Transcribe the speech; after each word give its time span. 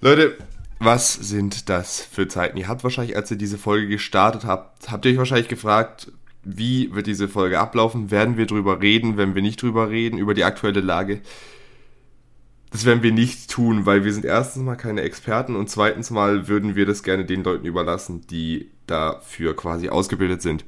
Leute, 0.00 0.38
was 0.78 1.12
sind 1.12 1.68
das 1.68 2.00
für 2.00 2.28
Zeiten? 2.28 2.56
Ihr 2.56 2.68
habt 2.68 2.84
wahrscheinlich, 2.84 3.16
als 3.16 3.32
ihr 3.32 3.36
diese 3.36 3.58
Folge 3.58 3.88
gestartet 3.88 4.44
habt, 4.44 4.92
habt 4.92 5.04
ihr 5.04 5.10
euch 5.10 5.18
wahrscheinlich 5.18 5.48
gefragt, 5.48 6.12
wie 6.44 6.94
wird 6.94 7.08
diese 7.08 7.28
Folge 7.28 7.58
ablaufen? 7.58 8.12
Werden 8.12 8.36
wir 8.36 8.46
drüber 8.46 8.80
reden, 8.80 9.16
wenn 9.16 9.34
wir 9.34 9.42
nicht 9.42 9.60
drüber 9.60 9.90
reden, 9.90 10.18
über 10.18 10.34
die 10.34 10.44
aktuelle 10.44 10.80
Lage? 10.80 11.20
Das 12.70 12.84
werden 12.84 13.02
wir 13.02 13.12
nicht 13.12 13.50
tun, 13.50 13.86
weil 13.86 14.04
wir 14.04 14.12
sind 14.12 14.24
erstens 14.24 14.62
mal 14.62 14.76
keine 14.76 15.02
Experten 15.02 15.56
und 15.56 15.68
zweitens 15.68 16.10
mal 16.10 16.46
würden 16.46 16.76
wir 16.76 16.86
das 16.86 17.02
gerne 17.02 17.24
den 17.24 17.42
Leuten 17.42 17.66
überlassen, 17.66 18.24
die 18.28 18.70
dafür 18.86 19.56
quasi 19.56 19.88
ausgebildet 19.88 20.42
sind. 20.42 20.64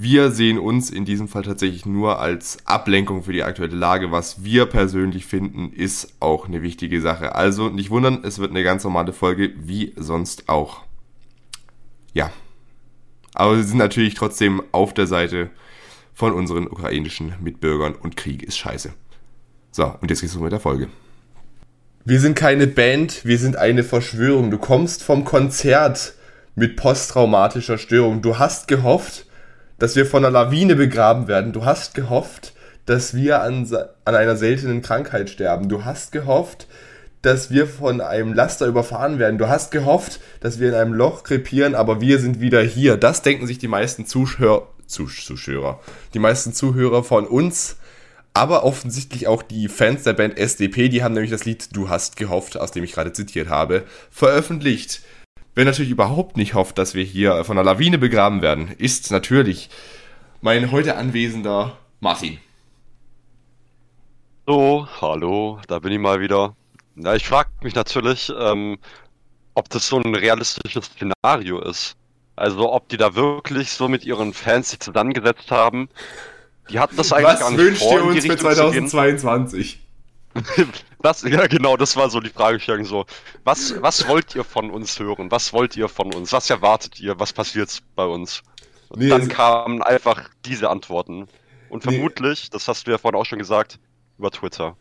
Wir 0.00 0.30
sehen 0.30 0.60
uns 0.60 0.90
in 0.90 1.04
diesem 1.04 1.26
Fall 1.26 1.42
tatsächlich 1.42 1.84
nur 1.84 2.20
als 2.20 2.58
Ablenkung 2.64 3.24
für 3.24 3.32
die 3.32 3.42
aktuelle 3.42 3.74
Lage. 3.74 4.12
Was 4.12 4.44
wir 4.44 4.66
persönlich 4.66 5.26
finden, 5.26 5.72
ist 5.72 6.14
auch 6.20 6.46
eine 6.46 6.62
wichtige 6.62 7.00
Sache. 7.00 7.34
Also 7.34 7.68
nicht 7.68 7.90
wundern, 7.90 8.22
es 8.22 8.38
wird 8.38 8.52
eine 8.52 8.62
ganz 8.62 8.84
normale 8.84 9.12
Folge, 9.12 9.50
wie 9.56 9.92
sonst 9.96 10.48
auch. 10.48 10.84
Ja. 12.12 12.30
Aber 13.34 13.56
wir 13.56 13.64
sind 13.64 13.78
natürlich 13.78 14.14
trotzdem 14.14 14.62
auf 14.70 14.94
der 14.94 15.08
Seite 15.08 15.50
von 16.14 16.32
unseren 16.32 16.68
ukrainischen 16.68 17.34
Mitbürgern 17.40 17.96
und 17.96 18.16
Krieg 18.16 18.44
ist 18.44 18.56
scheiße. 18.56 18.92
So, 19.72 19.96
und 20.00 20.10
jetzt 20.12 20.20
geht's 20.20 20.34
los 20.34 20.42
mit 20.44 20.52
der 20.52 20.60
Folge. 20.60 20.86
Wir 22.04 22.20
sind 22.20 22.36
keine 22.36 22.68
Band, 22.68 23.24
wir 23.24 23.38
sind 23.38 23.56
eine 23.56 23.82
Verschwörung. 23.82 24.52
Du 24.52 24.58
kommst 24.58 25.02
vom 25.02 25.24
Konzert 25.24 26.14
mit 26.54 26.76
posttraumatischer 26.76 27.78
Störung. 27.78 28.22
Du 28.22 28.38
hast 28.38 28.68
gehofft, 28.68 29.24
dass 29.78 29.96
wir 29.96 30.06
von 30.06 30.24
einer 30.24 30.32
Lawine 30.32 30.76
begraben 30.76 31.28
werden. 31.28 31.52
Du 31.52 31.64
hast 31.64 31.94
gehofft, 31.94 32.52
dass 32.86 33.14
wir 33.14 33.42
an, 33.42 33.68
an 34.04 34.14
einer 34.14 34.36
seltenen 34.36 34.82
Krankheit 34.82 35.30
sterben. 35.30 35.68
Du 35.68 35.84
hast 35.84 36.12
gehofft, 36.12 36.66
dass 37.22 37.50
wir 37.50 37.66
von 37.66 38.00
einem 38.00 38.32
Laster 38.32 38.66
überfahren 38.66 39.18
werden. 39.18 39.38
Du 39.38 39.48
hast 39.48 39.70
gehofft, 39.70 40.20
dass 40.40 40.60
wir 40.60 40.68
in 40.68 40.74
einem 40.74 40.94
Loch 40.94 41.24
krepieren, 41.24 41.74
aber 41.74 42.00
wir 42.00 42.18
sind 42.18 42.40
wieder 42.40 42.62
hier. 42.62 42.96
Das 42.96 43.22
denken 43.22 43.46
sich 43.46 43.58
die 43.58 43.68
meisten 43.68 44.06
Zuschauer, 44.06 44.68
Zuschauer, 44.86 45.80
die 46.14 46.18
meisten 46.18 46.54
Zuhörer 46.54 47.04
von 47.04 47.26
uns, 47.26 47.76
aber 48.32 48.64
offensichtlich 48.64 49.26
auch 49.26 49.42
die 49.42 49.68
Fans 49.68 50.04
der 50.04 50.12
Band 50.12 50.38
SDP, 50.38 50.88
die 50.88 51.02
haben 51.02 51.14
nämlich 51.14 51.30
das 51.30 51.44
Lied 51.44 51.76
Du 51.76 51.88
hast 51.88 52.16
gehofft, 52.16 52.56
aus 52.56 52.70
dem 52.70 52.84
ich 52.84 52.92
gerade 52.92 53.12
zitiert 53.12 53.48
habe, 53.48 53.84
veröffentlicht. 54.10 55.02
Wer 55.58 55.64
natürlich 55.64 55.90
überhaupt 55.90 56.36
nicht 56.36 56.54
hofft, 56.54 56.78
dass 56.78 56.94
wir 56.94 57.02
hier 57.02 57.42
von 57.42 57.58
einer 57.58 57.64
Lawine 57.64 57.98
begraben 57.98 58.42
werden, 58.42 58.70
ist 58.78 59.10
natürlich 59.10 59.70
mein 60.40 60.70
heute 60.70 60.94
anwesender 60.94 61.76
Martin. 61.98 62.38
So, 64.46 64.86
hallo, 65.00 65.58
da 65.66 65.80
bin 65.80 65.90
ich 65.90 65.98
mal 65.98 66.20
wieder. 66.20 66.54
Na, 66.94 67.16
ich 67.16 67.26
frage 67.26 67.50
mich 67.64 67.74
natürlich, 67.74 68.32
ähm, 68.38 68.78
ob 69.54 69.68
das 69.70 69.88
so 69.88 70.00
ein 70.00 70.14
realistisches 70.14 70.92
Szenario 70.94 71.58
ist. 71.58 71.96
Also 72.36 72.72
ob 72.72 72.88
die 72.88 72.96
da 72.96 73.16
wirklich 73.16 73.72
so 73.72 73.88
mit 73.88 74.04
ihren 74.04 74.34
Fans 74.34 74.70
sich 74.70 74.78
zusammengesetzt 74.78 75.50
haben. 75.50 75.88
Die 76.70 76.78
hatten 76.78 76.96
das 76.96 77.12
eigentlich 77.12 77.32
Was 77.32 77.40
gar 77.40 77.50
nicht 77.50 77.58
wünscht 77.58 77.82
vor, 77.82 77.94
ihr 77.94 78.04
uns 78.04 78.24
für 78.24 78.32
Richtung 78.32 78.54
zu 78.54 78.70
gehen. 78.70 78.86
2022? 78.86 79.87
Was, 81.00 81.22
ja, 81.22 81.46
genau, 81.46 81.76
das 81.76 81.96
war 81.96 82.10
so 82.10 82.20
die 82.20 82.30
Fragestellung 82.30 82.84
so. 82.84 83.06
Was, 83.44 83.80
was 83.82 84.08
wollt 84.08 84.34
ihr 84.34 84.42
von 84.42 84.70
uns 84.70 84.98
hören? 84.98 85.30
Was 85.30 85.52
wollt 85.52 85.76
ihr 85.76 85.88
von 85.88 86.12
uns? 86.12 86.32
Was 86.32 86.50
erwartet 86.50 86.98
ihr? 86.98 87.18
Was 87.20 87.32
passiert 87.32 87.78
bei 87.94 88.04
uns? 88.04 88.42
Und 88.88 89.00
Nee, 89.00 89.08
dann 89.08 89.20
also- 89.22 89.32
kamen 89.32 89.82
einfach 89.82 90.28
diese 90.44 90.70
Antworten. 90.70 91.28
Und 91.70 91.84
Nee. 91.86 91.92
vermutlich, 91.92 92.50
das 92.50 92.66
hast 92.66 92.86
du 92.86 92.90
ja 92.90 92.98
vorhin 92.98 93.20
auch 93.20 93.26
schon 93.26 93.38
gesagt, 93.38 93.78
über 94.18 94.30
Twitter. 94.30 94.76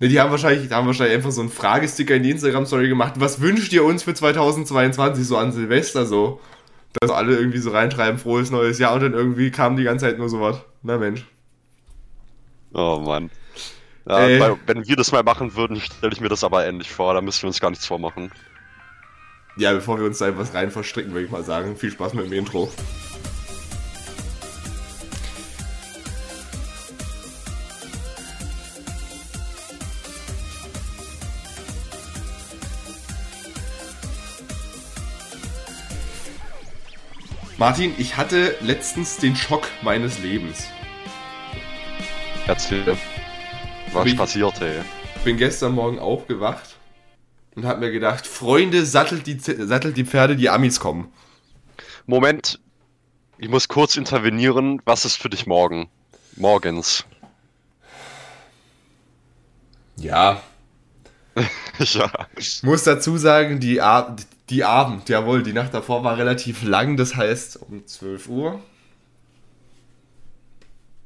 Ne, 0.00 0.08
die 0.08 0.20
haben 0.20 0.30
wahrscheinlich, 0.30 0.68
die 0.68 0.74
haben 0.74 0.86
wahrscheinlich 0.86 1.16
einfach 1.16 1.30
so 1.30 1.40
einen 1.40 1.50
Fragesticker 1.50 2.16
in 2.16 2.24
die 2.24 2.30
Instagram-Story 2.32 2.88
gemacht. 2.88 3.14
Was 3.18 3.40
wünscht 3.40 3.72
ihr 3.72 3.84
uns 3.84 4.02
für 4.02 4.12
2022 4.14 5.24
so 5.26 5.36
an 5.38 5.52
Silvester 5.52 6.04
so? 6.04 6.40
Dass 7.00 7.10
alle 7.10 7.36
irgendwie 7.36 7.58
so 7.58 7.70
reinschreiben, 7.70 8.18
frohes 8.18 8.50
neues 8.50 8.78
Jahr 8.78 8.92
und 8.94 9.00
dann 9.00 9.14
irgendwie 9.14 9.50
kam 9.50 9.76
die 9.76 9.84
ganze 9.84 10.04
Zeit 10.06 10.18
nur 10.18 10.28
sowas. 10.28 10.58
Na 10.82 10.98
Mensch. 10.98 11.24
Oh 12.74 12.98
Mann. 13.04 13.30
Ja, 14.06 14.28
Äh. 14.28 14.40
weil, 14.40 14.56
wenn 14.66 14.86
wir 14.86 14.96
das 14.96 15.12
mal 15.12 15.22
machen 15.22 15.54
würden, 15.54 15.80
stelle 15.80 16.12
ich 16.12 16.20
mir 16.20 16.28
das 16.28 16.44
aber 16.44 16.66
ähnlich 16.66 16.90
vor. 16.90 17.14
Da 17.14 17.20
müssen 17.20 17.42
wir 17.42 17.48
uns 17.48 17.60
gar 17.60 17.70
nichts 17.70 17.86
vormachen. 17.86 18.32
Ja, 19.56 19.72
bevor 19.72 19.98
wir 19.98 20.06
uns 20.06 20.18
da 20.18 20.28
etwas 20.28 20.54
rein 20.54 20.70
verstricken, 20.70 21.12
würde 21.12 21.26
ich 21.26 21.30
mal 21.30 21.44
sagen. 21.44 21.76
Viel 21.76 21.90
Spaß 21.90 22.14
mit 22.14 22.24
dem 22.26 22.32
Intro. 22.32 22.70
Martin, 37.58 37.94
ich 37.98 38.16
hatte 38.16 38.56
letztens 38.60 39.18
den 39.18 39.36
Schock 39.36 39.68
meines 39.82 40.18
Lebens. 40.18 40.66
Erzähl. 42.46 42.96
Was 43.92 44.06
Wie- 44.06 44.14
passiert, 44.14 44.60
ey? 44.60 44.80
bin 45.24 45.36
gestern 45.36 45.72
Morgen 45.74 45.98
aufgewacht 46.00 46.76
und 47.54 47.64
habe 47.64 47.80
mir 47.80 47.92
gedacht, 47.92 48.26
Freunde, 48.26 48.84
sattelt 48.84 49.26
die, 49.26 49.38
sattelt 49.38 49.96
die 49.96 50.04
Pferde, 50.04 50.34
die 50.34 50.50
Amis 50.50 50.80
kommen. 50.80 51.12
Moment. 52.06 52.58
Ich 53.38 53.48
muss 53.48 53.68
kurz 53.68 53.96
intervenieren. 53.96 54.80
Was 54.84 55.04
ist 55.04 55.16
für 55.16 55.30
dich 55.30 55.46
morgen? 55.46 55.88
Morgens. 56.36 57.04
Ja, 59.96 60.40
ja. 61.78 62.10
ich 62.36 62.62
muss 62.62 62.84
dazu 62.84 63.16
sagen, 63.16 63.60
die, 63.60 63.80
Ab 63.80 64.20
die 64.50 64.64
Abend, 64.64 65.08
jawohl, 65.08 65.42
die 65.42 65.52
Nacht 65.52 65.72
davor 65.72 66.04
war 66.04 66.18
relativ 66.18 66.62
lang, 66.62 66.96
das 66.96 67.14
heißt 67.16 67.56
um 67.62 67.86
12 67.86 68.28
Uhr. 68.28 68.60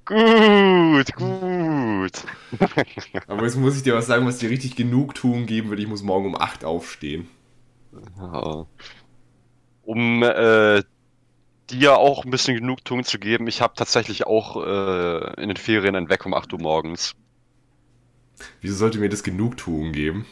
Gut, 0.06 1.14
gut. 1.16 2.12
Aber 3.26 3.42
jetzt 3.42 3.56
muss 3.56 3.76
ich 3.76 3.82
dir 3.82 3.94
was 3.94 4.06
sagen, 4.06 4.24
was 4.24 4.38
dir 4.38 4.50
richtig 4.50 4.76
Genugtuung 4.76 5.46
geben 5.46 5.68
würde. 5.68 5.82
Ich 5.82 5.88
muss 5.88 6.04
morgen 6.04 6.26
um 6.26 6.40
8 6.40 6.64
aufstehen. 6.64 7.28
Ja. 8.16 8.66
Um 9.82 10.22
äh, 10.22 10.82
dir 11.70 11.96
auch 11.98 12.24
ein 12.24 12.30
bisschen 12.30 12.56
Genugtuung 12.56 13.02
zu 13.02 13.18
geben, 13.18 13.48
ich 13.48 13.60
habe 13.60 13.74
tatsächlich 13.76 14.26
auch 14.26 14.64
äh, 14.64 15.42
in 15.42 15.48
den 15.48 15.56
Ferien 15.56 15.96
einen 15.96 16.08
Weg 16.08 16.24
um 16.24 16.34
8 16.34 16.52
Uhr 16.52 16.60
morgens. 16.60 17.14
Wieso 18.60 18.76
sollte 18.76 18.98
mir 18.98 19.08
das 19.08 19.24
Genugtuung 19.24 19.90
geben? 19.90 20.24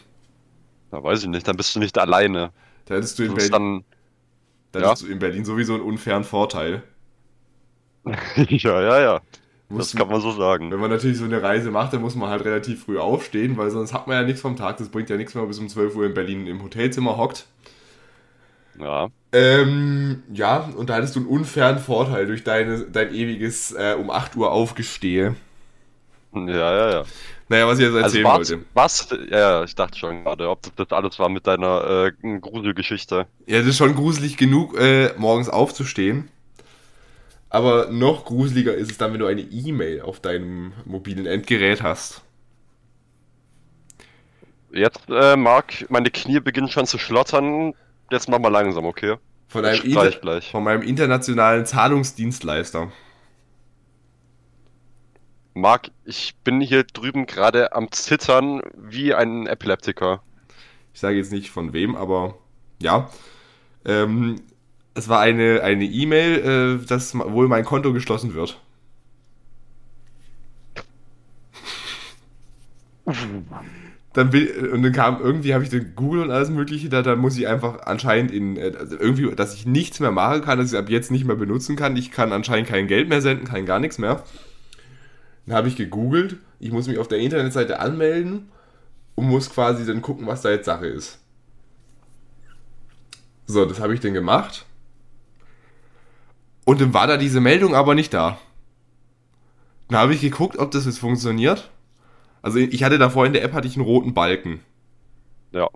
Da 0.93 1.03
weiß 1.03 1.23
ich 1.23 1.29
nicht, 1.29 1.49
dann 1.49 1.57
bist 1.57 1.75
du 1.75 1.81
nicht 1.81 1.99
alleine. 1.99 2.53
Da 2.85 2.95
hättest 2.95 3.19
du 3.19 3.25
in, 3.25 3.35
Berlin, 3.35 3.53
dann. 3.53 3.85
da 4.71 4.81
ja. 4.81 4.95
du 4.95 5.07
in 5.07 5.19
Berlin 5.19 5.45
sowieso 5.45 5.75
einen 5.75 5.83
unfairen 5.83 6.23
Vorteil. 6.23 6.85
ja, 8.37 8.81
ja, 8.81 9.01
ja. 9.01 9.21
Das 9.79 9.95
kann 9.95 10.09
man 10.09 10.21
so 10.21 10.31
sagen. 10.33 10.71
Wenn 10.71 10.81
man 10.81 10.91
natürlich 10.91 11.19
so 11.19 11.25
eine 11.25 11.43
Reise 11.43 11.71
macht, 11.71 11.93
dann 11.93 12.01
muss 12.01 12.15
man 12.15 12.31
halt 12.31 12.45
relativ 12.45 12.85
früh 12.85 12.99
aufstehen, 12.99 13.57
weil 13.57 13.71
sonst 13.71 13.93
hat 13.93 14.07
man 14.07 14.17
ja 14.17 14.23
nichts 14.23 14.41
vom 14.41 14.57
Tag. 14.57 14.77
Das 14.79 14.89
bringt 14.89 15.11
ja 15.11 15.17
nichts, 15.17 15.35
wenn 15.35 15.43
man 15.43 15.49
bis 15.49 15.59
um 15.59 15.69
12 15.69 15.95
Uhr 15.97 16.07
in 16.07 16.15
Berlin 16.15 16.47
im 16.47 16.63
Hotelzimmer 16.63 17.17
hockt. 17.17 17.47
Ja. 18.79 19.11
Ähm, 19.33 20.23
ja, 20.33 20.59
und 20.77 20.89
da 20.91 20.95
hattest 20.95 21.17
du 21.17 21.21
einen 21.21 21.29
unfairen 21.29 21.79
Vorteil 21.79 22.27
durch 22.27 22.45
deine, 22.45 22.87
dein 22.87 23.13
ewiges 23.13 23.73
äh, 23.73 23.97
um 23.99 24.11
8 24.11 24.37
Uhr 24.37 24.53
aufgestehe. 24.53 25.35
Ja, 26.33 26.43
ja, 26.75 26.91
ja. 26.91 27.05
Naja, 27.49 27.67
was 27.69 27.79
ich 27.79 27.85
jetzt 27.87 27.95
Also 28.01 28.19
erzählen 28.19 28.25
was, 28.25 28.33
wollte. 28.33 28.65
was? 28.75 29.09
Ja, 29.31 29.39
ja, 29.39 29.65
ich 29.65 29.75
dachte 29.75 29.99
schon 29.99 30.25
gerade, 30.25 30.49
ob 30.51 30.63
das, 30.63 30.75
das 30.75 30.91
alles 30.91 31.19
war 31.19 31.29
mit 31.29 31.47
deiner 31.47 32.13
äh, 32.23 32.39
Gruselgeschichte. 32.41 33.27
Ja, 33.47 33.59
das 33.59 33.69
ist 33.69 33.77
schon 33.79 33.95
gruselig 33.95 34.37
genug, 34.37 34.77
äh, 34.79 35.13
morgens 35.19 35.49
aufzustehen. 35.49 36.31
Aber 37.55 37.87
noch 37.89 38.25
gruseliger 38.25 38.75
ist 38.75 38.91
es 38.91 38.99
dann, 38.99 39.13
wenn 39.13 39.21
du 39.21 39.27
eine 39.27 39.43
E-Mail 39.43 40.01
auf 40.01 40.19
deinem 40.19 40.73
mobilen 40.87 41.25
Endgerät 41.25 41.85
hast. 41.85 42.23
Jetzt, 44.73 45.09
äh, 45.09 45.37
Marc, 45.37 45.89
meine 45.89 46.11
Knie 46.11 46.41
beginnen 46.41 46.67
schon 46.67 46.85
zu 46.85 46.99
schlottern. 46.99 47.75
Jetzt 48.11 48.29
mach 48.29 48.41
mal 48.41 48.49
langsam, 48.49 48.85
okay? 48.87 49.19
Von 49.47 49.65
einem, 49.65 49.81
gleich. 50.21 50.51
von 50.51 50.65
meinem 50.65 50.83
internationalen 50.83 51.65
Zahlungsdienstleister. 51.65 52.91
Marc, 55.55 55.93
ich 56.05 56.35
bin 56.43 56.61
hier 56.61 56.83
drüben 56.83 57.25
gerade 57.27 57.73
am 57.73 57.93
Zittern 57.93 58.63
wie 58.77 59.15
ein 59.15 59.47
Epileptiker. 59.47 60.25
Ich 60.93 60.99
sage 60.99 61.19
jetzt 61.19 61.31
nicht 61.31 61.53
von 61.53 61.73
wem, 61.73 61.95
aber 61.95 62.37
ja. 62.83 63.09
Ähm, 63.85 64.41
es 64.95 65.09
war 65.09 65.21
eine 65.21 65.63
eine 65.63 65.85
E-Mail, 65.85 66.81
äh, 66.83 66.87
dass 66.87 67.15
wohl 67.15 67.49
mein 67.49 67.65
Konto 67.65 67.93
geschlossen 67.93 68.35
wird. 68.35 68.61
Dann 74.15 74.33
will, 74.33 74.71
und 74.73 74.83
dann 74.85 74.93
kam 74.93 75.21
irgendwie, 75.21 75.55
habe 75.55 75.65
ich 75.65 75.71
dann 75.71 75.95
Google 75.97 76.23
und 76.23 76.31
alles 76.31 76.49
Mögliche, 76.49 76.89
da, 76.89 77.03
da 77.03 77.17
muss 77.17 77.37
ich 77.37 77.49
einfach 77.49 77.85
anscheinend 77.85 78.31
in, 78.31 78.57
äh, 78.57 78.73
also 78.79 78.97
irgendwie, 78.97 79.35
dass 79.35 79.55
ich 79.55 79.67
nichts 79.67 79.99
mehr 79.99 80.13
machen 80.13 80.41
kann, 80.43 80.59
dass 80.59 80.73
ich 80.73 80.79
ab 80.79 80.89
jetzt 80.89 81.11
nicht 81.11 81.25
mehr 81.25 81.35
benutzen 81.35 81.75
kann. 81.75 81.97
Ich 81.97 82.13
kann 82.13 82.33
anscheinend 82.33 82.69
kein 82.69 82.87
Geld 82.87 83.09
mehr 83.09 83.21
senden, 83.21 83.45
kein 83.45 83.67
gar 83.67 83.81
nichts 83.81 83.99
mehr. 83.99 84.23
Dann 85.47 85.57
habe 85.57 85.67
ich 85.67 85.75
gegoogelt, 85.77 86.37
ich 86.61 86.71
muss 86.71 86.87
mich 86.87 86.99
auf 86.99 87.09
der 87.09 87.19
Internetseite 87.19 87.81
anmelden 87.81 88.49
und 89.17 89.27
muss 89.27 89.51
quasi 89.51 89.85
dann 89.85 90.01
gucken, 90.01 90.29
was 90.29 90.43
da 90.43 90.51
jetzt 90.51 90.67
Sache 90.67 90.87
ist. 90.87 91.19
So, 93.47 93.67
das 93.67 93.81
habe 93.81 93.95
ich 93.95 94.01
dann 94.01 94.15
gemacht. 94.15 94.65
Und 96.65 96.81
dann 96.81 96.95
war 96.95 97.07
da 97.07 97.17
diese 97.17 97.41
Meldung 97.41 97.75
aber 97.75 97.95
nicht 97.95 98.15
da. 98.15 98.39
Dann 99.89 99.99
habe 99.99 100.15
ich 100.15 100.21
geguckt, 100.21 100.59
ob 100.59 100.71
das 100.71 100.87
jetzt 100.87 100.99
funktioniert. 100.99 101.71
Also 102.43 102.59
ich 102.59 102.83
hatte 102.85 102.99
davor 102.99 103.27
in 103.27 103.33
der 103.33 103.43
App 103.43 103.53
hatte 103.53 103.69
ich 103.69 103.77
einen 103.77 103.85
roten 103.85 104.15
Balken. 104.15 104.61
Ja. 105.53 105.69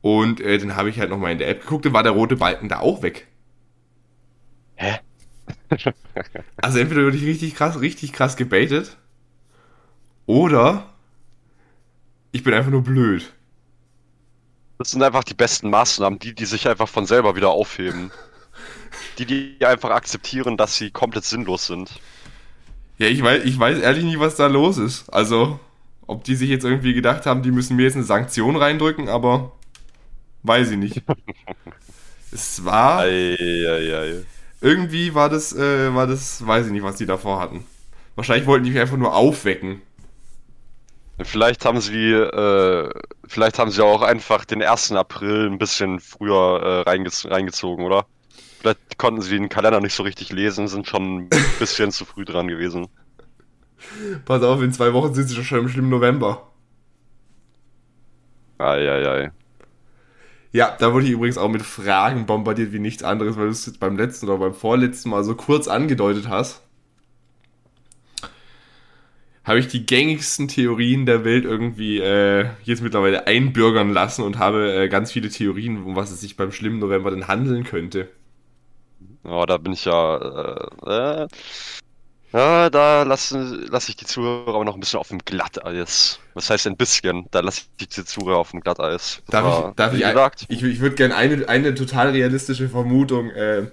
Und 0.00 0.40
äh, 0.40 0.58
dann 0.58 0.76
habe 0.76 0.90
ich 0.90 0.98
halt 1.00 1.10
nochmal 1.10 1.32
in 1.32 1.38
der 1.38 1.48
App 1.48 1.62
geguckt, 1.62 1.86
dann 1.86 1.94
war 1.94 2.02
der 2.02 2.12
rote 2.12 2.36
Balken 2.36 2.68
da 2.68 2.80
auch 2.80 3.02
weg. 3.02 3.26
Hä? 4.76 4.98
Also 6.56 6.78
entweder 6.78 7.04
wurde 7.04 7.16
ich 7.16 7.24
richtig 7.24 7.54
krass, 7.56 7.80
richtig 7.80 8.12
krass 8.12 8.36
gebaitet. 8.36 8.96
Oder 10.26 10.86
ich 12.32 12.42
bin 12.42 12.54
einfach 12.54 12.70
nur 12.70 12.82
blöd. 12.82 13.32
Das 14.78 14.90
sind 14.90 15.02
einfach 15.02 15.24
die 15.24 15.34
besten 15.34 15.70
Maßnahmen, 15.70 16.18
die, 16.18 16.34
die 16.34 16.46
sich 16.46 16.68
einfach 16.68 16.88
von 16.88 17.06
selber 17.06 17.36
wieder 17.36 17.50
aufheben. 17.50 18.10
Die, 19.18 19.26
die 19.26 19.64
einfach 19.64 19.90
akzeptieren, 19.90 20.56
dass 20.56 20.76
sie 20.76 20.90
komplett 20.90 21.24
sinnlos 21.24 21.66
sind. 21.66 21.90
Ja, 22.98 23.08
ich 23.08 23.22
weiß, 23.22 23.44
ich 23.44 23.58
weiß 23.58 23.78
ehrlich 23.78 24.04
nicht, 24.04 24.20
was 24.20 24.36
da 24.36 24.46
los 24.46 24.78
ist. 24.78 25.08
Also, 25.10 25.58
ob 26.06 26.24
die 26.24 26.36
sich 26.36 26.48
jetzt 26.48 26.64
irgendwie 26.64 26.94
gedacht 26.94 27.26
haben, 27.26 27.42
die 27.42 27.50
müssen 27.50 27.76
mir 27.76 27.84
jetzt 27.84 27.96
eine 27.96 28.04
Sanktion 28.04 28.56
reindrücken, 28.56 29.08
aber 29.08 29.52
weiß 30.42 30.70
ich 30.70 30.78
nicht. 30.78 31.02
es 32.32 32.64
war. 32.64 33.00
Ei, 33.00 33.36
ei, 33.38 33.96
ei. 33.96 34.24
Irgendwie 34.60 35.14
war 35.14 35.28
das, 35.28 35.52
äh, 35.54 35.94
war 35.94 36.06
das, 36.06 36.46
weiß 36.46 36.66
ich 36.66 36.72
nicht, 36.72 36.82
was 36.82 36.96
die 36.96 37.06
davor 37.06 37.40
hatten. 37.40 37.66
Wahrscheinlich 38.14 38.46
wollten 38.46 38.64
die 38.64 38.70
mich 38.70 38.80
einfach 38.80 38.96
nur 38.96 39.14
aufwecken. 39.14 39.82
Vielleicht 41.22 41.64
haben 41.64 41.80
sie, 41.80 42.10
äh, 42.12 42.90
vielleicht 43.26 43.58
haben 43.58 43.70
sie 43.70 43.84
auch 43.84 44.02
einfach 44.02 44.44
den 44.44 44.62
1. 44.62 44.92
April 44.92 45.48
ein 45.48 45.58
bisschen 45.58 46.00
früher 46.00 46.60
äh, 46.62 46.90
reingez 46.90 47.26
reingezogen, 47.26 47.84
oder? 47.84 48.06
Vielleicht 48.64 48.96
konnten 48.96 49.20
sie 49.20 49.36
den 49.36 49.50
Kalender 49.50 49.82
nicht 49.82 49.92
so 49.92 50.04
richtig 50.04 50.32
lesen, 50.32 50.68
sind 50.68 50.88
schon 50.88 51.18
ein 51.18 51.28
bisschen 51.58 51.92
zu 51.92 52.06
früh 52.06 52.24
dran 52.24 52.48
gewesen. 52.48 52.88
Pass 54.24 54.42
auf, 54.42 54.62
in 54.62 54.72
zwei 54.72 54.94
Wochen 54.94 55.12
sind 55.12 55.28
sie 55.28 55.44
schon 55.44 55.58
im 55.58 55.68
schlimmen 55.68 55.90
November. 55.90 56.50
Eieiei. 58.56 59.06
Ei, 59.06 59.24
ei. 59.24 59.32
Ja, 60.50 60.74
da 60.78 60.94
wurde 60.94 61.04
ich 61.04 61.12
übrigens 61.12 61.36
auch 61.36 61.50
mit 61.50 61.60
Fragen 61.60 62.24
bombardiert 62.24 62.72
wie 62.72 62.78
nichts 62.78 63.02
anderes, 63.02 63.36
weil 63.36 63.44
du 63.44 63.50
es 63.50 63.66
jetzt 63.66 63.80
beim 63.80 63.98
letzten 63.98 64.30
oder 64.30 64.38
beim 64.38 64.54
vorletzten 64.54 65.10
Mal 65.10 65.24
so 65.24 65.34
kurz 65.34 65.68
angedeutet 65.68 66.30
hast. 66.30 66.62
Habe 69.44 69.58
ich 69.58 69.68
die 69.68 69.84
gängigsten 69.84 70.48
Theorien 70.48 71.04
der 71.04 71.26
Welt 71.26 71.44
irgendwie 71.44 71.98
äh, 71.98 72.46
jetzt 72.62 72.82
mittlerweile 72.82 73.26
einbürgern 73.26 73.90
lassen 73.92 74.22
und 74.22 74.38
habe 74.38 74.72
äh, 74.72 74.88
ganz 74.88 75.12
viele 75.12 75.28
Theorien, 75.28 75.82
um 75.82 75.96
was 75.96 76.10
es 76.10 76.22
sich 76.22 76.38
beim 76.38 76.50
schlimmen 76.50 76.78
November 76.78 77.10
denn 77.10 77.28
handeln 77.28 77.64
könnte. 77.64 78.08
Ja, 79.24 79.46
da 79.46 79.56
bin 79.58 79.72
ich 79.72 79.84
ja. 79.84 80.16
Äh, 80.86 81.24
äh, 81.24 81.28
ja, 82.32 82.68
da 82.68 83.04
lasse 83.04 83.38
lass 83.70 83.88
ich 83.88 83.96
die 83.96 84.06
Zuhörer 84.06 84.54
aber 84.54 84.64
noch 84.64 84.74
ein 84.74 84.80
bisschen 84.80 84.98
auf 84.98 85.08
dem 85.08 85.20
Glatteis. 85.24 86.18
Was 86.34 86.50
heißt 86.50 86.66
ein 86.66 86.76
bisschen? 86.76 87.28
Da 87.30 87.40
lasse 87.40 87.62
ich 87.78 87.88
die 87.88 88.04
Zuhörer 88.04 88.38
auf 88.38 88.50
dem 88.50 88.60
Glatteis. 88.60 89.22
Darf 89.30 89.44
war, 89.44 89.68
ich, 89.70 89.74
darf 89.76 89.92
wie 89.92 89.98
ich, 89.98 90.02
gesagt, 90.02 90.44
ich, 90.48 90.62
ich 90.62 90.80
würde 90.80 90.96
gerne 90.96 91.14
eine, 91.16 91.48
eine 91.48 91.74
total 91.74 92.10
realistische 92.10 92.68
Vermutung 92.68 93.30
äh, 93.30 93.70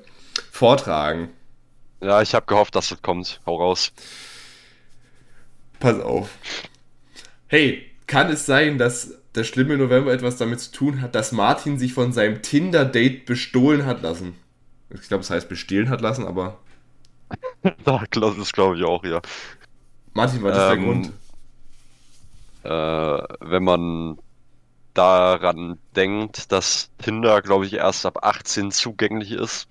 vortragen. 0.51 1.29
ja, 2.01 2.21
ich 2.21 2.33
habe 2.35 2.45
gehofft, 2.45 2.75
dass 2.75 2.89
das 2.89 3.01
kommt. 3.01 3.41
Hau 3.45 3.55
raus. 3.57 3.91
Pass 5.79 5.99
auf. 5.99 6.29
Hey, 7.47 7.85
kann 8.07 8.29
es 8.29 8.45
sein, 8.45 8.77
dass 8.77 9.13
der 9.35 9.43
schlimme 9.43 9.77
November 9.77 10.13
etwas 10.13 10.37
damit 10.37 10.59
zu 10.59 10.71
tun 10.71 11.01
hat, 11.01 11.15
dass 11.15 11.31
Martin 11.31 11.79
sich 11.79 11.93
von 11.93 12.13
seinem 12.13 12.41
Tinder-Date 12.41 13.25
bestohlen 13.25 13.85
hat 13.85 14.01
lassen? 14.01 14.35
Ich 14.93 15.07
glaube, 15.07 15.21
es 15.23 15.29
heißt 15.29 15.49
bestehlen 15.49 15.89
hat 15.89 16.01
lassen, 16.01 16.25
aber 16.25 16.59
Da, 17.83 18.03
das 18.11 18.37
ist, 18.37 18.53
glaube 18.53 18.77
ich, 18.77 18.83
auch, 18.83 19.03
ja. 19.03 19.21
Martin, 20.13 20.41
war 20.41 20.51
das 20.53 20.65
der 20.67 20.77
Ähm, 20.77 20.77
Grund? 20.77 21.11
Äh, 22.63 22.69
wenn 22.69 23.63
man 23.63 24.17
daran 24.93 25.79
denkt, 25.95 26.51
dass 26.51 26.91
Tinder, 26.97 27.41
glaube 27.41 27.65
ich, 27.67 27.73
erst 27.75 28.05
ab 28.05 28.19
18 28.25 28.71
zugänglich 28.71 29.31
ist 29.31 29.67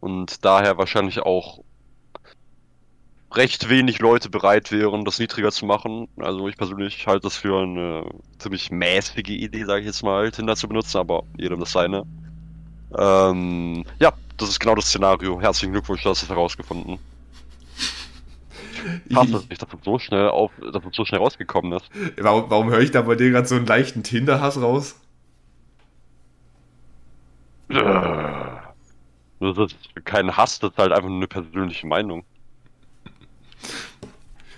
und 0.00 0.44
daher 0.44 0.78
wahrscheinlich 0.78 1.20
auch 1.20 1.64
recht 3.34 3.68
wenig 3.70 3.98
Leute 4.00 4.28
bereit 4.30 4.70
wären, 4.72 5.04
das 5.04 5.18
niedriger 5.18 5.50
zu 5.52 5.64
machen. 5.66 6.08
Also 6.18 6.48
ich 6.48 6.56
persönlich 6.56 7.06
halte 7.06 7.22
das 7.26 7.36
für 7.36 7.62
eine 7.62 8.04
ziemlich 8.38 8.70
mäßige 8.70 9.28
Idee, 9.30 9.64
sage 9.64 9.80
ich 9.80 9.86
jetzt 9.86 10.02
mal, 10.02 10.30
Tinder 10.30 10.54
zu 10.56 10.68
benutzen, 10.68 10.98
aber 10.98 11.24
jedem 11.38 11.60
das 11.60 11.72
seine. 11.72 12.04
Ähm, 12.98 13.84
ja, 14.00 14.12
das 14.42 14.50
ist 14.50 14.60
genau 14.60 14.74
das 14.74 14.86
Szenario. 14.86 15.40
Herzlichen 15.40 15.72
Glückwunsch, 15.72 16.02
du 16.02 16.10
hast 16.10 16.22
es 16.22 16.28
herausgefunden. 16.28 16.98
Krass, 19.12 19.30
dass 19.30 19.46
ich, 19.48 19.58
das 19.58 19.68
so 19.84 19.98
schnell 19.98 20.28
auf, 20.28 20.50
dass 20.60 20.84
es 20.84 20.96
so 20.96 21.04
schnell 21.04 21.20
rausgekommen 21.20 21.72
ist. 21.72 21.88
warum 22.18 22.50
warum 22.50 22.70
höre 22.70 22.80
ich 22.80 22.90
da 22.90 23.02
bei 23.02 23.14
dir 23.14 23.30
gerade 23.30 23.46
so 23.46 23.54
einen 23.54 23.66
leichten 23.66 24.02
Tinder-Hass 24.02 24.60
raus? 24.60 24.96
Das 27.68 29.58
ist 29.58 29.76
kein 30.04 30.36
Hass, 30.36 30.58
das 30.58 30.72
ist 30.72 30.78
halt 30.78 30.92
einfach 30.92 31.08
nur 31.08 31.18
eine 31.18 31.28
persönliche 31.28 31.86
Meinung. 31.86 32.24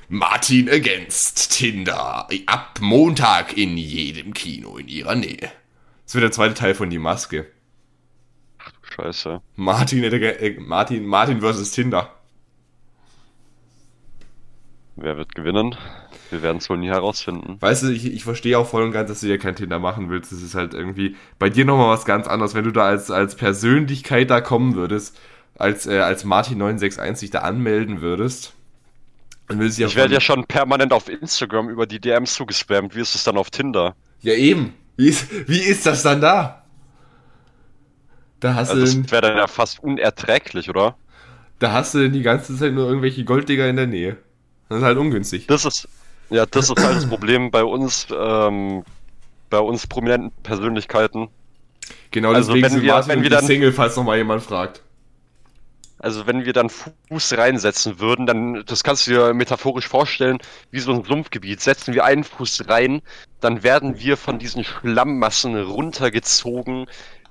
Martin 0.08 0.68
against 0.68 1.52
Tinder. 1.52 2.28
Ab 2.46 2.78
Montag 2.80 3.56
in 3.56 3.76
jedem 3.76 4.32
Kino 4.34 4.76
in 4.76 4.88
ihrer 4.88 5.14
Nähe. 5.14 5.50
Das 6.04 6.14
wird 6.14 6.24
der 6.24 6.32
zweite 6.32 6.54
Teil 6.54 6.74
von 6.74 6.90
Die 6.90 6.98
Maske. 6.98 7.46
Scheiße. 8.94 9.40
Martin, 9.56 10.04
äh, 10.04 10.56
Martin, 10.60 11.06
Martin 11.06 11.40
versus 11.40 11.70
Tinder. 11.72 12.12
Wer 14.96 15.16
wird 15.16 15.34
gewinnen? 15.34 15.74
Wir 16.30 16.42
werden 16.42 16.58
es 16.58 16.70
wohl 16.70 16.78
nie 16.78 16.88
herausfinden. 16.88 17.56
Weißt 17.60 17.82
du, 17.82 17.88
ich, 17.88 18.06
ich 18.06 18.24
verstehe 18.24 18.58
auch 18.58 18.68
voll 18.68 18.84
und 18.84 18.92
ganz, 18.92 19.08
dass 19.08 19.20
du 19.20 19.26
dir 19.26 19.38
kein 19.38 19.56
Tinder 19.56 19.78
machen 19.78 20.10
willst. 20.10 20.32
Das 20.32 20.42
ist 20.42 20.54
halt 20.54 20.74
irgendwie 20.74 21.16
bei 21.38 21.50
dir 21.50 21.64
nochmal 21.64 21.88
was 21.88 22.04
ganz 22.04 22.26
anderes, 22.26 22.54
wenn 22.54 22.64
du 22.64 22.70
da 22.70 22.84
als, 22.84 23.10
als 23.10 23.34
Persönlichkeit 23.34 24.30
da 24.30 24.40
kommen 24.40 24.74
würdest, 24.76 25.18
als, 25.56 25.86
äh, 25.86 25.98
als 25.98 26.24
Martin961 26.24 27.20
dich 27.20 27.30
da 27.30 27.40
anmelden 27.40 28.00
würdest. 28.00 28.54
Dann 29.48 29.58
würdest 29.58 29.78
du 29.78 29.82
ja 29.82 29.88
Ich 29.88 29.96
werde 29.96 30.14
ja 30.14 30.20
schon 30.20 30.44
permanent 30.44 30.92
auf 30.92 31.08
Instagram 31.08 31.68
über 31.68 31.86
die 31.86 32.00
DMs 32.00 32.34
zugespammt. 32.34 32.94
Wie 32.94 33.00
ist 33.00 33.14
es 33.14 33.24
dann 33.24 33.36
auf 33.36 33.50
Tinder? 33.50 33.94
Ja, 34.22 34.34
eben. 34.34 34.74
Wie 34.96 35.08
ist, 35.08 35.48
wie 35.48 35.58
ist 35.58 35.86
das 35.86 36.02
dann 36.02 36.20
da? 36.20 36.63
Da 38.44 38.54
hast, 38.54 38.68
Also 38.72 38.82
das 38.82 39.10
wäre 39.10 39.22
dann 39.22 39.36
ja 39.38 39.46
fast 39.46 39.82
unerträglich, 39.82 40.68
oder? 40.68 40.96
da 41.60 41.72
hast 41.72 41.94
du 41.94 42.10
die 42.10 42.20
ganze 42.20 42.54
Zeit 42.58 42.74
nur 42.74 42.86
irgendwelche 42.86 43.24
Golddigger 43.24 43.66
in 43.70 43.76
der 43.76 43.86
Nähe. 43.86 44.18
Das 44.68 44.78
ist 44.80 44.84
halt 44.84 44.98
ungünstig. 44.98 45.46
Das 45.46 45.64
ist, 45.64 45.88
ja, 46.28 46.44
das 46.44 46.68
ist 46.68 46.78
halt 46.78 46.96
das 46.96 47.06
Problem 47.08 47.50
bei 47.50 47.64
uns, 47.64 48.06
ähm, 48.14 48.84
bei 49.48 49.58
uns 49.60 49.86
prominenten 49.86 50.30
Persönlichkeiten. 50.42 51.28
Genau 52.10 52.32
Also 52.32 52.52
deswegen 52.52 52.74
wenn 52.76 52.82
wir- 52.82 53.06
wenn 53.06 53.22
wir 53.22 53.30
dann- 53.30 53.46
Single, 53.46 53.72
falls 53.72 53.96
noch 53.96 54.04
mal 54.04 54.18
jemand 54.18 54.42
fragt. 54.42 54.82
Also 56.00 56.26
wenn 56.26 56.44
wir 56.44 56.52
dann 56.52 56.68
Fuß 56.68 57.38
reinsetzen 57.38 57.98
würden, 57.98 58.26
dann, 58.26 58.62
das 58.66 58.84
kannst 58.84 59.06
du 59.06 59.12
dir 59.12 59.32
metaphorisch 59.32 59.88
vorstellen, 59.88 60.36
wie 60.70 60.80
so 60.80 60.92
ein 60.92 61.02
Sumpfgebiet. 61.02 61.62
Setzen 61.62 61.94
wir 61.94 62.04
einen 62.04 62.24
Fuß 62.24 62.68
rein, 62.68 63.00
dann 63.40 63.62
werden 63.62 63.98
wir 64.00 64.18
von 64.18 64.38
diesen 64.38 64.64
Schlammmassen 64.64 65.56
runtergezogen 65.56 66.86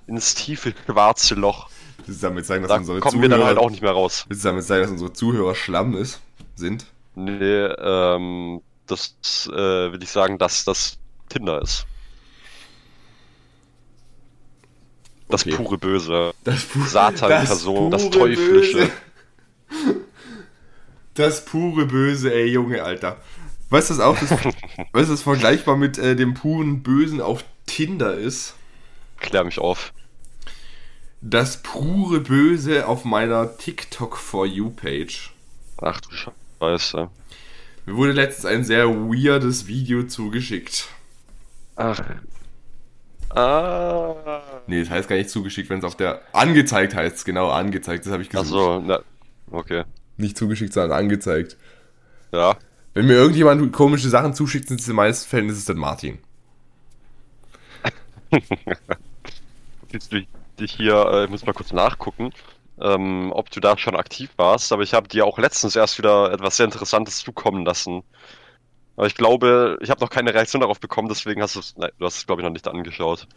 ins 0.07 0.35
tiefe 0.35 0.73
schwarze 0.85 1.35
Loch. 1.35 1.69
Willst 2.05 2.21
du 2.21 2.27
damit 2.27 2.45
sagen, 2.45 2.63
dass 2.63 2.69
Da 2.69 2.77
unsere 2.77 2.99
kommen 2.99 3.13
Zuhörer, 3.13 3.29
wir 3.31 3.37
dann 3.37 3.47
halt 3.47 3.57
auch 3.57 3.69
nicht 3.69 3.81
mehr 3.81 3.91
raus. 3.91 4.25
willst 4.27 4.43
du 4.43 4.49
damit 4.49 4.63
sagen, 4.63 4.81
dass 4.81 4.91
unsere 4.91 5.13
Zuhörer 5.13 5.55
schlamm 5.55 5.95
ist, 5.95 6.19
sind? 6.55 6.85
Nee, 7.15 7.65
ähm, 7.65 8.61
das 8.87 9.15
äh, 9.51 9.91
will 9.91 10.01
ich 10.03 10.09
sagen, 10.09 10.37
dass 10.37 10.65
das 10.65 10.97
Tinder 11.29 11.61
ist. 11.61 11.85
Das 15.29 15.45
Okay. 15.45 15.55
pure 15.55 15.77
Böse. 15.77 16.33
Das, 16.43 16.63
pu 16.65 16.83
Satan 16.85 17.31
in 17.31 17.47
Person, 17.47 17.91
das 17.91 18.03
pure 18.09 18.19
Teuflische. 18.35 18.77
Böse. 18.77 18.91
Das 21.15 21.45
pure 21.45 21.85
Böse, 21.85 22.33
ey, 22.33 22.47
Junge, 22.47 22.83
Alter. 22.83 23.17
Weißt 23.69 23.89
du, 23.89 23.93
was 23.95 23.99
auch 24.01 24.19
das, 24.19 24.31
weißt 24.91 25.09
du, 25.09 25.13
was 25.13 25.21
vergleichbar 25.21 25.77
mit 25.77 25.97
äh, 25.97 26.15
dem 26.15 26.33
puren 26.33 26.83
Bösen 26.83 27.21
auf 27.21 27.43
Tinder 27.65 28.15
ist? 28.15 28.55
Klär 29.23 29.43
mich 29.43 29.57
auf. 29.57 29.93
Das 31.21 31.63
pure 31.63 32.19
Böse 32.19 32.87
auf 32.87 33.05
meiner 33.05 33.57
TikTok 33.57 34.17
For 34.17 34.45
You 34.45 34.69
Page. 34.69 35.33
Ach 35.81 35.99
du 36.01 36.09
Scheiße. 36.11 37.09
Mir 37.85 37.95
wurde 37.95 38.11
letztens 38.11 38.45
ein 38.45 38.63
sehr 38.65 38.89
weirdes 38.89 39.65
Video 39.67 40.03
zugeschickt. 40.03 40.87
Ach. 41.77 42.01
Ah. 43.29 44.41
Nee, 44.67 44.81
das 44.81 44.89
heißt 44.89 45.09
gar 45.09 45.15
nicht 45.15 45.29
zugeschickt, 45.29 45.69
wenn 45.69 45.79
es 45.79 45.85
auf 45.85 45.95
der. 45.95 46.21
Angezeigt 46.33 46.93
heißt 46.93 47.15
es, 47.15 47.25
genau, 47.25 47.49
angezeigt, 47.49 48.05
das 48.05 48.11
habe 48.11 48.21
ich 48.21 48.29
Ach 48.29 48.41
gesucht. 48.41 48.51
so, 48.51 48.83
na, 48.85 48.99
okay. 49.49 49.85
Nicht 50.17 50.37
zugeschickt, 50.37 50.73
sondern 50.73 50.99
angezeigt. 50.99 51.57
Ja. 52.31 52.57
Wenn 52.93 53.07
mir 53.07 53.13
irgendjemand 53.13 53.71
komische 53.71 54.09
Sachen 54.09 54.33
zuschickt, 54.33 54.67
sind 54.67 54.79
es 54.79 54.87
in 54.87 54.91
den 54.91 54.97
meisten 54.97 55.29
Fällen 55.29 55.49
ist 55.49 55.57
es 55.57 55.65
dann 55.65 55.77
Martin. 55.77 56.19
siehst 59.93 60.11
du 60.11 60.21
dich 60.59 60.71
hier, 60.71 61.05
äh, 61.11 61.23
ich 61.25 61.29
muss 61.29 61.45
mal 61.45 61.53
kurz 61.53 61.71
nachgucken, 61.71 62.31
ähm, 62.81 63.31
ob 63.33 63.49
du 63.51 63.59
da 63.59 63.77
schon 63.77 63.95
aktiv 63.95 64.31
warst, 64.37 64.71
aber 64.73 64.83
ich 64.83 64.93
habe 64.93 65.07
dir 65.07 65.25
auch 65.25 65.37
letztens 65.37 65.75
erst 65.75 65.97
wieder 65.97 66.31
etwas 66.31 66.57
sehr 66.57 66.65
Interessantes 66.65 67.19
zukommen 67.19 67.65
lassen. 67.65 68.03
Aber 68.95 69.07
ich 69.07 69.15
glaube, 69.15 69.77
ich 69.81 69.89
habe 69.89 70.01
noch 70.01 70.09
keine 70.09 70.33
Reaktion 70.33 70.61
darauf 70.61 70.79
bekommen, 70.79 71.09
deswegen 71.09 71.41
hast 71.41 71.55
du 71.55 71.59
es, 71.59 71.75
nein, 71.77 71.91
du 71.97 72.05
hast 72.05 72.17
es 72.17 72.25
glaube 72.25 72.41
ich 72.41 72.45
noch 72.45 72.53
nicht 72.53 72.67
angeschaut. 72.67 73.27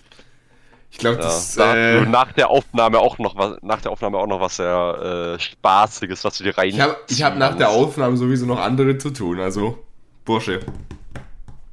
Ich 0.90 0.98
glaube, 0.98 1.18
Ja, 1.18 1.24
das 1.24 1.54
da 1.54 1.76
äh, 1.76 2.06
nach 2.06 2.32
der 2.32 2.48
Aufnahme 2.48 2.98
auch 3.00 3.18
noch 3.18 3.36
was, 3.36 3.58
nach 3.62 3.80
der 3.82 3.90
Aufnahme 3.90 4.18
auch 4.18 4.26
noch 4.26 4.40
was 4.40 4.56
sehr 4.56 5.36
äh, 5.36 5.40
Spaßiges, 5.40 6.24
was 6.24 6.38
du 6.38 6.44
dir 6.44 6.56
rein. 6.56 6.68
ich 6.68 6.80
habe 6.80 6.96
hab 7.10 7.36
nach 7.36 7.56
der 7.56 7.70
Aufnahme 7.70 8.16
sowieso 8.16 8.46
noch 8.46 8.60
andere 8.60 8.96
zu 8.96 9.10
tun, 9.10 9.40
also 9.40 9.78
Bursche. 10.24 10.60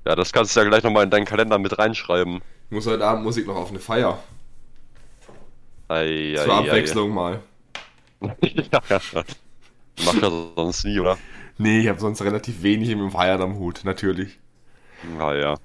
Ja, 0.06 0.16
das 0.16 0.34
kannst 0.34 0.56
du 0.56 0.60
ja 0.60 0.68
gleich 0.68 0.84
nochmal 0.84 1.04
in 1.06 1.10
deinen 1.10 1.26
Kalender 1.26 1.58
mit 1.60 1.78
reinschreiben. 1.78 2.42
Ich 2.70 2.72
muss 2.76 2.88
heute 2.88 3.06
Abend 3.06 3.24
muss 3.24 3.38
ich 3.38 3.46
noch 3.46 3.56
auf 3.56 3.70
eine 3.70 3.80
Feier. 3.80 4.20
Ei, 5.94 6.36
Zur 6.38 6.54
ei, 6.54 6.58
Abwechslung 6.58 7.14
mal. 7.14 7.42
Ei. 8.22 8.28
ja, 8.72 8.82
ja. 8.90 9.24
Mach 10.06 10.20
das 10.20 10.34
sonst 10.56 10.86
nie, 10.86 11.00
oder? 11.00 11.18
Nee, 11.58 11.82
ich 11.82 11.88
habe 11.88 12.00
sonst 12.00 12.22
relativ 12.22 12.64
wenig 12.64 12.90
im 12.90 13.12
Feiern 13.12 13.42
am 13.42 13.58
Hut, 13.58 13.82
natürlich. 13.84 14.40
Naja. 15.18 15.58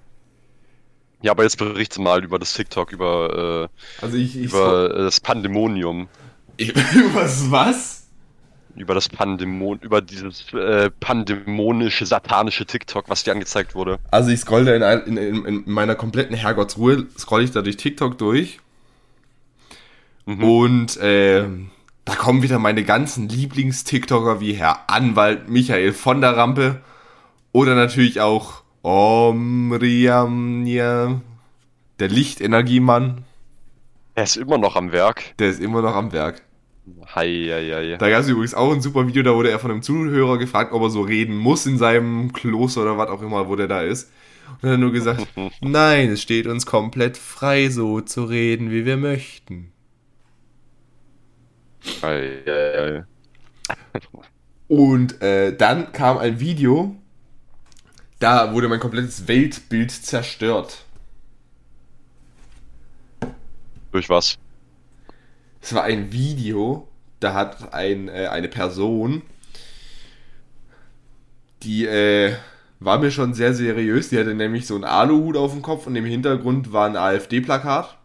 Ja, 1.23 1.33
aber 1.33 1.43
jetzt 1.43 1.57
berichte 1.57 2.01
mal 2.01 2.23
über 2.23 2.39
das 2.39 2.53
TikTok, 2.53 2.93
über, 2.93 3.71
Also 4.01 4.17
ich, 4.17 4.37
äh, 4.37 4.41
ich 4.41 4.53
über 4.53 4.91
äh, 4.95 4.99
das 4.99 5.21
Pandemonium. 5.21 6.09
was 7.15 7.51
was? 7.51 8.09
Über 8.77 8.95
das 8.95 9.09
Pandemon, 9.09 9.81
über 9.81 10.01
dieses 10.01 10.53
äh, 10.53 10.91
pandemonische, 11.01 12.07
satanische 12.07 12.65
TikTok, 12.67 13.09
was 13.09 13.25
dir 13.25 13.33
angezeigt 13.33 13.75
wurde. 13.75 13.99
Also 14.11 14.31
ich 14.31 14.41
scroll 14.41 14.67
da 14.67 14.93
in, 14.93 15.17
in, 15.17 15.45
in, 15.45 15.45
in 15.45 15.73
meiner 15.73 15.97
kompletten 15.97 16.37
Herrgottsruhe, 16.37 17.07
scroll 17.19 17.43
ich 17.43 17.51
da 17.51 17.63
durch 17.63 17.77
TikTok 17.77 18.19
durch. 18.19 18.61
Mhm. 20.29 20.45
Und 20.45 20.97
äh, 20.99 21.45
da 22.05 22.15
kommen 22.15 22.43
wieder 22.43 22.59
meine 22.59 22.85
ganzen 22.85 23.31
Lieblings-TikToker 23.31 24.41
wie 24.41 24.53
Herr 24.53 24.91
Anwalt 24.91 25.49
Michael 25.49 25.95
von 25.95 26.21
der 26.21 26.37
Rampe 26.37 26.83
oder 27.53 27.75
natürlich 27.75 28.21
auch 28.21 28.63
Omriamnia, 29.79 31.23
der 31.99 32.09
Lichtenergiemann, 32.09 33.25
Er 34.15 34.25
ist 34.25 34.37
immer 34.37 34.59
noch 34.59 34.77
am 34.77 34.93
Werk. 34.93 35.35
der 35.39 35.49
ist 35.49 35.61
immer 35.63 35.81
noch 35.81 35.95
am 35.95 36.13
Werk. 36.13 36.43
Hei, 37.15 37.47
hei, 37.51 37.71
hei. 37.75 37.97
Da 37.99 38.11
gab 38.11 38.21
es 38.21 38.29
übrigens 38.29 38.53
auch 38.53 38.71
ein 38.71 38.83
super 38.83 39.07
Video, 39.07 39.23
da 39.23 39.35
wurde 39.35 39.51
er 39.51 39.59
von 39.59 39.71
einem 39.71 39.81
Zuhörer 39.81 40.37
gefragt, 40.37 40.73
ob 40.75 40.83
er 40.83 40.91
so 40.91 41.01
reden 41.01 41.39
muss 41.39 41.65
in 41.65 41.79
seinem 41.79 42.35
Kloster 42.35 42.83
oder 42.83 42.99
was 42.99 43.09
auch 43.09 43.23
immer, 43.23 43.49
wo 43.49 43.57
der 43.57 43.69
da 43.69 43.81
ist. 43.81 44.13
Und 44.61 44.69
er 44.69 44.75
hat 44.75 44.81
nur 44.81 44.93
gesagt, 44.93 45.27
nein, 45.63 46.11
es 46.11 46.21
steht 46.21 46.47
uns 46.47 46.67
komplett 46.67 47.17
frei, 47.17 47.71
so 47.71 48.03
zu 48.03 48.25
reden, 48.25 48.71
wie 48.71 48.85
wir 48.85 48.99
möchten. 48.99 49.73
Und 54.69 55.23
äh, 55.23 55.57
dann 55.57 55.93
kam 55.93 56.19
ein 56.19 56.41
Video, 56.41 56.95
da 58.19 58.53
wurde 58.53 58.69
mein 58.69 58.81
komplettes 58.81 59.27
Weltbild 59.29 59.91
zerstört. 59.91 60.85
Durch 63.93 64.09
was? 64.09 64.39
Es 65.61 65.75
war 65.75 65.85
ein 65.85 66.13
Video, 66.13 66.89
da 67.21 67.35
hat 67.35 67.73
ein, 67.73 68.09
äh, 68.09 68.27
eine 68.27 68.49
Person, 68.49 69.23
die 71.63 71.87
äh, 71.87 72.35
war 72.81 72.99
mir 72.99 73.11
schon 73.11 73.35
sehr 73.35 73.55
seriös, 73.55 74.11
die 74.11 74.19
hatte 74.19 74.35
nämlich 74.35 74.67
so 74.67 74.75
einen 74.75 74.85
Aluhut 74.85 75.37
auf 75.37 75.53
dem 75.53 75.63
Kopf 75.63 75.87
und 75.87 75.97
im 75.97 76.05
Hintergrund 76.05 76.73
war 76.73 76.87
ein 76.87 76.97
AfD-Plakat. 76.97 77.98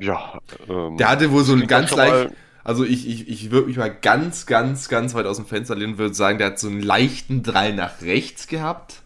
Ja, 0.00 0.38
ähm, 0.68 0.96
Der 0.98 1.08
hatte 1.08 1.30
wohl 1.32 1.44
so 1.44 1.52
ein 1.52 1.66
klingt 1.66 1.70
ganz 1.70 1.90
schon 1.90 1.98
leicht, 1.98 2.30
also 2.64 2.84
ich, 2.84 3.08
ich, 3.08 3.28
ich 3.28 3.50
würde 3.50 3.68
mich 3.68 3.76
mal 3.76 3.88
ganz, 3.94 4.46
ganz, 4.46 4.88
ganz 4.88 5.14
weit 5.14 5.26
aus 5.26 5.36
dem 5.36 5.46
Fenster 5.46 5.74
lehnen 5.76 5.92
und 5.94 5.98
würde 5.98 6.14
sagen, 6.14 6.38
der 6.38 6.48
hat 6.48 6.58
so 6.58 6.68
einen 6.68 6.82
leichten 6.82 7.42
Drall 7.42 7.74
nach 7.74 8.02
rechts 8.02 8.48
gehabt. 8.48 9.02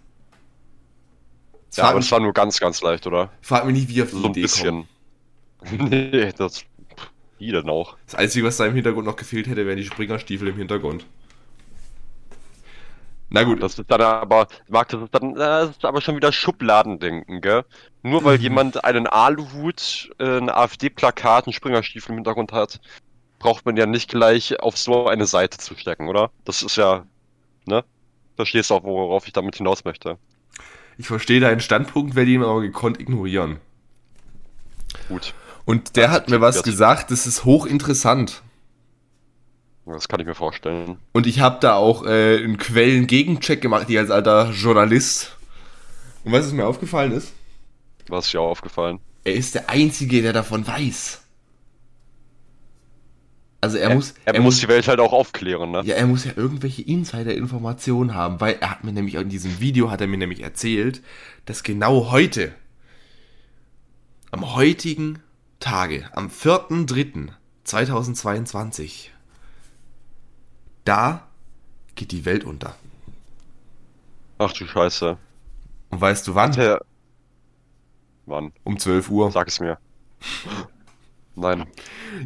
Ich 1.73 1.79
ja, 1.79 1.89
aber 1.89 1.99
mich, 1.99 2.07
es 2.07 2.11
war 2.11 2.21
nur 2.21 2.33
ganz, 2.33 2.61
ganz 2.61 2.81
leicht, 2.83 3.07
oder? 3.07 3.33
frag 3.43 3.65
mich 3.67 3.75
nicht, 3.75 3.89
wie 3.89 4.01
er 4.01 4.05
auf 4.05 4.13
die 4.13 4.23
So 4.23 4.29
ein 4.29 4.35
Idee 4.35 4.49
kommt. 4.49 4.79
bisschen. 4.81 4.89
nee, 5.71 6.33
das. 6.33 6.65
Wie 7.39 7.53
denn 7.53 7.71
auch? 7.71 7.97
Das 8.07 8.15
Einzige, 8.17 8.47
was 8.47 8.57
da 8.59 8.67
im 8.67 8.75
Hintergrund 8.75 9.07
noch 9.07 9.17
gefehlt 9.17 9.47
hätte, 9.49 9.67
wären 9.67 9.77
die 9.79 9.85
Springerstiefel 9.87 10.49
im 10.49 10.57
Hintergrund. 10.57 11.07
Na 13.31 13.45
gut, 13.45 13.63
Das 13.63 13.79
ist 13.79 13.91
dann 13.91 14.01
aber, 14.03 14.49
Marc, 14.69 14.89
das 14.89 15.03
ist 15.03 15.15
dann, 15.15 15.35
das 15.35 15.71
ist 15.71 15.85
aber 15.85 16.01
schon 16.01 16.17
wieder 16.17 16.33
Schubladendenken, 16.33 17.41
gell? 17.41 17.65
Nur 18.03 18.25
weil 18.25 18.39
Mhm. 18.39 18.41
jemand 18.41 18.85
einen 18.85 19.07
Aluhut, 19.07 20.11
äh, 20.19 20.39
ein 20.39 20.51
AfD-Plakat, 20.51 21.47
einen 21.47 21.53
Springerstiefel 21.53 22.11
im 22.13 22.17
Hintergrund 22.19 22.53
hat, 22.53 22.81
braucht 23.41 23.67
man 23.67 23.77
ja 23.77 23.87
nicht 23.87 24.11
gleich 24.11 24.61
auf 24.61 24.79
so 24.79 25.07
eine 25.09 25.27
Seite 25.27 25.59
zu 25.59 25.77
stecken, 25.77 26.09
oder? 26.09 26.33
Das 26.45 26.63
ist 26.63 26.77
ja, 26.77 27.07
ne? 27.67 27.85
Verstehst 28.37 28.73
auch, 28.73 28.85
worauf 28.85 29.27
ich 29.27 29.33
damit 29.35 29.57
hinaus 29.57 29.85
möchte. 29.85 30.19
ich 30.99 31.09
verstehe 31.09 31.41
deinen 31.41 31.59
Standpunkt, 31.61 32.15
werde 32.15 32.31
ihn 32.31 32.45
aber 32.45 32.61
gekonnt 32.61 33.01
ignorieren. 33.01 33.59
Gut, 35.09 35.35
Und 35.65 35.97
der 35.97 36.11
hat 36.11 36.29
mir 36.29 36.41
was 36.41 36.63
gesagt, 36.63 37.11
das 37.11 37.27
ist 37.27 37.45
hochinteressant. 37.45 38.43
Das 39.93 40.09
kann 40.09 40.21
ich 40.21 40.27
mir 40.27 40.35
vorstellen. 40.35 40.99
Und 41.13 41.27
ich 41.27 41.41
habe 41.41 41.59
da 41.61 41.75
auch 41.75 42.05
äh, 42.05 42.43
einen 42.43 42.59
Quellen-Gegencheck 42.59 43.61
gemacht, 43.61 43.89
die 43.89 43.99
als 43.99 44.11
alter 44.11 44.51
Journalist. 44.51 45.37
Und 46.25 46.33
was 46.33 46.53
mir 46.53 46.67
aufgefallen 46.67 47.13
ist? 47.13 47.33
Was 48.09 48.27
ist 48.27 48.35
dir 48.35 48.41
auch 48.41 48.51
aufgefallen? 48.51 48.99
Er 49.25 49.35
ist 49.35 49.55
der 49.55 49.71
Einzige, 49.71 50.23
der 50.23 50.33
davon 50.33 50.67
weiß. 50.67 51.23
Also 53.61 53.77
er, 53.77 53.91
Er, 53.91 53.95
muss, 53.95 54.15
er, 54.25 54.41
muss 54.41 54.59
die 54.61 54.69
Welt 54.69 54.89
halt 54.89 55.01
auch 55.01 55.13
aufklären, 55.13 55.71
ne? 55.71 55.83
Ja, 55.85 55.97
er 55.97 56.07
muss 56.07 56.25
ja 56.25 56.33
irgendwelche 56.35 56.81
Insider-Informationen 56.81 58.15
haben, 58.15 58.41
weil 58.41 58.57
er 58.61 58.71
hat 58.71 58.85
mir 58.85 58.93
nämlich 58.93 59.17
in 59.17 59.29
diesem 59.29 59.61
Video 59.61 59.91
hat 59.91 60.01
er 60.01 60.07
mir 60.07 60.17
nämlich 60.17 60.43
erzählt, 60.43 61.03
dass 61.45 61.63
genau 61.63 62.11
heute, 62.11 62.55
am 64.31 64.55
heutigen 64.55 65.19
Tage, 65.59 66.09
am 66.13 66.29
4.3.2022, 66.29 69.09
da 70.85 71.27
geht 71.95 72.13
die 72.13 72.25
Welt 72.25 72.45
unter. 72.45 72.75
Ach 74.39 74.53
du 74.53 74.67
Scheiße. 74.67 75.19
Und 75.91 76.01
weißt 76.01 76.27
du 76.27 76.35
wann? 76.35 76.53
Der, 76.53 76.81
Mann, 78.27 78.53
Um 78.65 78.79
12 78.79 79.11
Uhr. 79.11 79.31
sag 79.31 79.49
es 79.49 79.61
mir. 79.61 79.79
Nein. 81.35 81.67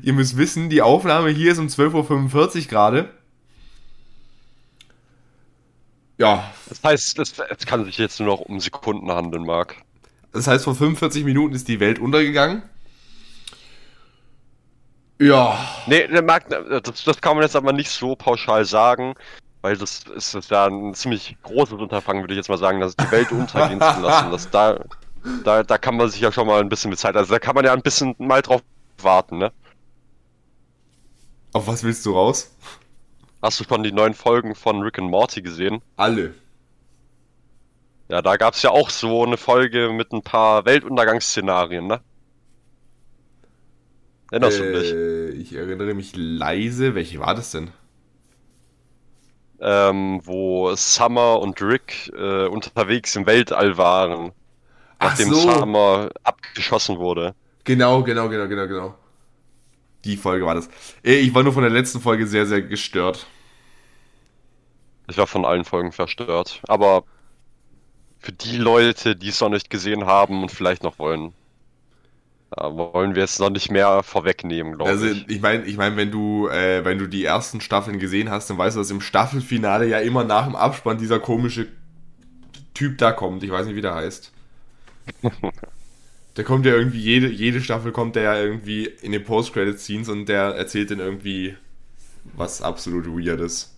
Ihr 0.02 0.12
müsst 0.12 0.36
wissen, 0.36 0.70
die 0.70 0.82
Aufnahme 0.82 1.30
hier 1.30 1.52
ist 1.52 1.58
um 1.58 1.66
12.45 1.66 2.56
Uhr 2.62 2.68
gerade. 2.68 3.10
Ja, 6.18 6.52
Das 6.68 6.82
heißt, 6.82 7.18
es, 7.18 7.38
es 7.38 7.66
kann 7.66 7.84
sich 7.84 7.98
jetzt 7.98 8.20
nur 8.20 8.28
noch 8.28 8.40
um 8.40 8.60
Sekunden 8.60 9.10
handeln, 9.10 9.44
Marc. 9.44 9.76
Das 10.32 10.46
heißt, 10.46 10.64
vor 10.64 10.74
45 10.74 11.24
Minuten 11.24 11.54
ist 11.54 11.68
die 11.68 11.80
Welt 11.80 11.98
untergegangen. 11.98 12.62
Ja, 15.18 15.58
Nee, 15.86 16.08
das, 16.08 17.04
das 17.04 17.20
kann 17.20 17.36
man 17.36 17.42
jetzt 17.44 17.56
aber 17.56 17.72
nicht 17.72 17.90
so 17.90 18.16
pauschal 18.16 18.64
sagen, 18.64 19.14
weil 19.62 19.76
das 19.76 20.04
ist, 20.14 20.34
ist 20.34 20.50
ja 20.50 20.66
ein 20.66 20.94
ziemlich 20.94 21.36
großes 21.42 21.78
Unterfangen, 21.78 22.22
würde 22.22 22.34
ich 22.34 22.38
jetzt 22.38 22.48
mal 22.48 22.58
sagen, 22.58 22.80
dass 22.80 22.96
die 22.96 23.10
Welt 23.10 23.30
untergehen 23.32 23.80
zu 23.80 24.00
lassen. 24.00 24.30
Das, 24.30 24.50
da, 24.50 24.80
da, 25.44 25.62
da 25.62 25.78
kann 25.78 25.96
man 25.96 26.08
sich 26.08 26.20
ja 26.20 26.32
schon 26.32 26.46
mal 26.46 26.60
ein 26.60 26.68
bisschen 26.68 26.90
mit 26.90 26.98
Zeit, 26.98 27.16
also 27.16 27.32
da 27.32 27.38
kann 27.38 27.54
man 27.54 27.64
ja 27.64 27.72
ein 27.72 27.82
bisschen 27.82 28.14
mal 28.18 28.42
drauf 28.42 28.62
warten, 29.00 29.38
ne? 29.38 29.52
auf 31.54 31.68
was 31.68 31.84
willst 31.84 32.04
du 32.04 32.12
raus? 32.12 32.50
Hast 33.40 33.60
du 33.60 33.64
schon 33.64 33.82
die 33.82 33.92
neuen 33.92 34.14
Folgen 34.14 34.54
von 34.54 34.82
Rick 34.82 34.98
and 34.98 35.10
Morty 35.10 35.40
gesehen? 35.40 35.80
Alle. 35.96 36.34
Ja, 38.08 38.20
da 38.20 38.36
gab's 38.36 38.62
ja 38.62 38.70
auch 38.70 38.90
so 38.90 39.24
eine 39.24 39.36
Folge 39.36 39.90
mit 39.90 40.12
ein 40.12 40.22
paar 40.22 40.64
Weltuntergangsszenarien, 40.64 41.86
ne? 41.86 42.00
Erinnerst 44.30 44.60
du 44.60 44.66
dich? 44.66 44.96
Äh, 44.96 45.30
ich 45.30 45.54
erinnere 45.54 45.94
mich 45.94 46.12
leise. 46.16 46.94
Welche 46.94 47.18
war 47.20 47.34
das 47.34 47.50
denn? 47.52 47.70
ähm, 49.60 50.20
wo 50.24 50.74
Summer 50.76 51.40
und 51.40 51.60
Rick 51.62 52.12
äh, 52.16 52.46
unterwegs 52.46 53.16
im 53.16 53.26
Weltall 53.26 53.76
waren, 53.78 54.32
Ach 54.98 55.16
nachdem 55.16 55.32
so. 55.32 55.34
Summer 55.34 56.10
abgeschossen 56.24 56.98
wurde. 56.98 57.34
Genau, 57.64 58.02
genau, 58.02 58.28
genau, 58.28 58.48
genau, 58.48 58.66
genau. 58.68 58.94
Die 60.04 60.16
Folge 60.16 60.44
war 60.46 60.54
das. 60.54 60.68
Äh, 61.02 61.16
Ich 61.20 61.34
war 61.34 61.42
nur 61.42 61.52
von 61.52 61.62
der 61.62 61.70
letzten 61.72 62.00
Folge 62.00 62.26
sehr, 62.26 62.46
sehr 62.46 62.62
gestört. 62.62 63.26
Ich 65.08 65.16
war 65.16 65.26
von 65.26 65.46
allen 65.46 65.64
Folgen 65.64 65.92
verstört. 65.92 66.60
Aber 66.68 67.04
für 68.18 68.32
die 68.32 68.56
Leute, 68.56 69.14
die 69.16 69.28
es 69.28 69.40
noch 69.40 69.50
nicht 69.50 69.70
gesehen 69.70 70.04
haben 70.06 70.42
und 70.42 70.50
vielleicht 70.50 70.82
noch 70.82 70.98
wollen, 70.98 71.32
da 72.56 72.74
wollen 72.76 73.14
wir 73.14 73.22
jetzt 73.22 73.38
noch 73.40 73.50
nicht 73.50 73.70
mehr 73.70 74.02
vorwegnehmen, 74.02 74.74
glaube 74.76 74.90
Also 74.90 75.06
ich. 75.06 75.26
ich 75.26 75.40
meine, 75.40 75.64
ich 75.64 75.76
meine, 75.78 75.96
wenn 75.96 76.10
du, 76.10 76.48
äh, 76.48 76.84
wenn 76.84 76.98
du 76.98 77.06
die 77.08 77.24
ersten 77.24 77.60
Staffeln 77.60 77.98
gesehen 77.98 78.30
hast, 78.30 78.50
dann 78.50 78.58
weißt 78.58 78.76
du, 78.76 78.80
dass 78.80 78.90
im 78.90 79.00
Staffelfinale 79.00 79.86
ja 79.88 79.98
immer 79.98 80.24
nach 80.24 80.44
dem 80.44 80.56
Abspann 80.56 80.98
dieser 80.98 81.20
komische 81.20 81.68
Typ 82.74 82.98
da 82.98 83.12
kommt. 83.12 83.42
Ich 83.42 83.50
weiß 83.50 83.66
nicht, 83.66 83.76
wie 83.76 83.80
der 83.82 83.94
heißt. 83.94 84.32
Der 86.36 86.44
kommt 86.44 86.66
ja 86.66 86.72
irgendwie, 86.74 86.98
jede, 87.00 87.28
jede 87.28 87.60
Staffel 87.60 87.92
kommt 87.92 88.16
der 88.16 88.22
ja 88.24 88.36
irgendwie 88.42 88.86
in 88.86 89.12
den 89.12 89.24
Post-Credit-Scenes 89.24 90.08
und 90.08 90.26
der 90.28 90.54
erzählt 90.56 90.90
dann 90.90 90.98
irgendwie 90.98 91.56
was 92.34 92.62
absolut 92.62 93.06
Weirdes. 93.08 93.74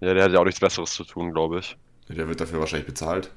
Ja, 0.00 0.12
der 0.12 0.24
hat 0.24 0.32
ja 0.32 0.40
auch 0.40 0.44
nichts 0.44 0.58
Besseres 0.60 0.92
zu 0.92 1.04
tun, 1.04 1.32
glaube 1.32 1.60
ich. 1.60 1.76
Der 2.08 2.28
wird 2.28 2.40
dafür 2.40 2.58
wahrscheinlich 2.60 2.86
bezahlt. 2.88 3.30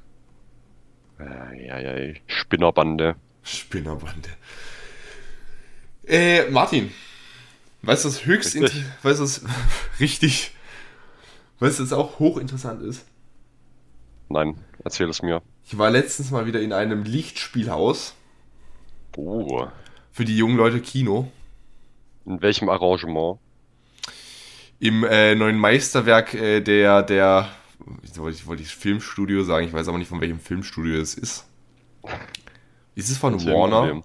Äh, 1.19 1.67
ja, 1.67 1.79
ja, 1.79 2.13
Spinnerbande. 2.27 3.15
Spinnerbande. 3.43 4.29
Äh, 6.05 6.49
Martin. 6.49 6.91
Weißt 7.83 8.05
du, 8.05 8.09
was 8.09 8.25
höchst 8.25 8.55
Richtig. 8.55 8.83
weißt 9.01 9.19
du, 9.19 9.23
was 9.23 9.41
richtig, 9.99 10.51
weißt 11.59 11.79
du, 11.79 11.83
was 11.83 11.93
auch 11.93 12.19
hochinteressant 12.19 12.83
ist? 12.83 13.05
Nein, 14.29 14.57
erzähl 14.83 15.09
es 15.09 15.21
mir. 15.21 15.41
Ich 15.65 15.77
war 15.77 15.89
letztens 15.89 16.31
mal 16.31 16.45
wieder 16.45 16.61
in 16.61 16.73
einem 16.73 17.03
Lichtspielhaus 17.03 18.13
Oh, 19.17 19.67
für 20.11 20.25
die 20.25 20.37
jungen 20.37 20.55
Leute 20.57 20.79
Kino 20.79 21.31
in 22.25 22.41
welchem 22.41 22.69
Arrangement? 22.69 23.39
im 24.79 25.03
äh, 25.03 25.35
neuen 25.35 25.57
Meisterwerk 25.57 26.33
äh, 26.33 26.61
der, 26.61 27.03
der, 27.03 27.49
ich 28.03 28.17
wollte, 28.17 28.37
ich 28.37 28.47
wollte 28.47 28.63
Filmstudio 28.63 29.43
sagen, 29.43 29.67
ich 29.67 29.73
weiß 29.73 29.87
aber 29.87 29.97
nicht 29.97 30.07
von 30.07 30.21
welchem 30.21 30.39
Filmstudio 30.39 30.99
es 30.99 31.13
ist. 31.15 31.45
Ist 32.95 33.09
es 33.09 33.17
von 33.17 33.43
Warner? 33.45 34.01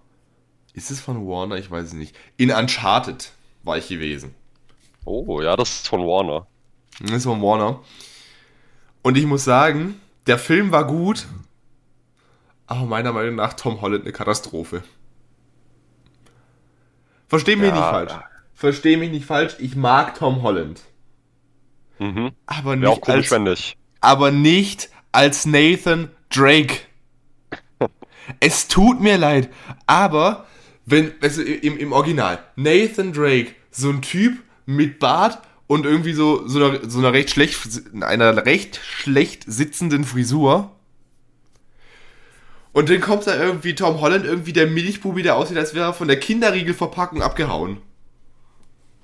Ist 0.73 0.90
es 0.90 1.00
von 1.00 1.26
Warner? 1.26 1.57
Ich 1.57 1.71
weiß 1.71 1.87
es 1.88 1.93
nicht. 1.95 2.16
In 2.37 2.50
Uncharted 2.50 3.33
war 3.62 3.78
ich 3.78 3.88
gewesen. 3.88 4.35
Oh, 5.05 5.40
ja, 5.40 5.57
das 5.57 5.71
ist 5.71 5.88
von 5.88 6.00
Warner. 6.02 6.47
Das 7.00 7.11
ist 7.12 7.25
von 7.25 7.40
Warner. 7.43 7.81
Und 9.02 9.16
ich 9.16 9.26
muss 9.26 9.45
sagen, 9.45 10.00
der 10.26 10.38
Film 10.38 10.73
war 10.73 10.87
gut, 10.87 11.26
aber 12.66 12.85
meiner 12.87 13.12
Meinung 13.12 13.37
nach 13.37 13.52
Tom 13.55 13.81
Holland 13.81 14.02
eine 14.05 14.12
Katastrophe. 14.12 14.83
Versteh 17.28 17.57
mich 17.57 17.69
Ja, 17.69 17.75
nicht 17.75 17.85
falsch. 17.85 18.12
Versteh 18.55 18.97
mich 18.97 19.11
nicht 19.11 19.26
falsch, 19.26 19.57
ich 19.59 19.76
mag 19.76 20.14
Tom 20.19 20.43
Holland. 20.43 20.83
Mhm. 21.99 22.33
Aber 22.47 22.81
Wäre 22.81 22.93
auch 22.93 22.97
nicht, 22.97 23.02
komisch, 23.02 23.26
als, 23.26 23.31
wenn 23.31 23.43
nicht. 23.45 23.76
aber 24.00 24.31
nicht 24.31 24.90
als 25.12 25.47
Nathan 25.47 26.11
Drake. 26.31 26.81
Es 28.40 28.68
tut 28.68 29.00
mir 29.00 29.18
leid, 29.18 29.49
aber 29.87 30.47
wenn, 30.85 31.12
also 31.21 31.42
im, 31.42 31.78
im 31.78 31.92
Original, 31.92 32.38
Nathan 32.56 33.12
Drake, 33.12 33.54
so 33.71 33.90
ein 33.90 34.02
Typ 34.02 34.38
mit 34.66 34.99
Bart 34.99 35.38
und 35.66 35.85
irgendwie 35.85 36.12
so, 36.12 36.47
so, 36.47 36.64
einer, 36.64 36.88
so 36.88 36.99
einer 36.99 37.12
recht 37.12 37.30
schlecht, 37.30 37.59
einer 38.00 38.47
recht 38.47 38.80
schlecht 38.83 39.45
sitzenden 39.47 40.04
Frisur. 40.04 40.71
Und 42.73 42.90
dann 42.90 43.00
kommt 43.00 43.26
da 43.26 43.35
irgendwie 43.37 43.75
Tom 43.75 44.00
Holland, 44.00 44.25
irgendwie 44.25 44.52
der 44.52 44.66
Milchbubi, 44.66 45.23
der 45.23 45.37
aussieht, 45.37 45.56
als 45.56 45.75
wäre 45.75 45.87
er 45.87 45.95
von 45.95 46.09
der 46.09 46.21
Kinderriegelverpackung 46.21 47.23
abgehauen. 47.23 47.78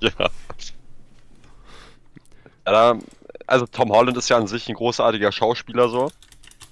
Ja. 0.01 0.31
Also 3.47 3.67
Tom 3.67 3.91
Holland 3.91 4.17
ist 4.17 4.29
ja 4.29 4.37
an 4.37 4.47
sich 4.47 4.69
ein 4.69 4.75
großartiger 4.75 5.33
Schauspieler 5.33 5.89
so. 5.89 6.13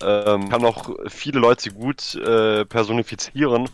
Ähm, 0.02 0.49
kann 0.49 0.64
auch 0.64 0.90
viele 1.09 1.40
Leute 1.40 1.71
gut 1.71 2.14
äh, 2.14 2.64
personifizieren. 2.64 3.69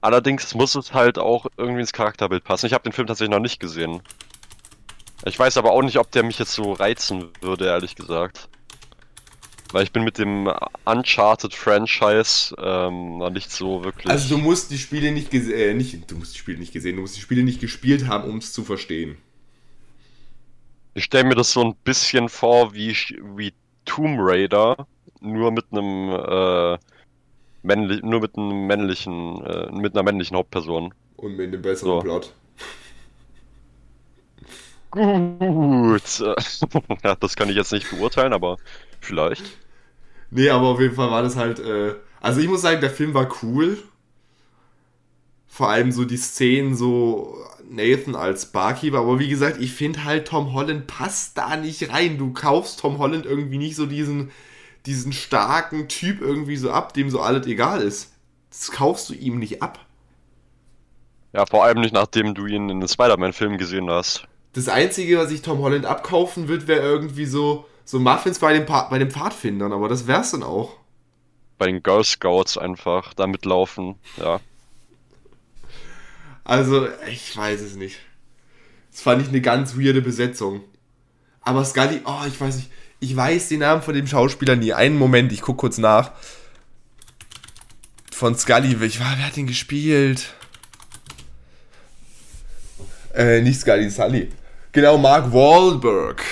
Allerdings 0.00 0.54
muss 0.54 0.74
es 0.74 0.92
halt 0.92 1.18
auch 1.18 1.46
irgendwie 1.56 1.80
ins 1.80 1.92
Charakterbild 1.92 2.44
passen. 2.44 2.66
Ich 2.66 2.72
habe 2.72 2.84
den 2.84 2.92
Film 2.92 3.06
tatsächlich 3.06 3.34
noch 3.34 3.40
nicht 3.40 3.58
gesehen. 3.58 4.02
Ich 5.24 5.38
weiß 5.38 5.56
aber 5.56 5.72
auch 5.72 5.82
nicht, 5.82 5.98
ob 5.98 6.10
der 6.12 6.22
mich 6.22 6.38
jetzt 6.38 6.52
so 6.52 6.72
reizen 6.72 7.30
würde, 7.40 7.66
ehrlich 7.66 7.96
gesagt. 7.96 8.48
Weil 9.72 9.82
ich 9.82 9.92
bin 9.92 10.04
mit 10.04 10.18
dem 10.18 10.48
Uncharted 10.84 11.54
Franchise 11.54 12.54
ähm, 12.58 13.18
noch 13.18 13.30
nicht 13.30 13.50
so 13.50 13.82
wirklich. 13.82 14.08
Also 14.08 14.36
du 14.36 14.40
musst 14.40 14.70
die 14.70 14.78
Spiele 14.78 15.10
nicht 15.10 15.30
gesehen, 15.30 15.58
äh, 15.58 15.74
nicht, 15.74 16.08
du 16.10 16.16
musst 16.16 16.34
die 16.34 16.38
Spiele 16.38 16.58
nicht 16.58 16.72
gesehen, 16.72 16.96
du 16.96 17.02
musst 17.02 17.16
die 17.16 17.20
Spiele 17.20 17.42
nicht 17.42 17.60
gespielt 17.60 18.06
haben, 18.06 18.30
um 18.30 18.38
es 18.38 18.52
zu 18.52 18.62
verstehen. 18.62 19.16
Ich 20.94 21.04
stelle 21.04 21.24
mir 21.24 21.34
das 21.34 21.50
so 21.52 21.62
ein 21.64 21.74
bisschen 21.82 22.28
vor 22.28 22.74
wie, 22.74 22.96
wie 23.36 23.52
Tomb 23.84 24.18
Raider, 24.20 24.86
nur 25.20 25.50
mit 25.52 25.66
einem 25.72 26.10
äh, 26.10 26.78
männlich, 27.62 28.02
nur 28.02 28.20
mit 28.20 28.36
einem 28.38 28.66
männlichen, 28.66 29.44
äh, 29.44 29.72
mit 29.72 29.94
einer 29.94 30.04
männlichen 30.04 30.36
Hauptperson. 30.36 30.94
Und 31.16 31.36
mit 31.36 31.48
einem 31.48 31.60
besseren 31.60 31.98
So. 31.98 31.98
Plot. 31.98 32.32
Gut. 34.90 36.18
ja, 37.04 37.14
das 37.16 37.36
kann 37.36 37.48
ich 37.48 37.56
jetzt 37.56 37.72
nicht 37.72 37.88
beurteilen, 37.90 38.32
aber 38.32 38.58
vielleicht. 39.00 39.58
Nee, 40.30 40.50
aber 40.50 40.68
auf 40.68 40.80
jeden 40.80 40.94
Fall 40.94 41.10
war 41.10 41.22
das 41.22 41.36
halt, 41.36 41.58
äh, 41.60 41.94
also 42.20 42.40
ich 42.40 42.48
muss 42.48 42.62
sagen, 42.62 42.80
der 42.80 42.90
Film 42.90 43.14
war 43.14 43.28
cool. 43.42 43.78
Vor 45.48 45.70
allem 45.70 45.90
so 45.92 46.04
die 46.04 46.16
Szenen, 46.18 46.74
so 46.76 47.38
Nathan 47.68 48.14
als 48.14 48.46
Barkeeper, 48.52 48.98
aber 48.98 49.18
wie 49.18 49.28
gesagt, 49.28 49.60
ich 49.60 49.72
finde 49.72 50.04
halt, 50.04 50.28
Tom 50.28 50.52
Holland 50.52 50.86
passt 50.86 51.38
da 51.38 51.56
nicht 51.56 51.90
rein. 51.90 52.18
Du 52.18 52.32
kaufst 52.32 52.80
Tom 52.80 52.98
Holland 52.98 53.24
irgendwie 53.26 53.58
nicht 53.58 53.76
so 53.76 53.86
diesen, 53.86 54.30
diesen 54.86 55.12
starken 55.12 55.88
Typ 55.88 56.20
irgendwie 56.20 56.56
so 56.56 56.70
ab, 56.70 56.94
dem 56.94 57.10
so 57.10 57.20
alles 57.20 57.46
egal 57.46 57.82
ist. 57.82 58.12
Das 58.50 58.70
kaufst 58.70 59.08
du 59.08 59.14
ihm 59.14 59.38
nicht 59.38 59.62
ab. 59.62 59.84
Ja, 61.32 61.44
vor 61.44 61.64
allem 61.64 61.80
nicht 61.80 61.92
nachdem 61.92 62.34
du 62.34 62.46
ihn 62.46 62.70
in 62.70 62.80
den 62.80 62.88
Spider-Man-Film 62.88 63.58
gesehen 63.58 63.90
hast. 63.90 64.26
Das 64.54 64.68
Einzige, 64.68 65.18
was 65.18 65.30
ich 65.30 65.42
Tom 65.42 65.58
Holland 65.58 65.84
abkaufen 65.84 66.48
wird, 66.48 66.66
wäre 66.66 66.80
irgendwie 66.80 67.26
so, 67.26 67.66
so 67.84 67.98
Muffins 67.98 68.38
bei 68.38 68.54
den, 68.54 68.64
pa 68.64 68.88
bei 68.88 68.98
den 68.98 69.10
Pfadfindern, 69.10 69.72
aber 69.72 69.88
das 69.88 70.06
wär's 70.06 70.30
dann 70.30 70.42
auch. 70.42 70.76
Bei 71.58 71.66
den 71.66 71.82
Girl 71.82 72.04
Scouts 72.04 72.56
einfach 72.56 73.12
da 73.12 73.26
mitlaufen. 73.26 73.96
Ja. 74.16 74.40
Also, 76.44 76.88
ich 77.10 77.36
weiß 77.36 77.60
es 77.60 77.76
nicht. 77.76 77.98
Das 78.90 79.02
fand 79.02 79.20
ich 79.20 79.28
eine 79.28 79.40
ganz 79.42 79.76
weirde 79.76 80.00
Besetzung. 80.00 80.62
Aber 81.42 81.64
Scully, 81.64 82.00
oh, 82.04 82.22
ich 82.26 82.40
weiß 82.40 82.56
nicht. 82.56 82.70
Ich 83.00 83.14
weiß 83.14 83.48
den 83.48 83.60
Namen 83.60 83.82
von 83.82 83.94
dem 83.94 84.06
Schauspieler 84.06 84.56
nie. 84.56 84.72
Einen 84.72 84.96
Moment, 84.96 85.32
ich 85.32 85.42
guck 85.42 85.58
kurz 85.58 85.78
nach. 85.78 86.12
Von 88.10 88.34
Scully, 88.34 88.76
ich 88.84 89.00
war, 89.00 89.14
wer 89.18 89.26
hat 89.26 89.36
den 89.36 89.46
gespielt? 89.46 90.32
Äh, 93.14 93.42
nicht 93.42 93.60
Scully, 93.60 93.90
Sully. 93.90 94.30
Genau, 94.72 94.96
Mark 94.96 95.32
Wahlberg. 95.32 96.22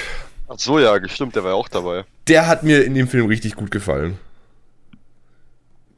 Ach 0.49 0.59
so, 0.59 0.79
ja, 0.79 0.97
stimmt, 1.09 1.37
der 1.37 1.45
war 1.45 1.51
ja 1.51 1.57
auch 1.57 1.69
dabei. 1.69 2.05
Der 2.29 2.47
hat 2.47 2.63
mir 2.63 2.85
in 2.85 2.95
dem 2.95 3.09
Film 3.09 3.27
richtig 3.27 3.57
gut 3.57 3.71
gefallen. 3.71 4.19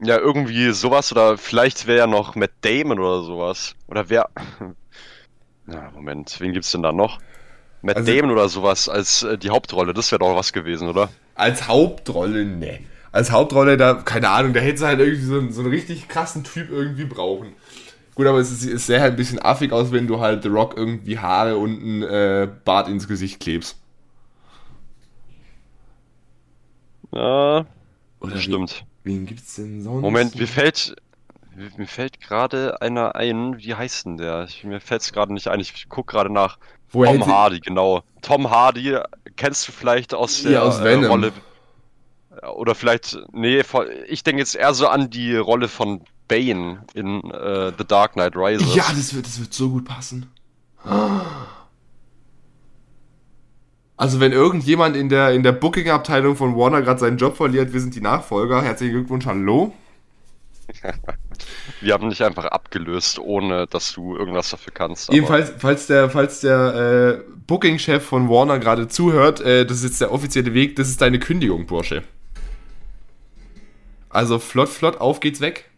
Ja, 0.01 0.17
irgendwie 0.17 0.71
sowas 0.71 1.11
oder 1.11 1.37
vielleicht 1.37 1.87
wäre 1.87 1.99
ja 1.99 2.07
noch 2.07 2.35
Matt 2.35 2.51
Damon 2.61 2.99
oder 2.99 3.23
sowas. 3.23 3.75
Oder 3.87 4.09
wer. 4.09 4.29
Na, 5.65 5.91
Moment, 5.91 6.39
wen 6.39 6.53
gibt's 6.53 6.71
denn 6.71 6.83
da 6.83 6.91
noch? 6.91 7.19
Matt 7.81 7.97
Also- 7.97 8.11
Damon 8.11 8.31
oder 8.31 8.49
sowas 8.49 8.89
als 8.89 9.23
äh, 9.23 9.37
die 9.37 9.49
Hauptrolle, 9.49 9.93
das 9.93 10.11
wäre 10.11 10.19
doch 10.19 10.35
was 10.35 10.53
gewesen, 10.53 10.87
oder? 10.89 11.09
Als 11.35 11.67
Hauptrolle, 11.67 12.45
ne. 12.45 12.79
Als 13.11 13.31
Hauptrolle, 13.31 13.77
da, 13.77 13.93
keine 13.95 14.29
Ahnung, 14.29 14.53
da 14.53 14.59
hätte 14.59 14.79
sie 14.79 14.85
halt 14.87 14.99
irgendwie 14.99 15.21
so, 15.25 15.37
einen- 15.39 15.51
so 15.51 15.61
einen 15.61 15.69
richtig 15.69 16.07
krassen 16.07 16.43
Typ 16.43 16.69
irgendwie 16.69 17.05
brauchen. 17.05 17.53
Gut, 18.15 18.25
aber 18.25 18.39
es, 18.39 18.51
ist, 18.51 18.65
es 18.65 18.87
sähe 18.87 18.99
halt 18.99 19.13
ein 19.13 19.15
bisschen 19.17 19.39
affig 19.39 19.71
aus, 19.71 19.91
wenn 19.91 20.07
du 20.07 20.19
halt 20.19 20.41
The 20.41 20.49
Rock 20.49 20.75
irgendwie 20.75 21.19
Haare 21.19 21.57
und 21.57 21.71
ein 21.83 22.03
äh, 22.03 22.47
Bart 22.65 22.87
ins 22.89 23.07
Gesicht 23.07 23.39
klebst. 23.39 23.77
Ja, 27.13 27.65
Oder 28.19 28.37
stimmt. 28.37 28.85
Wen, 29.03 29.19
wen 29.19 29.25
gibt's 29.27 29.55
denn 29.55 29.81
sonst? 29.81 30.01
Moment, 30.01 30.35
mir 30.35 30.47
fällt. 30.47 30.95
Mir 31.77 31.87
fällt 31.87 32.19
gerade 32.21 32.81
einer 32.81 33.15
ein, 33.15 33.57
wie 33.57 33.73
heißt 33.73 34.05
denn 34.05 34.17
der? 34.17 34.43
Ich, 34.47 34.63
mir 34.63 34.79
fällt's 34.79 35.11
gerade 35.11 35.33
nicht 35.33 35.47
ein, 35.47 35.59
ich 35.59 35.87
guck 35.89 36.05
gerade 36.07 36.31
nach. 36.31 36.59
Woher 36.91 37.19
Tom 37.19 37.27
Hardy, 37.27 37.59
genau. 37.59 38.03
Tom 38.21 38.49
Hardy 38.49 38.97
kennst 39.35 39.67
du 39.67 39.71
vielleicht 39.71 40.13
aus 40.13 40.43
Ja, 40.43 40.49
der 40.49 40.63
aus 40.63 40.79
äh, 40.79 40.83
Venom. 40.83 41.09
Rolle. 41.11 41.31
Oder 42.55 42.75
vielleicht, 42.75 43.17
nee, 43.31 43.63
ich 44.07 44.23
denke 44.23 44.39
jetzt 44.39 44.55
eher 44.55 44.73
so 44.73 44.87
an 44.87 45.09
die 45.09 45.35
Rolle 45.35 45.67
von 45.67 46.01
Bane 46.27 46.83
in 46.93 47.29
äh, 47.31 47.71
The 47.77 47.85
Dark 47.85 48.13
Knight 48.13 48.35
Rises. 48.35 48.75
Ja, 48.75 48.83
das 48.89 49.13
wird, 49.15 49.25
das 49.25 49.39
wird 49.39 49.53
so 49.53 49.69
gut 49.69 49.85
passen. 49.85 50.31
Also 53.97 54.19
wenn 54.19 54.31
irgendjemand 54.31 54.95
in 54.95 55.09
der, 55.09 55.31
in 55.31 55.41
der 55.43 55.53
Booking-Abteilung 55.53 56.35
von 56.35 56.55
Warner 56.55 56.81
gerade 56.83 56.99
seinen 56.99 57.17
Job 57.17 57.35
verliert, 57.35 57.73
wir 57.73 57.81
sind 57.81 57.95
die 57.95 58.01
Nachfolger. 58.01 58.61
Herzlichen 58.61 58.93
Glückwunsch, 58.93 59.25
hallo. 59.25 59.73
Wir 61.81 61.93
haben 61.93 62.09
dich 62.09 62.23
einfach 62.23 62.45
abgelöst, 62.45 63.19
ohne 63.19 63.67
dass 63.67 63.93
du 63.93 64.15
irgendwas 64.15 64.49
dafür 64.49 64.73
kannst. 64.73 65.11
Jedenfalls, 65.11 65.53
falls 65.57 65.87
der, 65.87 66.09
falls 66.09 66.41
der 66.41 67.23
äh, 67.25 67.31
Booking-Chef 67.47 68.03
von 68.03 68.29
Warner 68.29 68.59
gerade 68.59 68.87
zuhört, 68.87 69.41
äh, 69.41 69.65
das 69.65 69.77
ist 69.77 69.83
jetzt 69.83 70.01
der 70.01 70.11
offizielle 70.11 70.53
Weg, 70.53 70.75
das 70.75 70.89
ist 70.89 71.01
deine 71.01 71.19
Kündigung, 71.19 71.65
Bursche. 71.67 72.03
Also 74.09 74.39
flott, 74.39 74.69
flott, 74.69 74.97
auf 74.99 75.19
geht's 75.19 75.41
weg. 75.41 75.69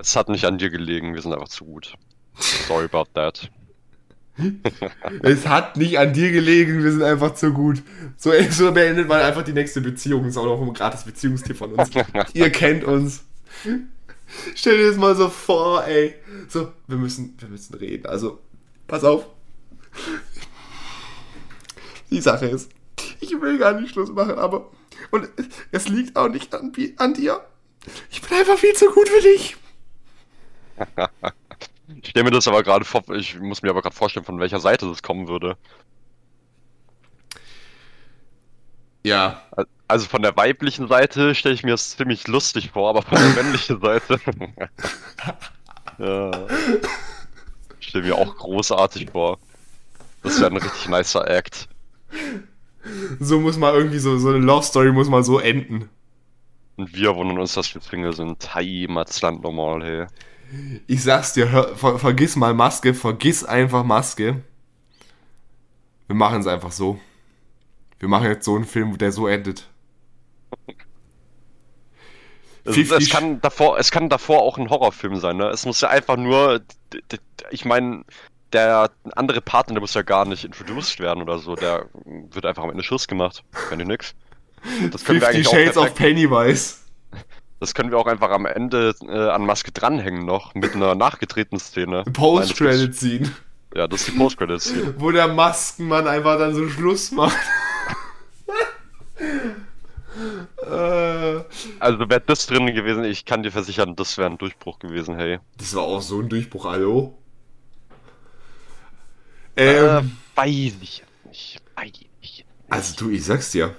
Es 0.00 0.14
hat 0.16 0.28
nicht 0.28 0.44
an 0.44 0.58
dir 0.58 0.70
gelegen, 0.70 1.14
wir 1.14 1.22
sind 1.22 1.32
einfach 1.32 1.48
zu 1.48 1.64
gut. 1.64 1.94
Sorry 2.38 2.84
about 2.84 3.10
that. 3.14 3.50
Es 5.22 5.48
hat 5.48 5.76
nicht 5.76 5.98
an 5.98 6.12
dir 6.12 6.30
gelegen, 6.30 6.84
wir 6.84 6.92
sind 6.92 7.02
einfach 7.02 7.34
zu 7.34 7.52
gut. 7.52 7.82
So, 8.16 8.30
so 8.50 8.72
beendet 8.72 9.08
man 9.08 9.20
einfach 9.20 9.42
die 9.42 9.52
nächste 9.52 9.80
Beziehung. 9.80 10.22
Das 10.22 10.32
ist 10.32 10.36
auch 10.36 10.44
noch 10.44 10.60
ein 10.60 10.72
gratis 10.72 11.02
Beziehungstipp 11.02 11.56
von 11.56 11.72
uns. 11.72 11.90
Ihr 12.34 12.50
kennt 12.50 12.84
uns. 12.84 13.24
Stell 14.54 14.76
dir 14.76 14.88
das 14.88 14.96
mal 14.96 15.14
so 15.14 15.28
vor, 15.28 15.84
ey. 15.84 16.14
So, 16.48 16.72
wir 16.86 16.96
müssen, 16.96 17.34
wir 17.38 17.48
müssen 17.48 17.74
reden. 17.74 18.06
Also, 18.06 18.38
pass 18.86 19.04
auf. 19.04 19.26
Die 22.10 22.20
Sache 22.20 22.46
ist, 22.46 22.70
ich 23.20 23.40
will 23.40 23.58
gar 23.58 23.78
nicht 23.78 23.92
Schluss 23.92 24.10
machen, 24.10 24.38
aber. 24.38 24.70
Und 25.10 25.28
es 25.70 25.88
liegt 25.88 26.16
auch 26.16 26.28
nicht 26.28 26.54
an, 26.54 26.72
an 26.96 27.14
dir. 27.14 27.44
Ich 28.10 28.20
bin 28.20 28.36
einfach 28.36 28.58
viel 28.58 28.74
zu 28.74 28.86
gut 28.90 29.08
für 29.08 29.22
dich. 29.22 29.56
ich 32.02 32.10
stelle 32.10 32.24
mir 32.24 32.30
das 32.30 32.48
aber 32.48 32.62
gerade 32.62 32.84
vor, 32.84 33.02
ich 33.10 33.38
muss 33.38 33.62
mir 33.62 33.70
aber 33.70 33.82
gerade 33.82 33.96
vorstellen, 33.96 34.26
von 34.26 34.40
welcher 34.40 34.60
Seite 34.60 34.86
das 34.86 35.02
kommen 35.02 35.28
würde. 35.28 35.56
Ja. 39.04 39.42
Also 39.52 39.68
von 40.06 40.22
der 40.22 40.36
weiblichen 40.36 40.86
Seite 40.86 41.34
stelle 41.34 41.54
ich 41.54 41.64
mir 41.64 41.70
das 41.72 41.96
ziemlich 41.96 42.28
lustig 42.28 42.70
vor, 42.70 42.90
aber 42.90 43.02
von 43.02 43.18
der 43.18 43.28
männlichen 43.42 43.80
Seite. 43.80 44.20
ja. 45.98 46.30
Stelle 47.80 48.04
mir 48.04 48.14
auch 48.14 48.36
großartig 48.36 49.10
vor. 49.10 49.38
Das 50.22 50.40
wäre 50.40 50.50
ein 50.50 50.56
richtig 50.58 50.88
nicer 50.88 51.28
Act. 51.28 51.68
So 53.18 53.40
muss 53.40 53.56
mal 53.56 53.74
irgendwie 53.74 53.98
so, 53.98 54.18
so 54.18 54.28
eine 54.28 54.38
Love 54.38 54.64
Story 54.64 54.92
muss 54.92 55.08
mal 55.08 55.24
so 55.24 55.38
enden. 55.38 55.88
Und 56.76 56.94
wir 56.94 57.16
wundern 57.16 57.38
uns, 57.38 57.54
dass 57.54 57.74
wir 57.74 57.80
Single 57.80 58.14
sind. 58.14 58.54
Heimatsland 58.54 59.42
normal, 59.42 59.82
hey. 59.82 60.06
Ich 60.86 61.02
sag's 61.02 61.32
dir, 61.32 61.50
hör, 61.50 61.76
ver, 61.76 61.98
vergiss 61.98 62.36
mal 62.36 62.54
Maske, 62.54 62.94
vergiss 62.94 63.44
einfach 63.44 63.84
Maske. 63.84 64.42
Wir 66.06 66.16
machen 66.16 66.40
es 66.40 66.46
einfach 66.46 66.72
so. 66.72 66.98
Wir 67.98 68.08
machen 68.08 68.28
jetzt 68.28 68.44
so 68.44 68.54
einen 68.54 68.64
Film, 68.64 68.96
der 68.96 69.12
so 69.12 69.26
endet. 69.26 69.68
Es, 72.64 72.90
es, 72.90 73.08
kann 73.08 73.40
davor, 73.40 73.78
es 73.78 73.90
kann 73.90 74.10
davor 74.10 74.42
auch 74.42 74.58
ein 74.58 74.68
Horrorfilm 74.68 75.16
sein, 75.16 75.38
ne? 75.38 75.48
Es 75.48 75.64
muss 75.64 75.80
ja 75.80 75.88
einfach 75.88 76.16
nur, 76.16 76.60
ich 77.50 77.64
meine, 77.64 78.04
der 78.52 78.90
andere 79.14 79.40
Partner, 79.40 79.74
der 79.74 79.80
muss 79.80 79.94
ja 79.94 80.02
gar 80.02 80.26
nicht 80.26 80.44
introduced 80.44 81.00
werden 81.00 81.22
oder 81.22 81.38
so, 81.38 81.54
der 81.54 81.86
wird 82.04 82.44
einfach 82.44 82.64
am 82.64 82.70
Ende 82.70 82.82
Schuss 82.82 83.08
gemacht. 83.08 83.42
Kann 83.68 83.80
ich 83.80 83.86
nix. 83.86 84.14
Das 84.90 85.04
können 85.04 85.20
wir 85.20 85.28
eigentlich 85.28 85.48
Shades 85.48 85.76
auch 85.76 85.86
of 85.86 85.94
Pennywise. 85.94 86.76
Das 87.60 87.74
können 87.74 87.90
wir 87.90 87.98
auch 87.98 88.06
einfach 88.06 88.30
am 88.30 88.46
Ende 88.46 88.94
äh, 89.02 89.30
an 89.30 89.44
Maske 89.44 89.72
dranhängen 89.72 90.24
noch, 90.24 90.54
mit 90.54 90.74
einer 90.74 90.94
nachgetretenen 90.94 91.60
Szene. 91.60 92.04
Post-Credit-Scene. 92.12 93.30
Ja, 93.74 93.88
das 93.88 94.00
ist 94.02 94.08
die 94.12 94.18
Post-Credit-Scene. 94.18 94.94
Wo 94.98 95.10
der 95.10 95.28
Maskenmann 95.28 96.06
einfach 96.06 96.38
dann 96.38 96.54
so 96.54 96.68
Schluss 96.68 97.10
macht. 97.10 97.36
Äh. 100.62 101.44
also 101.78 101.98
wäre 102.10 102.22
das 102.26 102.46
drin 102.46 102.66
gewesen, 102.74 103.04
ich 103.04 103.24
kann 103.24 103.42
dir 103.42 103.52
versichern, 103.52 103.96
das 103.96 104.18
wäre 104.18 104.28
ein 104.28 104.38
Durchbruch 104.38 104.78
gewesen, 104.78 105.16
hey. 105.16 105.38
Das 105.56 105.74
war 105.74 105.82
auch 105.84 106.02
so 106.02 106.20
ein 106.20 106.28
Durchbruch, 106.28 106.64
hallo? 106.64 107.16
Ähm, 109.56 110.12
äh, 110.34 110.36
weiß 110.36 110.74
ich 110.80 111.02
nicht. 111.26 111.60
Weiß 111.76 111.90
ich 111.92 112.10
nicht. 112.20 112.44
Also 112.68 112.94
du, 112.96 113.10
ich 113.10 113.24
sag's 113.24 113.50
dir. 113.50 113.74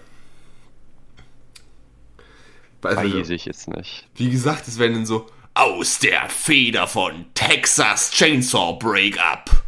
Also, 2.81 3.17
weiß 3.17 3.29
ich 3.29 3.45
jetzt 3.45 3.67
nicht. 3.67 4.07
Wie 4.15 4.29
gesagt, 4.29 4.67
es 4.67 4.79
werden 4.79 5.05
so 5.05 5.29
aus 5.53 5.99
der 5.99 6.29
Feder 6.29 6.87
von 6.87 7.25
Texas 7.33 8.11
Chainsaw 8.11 8.77
Breakup. 8.79 9.63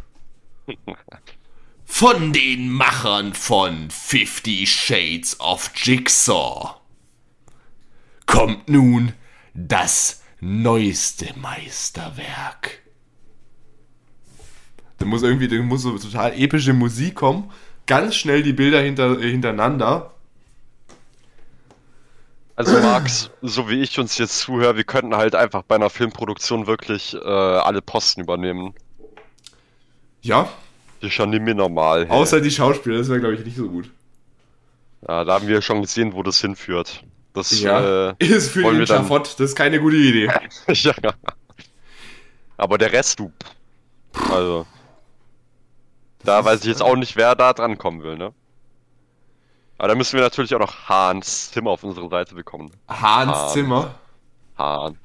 von 1.94 2.32
den 2.32 2.70
Machern 2.70 3.34
von 3.34 3.90
Fifty 3.90 4.66
Shades 4.66 5.38
of 5.38 5.70
Jigsaw 5.76 6.76
kommt 8.26 8.68
nun 8.68 9.12
das 9.52 10.22
neueste 10.40 11.38
Meisterwerk. 11.38 12.80
Da 14.98 15.04
muss 15.04 15.22
irgendwie, 15.22 15.46
da 15.46 15.62
muss 15.62 15.82
so 15.82 15.96
total 15.98 16.32
epische 16.32 16.72
Musik 16.72 17.14
kommen, 17.14 17.52
ganz 17.86 18.16
schnell 18.16 18.42
die 18.42 18.54
Bilder 18.54 18.80
hinter, 18.80 19.20
hintereinander. 19.20 20.14
Also 22.56 22.80
Max, 22.80 23.30
so 23.42 23.68
wie 23.68 23.80
ich 23.82 23.98
uns 23.98 24.16
jetzt 24.16 24.38
zuhöre, 24.38 24.76
wir 24.76 24.84
könnten 24.84 25.14
halt 25.14 25.34
einfach 25.34 25.62
bei 25.62 25.74
einer 25.74 25.90
Filmproduktion 25.90 26.66
wirklich 26.66 27.14
äh, 27.14 27.18
alle 27.18 27.82
Posten 27.82 28.22
übernehmen. 28.22 28.74
Ja, 30.22 30.48
das 31.02 31.08
ist 31.08 31.14
schon 31.14 31.30
nicht 31.30 31.42
mehr 31.42 31.54
normal. 31.54 32.06
Hey. 32.06 32.16
Außer 32.16 32.40
die 32.40 32.50
Schauspieler, 32.50 32.98
das 32.98 33.08
wäre, 33.08 33.18
glaube 33.18 33.34
ich, 33.34 33.44
nicht 33.44 33.56
so 33.56 33.68
gut. 33.68 33.90
Ja, 35.08 35.24
da 35.24 35.34
haben 35.34 35.48
wir 35.48 35.60
schon 35.60 35.82
gesehen, 35.82 36.12
wo 36.12 36.22
das 36.22 36.40
hinführt. 36.40 37.02
Das 37.32 37.60
ja, 37.60 38.10
äh, 38.10 38.14
ist 38.18 38.52
für 38.52 38.72
den 38.72 38.86
Schafott, 38.86 39.32
das 39.32 39.50
ist 39.50 39.56
keine 39.56 39.80
gute 39.80 39.96
Idee. 39.96 40.30
ja. 40.68 40.94
Aber 42.56 42.78
der 42.78 42.92
Rest, 42.92 43.18
du. 43.18 43.32
Also. 44.30 44.64
Da 46.22 46.44
weiß 46.44 46.60
ich 46.60 46.66
jetzt 46.66 46.82
auch 46.82 46.94
nicht, 46.94 47.16
wer 47.16 47.34
da 47.34 47.52
dran 47.52 47.78
kommen 47.78 48.04
will, 48.04 48.16
ne? 48.16 48.32
Aber 49.78 49.88
da 49.88 49.94
müssen 49.96 50.14
wir 50.14 50.22
natürlich 50.22 50.54
auch 50.54 50.60
noch 50.60 50.88
Hans 50.88 51.50
Zimmer 51.50 51.70
auf 51.70 51.82
unsere 51.82 52.08
Seite 52.08 52.36
bekommen. 52.36 52.70
Hans, 52.86 53.36
Hans. 53.36 53.52
Zimmer? 53.54 53.96
Hahn. 54.56 54.96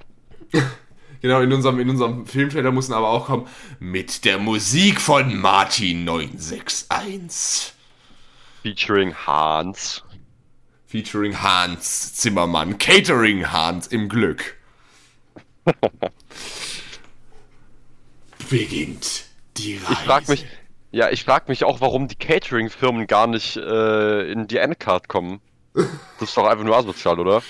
Genau, 1.22 1.42
in 1.42 1.52
unserem, 1.52 1.80
in 1.80 1.90
unserem 1.90 2.26
Filmtrailer 2.26 2.72
müssen 2.72 2.94
aber 2.94 3.10
auch 3.10 3.26
kommen 3.26 3.48
mit 3.80 4.26
der 4.26 4.38
Musik 4.38 5.02
von 5.02 5.36
Martin 5.38 6.06
961. 6.06 7.74
Featuring 8.62 9.16
Hans. 9.16 10.04
Featuring 10.86 11.42
Hans 11.42 12.14
Zimmermann. 12.14 12.78
Catering 12.78 13.52
Hans 13.52 13.88
im 13.88 14.10
Glück. 14.10 14.58
Beginnt 18.50 19.26
die 19.58 19.78
Reise. 19.78 19.94
Ich 19.94 20.00
frag 20.00 20.30
mich, 20.30 20.46
ja, 20.92 21.10
ich 21.10 21.24
frag 21.24 21.50
mich 21.50 21.64
auch, 21.64 21.82
warum 21.82 22.08
die 22.08 22.16
Catering-Firmen 22.16 23.08
gar 23.08 23.28
nicht 23.28 23.58
äh, 23.58 24.32
in 24.32 24.48
die 24.48 24.58
Endcard 24.58 25.10
kommen. 25.10 25.42
Das 25.74 26.30
ist 26.30 26.38
doch 26.38 26.46
einfach 26.46 26.64
nur 26.64 26.76
asozial, 26.76 27.20
oder? 27.20 27.44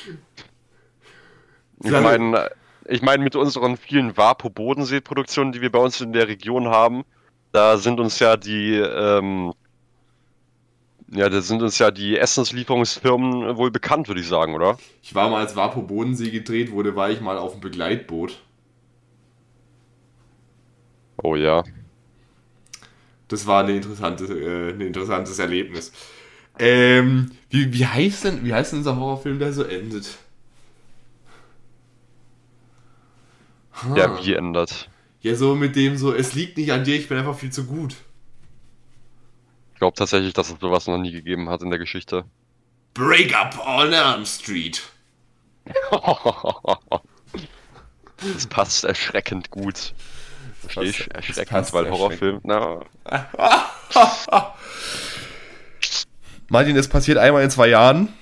Ich 1.83 1.91
meine, 1.91 2.49
ich 2.87 3.01
meine, 3.01 3.23
mit 3.23 3.35
unseren 3.35 3.77
vielen 3.77 4.15
Vapo-Bodensee-Produktionen, 4.15 5.51
die 5.51 5.61
wir 5.61 5.71
bei 5.71 5.79
uns 5.79 5.99
in 6.01 6.13
der 6.13 6.27
Region 6.27 6.67
haben, 6.67 7.03
da 7.51 7.77
sind 7.77 7.99
uns 7.99 8.19
ja 8.19 8.37
die, 8.37 8.75
ähm, 8.75 9.53
ja, 11.11 11.29
da 11.29 11.41
sind 11.41 11.61
uns 11.61 11.79
ja 11.79 11.91
die 11.91 12.17
Essenslieferungsfirmen 12.17 13.57
wohl 13.57 13.71
bekannt, 13.71 14.07
würde 14.07 14.21
ich 14.21 14.27
sagen, 14.27 14.55
oder? 14.55 14.77
Ich 15.01 15.15
war 15.15 15.29
mal, 15.29 15.39
als 15.39 15.55
Vapo 15.55 15.81
Bodensee 15.81 16.29
gedreht 16.29 16.71
wurde, 16.71 16.95
war 16.95 17.09
ich 17.09 17.21
mal 17.21 17.37
auf 17.37 17.53
dem 17.53 17.61
Begleitboot. 17.61 18.41
Oh 21.23 21.35
ja. 21.35 21.63
Das 23.27 23.47
war 23.47 23.63
eine 23.63 23.75
interessante, 23.75 24.25
äh, 24.25 24.73
ein 24.73 24.81
interessantes 24.81 25.39
Erlebnis. 25.39 25.91
Ähm, 26.59 27.31
wie, 27.49 27.73
wie 27.73 27.85
heißt 27.85 28.23
denn, 28.23 28.45
wie 28.45 28.53
heißt 28.53 28.71
denn 28.71 28.79
unser 28.79 28.97
Horrorfilm, 28.97 29.39
der 29.39 29.51
so 29.53 29.63
endet? 29.63 30.17
Ja, 33.95 34.23
wie 34.23 34.33
ändert? 34.33 34.89
Ja, 35.21 35.35
so 35.35 35.55
mit 35.55 35.75
dem 35.75 35.97
so, 35.97 36.13
es 36.13 36.33
liegt 36.33 36.57
nicht 36.57 36.71
an 36.71 36.83
dir, 36.83 36.95
ich 36.95 37.07
bin 37.07 37.17
einfach 37.17 37.37
viel 37.37 37.51
zu 37.51 37.65
gut. 37.65 37.95
Ich 39.73 39.79
glaube 39.79 39.95
tatsächlich, 39.95 40.33
dass 40.33 40.49
es 40.49 40.59
sowas 40.59 40.87
noch 40.87 40.97
nie 40.97 41.11
gegeben 41.11 41.49
hat 41.49 41.61
in 41.61 41.69
der 41.69 41.79
Geschichte. 41.79 42.25
Break 42.93 43.35
up 43.35 43.59
on 43.65 43.93
Elm 43.93 44.25
Street. 44.25 44.81
das 48.35 48.47
passt 48.47 48.83
erschreckend 48.85 49.51
gut. 49.51 49.93
Verstehe 50.61 50.85
ich? 50.85 51.13
Erschreckend, 51.13 51.73
weil 51.73 51.89
Horrorfilm. 51.89 52.39
Na. 52.43 52.79
Martin, 56.49 56.75
es 56.75 56.87
passiert 56.87 57.17
einmal 57.17 57.43
in 57.43 57.49
zwei 57.51 57.67
Jahren. 57.67 58.13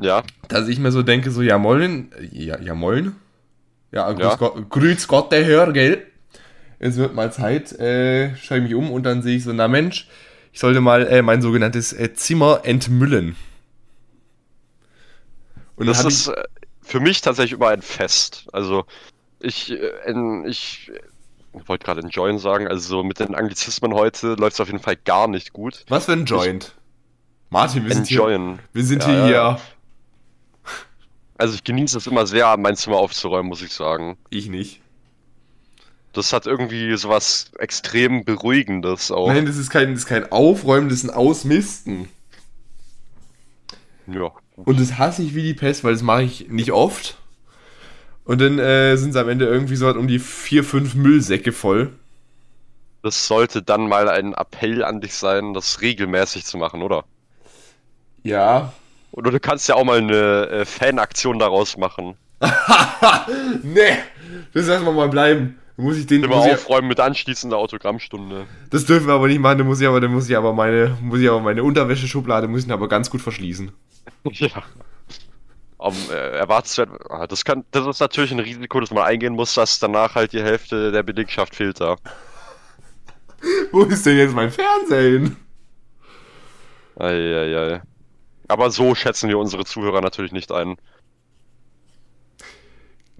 Ja. 0.00 0.22
Dass 0.48 0.66
ich 0.68 0.78
mir 0.78 0.90
so 0.90 1.02
denke, 1.02 1.30
so, 1.30 1.42
ja, 1.42 1.58
mollen. 1.58 2.10
Ja, 2.32 2.58
ja, 2.58 2.74
mollen. 2.74 3.14
Ja, 3.92 4.12
grüß, 4.12 4.24
ja. 4.24 4.36
Gott, 4.36 4.70
grüß 4.70 5.08
Gott, 5.08 5.32
der 5.32 5.44
Hör, 5.46 5.72
gell? 5.72 6.06
Es 6.78 6.96
wird 6.96 7.14
mal 7.14 7.32
Zeit, 7.32 7.72
äh, 7.72 8.34
schaue 8.36 8.58
ich 8.58 8.64
mich 8.64 8.74
um 8.74 8.90
und 8.90 9.02
dann 9.02 9.22
sehe 9.22 9.36
ich 9.36 9.44
so, 9.44 9.52
na 9.52 9.68
Mensch, 9.68 10.08
ich 10.52 10.60
sollte 10.60 10.80
mal 10.80 11.06
äh, 11.06 11.22
mein 11.22 11.42
sogenanntes 11.42 11.92
äh, 11.92 12.14
Zimmer 12.14 12.60
entmüllen. 12.64 13.36
Und 15.76 15.86
das 15.86 16.04
ist 16.04 16.28
ich... 16.28 16.36
Äh, 16.36 16.42
für 16.82 17.00
mich 17.00 17.20
tatsächlich 17.20 17.52
immer 17.52 17.68
ein 17.68 17.82
Fest. 17.82 18.48
Also 18.52 18.84
ich, 19.40 19.70
äh, 19.70 20.46
ich, 20.46 20.90
ich 21.52 21.68
wollte 21.68 21.84
gerade 21.84 22.00
enjoyen 22.00 22.38
sagen, 22.38 22.66
also 22.66 23.02
mit 23.02 23.20
den 23.20 23.34
Anglizismen 23.34 23.94
heute 23.94 24.34
läuft 24.34 24.54
es 24.54 24.60
auf 24.60 24.68
jeden 24.68 24.82
Fall 24.82 24.96
gar 24.96 25.28
nicht 25.28 25.52
gut. 25.52 25.84
Was 25.88 26.06
für 26.06 26.12
ein 26.12 26.24
Joint? 26.24 26.74
Martin, 27.50 27.84
wir 27.84 27.94
sind 27.94 28.10
enjoyen. 28.10 28.54
hier, 28.54 28.58
wir 28.72 28.84
sind 28.84 29.02
ja, 29.02 29.08
hier 29.08 29.30
ja. 29.30 29.60
Also 31.40 31.54
ich 31.54 31.64
genieße 31.64 31.96
es 31.96 32.06
immer 32.06 32.26
sehr, 32.26 32.54
mein 32.58 32.76
Zimmer 32.76 32.98
aufzuräumen, 32.98 33.48
muss 33.48 33.62
ich 33.62 33.72
sagen. 33.72 34.18
Ich 34.28 34.50
nicht. 34.50 34.82
Das 36.12 36.34
hat 36.34 36.46
irgendwie 36.46 36.94
sowas 36.98 37.50
extrem 37.58 38.26
Beruhigendes 38.26 39.10
auch. 39.10 39.28
Nein, 39.28 39.46
das 39.46 39.56
ist 39.56 39.70
kein, 39.70 39.94
das 39.94 40.00
ist 40.00 40.06
kein 40.06 40.30
Aufräumen, 40.30 40.90
das 40.90 40.98
ist 40.98 41.04
ein 41.04 41.14
Ausmisten. 41.14 42.10
Ja. 44.06 44.32
Und 44.54 44.78
das 44.78 44.98
hasse 44.98 45.22
ich 45.22 45.34
wie 45.34 45.42
die 45.42 45.54
Pest, 45.54 45.82
weil 45.82 45.94
das 45.94 46.02
mache 46.02 46.24
ich 46.24 46.48
nicht 46.48 46.72
oft. 46.72 47.16
Und 48.24 48.42
dann 48.42 48.58
äh, 48.58 48.96
sind 48.96 49.14
sie 49.14 49.20
am 49.20 49.30
Ende 49.30 49.46
irgendwie 49.46 49.76
so 49.76 49.88
um 49.88 50.08
die 50.08 50.18
vier, 50.18 50.62
fünf 50.62 50.94
Müllsäcke 50.94 51.52
voll. 51.52 51.90
Das 53.02 53.26
sollte 53.26 53.62
dann 53.62 53.88
mal 53.88 54.10
ein 54.10 54.34
Appell 54.34 54.84
an 54.84 55.00
dich 55.00 55.14
sein, 55.14 55.54
das 55.54 55.80
regelmäßig 55.80 56.44
zu 56.44 56.58
machen, 56.58 56.82
oder? 56.82 57.04
Ja. 58.24 58.74
Oder 59.12 59.30
du 59.30 59.40
kannst 59.40 59.68
ja 59.68 59.74
auch 59.74 59.84
mal 59.84 59.98
eine 59.98 60.48
äh, 60.48 60.64
Fanaktion 60.64 61.38
daraus 61.38 61.76
machen. 61.76 62.16
nee, 63.62 63.98
das 64.54 64.66
lassen 64.66 64.84
wir 64.84 64.92
mal 64.92 65.08
bleiben. 65.08 65.58
Da 65.76 65.82
muss 65.82 65.96
ich 65.96 66.06
den 66.06 66.26
muss 66.26 66.46
ich, 66.46 66.52
aufräumen 66.52 66.88
mit 66.88 67.00
anschließender 67.00 67.56
Autogrammstunde. 67.56 68.46
Das 68.70 68.84
dürfen 68.84 69.06
wir 69.06 69.14
aber 69.14 69.28
nicht 69.28 69.40
machen, 69.40 69.58
da 69.58 69.64
muss 69.64 69.80
ich 69.80 69.88
aber, 69.88 70.06
muss 70.08 70.28
ich 70.28 70.36
aber 70.36 70.52
meine, 70.52 70.96
muss 71.00 71.20
ich 71.20 71.28
aber 71.28 71.40
meine 71.40 71.64
Unterwäscheschublade 71.64 72.48
muss 72.48 72.64
ich 72.64 72.72
aber 72.72 72.88
ganz 72.88 73.10
gut 73.10 73.22
verschließen. 73.22 73.72
Ja. 74.32 74.50
Um, 75.78 75.94
äh, 76.10 76.36
erwartenswert, 76.36 76.90
ah, 77.08 77.26
das 77.26 77.42
kann, 77.42 77.64
das 77.70 77.86
ist 77.86 78.00
natürlich 78.00 78.32
ein 78.32 78.38
Risiko, 78.38 78.80
das 78.80 78.90
man 78.90 79.04
eingehen 79.04 79.32
muss, 79.32 79.54
dass 79.54 79.78
danach 79.78 80.14
halt 80.14 80.34
die 80.34 80.42
Hälfte 80.42 80.92
der 80.92 81.02
Belegschaft 81.02 81.56
fehlt 81.56 81.80
da. 81.80 81.96
Wo 83.72 83.84
ist 83.84 84.04
denn 84.04 84.18
jetzt 84.18 84.34
mein 84.34 84.50
Fernsehen? 84.50 85.36
Eieiei. 86.96 87.80
Aber 88.50 88.70
so 88.70 88.94
schätzen 88.94 89.28
wir 89.28 89.38
unsere 89.38 89.64
Zuhörer 89.64 90.00
natürlich 90.00 90.32
nicht 90.32 90.52
ein. 90.52 90.76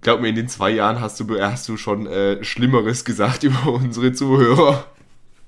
Glaub 0.00 0.20
mir, 0.20 0.28
in 0.28 0.34
den 0.34 0.48
zwei 0.48 0.70
Jahren 0.70 1.00
hast 1.00 1.20
du, 1.20 1.40
hast 1.40 1.68
du 1.68 1.76
schon 1.76 2.06
äh, 2.06 2.42
Schlimmeres 2.42 3.04
gesagt 3.04 3.42
über 3.44 3.72
unsere 3.72 4.12
Zuhörer. 4.12 4.84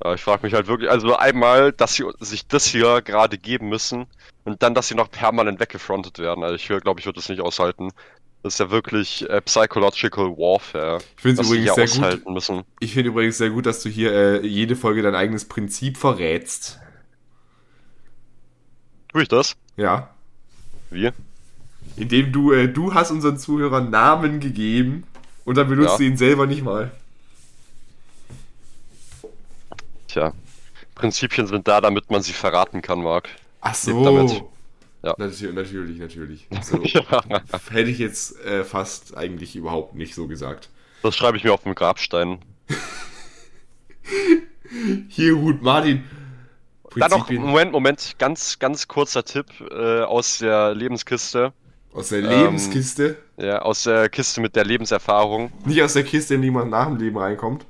Ja, 0.05 0.14
ich 0.14 0.23
frage 0.23 0.45
mich 0.45 0.55
halt 0.55 0.66
wirklich, 0.66 0.90
also 0.90 1.16
einmal, 1.16 1.73
dass 1.73 1.95
sie 1.95 2.05
sich 2.21 2.47
das 2.47 2.66
hier 2.66 3.03
gerade 3.03 3.38
geben 3.38 3.68
müssen 3.68 4.07
und 4.45 4.62
dann, 4.62 4.75
dass 4.75 4.88
sie 4.88 4.95
noch 4.95 5.11
permanent 5.11 5.61
weggefrontet 5.61 6.18
werden. 6.18 6.42
Also 6.42 6.57
ich 6.57 6.66
glaube, 6.66 6.99
ich 6.99 7.07
würde 7.07 7.21
das 7.21 7.29
nicht 7.29 7.40
aushalten. 7.40 7.90
Das 8.42 8.55
ist 8.55 8.59
ja 8.59 8.71
wirklich 8.73 9.29
äh, 9.31 9.40
Psychological 9.42 10.37
Warfare. 10.37 10.99
Ich 11.16 11.23
finde 11.23 11.42
übrigens 11.42 11.75
sehr 11.77 11.87
gut. 11.87 11.97
aushalten 11.99 12.33
müssen. 12.33 12.62
Ich 12.81 12.92
finde 12.92 13.11
übrigens 13.11 13.38
sehr 13.38 13.51
gut, 13.51 13.66
dass 13.66 13.83
du 13.83 13.88
hier 13.88 14.12
äh, 14.12 14.47
jede 14.47 14.75
Folge 14.75 15.03
dein 15.03 15.14
eigenes 15.14 15.47
Prinzip 15.47 15.97
verrätst. 15.97 16.81
Tue 19.12 19.23
ich 19.23 19.29
das? 19.29 19.57
Ja. 19.77 20.11
Wie? 20.91 21.11
Indem 21.97 22.33
du, 22.33 22.53
äh, 22.53 22.69
du 22.69 22.95
hast 22.95 23.11
unseren 23.11 23.39
Zuhörern 23.39 23.91
Namen 23.91 24.41
gegeben 24.41 25.05
und 25.45 25.57
dann 25.57 25.69
benutzt 25.69 25.93
Ja. 25.93 25.97
du 25.99 26.05
ihn 26.05 26.17
selber 26.17 26.47
nicht 26.47 26.63
mal. 26.63 26.91
Tja. 30.09 30.33
Prinzipien 30.95 31.47
sind 31.47 31.67
da, 31.67 31.81
damit 31.81 32.11
man 32.11 32.23
sie 32.23 32.33
verraten 32.33 32.83
kann, 32.83 33.03
Marc. 33.03 33.29
Ach 33.61 33.75
Lebt 33.87 34.07
damit. 34.07 34.31
so. 34.31 34.53
Ja. 35.03 35.15
Natürlich, 35.19 35.55
natürlich, 35.55 35.99
natürlich. 35.99 36.49
So. 36.63 36.81
Ja. 36.83 37.03
Hätte 37.71 37.91
ich 37.91 37.99
jetzt 37.99 38.39
äh, 38.45 38.65
fast 38.65 39.17
eigentlich 39.17 39.57
überhaupt 39.57 39.95
nicht 39.95 40.15
so 40.15 40.27
gesagt. 40.29 40.69
Das 41.03 41.17
schreibe 41.17 41.37
ich 41.37 41.45
mir 41.45 41.53
auf 41.53 41.65
dem 41.65 41.75
Grabstein. 41.75 42.39
Hier, 45.09 45.37
Hut 45.37 45.63
Martin. 45.63 46.05
Dann 46.97 47.11
noch, 47.11 47.31
Moment, 47.31 47.73
Moment, 47.73 48.17
ganz, 48.19 48.59
ganz 48.59 48.89
kurzer 48.89 49.25
Tipp 49.25 49.47
äh, 49.71 50.03
aus 50.03 50.39
der 50.39 50.75
Lebenskiste. 50.75 51.53
aus 51.93 52.11
der 52.11 52.21
ähm, 52.21 52.29
Lebenskiste. 52.29 53.17
Ja, 53.37 53.63
aus 53.63 53.85
der 53.85 54.09
Kiste 54.09 54.41
mit 54.41 54.57
der 54.57 54.65
Lebenserfahrung. 54.65 55.53
Nicht 55.65 55.83
aus 55.83 55.95
der 55.95 56.05
Kiste, 56.05 56.35
in 56.35 56.43
die 56.43 56.51
man 56.51 56.71
nach 56.71 56.87
dem 56.87 56.97
Leben 56.97 57.19
reinkommt. 57.19 57.67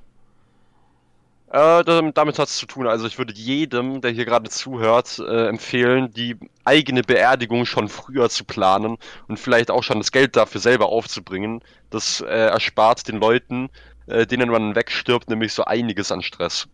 Äh, 1.53 1.85
damit 1.85 2.17
damit 2.17 2.39
hat 2.39 2.49
es 2.49 2.57
zu 2.57 2.65
tun. 2.65 2.87
Also 2.87 3.07
ich 3.07 3.19
würde 3.19 3.35
jedem, 3.35 4.01
der 4.01 4.11
hier 4.11 4.25
gerade 4.25 4.49
zuhört, 4.49 5.19
äh, 5.19 5.49
empfehlen, 5.49 6.11
die 6.11 6.37
eigene 6.65 7.03
Beerdigung 7.03 7.67
schon 7.67 7.91
früher 7.91 8.31
zu 8.31 8.45
planen 8.45 8.97
und 9.29 9.39
vielleicht 9.39 9.71
auch 9.71 9.83
schon 9.83 9.99
das 9.99 10.13
Geld 10.13 10.35
dafür 10.35 10.63
selber 10.63 10.87
aufzubringen. 10.87 11.61
Das 11.91 12.23
äh, 12.23 12.25
erspart 12.25 13.07
den 13.07 13.19
Leuten, 13.21 13.69
äh, 14.07 14.27
denen 14.27 14.49
man 14.49 14.75
wegstirbt, 14.75 15.29
nämlich 15.29 15.53
so 15.53 15.65
einiges 15.65 16.11
an 16.11 16.23
Stress. 16.23 16.69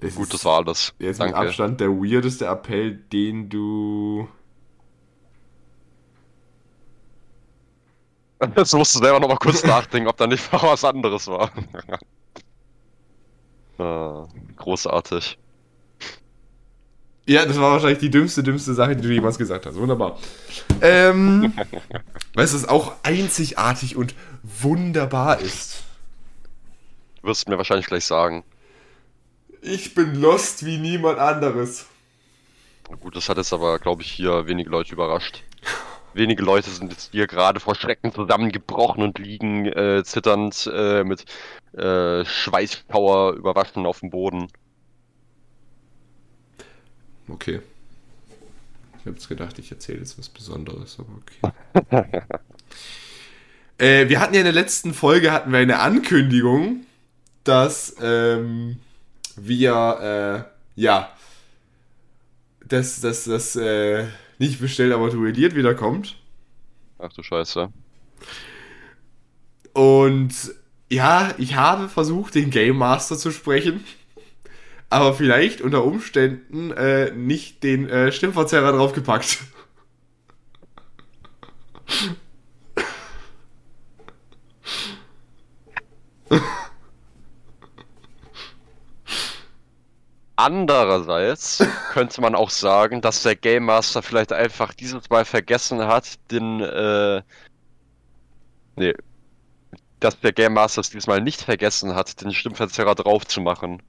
Das 0.00 0.14
Gut, 0.14 0.24
ist 0.24 0.34
das 0.34 0.44
war 0.46 0.58
alles. 0.58 0.94
jetzt 0.98 1.18
mit 1.20 1.32
Danke. 1.32 1.48
Abstand 1.48 1.80
der 1.80 1.90
weirdeste 1.90 2.46
Appell, 2.46 2.94
den 2.94 3.48
du. 3.50 4.28
Jetzt 8.56 8.72
musst 8.74 8.94
du 8.94 9.00
selber 9.00 9.20
noch 9.20 9.28
mal 9.28 9.36
kurz 9.36 9.62
nachdenken, 9.64 10.08
ob 10.08 10.16
da 10.16 10.26
nicht 10.26 10.50
noch 10.50 10.62
was 10.62 10.82
anderes 10.84 11.26
war. 11.26 11.50
äh, 14.24 14.26
großartig. 14.56 15.38
Ja, 17.26 17.44
das 17.44 17.60
war 17.60 17.72
wahrscheinlich 17.72 17.98
die 17.98 18.10
dümmste, 18.10 18.42
dümmste 18.42 18.72
Sache, 18.72 18.96
die 18.96 19.02
du 19.02 19.12
jemals 19.12 19.36
gesagt 19.36 19.66
hast. 19.66 19.76
Wunderbar. 19.76 20.18
Ähm, 20.80 21.52
weißt 22.34 22.54
du, 22.54 22.56
was 22.56 22.68
auch 22.68 22.94
einzigartig 23.02 23.94
und 23.96 24.14
wunderbar 24.42 25.38
ist? 25.40 25.84
Du 27.20 27.28
wirst 27.28 27.46
mir 27.48 27.58
wahrscheinlich 27.58 27.86
gleich 27.86 28.06
sagen. 28.06 28.42
Ich 29.62 29.94
bin 29.94 30.14
lost 30.14 30.64
wie 30.64 30.78
niemand 30.78 31.18
anderes. 31.18 31.86
Gut, 33.00 33.14
das 33.14 33.28
hat 33.28 33.36
jetzt 33.36 33.52
aber, 33.52 33.78
glaube 33.78 34.02
ich, 34.02 34.10
hier 34.10 34.46
wenige 34.46 34.70
Leute 34.70 34.92
überrascht. 34.92 35.44
Wenige 36.12 36.42
Leute 36.42 36.70
sind 36.70 36.90
jetzt 36.90 37.12
hier 37.12 37.26
gerade 37.26 37.60
vor 37.60 37.76
Schrecken 37.76 38.12
zusammengebrochen 38.12 39.02
und 39.02 39.18
liegen 39.18 39.66
äh, 39.66 40.02
zitternd 40.04 40.68
äh, 40.72 41.04
mit 41.04 41.24
äh, 41.72 42.24
Schweißpower 42.24 43.34
überwaschen 43.34 43.86
auf 43.86 44.00
dem 44.00 44.10
Boden. 44.10 44.48
Okay. 47.28 47.60
Ich 48.98 49.06
habe 49.06 49.16
jetzt 49.16 49.28
gedacht, 49.28 49.58
ich 49.58 49.70
erzähle 49.70 50.00
jetzt 50.00 50.18
was 50.18 50.28
Besonderes, 50.28 50.98
aber 50.98 51.92
okay. 51.92 52.22
äh, 53.78 54.08
wir 54.08 54.20
hatten 54.20 54.34
ja 54.34 54.40
in 54.40 54.46
der 54.46 54.52
letzten 54.52 54.94
Folge 54.94 55.30
hatten 55.30 55.52
wir 55.52 55.60
eine 55.60 55.78
Ankündigung, 55.78 56.84
dass 57.44 57.94
ähm, 58.02 58.80
wir 59.36 60.46
äh, 60.76 60.80
ja 60.80 61.10
dass 62.70 63.00
das 63.00 63.24
das 63.24 63.56
äh, 63.56 64.06
nicht 64.38 64.60
bestellt, 64.60 64.92
aber 64.92 65.10
duelliert 65.10 65.54
wiederkommt. 65.54 66.16
Ach 66.98 67.12
du 67.12 67.22
Scheiße. 67.22 67.72
Und 69.72 70.34
ja, 70.88 71.34
ich 71.38 71.54
habe 71.56 71.88
versucht, 71.88 72.34
den 72.34 72.50
Game 72.50 72.76
Master 72.76 73.16
zu 73.16 73.30
sprechen, 73.30 73.84
aber 74.88 75.14
vielleicht 75.14 75.60
unter 75.60 75.84
Umständen 75.84 76.72
äh, 76.72 77.12
nicht 77.12 77.62
den 77.62 77.88
äh, 77.88 78.12
Stimmverzerrer 78.12 78.72
draufgepackt. 78.72 79.38
Andererseits 90.44 91.62
könnte 91.92 92.20
man 92.22 92.34
auch 92.34 92.48
sagen, 92.50 93.00
dass 93.02 93.22
der 93.22 93.36
Game 93.36 93.64
Master 93.66 94.02
vielleicht 94.02 94.32
einfach 94.32 94.72
dieses 94.72 95.10
Mal 95.10 95.24
vergessen 95.26 95.86
hat, 95.86 96.18
den, 96.30 96.60
äh, 96.60 97.22
nee, 98.76 98.94
dass 100.00 100.18
der 100.20 100.32
Game 100.32 100.54
Master 100.54 100.80
es 100.80 100.88
dieses 100.90 101.06
Mal 101.06 101.20
nicht 101.20 101.42
vergessen 101.42 101.94
hat, 101.94 102.20
den 102.22 102.32
Stimmverzerrer 102.32 102.94
drauf 102.94 103.26
zu 103.26 103.42
machen. 103.42 103.82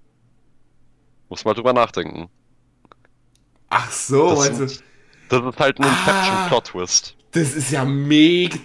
Muss 1.29 1.45
mal 1.45 1.53
drüber 1.53 1.71
nachdenken. 1.71 2.29
Ach 3.69 3.89
so, 3.89 4.31
Das, 4.31 4.39
meinst 4.39 4.59
du? 4.59 4.67
sind- 4.67 4.83
das 5.29 5.45
ist 5.45 5.59
halt 5.61 5.79
ein 5.79 5.85
Ah. 5.85 5.87
Inception-Plot-Twist. 5.87 7.15
Das 7.31 7.53
ist 7.53 7.71
ja 7.71 7.85
mega. 7.85 8.57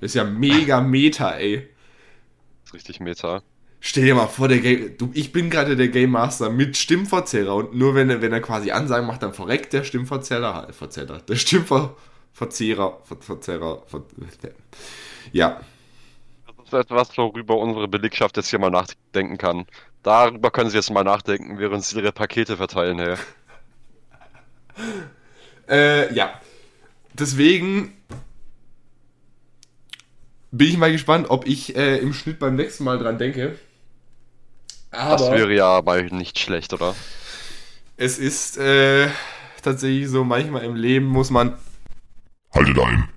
Das 0.00 0.10
ist 0.10 0.14
ja 0.16 0.24
mega 0.24 0.80
Meta, 0.80 1.30
ey. 1.36 1.68
Das 2.64 2.70
ist 2.70 2.74
richtig 2.74 2.98
meta. 2.98 3.42
Stell 3.88 4.04
dir 4.04 4.16
mal 4.16 4.26
vor, 4.26 4.48
der 4.48 4.58
Game, 4.58 4.98
du, 4.98 5.12
ich 5.14 5.30
bin 5.30 5.48
gerade 5.48 5.76
der 5.76 5.86
Game 5.86 6.10
Master 6.10 6.50
mit 6.50 6.76
Stimmverzerrer 6.76 7.54
und 7.54 7.76
nur 7.76 7.94
wenn 7.94 8.10
er, 8.10 8.20
wenn 8.20 8.32
er 8.32 8.40
quasi 8.40 8.72
Ansagen 8.72 9.06
macht, 9.06 9.22
dann 9.22 9.32
verreckt 9.32 9.72
der 9.72 9.84
Stimmverzerrer, 9.84 10.68
äh, 10.68 10.72
Verzerrer, 10.72 11.18
der 11.18 11.36
Stimmverzehrer, 11.36 12.98
Ver, 13.04 13.16
Verzerrer, 13.20 13.84
Ver, 13.86 14.02
ja. 15.30 15.60
Das 16.56 16.66
ist 16.66 16.72
etwas, 16.72 17.16
worüber 17.16 17.58
unsere 17.58 17.86
Belegschaft 17.86 18.36
jetzt 18.36 18.50
hier 18.50 18.58
mal 18.58 18.70
nachdenken 18.70 19.38
kann. 19.38 19.66
Darüber 20.02 20.50
können 20.50 20.68
sie 20.68 20.78
jetzt 20.78 20.90
mal 20.90 21.04
nachdenken, 21.04 21.60
während 21.60 21.84
sie 21.84 21.96
ihre 21.96 22.10
Pakete 22.10 22.56
verteilen, 22.56 22.98
hey. 22.98 23.14
Äh, 25.68 26.12
ja. 26.12 26.40
Deswegen 27.12 27.96
bin 30.50 30.68
ich 30.68 30.76
mal 30.76 30.90
gespannt, 30.90 31.30
ob 31.30 31.46
ich 31.46 31.76
äh, 31.76 31.98
im 31.98 32.12
Schnitt 32.12 32.40
beim 32.40 32.56
nächsten 32.56 32.82
Mal 32.82 32.98
dran 32.98 33.18
denke. 33.18 33.56
Das 34.96 35.22
Aber 35.22 35.36
wäre 35.36 35.54
ja 35.54 35.82
mal 35.82 36.04
nicht 36.06 36.38
schlecht, 36.38 36.72
oder? 36.72 36.94
es 37.98 38.18
ist 38.18 38.58
äh, 38.58 39.08
tatsächlich 39.62 40.08
so, 40.08 40.24
manchmal 40.24 40.64
im 40.64 40.74
Leben 40.74 41.06
muss 41.06 41.30
man 41.30 41.56
Haltet 42.54 42.78
ein. 42.78 43.08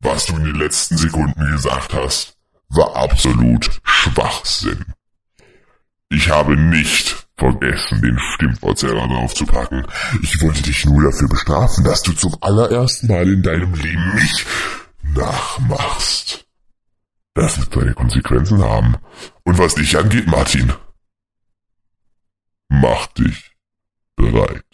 Was 0.00 0.26
du 0.26 0.36
in 0.36 0.44
den 0.44 0.54
letzten 0.54 0.96
Sekunden 0.96 1.50
gesagt 1.52 1.92
hast, 1.94 2.36
war 2.68 2.94
absolut 2.94 3.80
Schwachsinn. 3.82 4.84
Ich 6.10 6.28
habe 6.28 6.56
nicht 6.56 7.26
vergessen, 7.36 8.02
den 8.02 8.18
Stimmverzerrer 8.18 9.08
draufzupacken. 9.08 9.84
Ich 10.22 10.40
wollte 10.42 10.62
dich 10.62 10.84
nur 10.84 11.02
dafür 11.02 11.28
bestrafen, 11.28 11.82
dass 11.84 12.02
du 12.02 12.12
zum 12.12 12.36
allerersten 12.40 13.08
Mal 13.08 13.28
in 13.28 13.42
deinem 13.42 13.74
Leben 13.74 14.14
mich 14.14 14.46
nachmachst. 15.14 16.43
Das 17.34 17.58
wird 17.58 17.74
seine 17.74 17.94
Konsequenzen 17.94 18.62
haben. 18.62 18.96
Und 19.42 19.58
was 19.58 19.74
dich 19.74 19.98
angeht, 19.98 20.28
Martin, 20.28 20.72
mach 22.68 23.08
dich 23.08 23.52
bereit. 24.14 24.64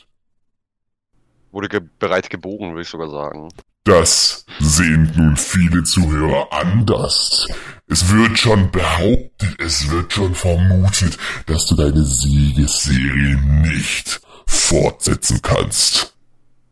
Wurde 1.50 1.68
ge 1.68 1.80
bereit 1.98 2.28
gebogen, 2.28 2.70
würde 2.70 2.82
ich 2.82 2.88
sogar 2.88 3.10
sagen. 3.10 3.48
Das 3.84 4.44
sehen 4.58 5.10
nun 5.16 5.36
viele 5.36 5.82
Zuhörer 5.84 6.52
anders. 6.52 7.48
Es 7.86 8.10
wird 8.10 8.38
schon 8.38 8.70
behauptet, 8.70 9.58
es 9.58 9.90
wird 9.90 10.12
schon 10.12 10.34
vermutet, 10.34 11.16
dass 11.46 11.66
du 11.66 11.76
deine 11.76 12.04
Siegesserie 12.04 13.36
nicht 13.62 14.20
fortsetzen 14.46 15.40
kannst. 15.42 16.14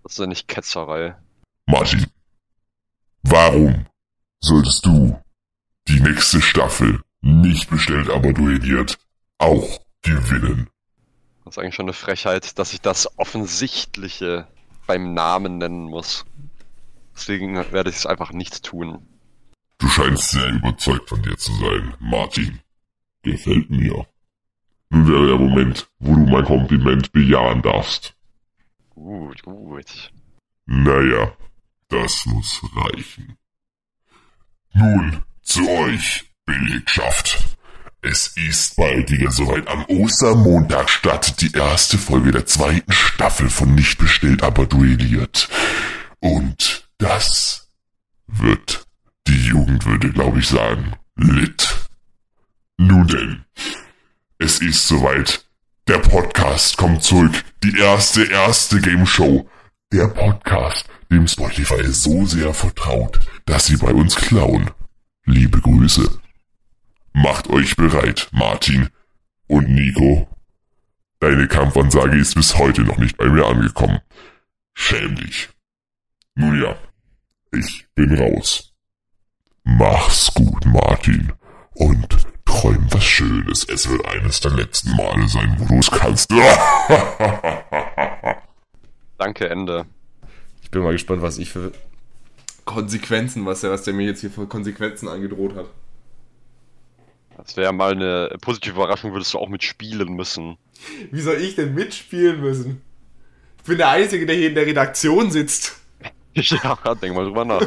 Das 0.02 0.12
ist 0.12 0.18
ja 0.18 0.26
nicht 0.26 0.48
Ketzerei. 0.48 1.16
Martin, 1.66 2.06
warum 3.22 3.86
solltest 4.40 4.84
du 4.84 5.18
die 5.88 6.00
nächste 6.00 6.40
Staffel 6.40 7.00
nicht 7.20 7.70
bestellt, 7.70 8.10
aber 8.10 8.32
duelliert 8.32 8.98
auch 9.38 9.80
gewinnen? 10.02 10.68
Das 11.44 11.54
ist 11.54 11.58
eigentlich 11.58 11.74
schon 11.74 11.86
eine 11.86 11.94
Frechheit, 11.94 12.58
dass 12.58 12.74
ich 12.74 12.80
das 12.80 13.18
Offensichtliche 13.18 14.46
beim 14.86 15.14
Namen 15.14 15.58
nennen 15.58 15.84
muss. 15.84 16.26
Deswegen 17.14 17.56
werde 17.72 17.90
ich 17.90 17.96
es 17.96 18.06
einfach 18.06 18.32
nicht 18.32 18.62
tun. 18.62 19.06
Du 19.78 19.88
scheinst 19.88 20.30
sehr 20.30 20.48
überzeugt 20.50 21.08
von 21.08 21.22
dir 21.22 21.36
zu 21.36 21.52
sein, 21.54 21.94
Martin. 22.00 22.60
Gefällt 23.22 23.70
mir. 23.70 24.06
Nun 24.90 25.08
wäre 25.08 25.26
der 25.26 25.36
Moment, 25.36 25.88
wo 25.98 26.14
du 26.14 26.20
mein 26.20 26.44
Kompliment 26.44 27.12
bejahen 27.12 27.62
darfst. 27.62 28.14
Gut, 28.90 29.42
gut. 29.42 30.12
Naja, 30.66 31.32
das 31.88 32.26
muss 32.26 32.62
reichen. 32.74 33.36
Nun 34.74 35.22
zu 35.48 35.68
euch, 35.68 36.30
Belegschaft. 36.44 37.56
Es 38.02 38.28
ist 38.36 38.76
bald 38.76 39.10
wieder 39.10 39.30
soweit. 39.30 39.66
Am 39.66 39.84
Ostermontag 39.86 40.88
startet 40.88 41.40
die 41.40 41.52
erste 41.52 41.98
Folge 41.98 42.30
der 42.30 42.46
zweiten 42.46 42.92
Staffel 42.92 43.50
von 43.50 43.74
Nicht 43.74 43.98
bestellt, 43.98 44.42
aber 44.42 44.66
duelliert. 44.66 45.48
Und 46.20 46.88
das 46.98 47.68
wird 48.26 48.86
die 49.26 49.46
Jugend 49.46 49.84
würde, 49.84 50.10
glaube 50.10 50.38
ich, 50.38 50.48
sagen, 50.48 50.94
lit. 51.16 51.68
Nun 52.76 53.08
denn, 53.08 53.44
es 54.38 54.60
ist 54.60 54.86
soweit. 54.86 55.44
Der 55.88 55.98
Podcast 55.98 56.76
kommt 56.76 57.02
zurück. 57.02 57.32
Die 57.64 57.76
erste, 57.78 58.24
erste 58.24 58.80
Game 58.80 59.06
Show. 59.06 59.48
Der 59.92 60.06
Podcast, 60.08 60.86
dem 61.10 61.26
Spotify 61.26 61.82
so 61.86 62.26
sehr 62.26 62.52
vertraut, 62.52 63.18
dass 63.46 63.66
sie 63.66 63.76
bei 63.78 63.92
uns 63.92 64.14
klauen. 64.14 64.70
Liebe 65.30 65.60
Grüße. 65.60 66.08
Macht 67.12 67.50
euch 67.50 67.76
bereit, 67.76 68.28
Martin 68.32 68.88
und 69.46 69.68
Nico. 69.68 70.26
Deine 71.20 71.46
Kampfansage 71.46 72.16
ist 72.16 72.34
bis 72.34 72.56
heute 72.56 72.80
noch 72.80 72.96
nicht 72.96 73.18
bei 73.18 73.26
mir 73.26 73.44
angekommen. 73.44 74.00
Schäm 74.72 75.16
dich. 75.16 75.50
Nun 76.34 76.62
ja, 76.62 76.76
ich 77.52 77.84
bin 77.94 78.16
raus. 78.16 78.72
Mach's 79.64 80.32
gut, 80.32 80.64
Martin. 80.64 81.34
Und 81.74 82.08
träum 82.46 82.86
was 82.90 83.04
Schönes. 83.04 83.68
Es 83.68 83.86
wird 83.86 84.06
eines 84.06 84.40
der 84.40 84.52
letzten 84.52 84.96
Male 84.96 85.28
sein, 85.28 85.56
wo 85.58 85.66
du 85.66 85.78
es 85.78 85.90
kannst. 85.90 86.30
Danke, 89.18 89.50
Ende. 89.50 89.84
Ich 90.62 90.70
bin 90.70 90.82
mal 90.82 90.92
gespannt, 90.92 91.20
was 91.20 91.36
ich 91.36 91.50
für 91.50 91.72
Konsequenzen, 92.68 93.46
was 93.46 93.62
der, 93.62 93.70
was 93.70 93.82
der 93.82 93.94
mir 93.94 94.04
jetzt 94.04 94.20
hier 94.20 94.30
für 94.30 94.46
Konsequenzen 94.46 95.08
angedroht 95.08 95.56
hat. 95.56 95.66
Das 97.38 97.56
wäre 97.56 97.72
mal 97.72 97.92
eine 97.92 98.36
positive 98.42 98.74
Überraschung, 98.74 99.12
würdest 99.12 99.32
du 99.32 99.38
auch 99.38 99.48
mitspielen 99.48 100.14
müssen. 100.14 100.58
Wie 101.10 101.22
soll 101.22 101.36
ich 101.36 101.54
denn 101.54 101.72
mitspielen 101.74 102.40
müssen? 102.40 102.82
Ich 103.56 103.64
bin 103.64 103.78
der 103.78 103.88
Einzige, 103.88 104.26
der 104.26 104.36
hier 104.36 104.48
in 104.48 104.54
der 104.54 104.66
Redaktion 104.66 105.30
sitzt. 105.30 105.76
Ja, 106.34 106.76
denk 106.94 107.16
mal 107.16 107.24
drüber 107.24 107.44
nach. 107.44 107.66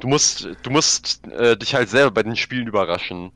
Du 0.00 0.08
musst, 0.08 0.46
du 0.62 0.70
musst 0.70 1.26
äh, 1.28 1.56
dich 1.56 1.74
halt 1.74 1.88
selber 1.88 2.10
bei 2.10 2.22
den 2.22 2.36
Spielen 2.36 2.66
überraschen. 2.66 3.32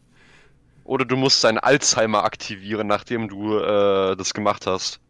Oder 0.82 1.06
du 1.06 1.16
musst 1.16 1.42
deinen 1.42 1.56
Alzheimer 1.56 2.24
aktivieren, 2.24 2.86
nachdem 2.86 3.28
du 3.28 3.56
äh, 3.56 4.14
das 4.14 4.34
gemacht 4.34 4.66
hast. 4.66 5.00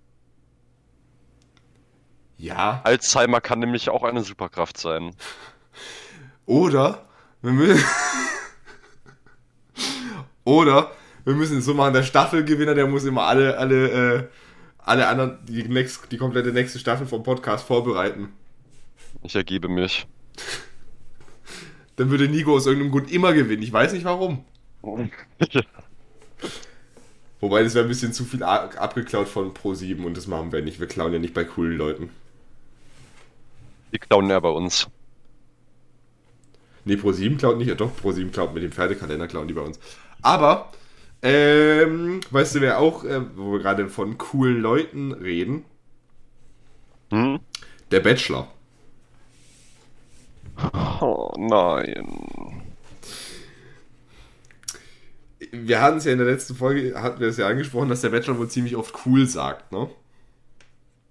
Ja. 2.39 2.81
Alzheimer 2.85 3.41
kann 3.41 3.59
nämlich 3.61 3.89
auch 3.89 4.03
eine 4.03 4.23
Superkraft 4.23 4.79
sein. 4.79 5.15
Oder 6.47 7.05
wir 7.43 7.53
müssen. 7.53 7.85
Oder 10.45 10.93
wir 11.25 11.35
müssen 11.35 11.59
es 11.59 11.65
so 11.65 11.75
machen, 11.75 11.95
der 11.95 12.03
Staffelgewinner, 12.03 12.75
der 12.75 12.87
muss 12.87 13.05
immer 13.05 13.23
alle, 13.23 13.57
alle, 13.57 14.19
äh, 14.19 14.29
alle 14.79 15.07
anderen, 15.07 15.39
die, 15.47 15.63
next, 15.65 16.13
die 16.13 16.19
komplette 16.19 16.53
nächste 16.53 16.79
Staffel 16.79 17.07
vom 17.07 17.23
Podcast 17.23 17.67
vorbereiten. 17.67 18.29
Ich 19.23 19.35
ergebe 19.35 19.69
mich. 19.69 20.07
Dann 21.97 22.11
würde 22.11 22.29
Nico 22.29 22.55
aus 22.55 22.67
irgendeinem 22.67 22.93
Grund 22.93 23.11
immer 23.11 23.33
gewinnen. 23.33 23.63
Ich 23.63 23.73
weiß 23.73 23.95
nicht 23.95 24.05
warum. 24.05 24.45
Wobei, 27.41 27.63
das 27.63 27.75
wäre 27.75 27.87
ein 27.87 27.89
bisschen 27.89 28.13
zu 28.13 28.25
viel 28.25 28.43
abgeklaut 28.43 29.29
von 29.29 29.55
Pro7 29.55 30.03
und 30.05 30.17
das 30.17 30.27
machen 30.27 30.53
wir 30.53 30.61
nicht. 30.63 30.81
Wir 30.81 30.87
klauen 30.87 31.13
ja 31.13 31.19
nicht 31.19 31.35
bei 31.35 31.45
coolen 31.45 31.77
Leuten. 31.77 32.11
Die 33.95 33.99
klauen 34.01 34.29
ja 34.29 34.41
bei 34.41 34.49
uns. 34.49 34.89
Nee, 36.85 36.97
Pro7 36.97 37.39
klaut 37.39 37.59
nicht. 37.59 37.69
Ja, 37.69 37.77
doch, 37.77 37.93
Pro7 38.03 38.31
klaut 38.31 38.53
mit 38.53 38.63
dem 38.63 38.73
Pferdekalender, 38.73 39.29
klauen 39.29 39.47
die 39.49 39.55
bei 39.55 39.63
uns. 39.63 39.79
Aber, 40.21 40.73
ähm, 41.23 42.21
weißt 42.31 42.57
du, 42.57 42.61
wer 42.61 42.81
auch, 42.81 43.05
äh, 43.05 43.21
wo 43.37 43.53
wir 43.53 43.61
gerade 43.61 43.89
von 43.89 44.19
coolen 44.19 44.61
Leuten 44.61 45.13
reden? 45.13 45.65
Hm? 47.11 47.39
Der 47.91 48.01
Bachelor. 48.01 48.49
Oh 51.01 51.33
nein. 51.37 52.63
Wir 55.53 55.81
hatten 55.81 55.99
es 55.99 56.05
ja 56.05 56.13
in 56.13 56.19
der 56.19 56.27
letzten 56.27 56.57
Folge, 56.57 57.01
hatten 57.01 57.21
wir 57.21 57.29
es 57.29 57.37
ja 57.37 57.47
angesprochen, 57.47 57.89
dass 57.89 58.01
der 58.01 58.11
Bachelor 58.11 58.39
wohl 58.39 58.49
ziemlich 58.49 58.75
oft 58.75 58.95
cool 59.07 59.27
sagt, 59.27 59.71
ne? 59.71 59.89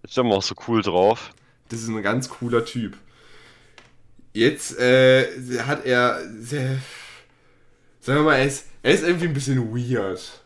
Ist 0.03 0.17
ja 0.17 0.23
immer 0.23 0.35
auch 0.35 0.43
so 0.43 0.55
cool 0.67 0.81
drauf. 0.81 1.33
Das 1.73 1.81
ist 1.81 1.89
ein 1.89 2.03
ganz 2.03 2.29
cooler 2.29 2.65
Typ. 2.65 2.95
Jetzt 4.33 4.77
äh, 4.79 5.27
hat 5.61 5.85
er, 5.85 6.19
sehr, 6.39 6.77
sagen 7.99 8.19
wir 8.19 8.23
mal, 8.23 8.35
er 8.35 8.45
ist, 8.45 8.67
er 8.83 8.93
ist 8.93 9.03
irgendwie 9.03 9.27
ein 9.27 9.33
bisschen 9.33 9.73
weird. 9.75 10.43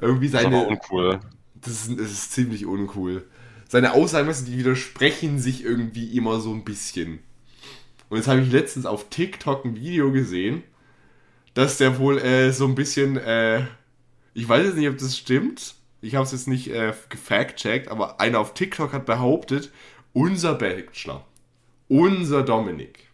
Irgendwie 0.00 0.28
Ist 0.28 0.44
aber 0.44 0.60
seine, 0.60 0.66
uncool. 0.66 1.20
das 1.54 1.88
ist, 1.88 1.98
das 2.00 2.10
ist 2.10 2.32
ziemlich 2.32 2.66
uncool. 2.66 3.24
Seine 3.68 3.92
Aussagen, 3.92 4.32
die 4.46 4.58
widersprechen 4.58 5.38
sich 5.38 5.62
irgendwie 5.64 6.16
immer 6.16 6.40
so 6.40 6.52
ein 6.52 6.64
bisschen. 6.64 7.20
Und 8.08 8.18
jetzt 8.18 8.28
habe 8.28 8.42
ich 8.42 8.52
letztens 8.52 8.86
auf 8.86 9.10
TikTok 9.10 9.64
ein 9.64 9.76
Video 9.76 10.12
gesehen, 10.12 10.62
dass 11.54 11.78
der 11.78 11.98
wohl 11.98 12.18
äh, 12.18 12.52
so 12.52 12.66
ein 12.66 12.74
bisschen, 12.74 13.16
äh, 13.18 13.66
ich 14.34 14.48
weiß 14.48 14.66
jetzt 14.66 14.76
nicht, 14.76 14.88
ob 14.88 14.98
das 14.98 15.16
stimmt. 15.16 15.76
Ich 16.00 16.14
habe 16.14 16.24
es 16.24 16.32
jetzt 16.32 16.48
nicht 16.48 16.68
äh, 16.68 16.92
gefact-checkt, 17.08 17.88
aber 17.88 18.20
einer 18.20 18.40
auf 18.40 18.54
TikTok 18.54 18.92
hat 18.92 19.06
behauptet, 19.06 19.70
unser 20.12 20.54
Bachelor, 20.54 21.24
unser 21.88 22.42
Dominik, 22.42 23.08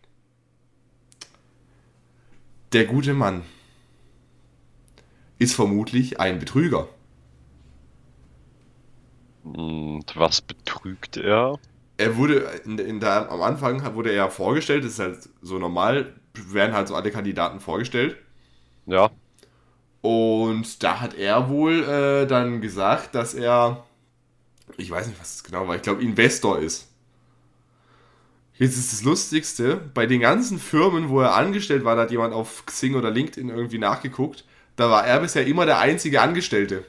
der 2.73 2.85
gute 2.87 3.15
Mann, 3.15 3.43
ist 5.39 5.55
vermutlich 5.55 6.21
ein 6.21 6.39
Betrüger. 6.39 6.89
Und 9.43 10.05
was 10.15 10.41
betrügt 10.41 11.17
er? 11.17 11.59
er 11.99 12.17
wurde 12.17 12.61
in, 12.65 12.79
in 12.79 13.01
der, 13.01 13.31
am 13.31 13.43
Anfang 13.43 13.95
wurde 13.95 14.13
er 14.13 14.31
vorgestellt, 14.31 14.85
das 14.85 14.93
ist 14.93 14.99
halt 14.99 15.29
so 15.41 15.59
normal, 15.59 16.15
werden 16.35 16.75
halt 16.75 16.89
so 16.89 16.95
alle 16.95 17.11
Kandidaten 17.11 17.61
vorgestellt. 17.61 18.17
Ja. 18.87 19.11
Und 20.07 20.85
da 20.85 21.01
hat 21.01 21.15
er 21.15 21.49
wohl 21.49 21.83
äh, 21.83 22.29
dann 22.29 22.61
gesagt, 22.61 23.17
dass 23.17 23.35
er, 23.35 23.85
ich 24.77 24.89
weiß 24.89 25.09
nicht, 25.09 25.19
was 25.19 25.35
es 25.35 25.43
genau 25.43 25.67
war, 25.67 25.75
ich 25.75 25.83
glaube 25.83 26.01
Investor 26.01 26.61
ist. 26.61 26.93
Jetzt 28.55 28.79
ist 28.79 28.93
das 28.93 29.03
Lustigste, 29.03 29.81
bei 29.95 30.07
den 30.07 30.21
ganzen 30.21 30.61
Firmen, 30.61 31.09
wo 31.09 31.23
er 31.23 31.35
angestellt 31.35 31.83
war, 31.83 31.97
da 31.97 32.03
hat 32.03 32.13
jemand 32.13 32.35
auf 32.35 32.67
Xing 32.67 32.95
oder 32.95 33.11
LinkedIn 33.11 33.49
irgendwie 33.49 33.79
nachgeguckt, 33.79 34.45
da 34.77 34.89
war 34.91 35.05
er 35.05 35.19
bisher 35.19 35.45
immer 35.45 35.67
der 35.67 35.81
einzige 35.81 36.21
Angestellte. 36.21 36.85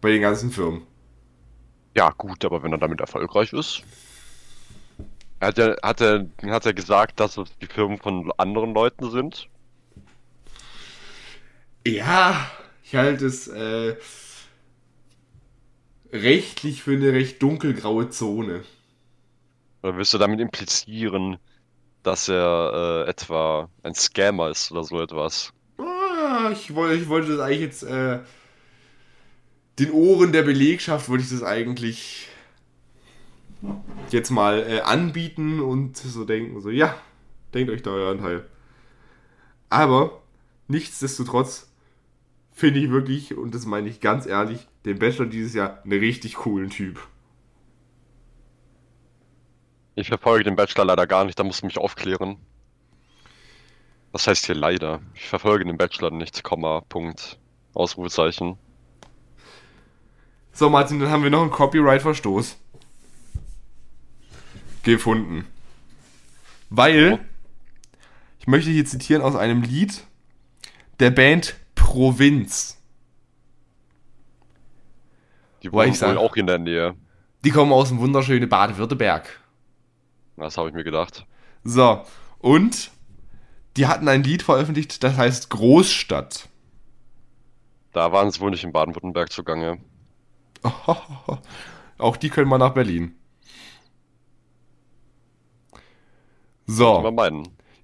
Bei 0.00 0.12
den 0.12 0.22
ganzen 0.22 0.52
Firmen. 0.52 0.82
Ja, 1.96 2.10
gut, 2.10 2.44
aber 2.44 2.62
wenn 2.62 2.70
er 2.70 2.78
damit 2.78 3.00
erfolgreich 3.00 3.52
ist. 3.52 3.82
Hat 5.40 5.58
er, 5.58 5.78
hat 5.82 6.00
er, 6.00 6.28
hat 6.44 6.64
er 6.64 6.74
gesagt, 6.74 7.18
dass 7.18 7.38
es 7.38 7.58
die 7.58 7.66
Firmen 7.66 7.98
von 7.98 8.30
anderen 8.36 8.72
Leuten 8.72 9.10
sind? 9.10 9.48
Ja, 11.86 12.50
Ich 12.82 12.94
halte 12.94 13.26
es 13.26 13.48
äh, 13.48 13.96
rechtlich 16.12 16.82
für 16.84 16.92
eine 16.92 17.12
recht 17.12 17.42
dunkelgraue 17.42 18.10
Zone. 18.10 18.62
Oder 19.82 19.96
willst 19.96 20.14
du 20.14 20.18
damit 20.18 20.40
implizieren, 20.40 21.38
dass 22.04 22.28
er 22.28 23.04
äh, 23.06 23.10
etwa 23.10 23.70
ein 23.82 23.94
Scammer 23.94 24.50
ist 24.50 24.72
oder 24.72 24.84
so 24.84 25.00
etwas? 25.02 25.52
Ah, 25.78 26.50
ich, 26.52 26.74
wollte, 26.74 26.94
ich 27.02 27.08
wollte 27.08 27.32
das 27.36 27.40
eigentlich 27.40 27.60
jetzt 27.60 27.82
äh, 27.82 28.20
den 29.78 29.90
Ohren 29.92 30.32
der 30.32 30.42
Belegschaft 30.42 31.08
wollte 31.08 31.24
ich 31.24 31.30
das 31.30 31.42
eigentlich 31.42 32.28
jetzt 34.10 34.30
mal 34.30 34.58
äh, 34.68 34.80
anbieten 34.80 35.60
und 35.60 35.96
so 35.96 36.24
denken, 36.24 36.60
so 36.60 36.70
ja, 36.70 36.94
denkt 37.54 37.70
euch 37.72 37.82
da 37.82 37.90
euren 37.90 38.18
Teil. 38.20 38.44
Aber 39.68 40.22
nichtsdestotrotz 40.68 41.69
finde 42.60 42.80
ich 42.80 42.90
wirklich, 42.90 43.34
und 43.34 43.54
das 43.54 43.64
meine 43.64 43.88
ich 43.88 44.00
ganz 44.00 44.26
ehrlich, 44.26 44.68
den 44.84 44.98
Bachelor 44.98 45.26
dieses 45.26 45.54
Jahr 45.54 45.82
einen 45.82 45.98
richtig 45.98 46.34
coolen 46.34 46.68
Typ. 46.68 47.00
Ich 49.94 50.08
verfolge 50.08 50.44
den 50.44 50.56
Bachelor 50.56 50.84
leider 50.84 51.06
gar 51.06 51.24
nicht, 51.24 51.38
da 51.38 51.42
musst 51.42 51.62
du 51.62 51.66
mich 51.66 51.78
aufklären. 51.78 52.36
Was 54.12 54.26
heißt 54.26 54.44
hier 54.44 54.54
leider? 54.54 55.00
Ich 55.14 55.26
verfolge 55.26 55.64
den 55.64 55.78
Bachelor 55.78 56.10
nicht, 56.10 56.44
Komma, 56.44 56.82
Punkt, 56.82 57.38
Ausrufezeichen. 57.72 58.58
So, 60.52 60.68
Martin, 60.68 61.00
dann 61.00 61.10
haben 61.10 61.22
wir 61.22 61.30
noch 61.30 61.42
einen 61.42 61.50
Copyright-Verstoß 61.50 62.58
gefunden. 64.82 65.46
Weil, 66.68 67.20
ich 68.38 68.46
möchte 68.46 68.70
hier 68.70 68.84
zitieren 68.84 69.22
aus 69.22 69.34
einem 69.34 69.62
Lied 69.62 70.04
der 70.98 71.10
Band 71.10 71.56
Provinz. 71.90 72.80
Die 75.64 75.72
wohnen 75.72 76.00
wohl 76.00 76.18
auch 76.18 76.36
in 76.36 76.46
der 76.46 76.58
Nähe. 76.58 76.94
Die 77.44 77.50
kommen 77.50 77.72
aus 77.72 77.88
dem 77.88 77.98
wunderschönen 77.98 78.48
Baden-Württemberg. 78.48 79.40
Das 80.36 80.56
habe 80.56 80.68
ich 80.68 80.74
mir 80.76 80.84
gedacht. 80.84 81.26
So, 81.64 82.02
und 82.38 82.92
die 83.76 83.88
hatten 83.88 84.06
ein 84.06 84.22
Lied 84.22 84.44
veröffentlicht, 84.44 85.02
das 85.02 85.16
heißt 85.16 85.50
Großstadt. 85.50 86.48
Da 87.92 88.12
waren 88.12 88.30
sie 88.30 88.38
wohl 88.38 88.52
nicht 88.52 88.62
in 88.62 88.70
Baden-Württemberg 88.70 89.32
zugange. 89.32 89.80
Auch 91.98 92.16
die 92.16 92.30
können 92.30 92.48
mal 92.48 92.58
nach 92.58 92.74
Berlin. 92.74 93.16
So, 96.66 96.98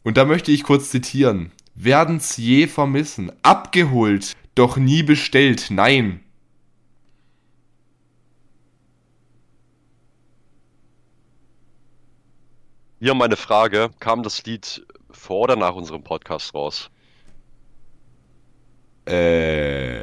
und 0.04 0.16
da 0.16 0.24
möchte 0.24 0.52
ich 0.52 0.62
kurz 0.62 0.90
zitieren. 0.90 1.50
Werden's 1.78 2.38
je 2.38 2.66
vermissen, 2.68 3.30
abgeholt, 3.42 4.32
doch 4.54 4.78
nie 4.78 5.02
bestellt, 5.02 5.66
nein. 5.70 6.20
Hier 12.98 13.12
meine 13.12 13.36
Frage, 13.36 13.90
kam 14.00 14.22
das 14.22 14.42
Lied 14.46 14.86
vor 15.10 15.42
oder 15.42 15.56
nach 15.56 15.74
unserem 15.74 16.02
Podcast 16.02 16.54
raus? 16.54 16.90
Äh, 19.04 20.00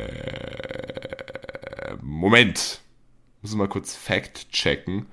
Moment. 2.01 2.81
Muss 3.41 3.55
mal 3.55 3.67
kurz 3.67 3.95
Fact 3.95 4.51
checken. 4.51 5.07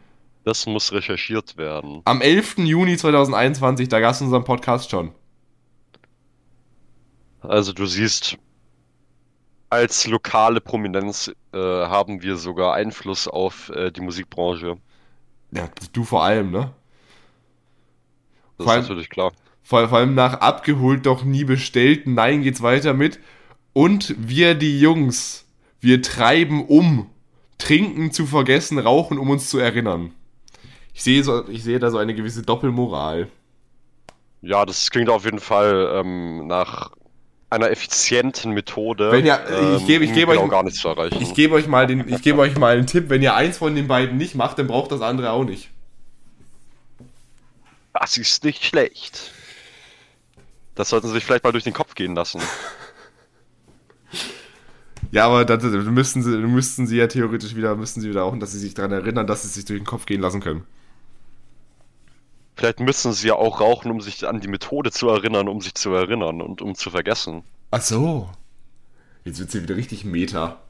Das 0.44 0.66
muss 0.66 0.92
recherchiert 0.92 1.56
werden. 1.56 2.02
Am 2.04 2.20
11. 2.20 2.58
Juni 2.58 2.98
2021, 2.98 3.88
da 3.88 4.00
gab 4.00 4.12
es 4.12 4.20
unseren 4.20 4.44
Podcast 4.44 4.90
schon. 4.90 5.12
Also 7.42 7.72
du 7.72 7.86
siehst, 7.86 8.36
als 9.70 10.06
lokale 10.06 10.60
Prominenz 10.60 11.32
äh, 11.52 11.58
haben 11.58 12.22
wir 12.22 12.36
sogar 12.36 12.74
Einfluss 12.74 13.28
auf 13.28 13.70
äh, 13.70 13.90
die 13.90 14.00
Musikbranche. 14.00 14.76
Ja, 15.52 15.68
du 15.92 16.04
vor 16.04 16.22
allem, 16.24 16.50
ne? 16.50 16.72
Das 18.58 18.64
Vor 18.64 18.72
allem- 18.72 18.82
ist 18.82 18.88
natürlich 18.88 19.10
klar. 19.10 19.32
Vor, 19.62 19.88
vor 19.88 19.98
allem 19.98 20.14
nach 20.14 20.34
abgeholt, 20.40 21.06
doch 21.06 21.22
nie 21.24 21.44
bestellt. 21.44 22.06
Nein, 22.06 22.42
geht's 22.42 22.62
weiter 22.62 22.92
mit. 22.94 23.20
Und 23.72 24.14
wir, 24.18 24.54
die 24.54 24.80
Jungs, 24.80 25.46
wir 25.80 26.02
treiben 26.02 26.64
um. 26.66 27.08
Trinken 27.58 28.10
zu 28.10 28.24
vergessen, 28.26 28.78
rauchen, 28.78 29.18
um 29.18 29.28
uns 29.30 29.50
zu 29.50 29.58
erinnern. 29.58 30.12
Ich 30.94 31.02
sehe, 31.02 31.22
so, 31.22 31.46
ich 31.48 31.62
sehe 31.62 31.78
da 31.78 31.90
so 31.90 31.98
eine 31.98 32.14
gewisse 32.14 32.42
Doppelmoral. 32.42 33.28
Ja, 34.40 34.64
das 34.64 34.90
klingt 34.90 35.10
auf 35.10 35.26
jeden 35.26 35.40
Fall 35.40 35.92
ähm, 35.96 36.46
nach 36.46 36.90
einer 37.50 37.70
effizienten 37.70 38.52
Methode, 38.52 39.10
Wenn 39.12 39.26
ihr- 39.26 39.40
ich 39.76 39.80
ähm, 39.82 39.86
gebe- 39.86 40.04
ich 40.04 40.12
gebe 40.12 40.30
euch- 40.32 40.38
genau 40.38 40.48
gar 40.48 40.62
nichts 40.62 40.80
zu 40.80 40.88
erreichen. 40.88 41.18
Ich 41.20 41.34
gebe 41.34 41.54
euch 41.54 41.66
mal 41.66 41.86
den, 41.86 42.08
ich 42.08 42.22
gebe 42.22 42.38
euch 42.38 42.56
mal 42.56 42.76
einen 42.76 42.86
Tipp. 42.86 43.08
Wenn 43.08 43.22
ihr 43.22 43.34
eins 43.34 43.58
von 43.58 43.74
den 43.74 43.88
beiden 43.88 44.16
nicht 44.16 44.34
macht, 44.36 44.58
dann 44.58 44.68
braucht 44.68 44.92
das 44.92 45.00
andere 45.00 45.32
auch 45.32 45.44
nicht. 45.44 45.68
Das 47.92 48.16
ist 48.16 48.44
nicht 48.44 48.64
schlecht. 48.64 49.32
Das 50.76 50.88
sollten 50.90 51.08
Sie 51.08 51.14
sich 51.14 51.24
vielleicht 51.24 51.42
mal 51.44 51.52
durch 51.52 51.64
den 51.64 51.72
Kopf 51.74 51.94
gehen 51.94 52.14
lassen. 52.14 52.40
Ja, 55.12 55.26
aber 55.26 55.44
das 55.44 55.60
müssten 55.64 56.22
sie, 56.22 56.30
müssten 56.38 56.86
sie 56.86 56.96
ja 56.98 57.08
theoretisch 57.08 57.56
wieder, 57.56 57.74
müssten 57.74 58.00
sie 58.00 58.08
wieder 58.10 58.22
auch, 58.24 58.38
dass 58.38 58.52
sie 58.52 58.60
sich 58.60 58.74
daran 58.74 58.92
erinnern, 58.92 59.26
dass 59.26 59.42
sie 59.42 59.48
sich 59.48 59.64
durch 59.64 59.80
den 59.80 59.86
Kopf 59.86 60.06
gehen 60.06 60.20
lassen 60.20 60.40
können. 60.40 60.64
Vielleicht 62.60 62.80
müssen 62.80 63.12
Sie 63.14 63.28
ja 63.28 63.36
auch 63.36 63.62
rauchen, 63.62 63.90
um 63.90 64.02
sich 64.02 64.28
an 64.28 64.40
die 64.40 64.48
Methode 64.48 64.90
zu 64.90 65.08
erinnern, 65.08 65.48
um 65.48 65.62
sich 65.62 65.72
zu 65.72 65.94
erinnern 65.94 66.42
und 66.42 66.60
um 66.60 66.74
zu 66.74 66.90
vergessen. 66.90 67.42
Ach 67.70 67.80
so. 67.80 68.28
Jetzt 69.24 69.38
wird's 69.38 69.52
hier 69.52 69.62
wieder 69.62 69.76
richtig 69.76 70.04
meta. 70.04 70.60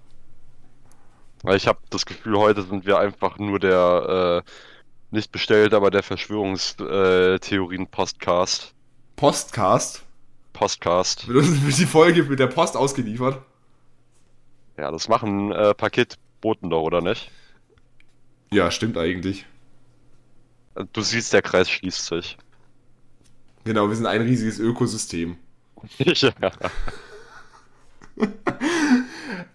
Weil 1.43 1.57
ich 1.57 1.67
habe 1.67 1.81
das 1.91 2.07
Gefühl, 2.07 2.39
heute 2.39 2.63
sind 2.63 2.87
wir 2.87 3.01
einfach 3.01 3.41
nur 3.41 3.59
der 3.59 4.45
äh, 4.47 4.51
nicht 5.11 5.33
bestellt, 5.33 5.75
aber 5.75 5.91
der 5.91 6.05
Verschwörungstheorien-Postcast. 6.05 8.73
Postcast. 9.17 10.05
Postcast. 10.53 11.27
Wird 11.27 11.39
uns 11.39 11.67
wird 11.67 11.77
die 11.77 11.87
Folge 11.87 12.23
mit 12.23 12.39
der 12.39 12.47
Post 12.47 12.77
ausgeliefert. 12.77 13.43
Ja, 14.79 14.93
das 14.93 15.09
machen 15.09 15.51
äh, 15.51 15.75
Paketboten 15.75 16.71
doch, 16.71 16.83
oder 16.83 17.01
nicht? 17.01 17.33
Ja, 18.53 18.71
stimmt 18.71 18.97
eigentlich. 18.97 19.45
Du 20.93 21.03
siehst, 21.03 21.33
der 21.33 21.43
Kreis 21.43 21.71
schließt 21.71 22.07
sich. 22.07 22.39
Genau, 23.65 23.89
wir 23.89 23.97
sind 23.97 24.07
ein 24.07 24.23
riesiges 24.23 24.59
Ökosystem. 24.59 25.37
ja. 25.99 26.33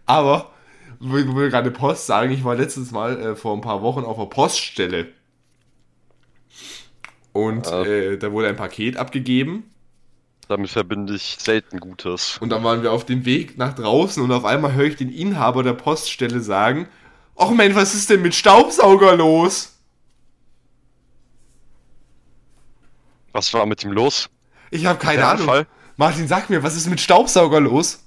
Aber, 0.06 0.52
wo 1.00 1.16
wir 1.16 1.50
gerade 1.50 1.72
Post 1.72 2.06
sagen, 2.06 2.32
ich 2.32 2.44
war 2.44 2.56
letztes 2.56 2.92
Mal 2.92 3.20
äh, 3.20 3.36
vor 3.36 3.56
ein 3.56 3.62
paar 3.62 3.82
Wochen 3.82 4.04
auf 4.04 4.18
der 4.18 4.26
Poststelle. 4.26 5.08
Und 7.34 7.68
äh, 7.68 8.18
da 8.18 8.32
wurde 8.32 8.48
ein 8.48 8.56
Paket 8.56 8.98
abgegeben. 8.98 9.70
Damit 10.48 10.70
verbinde 10.70 11.16
ich 11.16 11.38
selten 11.40 11.80
Gutes. 11.80 12.38
Und 12.40 12.50
dann 12.50 12.64
waren 12.64 12.84
wir 12.84 12.92
auf 12.92 13.06
dem 13.06 13.26
Weg 13.26 13.58
nach 13.58 13.74
draußen 13.74 14.24
und 14.24 14.32
auf 14.32 14.46
einmal 14.46 14.74
höre 14.74 14.86
ich 14.86 14.96
den 14.96 15.12
Inhaber 15.12 15.64
der 15.64 15.74
Poststelle 15.74 16.40
sagen: 16.40 16.88
Och 17.36 17.52
Mensch, 17.52 17.76
was 17.76 17.96
ist 17.96 18.10
denn 18.10 18.22
mit 18.22 18.36
Staubsauger 18.36 19.16
los? 19.18 19.75
Was 23.36 23.54
war 23.54 23.66
mit 23.66 23.84
ihm 23.84 23.92
los? 23.92 24.30
Ich 24.72 24.86
habe 24.86 24.98
keine 24.98 25.18
Der 25.18 25.28
Ahnung. 25.28 25.42
Anfall? 25.42 25.68
Martin, 25.98 26.26
sag 26.26 26.50
mir, 26.50 26.64
was 26.64 26.74
ist 26.78 26.88
mit 26.88 27.02
Staubsauger 27.02 27.60
los? 27.60 28.02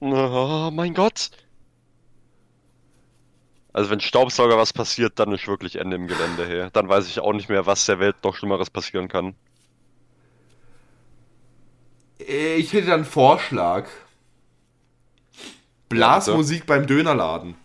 Oh 0.00 0.70
mein 0.72 0.94
Gott. 0.94 1.28
Also 3.74 3.90
wenn 3.90 4.00
Staubsauger 4.00 4.56
was 4.56 4.72
passiert, 4.72 5.18
dann 5.18 5.30
ist 5.32 5.46
wirklich 5.46 5.76
Ende 5.76 5.96
im 5.96 6.06
Gelände 6.06 6.46
her. 6.46 6.70
Dann 6.72 6.88
weiß 6.88 7.06
ich 7.06 7.20
auch 7.20 7.34
nicht 7.34 7.50
mehr, 7.50 7.66
was 7.66 7.84
der 7.84 7.98
Welt 7.98 8.16
noch 8.24 8.34
Schlimmeres 8.34 8.70
passieren 8.70 9.08
kann. 9.08 9.34
Äh, 12.18 12.54
Ich 12.56 12.72
hätte 12.72 12.86
dann 12.86 13.00
einen 13.00 13.04
Vorschlag. 13.04 13.88
Blasmusik 15.90 16.64
beim 16.64 16.86
Dönerladen. 16.86 17.56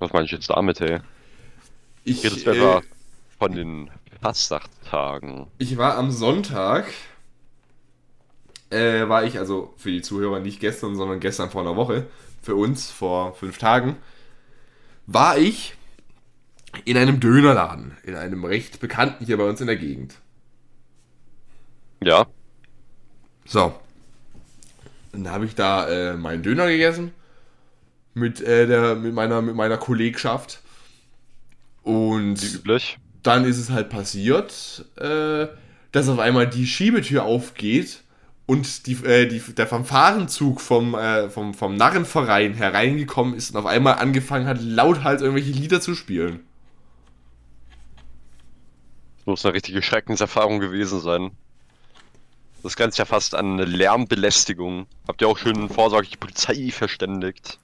Was 0.00 0.12
meine 0.12 0.24
ich 0.24 0.32
jetzt 0.32 0.50
damit, 0.50 0.80
hey? 0.80 0.98
Ich, 2.04 2.24
es 2.24 2.46
äh, 2.46 2.80
von 3.38 3.52
den 3.52 3.90
Fasnachtstagen? 4.22 5.46
ich 5.58 5.76
war 5.76 5.96
am 5.96 6.10
Sonntag, 6.10 6.86
äh, 8.70 9.08
war 9.08 9.24
ich, 9.24 9.38
also 9.38 9.74
für 9.76 9.90
die 9.90 10.02
Zuhörer 10.02 10.40
nicht 10.40 10.60
gestern, 10.60 10.94
sondern 10.96 11.20
gestern 11.20 11.50
vor 11.50 11.62
einer 11.62 11.76
Woche, 11.76 12.06
für 12.42 12.54
uns 12.54 12.90
vor 12.90 13.34
fünf 13.34 13.58
Tagen, 13.58 13.96
war 15.06 15.38
ich 15.38 15.74
in 16.84 16.96
einem 16.96 17.20
Dönerladen, 17.20 17.96
in 18.04 18.14
einem 18.14 18.44
recht 18.44 18.80
bekannten 18.80 19.24
hier 19.24 19.36
bei 19.36 19.44
uns 19.48 19.60
in 19.60 19.66
der 19.66 19.76
Gegend. 19.76 20.14
Ja, 22.02 22.26
So. 23.44 23.74
Dann 25.12 25.28
habe 25.30 25.44
ich 25.44 25.54
da 25.56 25.88
äh, 25.88 26.16
meinen 26.16 26.42
Döner 26.42 26.68
gegessen 26.68 27.12
mit, 28.14 28.40
äh, 28.40 28.66
der, 28.66 28.94
mit, 28.94 29.12
meiner, 29.12 29.42
mit 29.42 29.56
meiner 29.56 29.76
Kollegschaft. 29.76 30.60
Und 31.82 32.42
wie 32.42 32.56
üblich. 32.56 32.98
dann 33.22 33.44
ist 33.44 33.58
es 33.58 33.70
halt 33.70 33.88
passiert, 33.88 34.84
äh, 34.96 35.46
dass 35.92 36.08
auf 36.08 36.18
einmal 36.18 36.48
die 36.48 36.66
Schiebetür 36.66 37.24
aufgeht 37.24 38.02
und 38.46 38.86
die, 38.86 38.94
äh, 39.04 39.26
die, 39.26 39.38
der 39.54 39.66
Fanfarenzug 39.66 40.60
vom, 40.60 40.94
äh, 40.94 41.30
vom, 41.30 41.54
vom 41.54 41.76
Narrenverein 41.76 42.54
hereingekommen 42.54 43.34
ist 43.34 43.50
und 43.50 43.56
auf 43.56 43.66
einmal 43.66 43.94
angefangen 43.94 44.46
hat, 44.46 44.60
lauthals 44.60 45.22
irgendwelche 45.22 45.52
Lieder 45.52 45.80
zu 45.80 45.94
spielen. 45.94 46.40
Das 49.18 49.26
muss 49.26 49.44
eine 49.44 49.54
richtige 49.54 49.82
Schreckenserfahrung 49.82 50.58
gewesen 50.58 51.00
sein. 51.00 51.30
Das 52.62 52.76
Ganze 52.76 52.98
ja 52.98 53.04
fast 53.04 53.34
an 53.34 53.52
eine 53.52 53.64
Lärmbelästigung. 53.64 54.86
Habt 55.06 55.22
ihr 55.22 55.28
auch 55.28 55.38
schön 55.38 55.68
vorsorglich 55.68 56.10
die 56.10 56.16
Polizei 56.18 56.70
verständigt? 56.72 57.58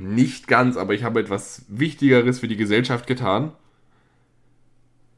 Nicht 0.00 0.48
ganz, 0.48 0.76
aber 0.76 0.94
ich 0.94 1.04
habe 1.04 1.20
etwas 1.20 1.64
Wichtigeres 1.68 2.40
für 2.40 2.48
die 2.48 2.56
Gesellschaft 2.56 3.06
getan. 3.06 3.52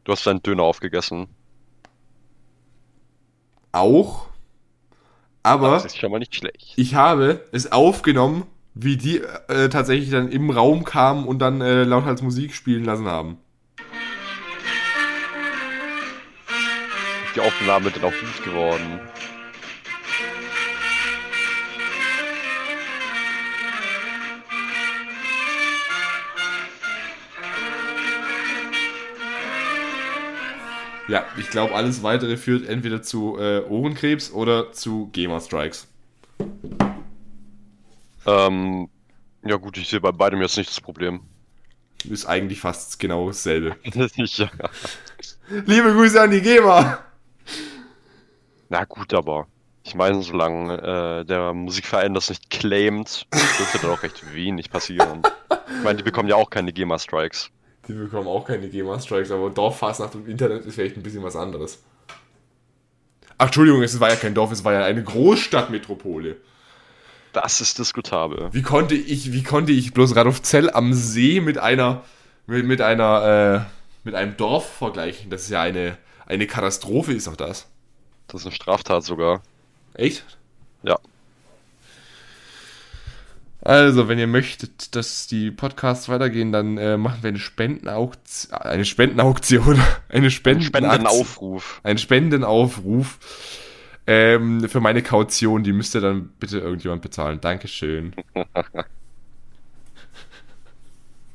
Du 0.04 0.12
hast 0.12 0.26
deinen 0.26 0.42
Döner 0.42 0.64
aufgegessen. 0.64 1.28
Auch. 3.70 4.26
Aber 5.44 5.70
Das 5.70 5.84
ist 5.84 5.98
schon 5.98 6.10
mal 6.10 6.18
nicht 6.18 6.34
schlecht. 6.34 6.74
ich 6.76 6.94
habe 6.94 7.44
es 7.52 7.70
aufgenommen, 7.70 8.44
wie 8.74 8.96
die 8.96 9.18
äh, 9.48 9.68
tatsächlich 9.68 10.10
dann 10.10 10.30
im 10.30 10.50
Raum 10.50 10.84
kamen 10.84 11.26
und 11.26 11.38
dann 11.38 11.60
äh, 11.60 11.84
lauthals 11.84 12.22
Musik 12.22 12.54
spielen 12.54 12.84
lassen 12.84 13.06
haben. 13.06 13.38
Die 17.34 17.40
Aufnahme 17.40 17.90
dann 17.90 18.04
auch 18.04 18.12
gut 18.12 18.44
geworden. 18.44 19.00
Ja, 31.12 31.26
ich 31.36 31.50
glaube, 31.50 31.74
alles 31.74 32.02
weitere 32.02 32.38
führt 32.38 32.66
entweder 32.66 33.02
zu 33.02 33.36
äh, 33.38 33.60
Ohrenkrebs 33.68 34.32
oder 34.32 34.72
zu 34.72 35.10
GEMA-Strikes. 35.12 35.86
Ähm, 38.24 38.88
ja 39.44 39.56
gut, 39.56 39.76
ich 39.76 39.90
sehe 39.90 40.00
bei 40.00 40.10
beidem 40.10 40.40
jetzt 40.40 40.56
nicht 40.56 40.70
das 40.70 40.80
Problem. 40.80 41.20
Ist 42.08 42.24
eigentlich 42.24 42.60
fast 42.60 42.98
genau 42.98 43.26
dasselbe. 43.26 43.76
ja. 43.84 44.48
Liebe 45.50 45.92
Grüße 45.92 46.18
an 46.18 46.30
die 46.30 46.40
GEMA! 46.40 47.00
Na 48.70 48.84
gut, 48.84 49.12
aber 49.12 49.48
ich 49.82 49.94
meine, 49.94 50.22
solange 50.22 50.78
äh, 50.78 51.24
der 51.26 51.52
Musikverein 51.52 52.14
das 52.14 52.30
nicht 52.30 52.48
claimt, 52.48 53.26
dürfte 53.30 53.80
da 53.82 53.92
auch 53.92 54.02
recht 54.02 54.32
wenig 54.32 54.70
passieren. 54.70 55.20
Ich 55.76 55.84
meine, 55.84 55.98
die 55.98 56.04
bekommen 56.04 56.30
ja 56.30 56.36
auch 56.36 56.48
keine 56.48 56.72
GEMA-Strikes. 56.72 57.50
Die 57.88 57.92
bekommen 57.94 58.28
auch 58.28 58.46
keine 58.46 58.68
GEMA-Strikes, 58.68 59.30
aber 59.30 59.50
Dorffastnacht 59.50 60.14
im 60.14 60.26
Internet 60.26 60.64
ist 60.64 60.74
vielleicht 60.74 60.96
ein 60.96 61.02
bisschen 61.02 61.22
was 61.22 61.34
anderes. 61.34 61.82
Ach, 63.38 63.46
Entschuldigung, 63.46 63.82
es 63.82 63.98
war 63.98 64.10
ja 64.10 64.16
kein 64.16 64.34
Dorf, 64.34 64.52
es 64.52 64.64
war 64.64 64.72
ja 64.72 64.84
eine 64.84 65.02
Großstadtmetropole. 65.02 66.36
Das 67.32 67.60
ist 67.60 67.78
diskutabel. 67.78 68.50
Wie 68.52 68.62
konnte 68.62 68.94
ich, 68.94 69.32
wie 69.32 69.42
konnte 69.42 69.72
ich 69.72 69.94
bloß 69.94 70.14
Radolfzell 70.14 70.70
am 70.70 70.92
See 70.92 71.40
mit 71.40 71.58
einer, 71.58 72.04
mit, 72.46 72.66
mit 72.66 72.80
einer, 72.80 73.66
äh, 73.66 74.06
mit 74.06 74.14
einem 74.14 74.36
Dorf 74.36 74.70
vergleichen? 74.70 75.30
Das 75.30 75.42
ist 75.42 75.50
ja 75.50 75.62
eine, 75.62 75.96
eine 76.26 76.46
Katastrophe, 76.46 77.12
ist 77.14 77.26
doch 77.26 77.36
das. 77.36 77.68
Das 78.28 78.42
ist 78.42 78.46
eine 78.46 78.54
Straftat 78.54 79.02
sogar. 79.02 79.42
Echt? 79.94 80.24
Ja. 80.82 80.98
Also, 83.64 84.08
wenn 84.08 84.18
ihr 84.18 84.26
möchtet, 84.26 84.96
dass 84.96 85.28
die 85.28 85.52
Podcasts 85.52 86.08
weitergehen, 86.08 86.50
dann 86.50 86.78
äh, 86.78 86.96
machen 86.96 87.22
wir 87.22 87.28
eine 87.28 87.38
Spendenauktion, 87.38 88.52
eine 88.52 88.84
Spendenauktion, 88.84 89.80
eine 90.08 90.32
Spenden 90.32 90.64
Spendenaufruf. 90.64 91.80
einen 91.84 91.98
Spendenaufruf 91.98 93.20
ähm, 94.08 94.68
für 94.68 94.80
meine 94.80 95.00
Kaution. 95.02 95.62
Die 95.62 95.72
müsste 95.72 96.00
dann 96.00 96.30
bitte 96.40 96.58
irgendjemand 96.58 97.02
bezahlen. 97.02 97.40
Dankeschön. 97.40 98.16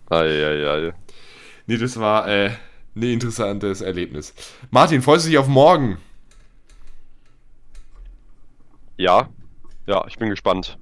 Eieiei. 0.09 0.93
Nee, 1.65 1.77
das 1.77 1.97
war 1.97 2.27
äh, 2.27 2.51
ein 2.93 3.03
interessantes 3.03 3.79
Erlebnis. 3.79 4.33
Martin, 4.69 5.01
freust 5.01 5.25
du 5.25 5.29
dich 5.29 5.37
auf 5.37 5.47
morgen? 5.47 5.97
Ja. 8.97 9.29
Ja, 9.85 10.05
ich 10.07 10.17
bin 10.17 10.29
gespannt. 10.29 10.77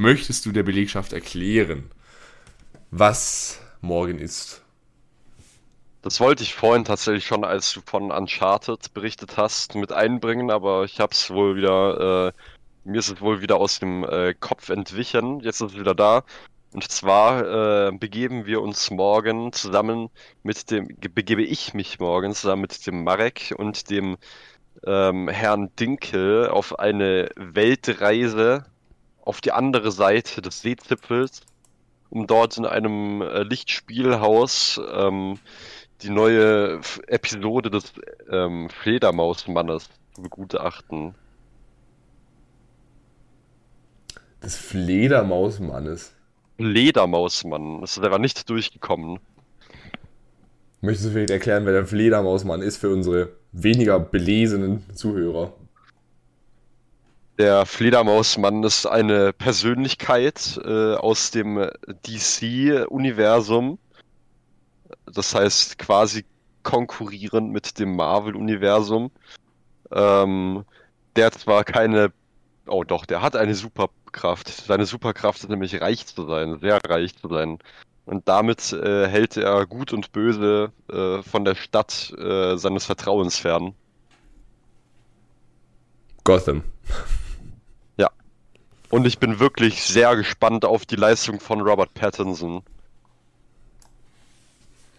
Möchtest 0.00 0.46
du 0.46 0.52
der 0.52 0.62
Belegschaft 0.62 1.12
erklären, 1.12 1.90
was 2.90 3.60
morgen 3.82 4.18
ist? 4.18 4.62
Das 6.00 6.20
wollte 6.20 6.42
ich 6.42 6.54
vorhin 6.54 6.86
tatsächlich 6.86 7.26
schon, 7.26 7.44
als 7.44 7.74
du 7.74 7.82
von 7.84 8.10
Uncharted 8.10 8.94
berichtet 8.94 9.36
hast, 9.36 9.74
mit 9.74 9.92
einbringen, 9.92 10.50
aber 10.50 10.84
ich 10.84 11.00
habe 11.00 11.12
es 11.12 11.28
wohl 11.28 11.54
wieder, 11.54 12.28
äh, 12.28 12.32
mir 12.88 13.00
ist 13.00 13.10
es 13.10 13.20
wohl 13.20 13.42
wieder 13.42 13.56
aus 13.58 13.78
dem 13.78 14.04
äh, 14.04 14.32
Kopf 14.32 14.70
entwichen. 14.70 15.40
Jetzt 15.40 15.60
ist 15.60 15.72
es 15.72 15.78
wieder 15.78 15.94
da. 15.94 16.24
Und 16.72 16.90
zwar 16.90 17.88
äh, 17.88 17.92
begeben 17.92 18.46
wir 18.46 18.62
uns 18.62 18.90
morgen 18.90 19.52
zusammen 19.52 20.08
mit 20.42 20.70
dem, 20.70 20.88
ge- 20.88 21.10
begebe 21.14 21.42
ich 21.42 21.74
mich 21.74 21.98
morgen 21.98 22.32
zusammen 22.32 22.62
mit 22.62 22.86
dem 22.86 23.04
Marek 23.04 23.54
und 23.58 23.90
dem 23.90 24.16
ähm, 24.86 25.28
Herrn 25.28 25.76
Dinkel 25.76 26.48
auf 26.48 26.78
eine 26.78 27.28
Weltreise 27.36 28.64
auf 29.22 29.40
die 29.40 29.52
andere 29.52 29.92
Seite 29.92 30.42
des 30.42 30.62
Seezipfels, 30.62 31.42
um 32.10 32.26
dort 32.26 32.56
in 32.56 32.66
einem 32.66 33.22
äh, 33.22 33.42
Lichtspielhaus 33.42 34.80
ähm, 34.92 35.38
die 36.02 36.10
neue 36.10 36.78
F 36.78 37.00
Episode 37.06 37.70
des 37.70 37.92
ähm, 38.30 38.68
Fledermausmannes 38.70 39.88
zu 40.14 40.22
begutachten. 40.22 41.14
Des 44.42 44.56
Fledermausmannes. 44.56 46.14
Ledermausmann, 46.56 47.80
das 47.80 47.96
ist 47.96 48.04
aber 48.04 48.18
nicht 48.18 48.48
durchgekommen. 48.48 49.18
Möchtest 50.82 51.08
du 51.08 51.12
vielleicht 51.12 51.30
erklären, 51.30 51.66
wer 51.66 51.72
der 51.72 51.86
Fledermausmann 51.86 52.62
ist 52.62 52.78
für 52.78 52.90
unsere 52.90 53.32
weniger 53.52 54.00
belesenen 54.00 54.84
Zuhörer? 54.94 55.52
Der 57.40 57.64
Fledermausmann 57.64 58.62
ist 58.64 58.84
eine 58.84 59.32
Persönlichkeit 59.32 60.60
äh, 60.62 60.92
aus 60.96 61.30
dem 61.30 61.70
DC-Universum. 62.06 63.78
Das 65.06 65.34
heißt 65.34 65.78
quasi 65.78 66.26
konkurrierend 66.64 67.50
mit 67.50 67.78
dem 67.78 67.96
Marvel-Universum. 67.96 69.10
Ähm, 69.90 70.66
der 71.16 71.32
zwar 71.32 71.64
keine. 71.64 72.12
Oh 72.66 72.84
doch, 72.84 73.06
der 73.06 73.22
hat 73.22 73.36
eine 73.36 73.54
Superkraft. 73.54 74.48
Seine 74.48 74.84
Superkraft 74.84 75.40
ist 75.40 75.48
nämlich 75.48 75.80
reich 75.80 76.04
zu 76.04 76.26
sein, 76.26 76.58
sehr 76.58 76.78
reich 76.86 77.16
zu 77.16 77.30
sein. 77.30 77.58
Und 78.04 78.28
damit 78.28 78.70
äh, 78.74 79.08
hält 79.08 79.38
er 79.38 79.64
Gut 79.64 79.94
und 79.94 80.12
Böse 80.12 80.72
äh, 80.92 81.22
von 81.22 81.46
der 81.46 81.54
Stadt 81.54 82.12
äh, 82.18 82.58
seines 82.58 82.84
Vertrauens 82.84 83.38
fern. 83.38 83.72
Gotham. 86.22 86.64
Und 88.90 89.06
ich 89.06 89.18
bin 89.18 89.38
wirklich 89.38 89.84
sehr 89.84 90.16
gespannt 90.16 90.64
auf 90.64 90.84
die 90.84 90.96
Leistung 90.96 91.38
von 91.38 91.60
Robert 91.60 91.94
Pattinson. 91.94 92.62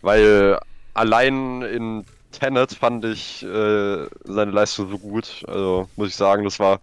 Weil 0.02 0.58
allein 0.94 1.62
in 1.62 2.06
Tenet 2.32 2.72
fand 2.74 3.04
ich 3.04 3.44
äh, 3.44 4.08
seine 4.24 4.52
Leistung 4.52 4.90
so 4.90 4.98
gut. 4.98 5.44
Also 5.46 5.90
muss 5.98 6.08
ich 6.08 6.16
sagen, 6.16 6.46
das 6.46 6.58
war, 6.58 6.80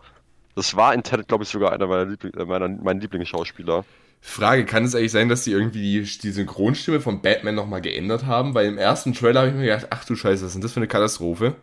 das 0.54 0.76
war 0.76 0.92
in 0.92 1.02
Tenet, 1.02 1.28
glaube 1.28 1.44
ich, 1.44 1.50
sogar 1.50 1.72
einer 1.72 1.86
meiner, 1.86 2.04
Liebling, 2.04 2.34
äh, 2.34 2.44
meiner 2.44 2.68
meinen 2.68 3.00
Lieblingsschauspieler. 3.00 3.86
Frage, 4.20 4.66
kann 4.66 4.84
es 4.84 4.94
eigentlich 4.94 5.12
sein, 5.12 5.30
dass 5.30 5.44
die 5.44 5.52
irgendwie 5.52 5.80
die, 5.80 6.18
die 6.18 6.30
Synchronstimme 6.30 7.00
von 7.00 7.22
Batman 7.22 7.54
nochmal 7.54 7.80
geändert 7.80 8.26
haben? 8.26 8.54
Weil 8.54 8.66
im 8.66 8.76
ersten 8.76 9.14
Trailer 9.14 9.40
habe 9.40 9.50
ich 9.50 9.56
mir 9.56 9.64
gedacht, 9.64 9.86
ach 9.90 10.04
du 10.04 10.14
Scheiße, 10.14 10.44
was 10.44 10.48
ist 10.48 10.54
denn 10.54 10.62
das 10.62 10.72
für 10.72 10.80
eine 10.80 10.88
Katastrophe? 10.88 11.56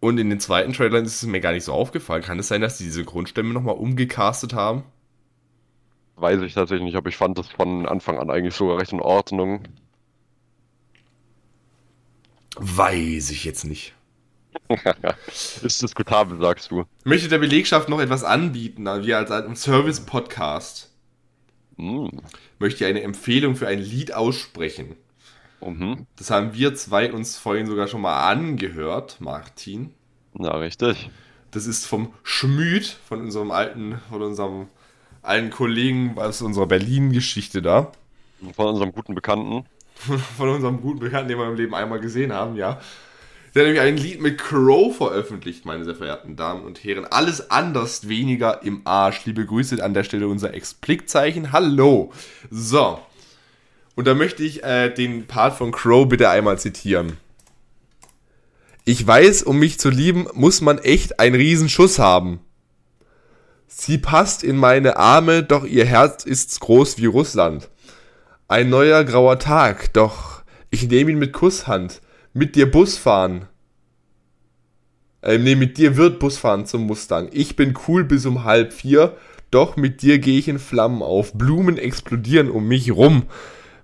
Und 0.00 0.18
in 0.18 0.30
den 0.30 0.40
zweiten 0.40 0.72
Trailern 0.72 1.04
ist 1.04 1.22
es 1.22 1.28
mir 1.28 1.40
gar 1.40 1.52
nicht 1.52 1.64
so 1.64 1.72
aufgefallen. 1.72 2.22
Kann 2.22 2.38
es 2.38 2.48
sein, 2.48 2.60
dass 2.60 2.78
die 2.78 2.84
die 2.84 2.90
Synchronstimme 2.90 3.52
nochmal 3.52 3.76
umgecastet 3.76 4.52
haben? 4.52 4.84
Weiß 6.16 6.40
ich 6.42 6.54
tatsächlich 6.54 6.84
nicht, 6.84 6.96
aber 6.96 7.08
ich 7.08 7.16
fand 7.16 7.38
das 7.38 7.48
von 7.48 7.86
Anfang 7.86 8.18
an 8.18 8.30
eigentlich 8.30 8.54
sogar 8.54 8.78
recht 8.78 8.92
in 8.92 9.00
Ordnung. 9.00 9.62
Weiß 12.56 13.30
ich 13.30 13.44
jetzt 13.44 13.64
nicht. 13.64 13.94
Ist 15.62 15.82
diskutabel, 15.82 16.38
sagst 16.38 16.70
du. 16.70 16.84
Möchte 17.04 17.28
der 17.28 17.38
Belegschaft 17.38 17.88
noch 17.88 18.00
etwas 18.00 18.24
anbieten, 18.24 18.86
wir 18.86 19.18
als 19.18 19.30
einem 19.30 19.56
Service-Podcast? 19.56 20.90
Hm. 21.76 22.22
Möchte 22.58 22.84
ich 22.84 22.90
eine 22.90 23.02
Empfehlung 23.02 23.54
für 23.54 23.68
ein 23.68 23.78
Lied 23.78 24.14
aussprechen? 24.14 24.96
Mhm. 25.60 26.06
Das 26.16 26.30
haben 26.30 26.54
wir 26.54 26.74
zwei 26.74 27.12
uns 27.12 27.36
vorhin 27.36 27.66
sogar 27.66 27.88
schon 27.88 28.00
mal 28.00 28.28
angehört, 28.30 29.16
Martin. 29.20 29.92
Na, 30.34 30.56
richtig. 30.56 31.10
Das 31.50 31.66
ist 31.66 31.86
vom 31.86 32.12
Schmüd, 32.22 32.86
von 32.86 33.20
unserem 33.20 33.50
alten, 33.50 34.00
von 34.10 34.22
unserem 34.22 34.68
alten 35.22 35.50
Kollegen 35.50 36.18
aus 36.18 36.42
unserer 36.42 36.66
Berlin-Geschichte 36.66 37.62
da. 37.62 37.92
Von 38.54 38.66
unserem 38.66 38.92
guten 38.92 39.14
Bekannten. 39.14 39.64
Von 40.36 40.50
unserem 40.50 40.82
guten 40.82 40.98
Bekannten, 40.98 41.28
den 41.28 41.38
wir 41.38 41.48
im 41.48 41.56
Leben 41.56 41.74
einmal 41.74 42.00
gesehen 42.00 42.30
haben, 42.30 42.54
ja. 42.54 42.78
Der 43.54 43.62
hat 43.62 43.72
nämlich 43.72 43.80
ein 43.80 43.96
Lied 43.96 44.20
mit 44.20 44.36
Crow 44.36 44.94
veröffentlicht, 44.94 45.64
meine 45.64 45.86
sehr 45.86 45.94
verehrten 45.94 46.36
Damen 46.36 46.66
und 46.66 46.84
Herren. 46.84 47.06
Alles 47.06 47.50
anders, 47.50 48.06
weniger 48.06 48.62
im 48.62 48.82
Arsch. 48.84 49.24
Liebe 49.24 49.46
Grüße 49.46 49.82
an 49.82 49.94
der 49.94 50.04
Stelle 50.04 50.28
unser 50.28 50.52
Explikzeichen. 50.52 51.52
Hallo. 51.52 52.12
So. 52.50 53.00
Und 53.96 54.06
da 54.06 54.14
möchte 54.14 54.44
ich 54.44 54.62
äh, 54.62 54.90
den 54.90 55.26
Part 55.26 55.56
von 55.56 55.72
Crow 55.72 56.06
bitte 56.06 56.28
einmal 56.28 56.58
zitieren. 56.58 57.16
Ich 58.84 59.04
weiß, 59.04 59.42
um 59.42 59.58
mich 59.58 59.80
zu 59.80 59.90
lieben, 59.90 60.28
muss 60.34 60.60
man 60.60 60.78
echt 60.78 61.18
einen 61.18 61.34
Riesenschuss 61.34 61.98
haben. 61.98 62.38
Sie 63.66 63.98
passt 63.98 64.44
in 64.44 64.56
meine 64.56 64.96
Arme, 64.96 65.42
doch 65.42 65.64
ihr 65.64 65.84
Herz 65.84 66.24
ist 66.24 66.60
groß 66.60 66.98
wie 66.98 67.06
Russland. 67.06 67.68
Ein 68.46 68.68
neuer 68.68 69.02
grauer 69.02 69.40
Tag, 69.40 69.92
doch 69.94 70.42
ich 70.70 70.88
nehme 70.88 71.10
ihn 71.10 71.18
mit 71.18 71.32
Kusshand. 71.32 72.00
Mit 72.32 72.54
dir 72.54 72.70
Bus 72.70 72.98
fahren. 72.98 73.46
Äh, 75.22 75.38
nee, 75.38 75.54
mit 75.56 75.78
dir 75.78 75.96
wird 75.96 76.18
Bus 76.18 76.36
fahren 76.36 76.66
zum 76.66 76.86
Mustang. 76.86 77.30
Ich 77.32 77.56
bin 77.56 77.74
cool 77.88 78.04
bis 78.04 78.26
um 78.26 78.44
halb 78.44 78.74
vier, 78.74 79.16
doch 79.50 79.76
mit 79.76 80.02
dir 80.02 80.18
gehe 80.18 80.38
ich 80.38 80.48
in 80.48 80.58
Flammen 80.58 81.02
auf. 81.02 81.32
Blumen 81.32 81.78
explodieren 81.78 82.50
um 82.50 82.68
mich 82.68 82.92
rum, 82.92 83.24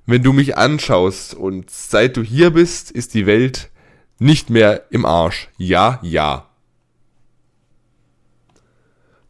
wenn 0.07 0.23
du 0.23 0.33
mich 0.33 0.57
anschaust. 0.57 1.35
Und 1.35 1.71
seit 1.71 2.17
du 2.17 2.23
hier 2.23 2.51
bist, 2.51 2.91
ist 2.91 3.15
die 3.15 3.27
Welt 3.27 3.71
nicht 4.19 4.51
mehr 4.51 4.87
im 4.91 5.05
Arsch. 5.05 5.49
Ja, 5.57 5.99
ja. 6.03 6.49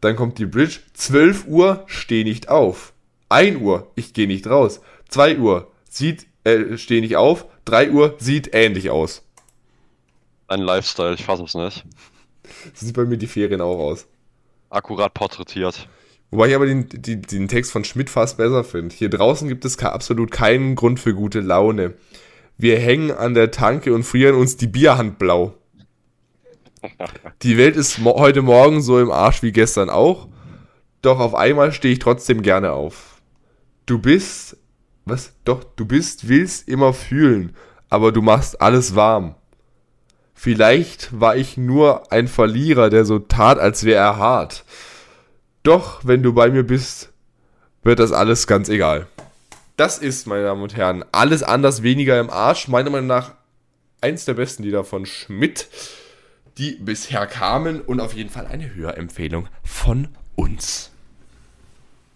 Dann 0.01 0.15
kommt 0.15 0.37
die 0.37 0.45
Bridge. 0.45 0.79
12 0.93 1.45
Uhr, 1.47 1.83
steh 1.87 2.23
nicht 2.23 2.49
auf. 2.49 2.93
1 3.29 3.61
Uhr, 3.61 3.91
ich 3.95 4.13
gehe 4.13 4.27
nicht 4.27 4.47
raus. 4.47 4.81
2 5.09 5.39
Uhr, 5.39 5.71
sieht, 5.89 6.27
äh, 6.43 6.77
steh 6.77 7.01
nicht 7.01 7.15
auf. 7.15 7.45
3 7.65 7.91
Uhr, 7.91 8.15
sieht 8.19 8.53
ähnlich 8.53 8.89
aus. 8.89 9.23
Ein 10.47 10.59
Lifestyle, 10.59 11.13
ich 11.13 11.23
fasse 11.23 11.43
es 11.43 11.55
nicht. 11.55 11.85
So 12.73 12.85
sieht 12.85 12.95
bei 12.95 13.05
mir 13.05 13.17
die 13.17 13.27
Ferien 13.27 13.61
auch 13.61 13.79
aus. 13.79 14.05
Akkurat 14.69 15.13
porträtiert. 15.13 15.87
Wobei 16.33 16.49
ich 16.49 16.55
aber 16.55 16.65
den, 16.65 16.89
den, 16.89 17.21
den 17.21 17.47
Text 17.47 17.71
von 17.71 17.83
Schmidt 17.83 18.09
fast 18.09 18.37
besser 18.37 18.63
finde. 18.63 18.95
Hier 18.95 19.11
draußen 19.11 19.47
gibt 19.47 19.65
es 19.65 19.77
absolut 19.77 20.31
keinen 20.31 20.73
Grund 20.73 20.99
für 20.99 21.13
gute 21.13 21.41
Laune. 21.41 21.93
Wir 22.57 22.79
hängen 22.79 23.11
an 23.11 23.35
der 23.35 23.51
Tanke 23.51 23.93
und 23.93 24.01
frieren 24.01 24.33
uns 24.33 24.57
die 24.57 24.65
Bierhand 24.65 25.19
blau. 25.19 25.53
Die 27.43 27.55
Welt 27.59 27.75
ist 27.75 27.99
mo 27.99 28.15
heute 28.17 28.41
Morgen 28.41 28.81
so 28.81 28.99
im 28.99 29.11
Arsch 29.11 29.43
wie 29.43 29.51
gestern 29.51 29.91
auch. 29.91 30.27
Doch 31.03 31.19
auf 31.19 31.35
einmal 31.35 31.71
stehe 31.71 31.93
ich 31.93 31.99
trotzdem 31.99 32.41
gerne 32.41 32.71
auf. 32.71 33.21
Du 33.85 33.99
bist, 33.99 34.57
was? 35.05 35.33
Doch, 35.45 35.63
du 35.63 35.85
bist, 35.85 36.29
willst 36.29 36.67
immer 36.67 36.93
fühlen, 36.93 37.55
aber 37.89 38.11
du 38.11 38.23
machst 38.23 38.59
alles 38.59 38.95
warm. 38.95 39.35
Vielleicht 40.33 41.19
war 41.19 41.35
ich 41.35 41.57
nur 41.57 42.11
ein 42.11 42.27
Verlierer, 42.27 42.89
der 42.89 43.05
so 43.05 43.19
tat, 43.19 43.59
als 43.59 43.83
wäre 43.83 43.99
er 44.03 44.17
hart. 44.17 44.65
Doch, 45.63 46.01
wenn 46.03 46.21
du 46.21 46.33
bei 46.33 46.49
mir 46.49 46.63
bist, 46.63 47.13
wird 47.83 47.99
das 47.99 48.11
alles 48.11 48.47
ganz 48.47 48.67
egal. 48.67 49.07
Das 49.77 49.97
ist, 49.97 50.27
meine 50.27 50.43
Damen 50.43 50.61
und 50.61 50.75
Herren, 50.75 51.05
alles 51.13 51.41
anders, 51.41 51.83
weniger 51.83 52.19
im 52.19 52.29
Arsch. 52.29 52.67
Meiner 52.67 52.89
Meinung 52.89 53.07
nach 53.07 53.31
eins 54.01 54.25
der 54.25 54.33
besten 54.33 54.63
Lieder 54.63 54.83
von 54.83 55.05
Schmidt, 55.05 55.69
die 56.57 56.75
bisher 56.75 57.25
kamen 57.27 57.79
und 57.79 58.01
auf 58.01 58.13
jeden 58.13 58.29
Fall 58.29 58.45
eine 58.45 58.75
Hörempfehlung 58.75 59.47
von 59.63 60.09
uns. 60.35 60.91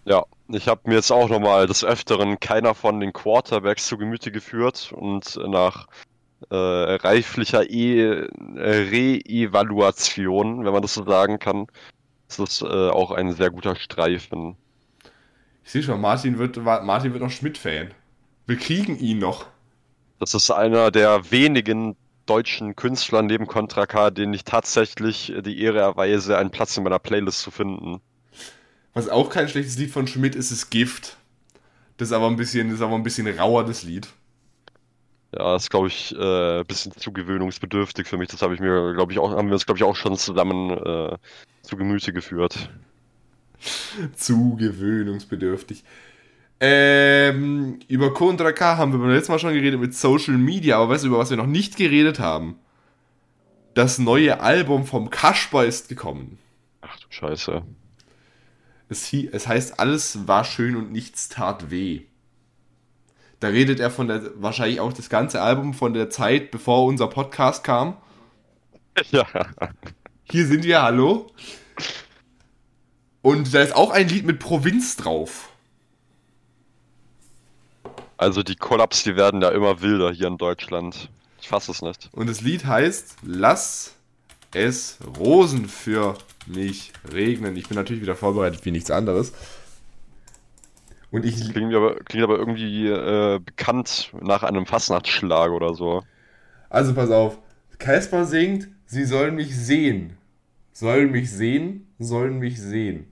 Ja, 0.03 0.25
ich 0.49 0.67
habe 0.67 0.81
mir 0.83 0.95
jetzt 0.95 1.11
auch 1.11 1.29
nochmal 1.29 1.67
des 1.67 1.85
Öfteren 1.85 2.41
keiner 2.41 2.75
von 2.75 2.99
den 2.99 3.13
Quarterbacks 3.13 3.87
zu 3.87 3.97
Gemüte 3.97 4.31
geführt 4.31 4.91
und 4.93 5.39
nach 5.47 5.87
äh, 6.49 6.55
reiflicher 6.55 7.69
e 7.69 8.27
Re-Evaluation, 8.55 10.65
wenn 10.65 10.73
man 10.73 10.81
das 10.81 10.93
so 10.93 11.05
sagen 11.05 11.39
kann, 11.39 11.67
ist 12.27 12.39
das 12.39 12.61
äh, 12.61 12.65
auch 12.65 13.11
ein 13.11 13.33
sehr 13.33 13.49
guter 13.49 13.75
Streifen. 13.75 14.55
Ich 15.63 15.71
sehe 15.71 15.83
schon, 15.83 15.99
Martin 15.99 16.37
wird, 16.37 16.57
Martin 16.57 17.13
wird 17.13 17.23
noch 17.23 17.31
Schmidt-Fan. 17.31 17.91
Wir 18.45 18.57
kriegen 18.57 18.97
ihn 18.99 19.19
noch. 19.19 19.47
Das 20.19 20.33
ist 20.33 20.49
einer 20.49 20.91
der 20.91 21.31
wenigen 21.31 21.95
deutschen 22.25 22.75
Künstler 22.75 23.21
neben 23.21 23.47
Contra 23.47 23.85
K, 23.85 24.09
denen 24.11 24.33
ich 24.33 24.43
tatsächlich 24.43 25.33
die 25.45 25.61
Ehre 25.61 25.79
erweise, 25.79 26.37
einen 26.37 26.51
Platz 26.51 26.77
in 26.77 26.83
meiner 26.83 26.99
Playlist 26.99 27.41
zu 27.41 27.51
finden. 27.51 28.01
Was 28.93 29.09
auch 29.09 29.29
kein 29.29 29.47
schlechtes 29.47 29.77
Lied 29.77 29.91
von 29.91 30.07
Schmidt 30.07 30.35
ist, 30.35 30.51
ist 30.51 30.69
Gift. 30.69 31.17
Das 31.97 32.09
ist 32.09 32.13
aber 32.13 32.27
ein 32.27 32.35
bisschen, 32.35 32.69
das 32.69 32.79
ist 32.79 32.83
aber 32.83 32.95
ein 32.95 33.03
bisschen 33.03 33.27
rauer, 33.27 33.65
das 33.65 33.83
Lied. 33.83 34.07
Ja, 35.33 35.53
das 35.53 35.63
ist, 35.63 35.69
glaube 35.69 35.87
ich, 35.87 36.15
äh, 36.15 36.59
ein 36.59 36.65
bisschen 36.65 36.93
zu 36.93 37.11
gewöhnungsbedürftig 37.11 38.07
für 38.07 38.17
mich. 38.17 38.29
Das 38.29 38.41
habe 38.41 38.53
ich 38.53 38.59
mir, 38.59 38.93
glaube 38.93 39.11
ich, 39.11 39.19
auch, 39.19 39.31
haben 39.31 39.47
wir 39.47 39.53
uns, 39.53 39.65
glaube 39.65 39.77
ich, 39.77 39.83
auch 39.83 39.95
schon 39.95 40.15
zusammen 40.15 40.71
äh, 40.71 41.17
zu 41.63 41.75
Gemüte 41.75 42.13
geführt. 42.13 42.69
zu 44.15 44.55
gewöhnungsbedürftig. 44.55 45.83
Ähm, 46.59 47.79
über 47.87 48.13
Contra 48.13 48.51
K 48.51 48.77
haben 48.77 48.91
wir 48.91 48.99
beim 48.99 49.11
letzten 49.11 49.31
Mal 49.31 49.39
schon 49.39 49.53
geredet 49.53 49.79
mit 49.79 49.93
Social 49.93 50.37
Media, 50.37 50.77
aber 50.77 50.89
weißt 50.89 51.03
du, 51.03 51.09
über 51.09 51.19
was 51.19 51.29
wir 51.29 51.37
noch 51.37 51.45
nicht 51.45 51.75
geredet 51.75 52.19
haben? 52.19 52.55
Das 53.75 53.99
neue 53.99 54.39
Album 54.39 54.85
vom 54.85 55.11
Kasper 55.11 55.65
ist 55.65 55.87
gekommen. 55.87 56.39
Ach 56.81 56.97
du 56.99 57.05
Scheiße. 57.09 57.61
Es, 58.89 59.13
es 59.13 59.47
heißt, 59.47 59.79
alles 59.79 60.27
war 60.27 60.43
schön 60.45 60.75
und 60.75 60.91
nichts 60.91 61.29
tat 61.29 61.69
weh. 61.69 62.06
Da 63.39 63.49
redet 63.49 63.79
er 63.79 63.91
von 63.91 64.07
der, 64.07 64.31
wahrscheinlich 64.35 64.79
auch 64.79 64.93
das 64.93 65.09
ganze 65.09 65.41
Album 65.41 65.73
von 65.73 65.93
der 65.93 66.09
Zeit, 66.09 66.51
bevor 66.51 66.85
unser 66.85 67.07
Podcast 67.07 67.63
kam. 67.63 67.97
Ja. 69.11 69.27
Hier 70.23 70.47
sind 70.47 70.63
wir, 70.63 70.81
hallo. 70.81 71.31
Und 73.21 73.53
da 73.53 73.61
ist 73.61 73.75
auch 73.75 73.91
ein 73.91 74.09
Lied 74.09 74.25
mit 74.25 74.39
Provinz 74.39 74.95
drauf. 74.95 75.49
Also 78.17 78.41
die 78.41 78.55
Kollaps, 78.55 79.03
die 79.03 79.15
werden 79.15 79.41
ja 79.41 79.49
immer 79.49 79.81
wilder 79.81 80.11
hier 80.11 80.27
in 80.27 80.37
Deutschland. 80.37 81.09
Ich 81.39 81.47
fasse 81.47 81.71
es 81.71 81.81
nicht. 81.81 82.09
Und 82.11 82.27
das 82.27 82.41
Lied 82.41 82.65
heißt 82.65 83.17
Lass 83.21 83.93
es 84.53 84.97
Rosen 85.19 85.67
für 85.67 86.17
mich 86.47 86.91
regnen. 87.11 87.55
Ich 87.55 87.67
bin 87.67 87.75
natürlich 87.75 88.01
wieder 88.01 88.15
vorbereitet 88.15 88.65
wie 88.65 88.71
nichts 88.71 88.89
anderes. 88.89 89.33
Und 91.11 91.25
ich 91.25 91.51
klingt 91.51 91.73
aber, 91.73 91.95
klingt 91.95 92.23
aber 92.23 92.37
irgendwie 92.37 92.87
äh, 92.87 93.39
bekannt 93.39 94.11
nach 94.21 94.43
einem 94.43 94.65
Fastnachtsschlag 94.65 95.51
oder 95.51 95.73
so. 95.73 96.03
Also 96.69 96.93
pass 96.93 97.11
auf. 97.11 97.39
Casper 97.77 98.25
singt, 98.25 98.67
sie 98.85 99.05
sollen 99.05 99.35
mich 99.35 99.55
sehen. 99.55 100.17
Sollen 100.73 101.11
mich 101.11 101.31
sehen, 101.31 101.87
sollen 101.97 102.39
mich 102.39 102.61
sehen. 102.61 103.11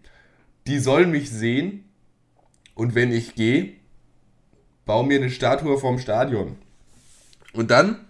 Die 0.67 0.79
sollen 0.79 1.11
mich 1.11 1.31
sehen 1.31 1.85
und 2.73 2.95
wenn 2.95 3.11
ich 3.11 3.35
gehe, 3.35 3.73
bau 4.85 5.03
mir 5.03 5.17
eine 5.17 5.29
Statue 5.29 5.77
vom 5.77 5.97
Stadion. 5.97 6.57
Und 7.53 7.71
dann 7.71 8.04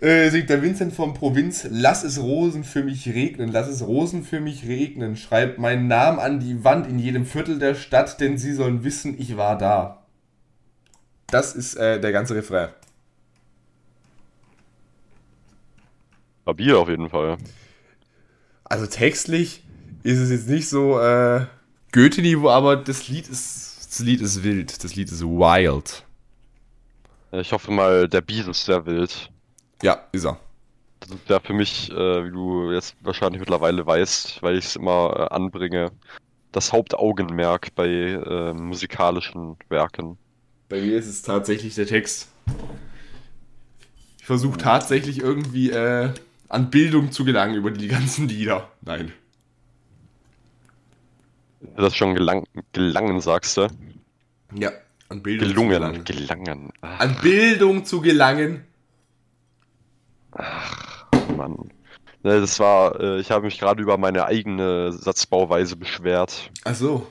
äh, 0.00 0.30
singt 0.30 0.50
der 0.50 0.62
Vincent 0.62 0.92
von 0.92 1.14
Provinz, 1.14 1.66
lass 1.70 2.04
es 2.04 2.20
Rosen 2.20 2.64
für 2.64 2.82
mich 2.82 3.08
regnen, 3.08 3.50
lass 3.50 3.68
es 3.68 3.86
Rosen 3.86 4.24
für 4.24 4.40
mich 4.40 4.66
regnen, 4.66 5.16
schreib 5.16 5.58
meinen 5.58 5.88
Namen 5.88 6.18
an 6.18 6.40
die 6.40 6.64
Wand 6.64 6.86
in 6.86 6.98
jedem 6.98 7.24
Viertel 7.24 7.58
der 7.58 7.74
Stadt, 7.74 8.20
denn 8.20 8.38
sie 8.38 8.52
sollen 8.52 8.84
wissen, 8.84 9.18
ich 9.18 9.36
war 9.36 9.56
da. 9.56 10.06
Das 11.28 11.54
ist 11.54 11.74
äh, 11.76 12.00
der 12.00 12.12
ganze 12.12 12.34
Refrain. 12.34 12.68
Stabil 16.42 16.74
auf 16.74 16.88
jeden 16.88 17.08
Fall. 17.08 17.38
Also 18.64 18.86
textlich 18.86 19.64
ist 20.02 20.18
es 20.18 20.30
jetzt 20.30 20.48
nicht 20.48 20.68
so 20.68 21.00
äh, 21.00 21.46
Goethe-Niveau, 21.92 22.50
aber 22.50 22.76
das 22.76 23.08
Lied 23.08 23.28
ist 23.28 23.66
das 23.88 24.00
Lied 24.00 24.20
ist 24.20 24.42
wild, 24.44 24.84
das 24.84 24.94
Lied 24.94 25.10
ist 25.10 25.22
wild. 25.22 26.04
Ich 27.32 27.52
hoffe 27.52 27.70
mal, 27.70 28.08
der 28.08 28.20
Beat 28.20 28.46
ist 28.46 28.66
sehr 28.66 28.84
wild. 28.84 29.30
Ja, 29.82 30.04
ist 30.12 30.24
er. 30.24 30.38
Das 31.00 31.10
ist 31.10 31.28
ja 31.28 31.40
für 31.40 31.52
mich, 31.52 31.90
äh, 31.90 32.24
wie 32.24 32.30
du 32.30 32.72
jetzt 32.72 32.96
wahrscheinlich 33.02 33.40
mittlerweile 33.40 33.86
weißt, 33.86 34.42
weil 34.42 34.56
ich 34.58 34.64
es 34.66 34.76
immer 34.76 35.28
äh, 35.30 35.34
anbringe, 35.34 35.92
das 36.52 36.72
Hauptaugenmerk 36.72 37.74
bei 37.74 37.86
äh, 37.88 38.52
musikalischen 38.54 39.56
Werken. 39.68 40.16
Bei 40.68 40.80
mir 40.80 40.96
ist 40.96 41.06
es 41.06 41.22
tatsächlich 41.22 41.74
der 41.74 41.86
Text. 41.86 42.28
Ich 44.18 44.24
versuche 44.26 44.58
tatsächlich 44.58 45.20
irgendwie 45.20 45.70
äh, 45.70 46.10
an 46.48 46.70
Bildung 46.70 47.12
zu 47.12 47.24
gelangen 47.24 47.54
über 47.54 47.70
die 47.70 47.88
ganzen 47.88 48.28
Lieder. 48.28 48.68
Nein. 48.80 49.12
Das 51.76 51.88
ist 51.88 51.96
schon 51.96 52.14
gelang 52.14 52.44
gelangen, 52.72 53.20
sagst 53.20 53.56
du? 53.56 53.68
Ja, 54.54 54.70
an 55.08 55.22
Bildung 55.22 55.48
Gelungen, 55.48 55.70
zu 55.72 55.78
gelangen. 55.78 56.04
gelangen. 56.04 56.72
Ach. 56.80 57.00
An 57.00 57.16
Bildung 57.22 57.84
zu 57.84 58.00
gelangen. 58.00 58.64
Ach, 60.38 61.06
Mann. 61.36 61.70
Ne, 62.22 62.40
das 62.40 62.58
war, 62.58 62.98
äh, 63.00 63.20
ich 63.20 63.30
habe 63.30 63.44
mich 63.44 63.58
gerade 63.58 63.82
über 63.82 63.98
meine 63.98 64.24
eigene 64.24 64.92
Satzbauweise 64.92 65.76
beschwert. 65.76 66.50
Ach 66.64 66.74
so. 66.74 67.06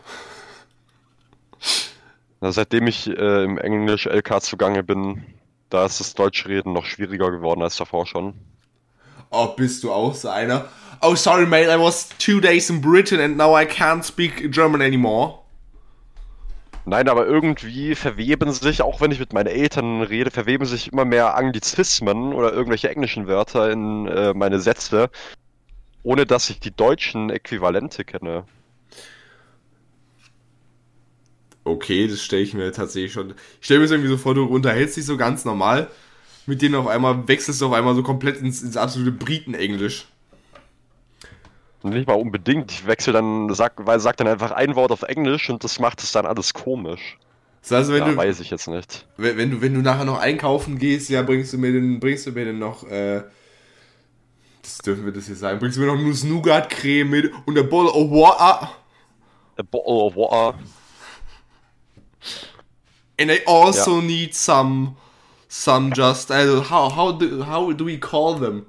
Seitdem 2.42 2.88
ich 2.88 3.08
äh, 3.08 3.44
im 3.44 3.58
Englisch 3.58 4.06
LK 4.06 4.42
zugange 4.42 4.84
bin, 4.84 5.24
da 5.70 5.86
ist 5.86 6.00
das 6.00 6.14
Deutschreden 6.14 6.74
noch 6.74 6.86
schwieriger 6.86 7.32
geworden 7.32 7.62
als 7.62 7.78
davor 7.78 8.06
schon. 8.06 8.34
Oh, 9.32 9.48
bist 9.56 9.84
du 9.84 9.92
auch 9.92 10.14
so 10.14 10.30
einer? 10.30 10.70
Oh, 11.02 11.16
sorry, 11.16 11.46
mate, 11.46 11.70
I 11.70 11.80
was 11.80 12.10
two 12.20 12.40
days 12.40 12.70
in 12.70 12.82
Britain 12.82 13.20
and 13.20 13.38
now 13.38 13.58
I 13.58 13.66
can't 13.66 14.04
speak 14.04 14.52
German 14.52 14.82
anymore. 14.82 15.40
Nein, 16.88 17.10
aber 17.10 17.26
irgendwie 17.26 17.96
verweben 17.96 18.52
sich, 18.52 18.82
auch 18.84 19.02
wenn 19.02 19.12
ich 19.12 19.20
mit 19.20 19.34
meinen 19.34 19.48
Eltern 19.48 20.04
rede, 20.04 20.30
verweben 20.30 20.66
sich 20.66 20.92
immer 20.94 21.04
mehr 21.04 21.36
Anglizismen 21.36 22.32
oder 22.34 22.54
irgendwelche 22.54 22.90
englischen 22.90 23.28
Wörter 23.28 23.72
in 23.72 24.08
äh, 24.08 24.34
meine 24.36 24.60
Sätze, 24.60 25.10
ohne 26.04 26.28
dass 26.28 26.50
ich 26.52 26.60
die 26.60 26.76
deutschen 26.76 27.32
Äquivalente 27.32 28.06
kenne. 28.06 28.46
Okay, 31.64 32.08
das 32.08 32.22
stelle 32.22 32.44
ich 32.44 32.54
mir 32.54 32.72
tatsächlich 32.72 33.14
schon. 33.14 33.32
Ich 33.60 33.66
stelle 33.66 33.80
mir 33.80 33.86
das 33.86 33.92
irgendwie 33.92 34.10
so 34.10 34.18
vor, 34.18 34.36
du 34.36 34.46
unterhältst 34.46 34.98
dich 34.98 35.06
so 35.06 35.18
ganz 35.18 35.46
normal, 35.46 35.90
mit 36.46 36.62
denen 36.62 36.76
auf 36.76 36.86
einmal 36.86 37.28
wechselst 37.28 37.62
du 37.62 37.68
auf 37.68 37.74
einmal 37.74 37.96
so 37.96 38.04
komplett 38.04 38.38
ins, 38.40 38.62
ins 38.62 38.78
absolute 38.78 39.12
Briten-Englisch. 39.12 40.06
Nicht 41.86 42.08
mal 42.08 42.16
unbedingt. 42.16 42.72
Ich 42.72 42.88
wechsle 42.88 43.14
dann, 43.14 43.54
sag, 43.54 43.74
weil 43.86 44.00
sag 44.00 44.18
dann 44.18 44.28
einfach 44.28 44.52
ein 44.52 44.76
Wort 44.76 44.92
auf 44.92 45.04
Englisch 45.04 45.50
und 45.52 45.64
das 45.64 45.80
macht 45.80 46.02
es 46.02 46.12
dann 46.12 46.26
alles 46.26 46.54
komisch. 46.54 47.20
Das 47.62 47.72
heißt, 47.72 47.92
wenn 47.92 48.04
ja, 48.04 48.10
du, 48.10 48.18
weiß 48.18 48.40
ich 48.40 48.50
jetzt 48.50 48.68
nicht. 48.68 49.06
wenn, 49.18 49.38
wenn 49.38 49.52
du, 49.52 49.62
wenn 49.62 49.74
du 49.74 49.82
nachher 49.82 50.06
noch 50.06 50.20
einkaufen 50.20 50.80
gehst, 50.80 51.10
ja, 51.10 51.22
bringst 51.22 51.54
du 51.54 51.58
mir 51.60 51.72
den, 51.72 52.00
bringst 52.00 52.26
du 52.26 52.32
mir 52.32 52.46
denn 52.46 52.58
noch, 52.58 52.84
äh, 52.90 53.24
das 54.64 54.80
dürfen 54.80 55.06
wir 55.06 55.14
das 55.14 55.28
hier 55.28 55.36
sagen, 55.36 55.60
bringst 55.60 55.78
du 55.78 55.82
mir 55.82 55.88
noch 55.88 55.98
Nuss 55.98 56.24
Nougat 56.24 56.70
Creme 56.70 57.10
mit 57.10 57.32
und 57.46 57.58
a 57.58 57.64
bowl 57.64 57.88
of 57.88 58.10
water. 58.10 58.72
A 59.58 59.64
bottle 59.64 60.06
of 60.06 60.16
water. 60.16 60.58
And 63.20 63.32
I 63.32 63.42
also 63.46 64.02
need 64.02 64.34
some, 64.34 64.96
some 65.48 65.94
just, 65.96 66.32
also 66.32 66.62
how, 66.62 66.90
how 66.90 67.12
do, 67.12 67.44
how 67.44 67.72
do 67.72 67.86
we 67.86 67.98
call 67.98 68.36
them 68.36 68.66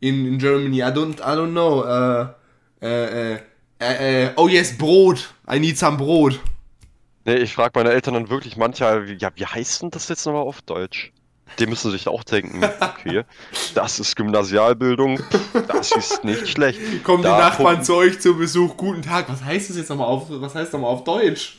in, 0.00 0.24
in 0.24 0.38
Germany? 0.38 0.82
I 0.82 0.90
don't, 0.90 1.20
I 1.20 1.34
don't 1.34 1.52
know. 1.52 1.80
Uh, 1.80 2.32
uh, 2.82 2.86
uh, 2.86 3.84
uh, 3.84 4.32
oh 4.36 4.48
yes, 4.48 4.76
Brot. 4.76 5.32
I 5.48 5.58
need 5.58 5.78
some 5.78 5.96
Brot. 5.96 6.40
Nee, 7.24 7.36
ich 7.36 7.54
frage 7.54 7.72
meine 7.74 7.90
Eltern 7.90 8.14
dann 8.14 8.30
wirklich 8.30 8.56
manchmal, 8.56 9.06
wie, 9.06 9.14
ja, 9.14 9.30
wie 9.34 9.46
heißt 9.46 9.82
denn 9.82 9.90
das 9.90 10.08
jetzt 10.08 10.24
nochmal 10.26 10.42
auf 10.42 10.62
Deutsch? 10.62 11.12
Die 11.58 11.66
müssen 11.66 11.90
sich 11.90 12.08
auch 12.08 12.24
denken, 12.24 12.62
okay, 12.80 13.24
das 13.74 13.98
ist 13.98 14.16
Gymnasialbildung, 14.16 15.20
das 15.68 15.92
ist 15.92 16.24
nicht 16.24 16.48
schlecht. 16.48 16.80
Kommen 17.04 17.22
Da 17.22 17.34
die 17.34 17.42
Nachbarn 17.42 17.82
zu 17.82 17.96
euch 17.96 18.20
zu 18.20 18.36
Besuch, 18.36 18.76
guten 18.76 19.02
Tag. 19.02 19.28
Was 19.28 19.44
heißt 19.44 19.68
das 19.68 19.76
jetzt 19.76 19.90
nochmal 19.90 20.06
auf, 20.06 20.26
was 20.28 20.54
heißt 20.54 20.72
nochmal 20.72 20.90
auf 20.90 21.04
Deutsch? 21.04 21.58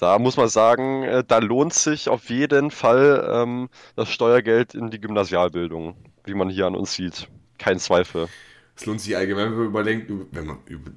Da 0.00 0.18
muss 0.18 0.36
man 0.36 0.48
sagen, 0.48 1.04
äh, 1.04 1.24
da 1.26 1.38
lohnt 1.38 1.72
sich 1.72 2.08
auf 2.08 2.28
jeden 2.28 2.72
Fall 2.72 3.28
ähm, 3.32 3.68
das 3.94 4.10
Steuergeld 4.10 4.74
in 4.74 4.90
die 4.90 5.00
Gymnasialbildung, 5.00 5.96
wie 6.24 6.34
man 6.34 6.48
hier 6.48 6.66
an 6.66 6.74
uns 6.74 6.94
sieht. 6.94 7.28
Kein 7.58 7.78
Zweifel. 7.78 8.28
Es 8.76 8.84
lohnt 8.86 9.00
sich 9.00 9.16
allgemein, 9.16 9.50
wenn 9.50 9.58
man 9.58 9.66
überdenkt, 9.66 10.12
wenn 10.32 10.46
man 10.46 10.58
über... 10.66 10.90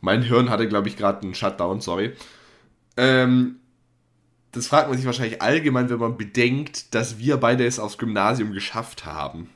Mein 0.00 0.22
Hirn 0.22 0.50
hatte, 0.50 0.68
glaube 0.68 0.88
ich, 0.88 0.96
gerade 0.96 1.22
einen 1.22 1.34
Shutdown, 1.34 1.80
sorry. 1.80 2.16
Ähm, 2.96 3.60
das 4.50 4.66
fragt 4.66 4.88
man 4.88 4.96
sich 4.96 5.06
wahrscheinlich 5.06 5.40
allgemein, 5.40 5.88
wenn 5.90 5.98
man 5.98 6.16
bedenkt, 6.16 6.94
dass 6.94 7.18
wir 7.18 7.36
beide 7.36 7.64
es 7.64 7.78
aufs 7.78 7.98
Gymnasium 7.98 8.52
geschafft 8.52 9.04
haben. 9.06 9.48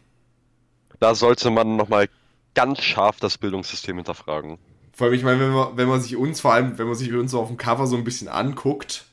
Da 1.01 1.15
sollte 1.15 1.51
man 1.51 1.77
nochmal 1.77 2.09
ganz 2.55 2.81
scharf 2.81 3.19
das 3.19 3.37
Bildungssystem 3.37 3.97
hinterfragen. 3.97 4.59
Vor 4.93 5.07
allem, 5.09 5.15
ich 5.15 5.25
meine, 5.25 5.41
wenn 5.41 5.51
man, 5.51 5.77
wenn 5.77 5.89
man 5.89 6.01
sich 6.01 6.17
uns, 6.17 6.41
vor 6.41 6.55
allem, 6.55 6.79
wenn 6.79 6.87
man 6.87 6.95
sich 6.95 7.13
uns 7.13 7.33
so 7.33 7.41
auf 7.41 7.49
dem 7.49 7.59
Cover 7.59 7.87
so 7.87 7.97
ein 7.97 8.05
bisschen 8.05 8.29
anguckt, 8.29 9.05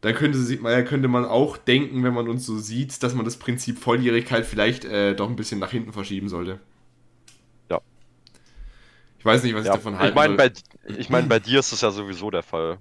dann 0.00 0.14
könnte, 0.14 0.38
sich, 0.38 0.60
man- 0.60 0.84
könnte 0.84 1.08
man 1.08 1.24
auch 1.24 1.56
denken, 1.56 2.04
wenn 2.04 2.14
man 2.14 2.28
uns 2.28 2.46
so 2.46 2.58
sieht, 2.58 3.02
dass 3.02 3.14
man 3.14 3.24
das 3.24 3.36
Prinzip 3.38 3.78
Volljährigkeit 3.78 4.46
vielleicht 4.46 4.84
äh, 4.84 5.14
doch 5.14 5.28
ein 5.28 5.36
bisschen 5.36 5.58
nach 5.60 5.70
hinten 5.72 5.92
verschieben 5.92 6.28
sollte. 6.28 6.60
Ja. 7.70 7.80
Ich 9.18 9.24
weiß 9.24 9.42
nicht, 9.42 9.54
was 9.54 9.64
Ja, 9.64 9.76
ich 9.76 9.82
davon 9.82 9.98
ich 9.98 10.12
halten 10.12 10.14
meine, 10.14 10.34
bei, 10.36 10.52
ich 10.96 11.08
mein, 11.10 11.28
bei 11.28 11.38
dir 11.40 11.60
ist 11.60 11.72
das 11.72 11.80
ja 11.80 11.90
sowieso 11.90 12.30
der 12.30 12.42
Fall. 12.42 12.78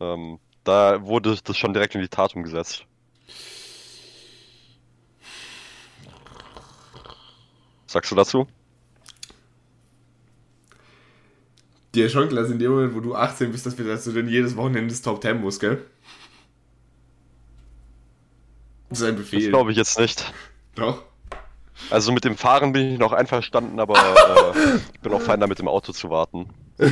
Ähm, 0.00 0.38
da 0.64 1.02
wurde 1.04 1.36
das 1.44 1.56
schon 1.56 1.72
direkt 1.74 1.94
in 1.94 2.00
die 2.02 2.08
Tat 2.08 2.34
umgesetzt. 2.36 2.86
Sagst 7.86 8.10
du 8.10 8.14
dazu? 8.16 8.46
Dir 11.94 12.06
ist 12.06 12.12
schon 12.12 12.28
klar, 12.28 12.46
in 12.46 12.58
dem 12.58 12.70
Moment, 12.72 12.94
wo 12.94 13.00
du 13.00 13.14
18 13.14 13.50
bist, 13.52 13.66
dass, 13.66 13.76
wir, 13.78 13.84
dass 13.84 14.04
du 14.04 14.12
dann 14.12 14.28
jedes 14.28 14.56
Wochenende 14.56 14.88
das 14.90 15.02
Top 15.02 15.22
10 15.22 15.40
musst, 15.40 15.60
gell? 15.60 15.84
Das 18.90 19.00
ist 19.00 19.06
ein 19.06 19.16
Das 19.16 19.24
Befehl. 19.30 19.48
glaube 19.48 19.70
ich 19.70 19.76
jetzt 19.78 19.98
nicht. 19.98 20.32
Doch. 20.74 21.02
Also 21.90 22.12
mit 22.12 22.24
dem 22.24 22.36
Fahren 22.36 22.72
bin 22.72 22.92
ich 22.92 22.98
noch 22.98 23.12
einverstanden, 23.12 23.80
aber 23.80 23.94
äh, 24.54 24.76
ich 24.92 25.00
bin 25.00 25.12
auch 25.14 25.22
fein 25.22 25.40
damit, 25.40 25.58
im 25.60 25.68
Auto 25.68 25.92
zu 25.92 26.10
warten. 26.10 26.48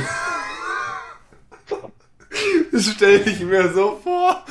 Das 2.71 2.85
stelle 2.91 3.19
ich 3.23 3.41
mir 3.41 3.73
so 3.73 3.99
vor. 4.03 4.45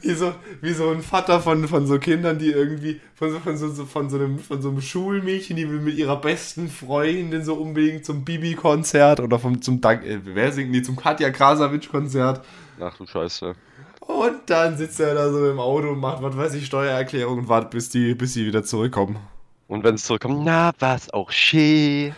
Wie 0.00 0.14
so, 0.14 0.34
wie 0.60 0.72
so 0.72 0.90
ein 0.90 1.02
Vater 1.02 1.40
von, 1.40 1.68
von 1.68 1.86
so 1.86 1.98
Kindern, 2.00 2.36
die 2.38 2.50
irgendwie, 2.50 3.00
von 3.14 3.30
so, 3.30 3.38
von, 3.38 3.56
so, 3.56 3.84
von, 3.84 4.10
so 4.10 4.16
einem, 4.16 4.40
von 4.40 4.60
so 4.60 4.70
einem 4.70 4.80
Schulmädchen, 4.80 5.56
die 5.56 5.68
will 5.70 5.78
mit 5.78 5.96
ihrer 5.96 6.20
besten 6.20 6.68
Freundin 6.68 7.44
so 7.44 7.54
unbedingt 7.54 8.04
zum 8.04 8.24
Bibi-Konzert 8.24 9.20
oder 9.20 9.38
vom, 9.38 9.62
zum, 9.62 9.80
Dank- 9.80 10.04
äh, 10.04 10.18
wer 10.24 10.50
singt 10.50 10.74
die, 10.74 10.82
zum 10.82 10.96
Katja 10.96 11.30
Krasavitsch-Konzert. 11.30 12.44
Ach 12.80 12.96
du 12.96 13.06
Scheiße. 13.06 13.54
Und 14.08 14.48
dann 14.48 14.78
sitzt 14.78 14.98
er 15.00 15.14
da 15.14 15.30
so 15.30 15.50
im 15.50 15.60
Auto 15.60 15.90
und 15.90 15.98
macht, 16.00 16.22
was 16.22 16.34
weiß 16.34 16.54
ich, 16.54 16.64
Steuererklärung 16.64 17.40
und 17.40 17.48
wartet, 17.50 17.70
bis 17.72 17.90
die, 17.90 18.14
bis 18.14 18.32
die 18.32 18.46
wieder 18.46 18.64
zurückkommen. 18.64 19.18
Und 19.66 19.84
wenn 19.84 19.96
es 19.96 20.04
zurückkommt, 20.04 20.44
na, 20.44 20.72
was 20.78 21.12
auch 21.12 21.30
schön. 21.30 22.14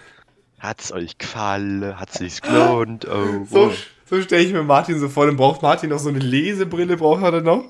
Hat's 0.61 0.93
euch 0.93 1.18
gefallen? 1.18 1.99
Hat's 1.99 2.18
sich 2.18 2.41
gelohnt? 2.43 3.09
Oh, 3.09 3.45
So, 3.51 3.66
oh. 3.66 3.72
so 4.09 4.22
stelle 4.22 4.45
ich 4.45 4.53
mir 4.53 4.62
Martin 4.62 5.01
so 5.01 5.09
vor. 5.09 5.26
Dann 5.26 5.36
braucht 5.36 5.62
Martin 5.62 5.91
noch 5.91 5.99
so 5.99 6.11
eine 6.11 6.20
Lesebrille, 6.20 6.97
braucht 6.97 7.24
er 7.24 7.32
dann 7.32 7.45
noch. 7.45 7.64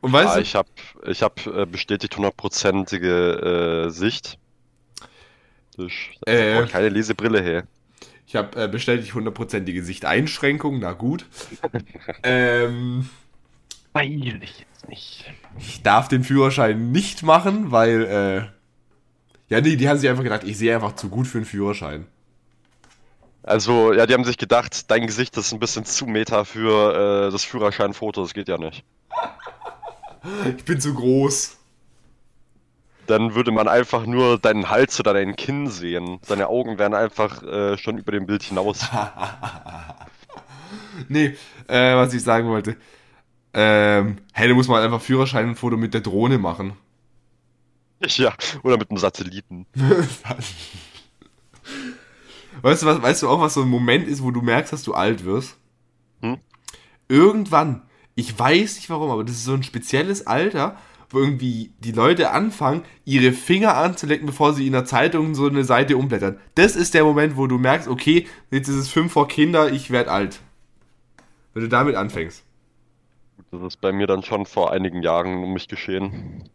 Und 0.00 0.12
weißt 0.14 0.30
Ah, 0.30 0.36
du, 0.36 0.40
ich 0.40 0.54
habe 0.54 0.68
ich 1.04 1.22
hab, 1.22 1.46
äh, 1.46 1.66
bestätigt 1.66 2.16
hundertprozentige 2.16 3.84
äh, 3.86 3.90
Sicht. 3.90 4.38
Ich 5.76 6.18
äh, 6.26 6.64
keine 6.68 6.88
Lesebrille 6.88 7.42
her. 7.42 7.64
Ich 8.26 8.34
habe 8.34 8.64
äh, 8.64 8.68
bestätigt 8.68 9.14
hundertprozentige 9.14 9.84
Sichteinschränkung, 9.84 10.80
na 10.80 10.92
gut. 10.92 11.26
ähm, 12.24 13.08
Weiß 13.92 14.08
ich 14.10 14.58
jetzt 14.58 14.88
nicht. 14.88 15.24
ich 15.58 15.82
darf 15.82 16.08
den 16.08 16.24
Führerschein 16.24 16.90
nicht 16.90 17.22
machen, 17.22 17.70
weil, 17.70 18.04
äh, 18.04 19.54
ja, 19.54 19.60
nee, 19.60 19.76
die 19.76 19.88
haben 19.88 19.98
sich 19.98 20.10
einfach 20.10 20.24
gedacht, 20.24 20.42
ich 20.44 20.58
sehe 20.58 20.74
einfach 20.74 20.96
zu 20.96 21.08
gut 21.08 21.28
für 21.28 21.38
einen 21.38 21.46
Führerschein. 21.46 22.06
Also, 23.44 23.92
ja, 23.92 24.06
die 24.06 24.14
haben 24.14 24.24
sich 24.24 24.38
gedacht, 24.38 24.90
dein 24.90 25.06
Gesicht 25.06 25.36
ist 25.36 25.52
ein 25.52 25.60
bisschen 25.60 25.84
zu 25.84 26.06
meta 26.06 26.42
für 26.42 27.28
äh, 27.28 27.30
das 27.30 27.44
Führerscheinfoto, 27.44 28.22
das 28.22 28.34
geht 28.34 28.48
ja 28.48 28.58
nicht. 28.58 28.84
Ich 30.58 30.64
bin 30.64 30.80
zu 30.80 30.92
groß. 30.92 31.56
Dann 33.06 33.34
würde 33.34 33.52
man 33.52 33.68
einfach 33.68 34.06
nur 34.06 34.38
deinen 34.38 34.68
Hals 34.68 34.98
oder 35.00 35.14
dein 35.14 35.36
Kinn 35.36 35.68
sehen. 35.68 36.18
Deine 36.26 36.48
Augen 36.48 36.78
wären 36.78 36.94
einfach 36.94 37.42
äh, 37.42 37.78
schon 37.78 37.98
über 37.98 38.12
dem 38.12 38.26
Bild 38.26 38.42
hinaus. 38.42 38.86
Nee, 41.08 41.36
äh, 41.68 41.94
was 41.94 42.14
ich 42.14 42.22
sagen 42.22 42.48
wollte. 42.48 42.76
Ähm, 43.52 44.18
hey, 44.32 44.48
da 44.48 44.54
muss 44.54 44.68
man 44.68 44.82
einfach 44.82 45.00
Führerscheinfoto 45.00 45.76
mit 45.76 45.94
der 45.94 46.00
Drohne 46.00 46.38
machen. 46.38 46.72
ja, 48.00 48.34
oder 48.62 48.76
mit 48.76 48.90
einem 48.90 48.98
Satelliten. 48.98 49.66
Weißt 52.62 52.82
du, 52.82 52.86
was, 52.86 53.02
weißt 53.02 53.22
du 53.22 53.28
auch, 53.28 53.40
was 53.40 53.52
so 53.54 53.62
ein 53.62 53.68
Moment 53.68 54.08
ist, 54.08 54.22
wo 54.22 54.30
du 54.30 54.40
merkst, 54.40 54.72
dass 54.72 54.82
du 54.82 54.94
alt 54.94 55.26
wirst? 55.26 55.56
Hm? 56.22 56.38
Irgendwann, 57.06 57.82
ich 58.14 58.38
weiß 58.38 58.76
nicht 58.76 58.88
warum, 58.88 59.10
aber 59.10 59.24
das 59.24 59.36
ist 59.36 59.44
so 59.44 59.52
ein 59.52 59.62
spezielles 59.62 60.26
Alter, 60.26 60.78
wo 61.10 61.18
irgendwie 61.18 61.72
die 61.80 61.92
Leute 61.92 62.30
anfangen, 62.30 62.82
ihre 63.04 63.32
Finger 63.32 63.76
anzulecken, 63.76 64.26
bevor 64.26 64.52
sie 64.54 64.66
in 64.66 64.72
der 64.72 64.84
Zeitung 64.84 65.34
so 65.34 65.46
eine 65.46 65.64
Seite 65.64 65.96
umblättern. 65.96 66.38
Das 66.56 66.74
ist 66.76 66.94
der 66.94 67.04
Moment, 67.04 67.36
wo 67.36 67.46
du 67.46 67.58
merkst, 67.58 67.88
okay, 67.88 68.26
jetzt 68.50 68.68
ist 68.68 68.76
es 68.76 68.88
fünf 68.88 69.12
vor 69.12 69.28
Kinder, 69.28 69.72
ich 69.72 69.90
werde 69.90 70.10
alt. 70.10 70.40
Wenn 71.54 71.62
du 71.62 71.68
damit 71.68 71.94
anfängst. 71.94 72.44
Das 73.52 73.62
ist 73.62 73.80
bei 73.80 73.92
mir 73.92 74.06
dann 74.06 74.22
schon 74.22 74.44
vor 74.46 74.72
einigen 74.72 75.02
Jahren 75.02 75.42
um 75.44 75.52
mich 75.52 75.68
geschehen. 75.68 76.48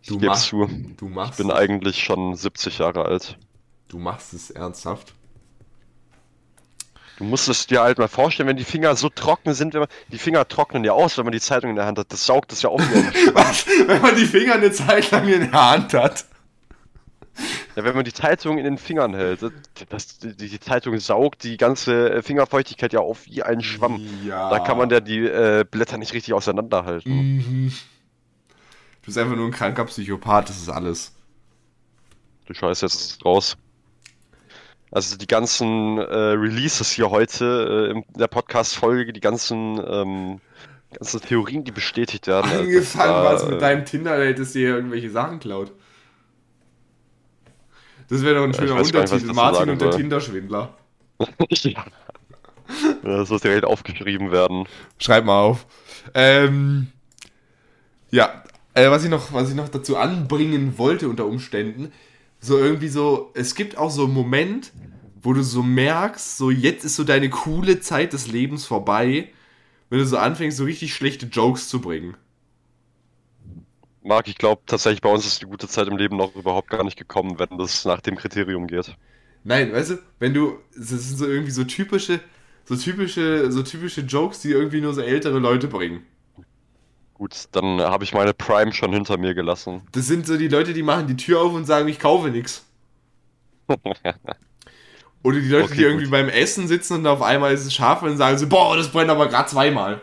Ich 0.00 0.08
Du 0.08 0.14
gebe 0.14 0.26
machst- 0.26 0.46
zu, 0.48 0.68
Du 0.96 1.08
machst, 1.08 1.38
ich 1.40 1.46
bin 1.46 1.54
eigentlich 1.54 1.98
schon 2.02 2.34
70 2.34 2.78
Jahre 2.78 3.04
alt. 3.04 3.38
du 3.88 3.98
machst 3.98 4.32
es 4.34 4.50
ernsthaft. 4.50 5.14
Du 7.18 7.24
musst 7.24 7.48
es 7.48 7.66
dir 7.66 7.82
halt 7.82 7.98
mal 7.98 8.08
vorstellen, 8.08 8.48
wenn 8.48 8.56
die 8.56 8.64
Finger 8.64 8.96
so 8.96 9.08
trocken 9.08 9.54
sind, 9.54 9.74
wenn 9.74 9.80
man, 9.80 9.88
die 10.08 10.18
Finger 10.18 10.48
trocknen 10.48 10.82
ja 10.84 10.92
aus, 10.92 11.18
wenn 11.18 11.24
man 11.24 11.32
die 11.32 11.40
Zeitung 11.40 11.70
in 11.70 11.76
der 11.76 11.86
Hand 11.86 11.98
hat. 11.98 12.12
Das 12.12 12.26
saugt 12.26 12.52
es 12.52 12.62
ja 12.62 12.70
ein 12.70 12.78
Was? 13.34 13.66
Wenn 13.66 14.00
man 14.00 14.16
die 14.16 14.24
Finger 14.24 14.54
eine 14.54 14.72
Zeit 14.72 15.10
lang 15.10 15.28
in 15.28 15.50
der 15.50 15.70
Hand 15.70 15.94
hat. 15.94 16.24
Ja, 17.76 17.84
wenn 17.84 17.94
man 17.94 18.04
die 18.04 18.12
Zeitung 18.12 18.58
in 18.58 18.64
den 18.64 18.76
Fingern 18.76 19.14
hält, 19.14 19.40
das, 19.88 20.18
die, 20.18 20.34
die 20.36 20.60
Zeitung 20.60 20.98
saugt 20.98 21.44
die 21.44 21.56
ganze 21.56 22.22
Fingerfeuchtigkeit 22.22 22.92
ja 22.92 23.00
auf 23.00 23.26
wie 23.26 23.42
ein 23.42 23.62
Schwamm. 23.62 24.00
Ja. 24.24 24.50
Da 24.50 24.58
kann 24.58 24.76
man 24.76 24.90
ja 24.90 25.00
die 25.00 25.20
äh, 25.20 25.64
Blätter 25.68 25.96
nicht 25.96 26.12
richtig 26.12 26.34
auseinanderhalten. 26.34 27.12
Mhm. 27.12 27.72
Du 29.00 29.06
bist 29.06 29.18
einfach 29.18 29.34
nur 29.34 29.46
ein 29.46 29.52
kranker 29.52 29.84
Psychopath, 29.86 30.50
das 30.50 30.58
ist 30.58 30.68
alles. 30.68 31.12
Du 32.46 32.54
Scheiße, 32.54 32.86
jetzt 32.86 33.24
raus. 33.24 33.56
Also 34.92 35.16
die 35.16 35.26
ganzen 35.26 35.96
äh, 35.96 36.02
Releases 36.02 36.90
hier 36.90 37.10
heute 37.10 37.88
äh, 37.88 37.92
in 37.92 38.04
der 38.14 38.28
Podcast-Folge, 38.28 39.14
die 39.14 39.20
ganzen, 39.20 39.82
ähm, 39.88 40.40
ganzen 40.92 41.20
Theorien, 41.22 41.64
die 41.64 41.72
bestätigt 41.72 42.26
werden. 42.26 42.50
also 42.50 42.62
Angefangen 42.62 43.12
war, 43.12 43.24
was 43.24 43.46
mit 43.46 43.54
äh, 43.54 43.58
deinem 43.58 43.86
Tinder-Date, 43.86 44.38
dass 44.38 44.52
dir 44.52 44.74
irgendwelche 44.76 45.08
Sachen 45.08 45.40
klaut. 45.40 45.72
Das 48.10 48.22
wäre 48.22 48.34
doch 48.34 48.44
ein 48.44 48.52
schöner 48.52 48.74
nicht, 48.74 48.94
Untertitel. 48.94 49.28
dazu 49.28 49.34
Martin 49.34 49.70
und 49.70 49.80
der. 49.80 49.90
Tinder-Schwindler. 49.92 50.74
ja. 51.48 51.84
Das 53.02 53.30
muss 53.30 53.40
direkt 53.40 53.64
aufgeschrieben 53.64 54.30
werden. 54.30 54.66
Schreib 54.98 55.24
mal 55.24 55.40
auf. 55.40 55.66
Ähm, 56.12 56.88
ja, 58.10 58.44
äh, 58.74 58.90
was, 58.90 59.04
ich 59.04 59.10
noch, 59.10 59.32
was 59.32 59.48
ich 59.48 59.54
noch 59.54 59.70
dazu 59.70 59.96
anbringen 59.96 60.76
wollte 60.76 61.08
unter 61.08 61.24
Umständen, 61.24 61.92
so 62.42 62.58
irgendwie 62.58 62.88
so, 62.88 63.30
es 63.34 63.54
gibt 63.54 63.78
auch 63.78 63.90
so 63.90 64.04
einen 64.04 64.14
Moment, 64.14 64.72
wo 65.22 65.32
du 65.32 65.42
so 65.42 65.62
merkst, 65.62 66.36
so 66.36 66.50
jetzt 66.50 66.84
ist 66.84 66.96
so 66.96 67.04
deine 67.04 67.30
coole 67.30 67.80
Zeit 67.80 68.12
des 68.12 68.26
Lebens 68.26 68.66
vorbei, 68.66 69.30
wenn 69.88 70.00
du 70.00 70.06
so 70.06 70.18
anfängst, 70.18 70.56
so 70.56 70.64
richtig 70.64 70.92
schlechte 70.92 71.26
Jokes 71.26 71.68
zu 71.68 71.80
bringen. 71.80 72.16
Marc, 74.02 74.26
ich 74.26 74.36
glaube 74.36 74.62
tatsächlich, 74.66 75.00
bei 75.00 75.08
uns 75.10 75.24
ist 75.24 75.40
die 75.40 75.46
gute 75.46 75.68
Zeit 75.68 75.86
im 75.86 75.96
Leben 75.96 76.16
noch 76.16 76.34
überhaupt 76.34 76.68
gar 76.68 76.82
nicht 76.82 76.98
gekommen, 76.98 77.38
wenn 77.38 77.58
das 77.58 77.84
nach 77.84 78.00
dem 78.00 78.16
Kriterium 78.16 78.66
geht. 78.66 78.96
Nein, 79.44 79.72
weißt 79.72 79.90
du, 79.92 79.98
wenn 80.18 80.34
du, 80.34 80.58
das 80.76 80.88
sind 80.88 81.18
so 81.18 81.26
irgendwie 81.26 81.52
so 81.52 81.62
typische, 81.62 82.20
so 82.64 82.74
typische, 82.74 83.52
so 83.52 83.62
typische 83.62 84.00
Jokes, 84.00 84.40
die 84.40 84.50
irgendwie 84.50 84.80
nur 84.80 84.94
so 84.94 85.00
ältere 85.00 85.38
Leute 85.38 85.68
bringen. 85.68 86.04
Gut, 87.22 87.46
dann 87.52 87.80
habe 87.80 88.02
ich 88.02 88.14
meine 88.14 88.34
Prime 88.34 88.72
schon 88.72 88.92
hinter 88.92 89.16
mir 89.16 89.32
gelassen. 89.32 89.82
Das 89.92 90.08
sind 90.08 90.26
so 90.26 90.36
die 90.36 90.48
Leute, 90.48 90.72
die 90.74 90.82
machen 90.82 91.06
die 91.06 91.16
Tür 91.16 91.40
auf 91.40 91.52
und 91.52 91.66
sagen, 91.66 91.86
ich 91.86 92.00
kaufe 92.00 92.30
nix. 92.30 92.64
Oder 95.22 95.40
die 95.40 95.48
Leute, 95.48 95.64
Okay, 95.66 95.76
die 95.76 95.82
irgendwie 95.82 96.06
gut. 96.06 96.10
beim 96.10 96.28
Essen 96.28 96.66
sitzen 96.66 96.94
und 96.94 97.06
auf 97.06 97.22
einmal 97.22 97.52
ist 97.54 97.64
es 97.64 97.72
scharf 97.74 98.02
und 98.02 98.16
sagen 98.16 98.38
so, 98.38 98.48
boah, 98.48 98.76
das 98.76 98.90
brennt 98.90 99.10
aber 99.10 99.28
gerade 99.28 99.48
zweimal. 99.48 100.00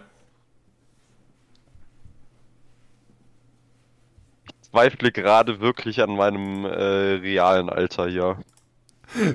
Zweifle 4.61 5.11
gerade 5.11 5.59
wirklich 5.59 6.01
an 6.01 6.15
meinem 6.15 6.63
äh, 6.65 6.69
realen 6.71 7.69
Alter 7.69 8.07
hier. 8.07 8.39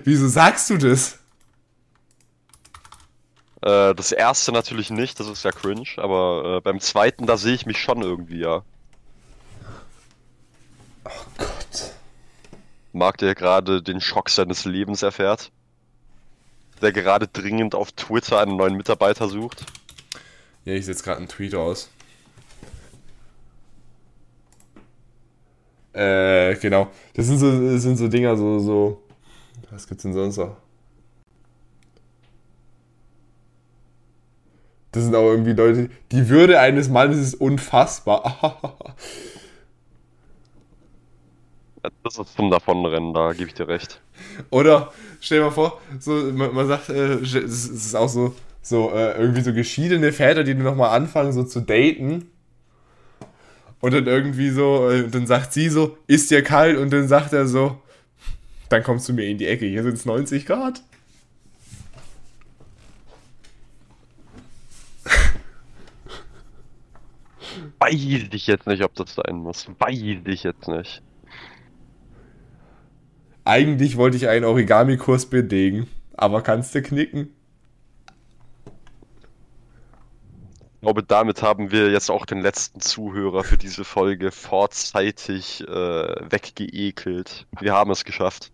Wieso 0.05 0.29
sagst 0.29 0.71
du 0.71 0.79
das? 0.79 1.19
Äh, 3.65 3.95
das 3.95 4.13
erste 4.13 4.53
natürlich 4.53 4.91
nicht, 4.91 5.19
das 5.19 5.27
ist 5.27 5.43
ja 5.43 5.51
cringe, 5.51 5.89
aber 5.97 6.57
äh, 6.59 6.61
beim 6.61 6.81
zweiten, 6.81 7.27
da 7.27 7.39
sehe 7.39 7.55
ich 7.55 7.65
mich 7.65 7.79
schon 7.79 8.03
irgendwie, 8.03 8.41
ja. 8.41 8.63
Gott. 11.39 11.95
Marc, 12.93 13.17
der 13.19 13.35
gerade 13.35 13.83
den 13.83 14.03
Schock 14.03 14.29
seines 14.29 14.67
Lebens 14.67 15.03
erfährt. 15.03 15.51
Der 16.83 16.93
gerade 16.93 17.27
dringend 17.27 17.75
auf 17.75 17.93
Twitter 17.93 18.39
einen 18.41 18.57
neuen 18.57 18.75
Mitarbeiter 18.77 19.29
sucht. 19.29 19.65
Ja, 20.67 20.75
ich 20.75 20.85
setze 20.85 21.03
gerade 21.03 21.19
einen 21.19 21.29
Tweet 21.29 21.55
aus. 21.55 21.89
Äh, 25.95 26.55
genau. 26.57 26.91
Das 27.15 27.27
sind 27.27 27.39
so, 27.39 27.51
das 27.51 27.83
sind 27.83 27.97
so 27.97 28.09
Dinger, 28.09 28.37
so, 28.37 28.59
so. 28.59 29.03
Was 29.71 29.89
gibt's 29.89 30.03
denn 30.03 30.13
sonst 30.13 30.37
noch? 30.37 30.64
Das 34.95 35.03
sind 35.03 35.17
auch 35.17 35.29
irgendwie 35.29 35.55
Leute. 35.55 35.91
Die 36.13 36.29
Würde 36.29 36.61
eines 36.61 36.89
Mannes 36.89 37.19
ist 37.19 37.35
unfassbar. 37.35 38.87
Das 42.05 42.17
ist 42.17 42.37
zum 42.37 42.51
Davonrennen, 42.51 43.13
da 43.13 43.33
gebe 43.33 43.49
ich 43.49 43.55
dir 43.55 43.67
recht. 43.67 44.01
Oder 44.51 44.93
stell 45.21 45.41
dir 45.41 45.47
mal 45.47 45.51
vor, 45.51 45.81
so, 45.99 46.13
man, 46.13 46.55
man 46.55 46.69
sagt, 46.69 46.91
äh, 46.91 47.15
es 47.15 47.35
ist 47.35 47.97
auch 47.97 48.09
so, 48.09 48.35
so 48.63 48.91
äh, 48.93 49.21
irgendwie 49.21 49.43
so 49.43 49.53
geschiedene 49.53 50.13
Väter, 50.13 50.45
die 50.45 50.55
nochmal 50.55 50.97
anfangen, 50.97 51.33
so 51.33 51.43
zu 51.43 51.61
daten. 51.61 52.31
Und 53.81 53.93
dann 53.93 54.07
irgendwie 54.07 54.51
so, 54.51 54.89
äh, 54.89 55.09
dann 55.09 55.27
sagt 55.27 55.53
sie 55.53 55.69
so, 55.69 55.99
ist 56.07 56.31
dir 56.31 56.43
kalt? 56.43 56.79
Und 56.79 56.91
dann 56.93 57.09
sagt 57.09 57.33
er 57.33 57.49
so, 57.49 57.83
dann 58.69 58.85
kommst 58.85 59.09
du 59.09 59.13
mir 59.13 59.27
in 59.27 59.39
die 59.39 59.49
Ecke, 59.49 59.67
hier 59.67 59.83
sind 59.83 59.95
es 59.95 60.07
90 60.07 60.47
Grad. 60.47 60.83
Weiß 67.85 67.93
ich 68.33 68.47
jetzt 68.47 68.67
nicht, 68.67 68.83
ob 68.83 68.95
das 68.95 69.15
sein 69.15 69.37
muss. 69.37 69.67
Weiß 69.79 69.99
ich 69.99 70.43
jetzt 70.43 70.69
nicht. 70.69 71.03
Eigentlich 73.45 73.99
wollte 73.99 74.17
ich 74.17 74.27
einen 74.27 74.47
Origami-Kurs 74.47 75.27
belegen, 75.27 75.87
aber 76.15 76.41
kannst 76.41 76.75
du 76.75 76.81
knicken? 76.81 77.29
Ich 80.77 80.81
glaube, 80.81 81.03
damit 81.03 81.43
haben 81.43 81.73
wir 81.73 81.91
jetzt 81.91 82.11
auch 82.11 82.25
den 82.25 82.41
letzten 82.41 82.81
Zuhörer 82.81 83.45
für 83.45 83.59
diese 83.59 83.85
Folge 83.85 84.31
vorzeitig 84.33 85.61
äh, 85.69 85.69
weggeekelt. 85.69 87.47
Wir 87.61 87.75
haben 87.75 87.91
es 87.91 88.05
geschafft. 88.05 88.51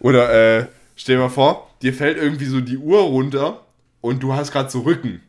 Oder 0.00 0.58
äh, 0.58 0.66
stell 0.96 1.16
dir 1.16 1.22
mal 1.22 1.28
vor, 1.30 1.70
dir 1.80 1.94
fällt 1.94 2.18
irgendwie 2.18 2.44
so 2.44 2.60
die 2.60 2.76
Uhr 2.76 3.00
runter 3.00 3.64
und 4.00 4.22
du 4.22 4.34
hast 4.34 4.52
gerade 4.52 4.70
so 4.70 4.80
Rücken. 4.80 5.22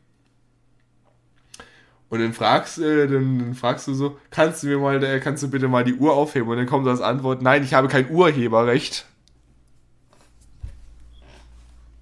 Und 2.09 2.19
dann 2.19 2.33
fragst, 2.33 2.77
äh, 2.77 3.07
dann, 3.07 3.39
dann 3.39 3.53
fragst 3.53 3.87
du 3.87 3.93
so, 3.93 4.17
kannst 4.31 4.63
du 4.63 4.67
mir 4.67 4.77
mal, 4.79 5.01
äh, 5.01 5.21
kannst 5.21 5.43
du 5.43 5.49
bitte 5.49 5.69
mal 5.69 5.85
die 5.85 5.93
Uhr 5.93 6.13
aufheben? 6.13 6.49
Und 6.49 6.57
dann 6.57 6.65
kommt 6.65 6.85
das 6.85 6.99
Antwort, 6.99 7.41
nein, 7.41 7.63
ich 7.63 7.73
habe 7.73 7.87
kein 7.87 8.11
Urheberrecht. 8.11 9.05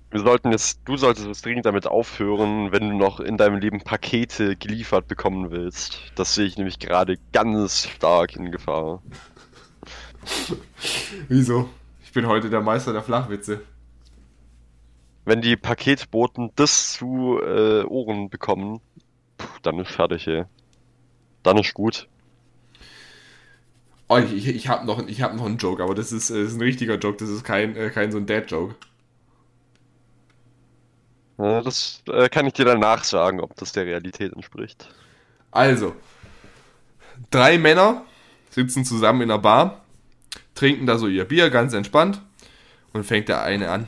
Wir 0.09 0.21
sollten 0.21 0.51
jetzt, 0.51 0.79
du 0.85 0.97
solltest 0.97 1.27
jetzt 1.27 1.45
dringend 1.45 1.67
damit 1.67 1.85
aufhören, 1.85 2.71
wenn 2.71 2.89
du 2.89 2.97
noch 2.97 3.19
in 3.19 3.37
deinem 3.37 3.59
Leben 3.59 3.81
Pakete 3.81 4.55
geliefert 4.55 5.07
bekommen 5.07 5.51
willst. 5.51 5.99
Das 6.15 6.33
sehe 6.33 6.47
ich 6.47 6.57
nämlich 6.57 6.79
gerade 6.79 7.17
ganz 7.31 7.87
stark 7.87 8.35
in 8.35 8.51
Gefahr. 8.51 9.03
Wieso? 11.27 11.69
Ich 12.03 12.11
bin 12.11 12.25
heute 12.25 12.49
der 12.49 12.61
Meister 12.61 12.93
der 12.93 13.03
Flachwitze. 13.03 13.61
Wenn 15.25 15.41
die 15.41 15.55
Paketboten 15.55 16.51
das 16.55 16.93
zu 16.93 17.39
äh, 17.41 17.83
Ohren 17.83 18.29
bekommen, 18.29 18.81
puh, 19.37 19.47
dann 19.61 19.79
ist 19.79 19.91
fertig, 19.91 20.27
ey. 20.27 20.45
Dann 21.43 21.57
ist 21.57 21.73
gut. 21.73 22.07
Oh, 24.07 24.17
ich, 24.17 24.33
ich, 24.33 24.47
ich 24.47 24.67
habe 24.67 24.87
noch, 24.87 25.05
ich 25.07 25.21
hab 25.21 25.35
noch 25.35 25.45
einen 25.45 25.57
Joke, 25.57 25.83
aber 25.83 25.93
das 25.93 26.11
ist, 26.11 26.31
äh, 26.31 26.41
das 26.41 26.53
ist 26.53 26.57
ein 26.57 26.63
richtiger 26.63 26.97
Joke, 26.97 27.17
das 27.17 27.29
ist 27.29 27.43
kein, 27.43 27.75
äh, 27.75 27.89
kein 27.91 28.11
so 28.11 28.17
ein 28.17 28.25
Dad-Joke. 28.25 28.75
Ja, 31.37 31.61
das 31.61 32.03
äh, 32.07 32.27
kann 32.27 32.47
ich 32.47 32.53
dir 32.53 32.65
danach 32.65 33.03
sagen, 33.03 33.39
ob 33.39 33.55
das 33.55 33.71
der 33.71 33.85
Realität 33.85 34.33
entspricht. 34.33 34.89
Also, 35.51 35.95
drei 37.31 37.57
Männer 37.57 38.03
sitzen 38.49 38.83
zusammen 38.83 39.21
in 39.21 39.31
einer 39.31 39.39
Bar, 39.39 39.85
trinken 40.55 40.85
da 40.85 40.97
so 40.97 41.07
ihr 41.07 41.25
Bier 41.25 41.49
ganz 41.49 41.73
entspannt 41.73 42.21
und 42.93 43.05
fängt 43.05 43.29
der 43.29 43.43
eine 43.43 43.69
an. 43.69 43.87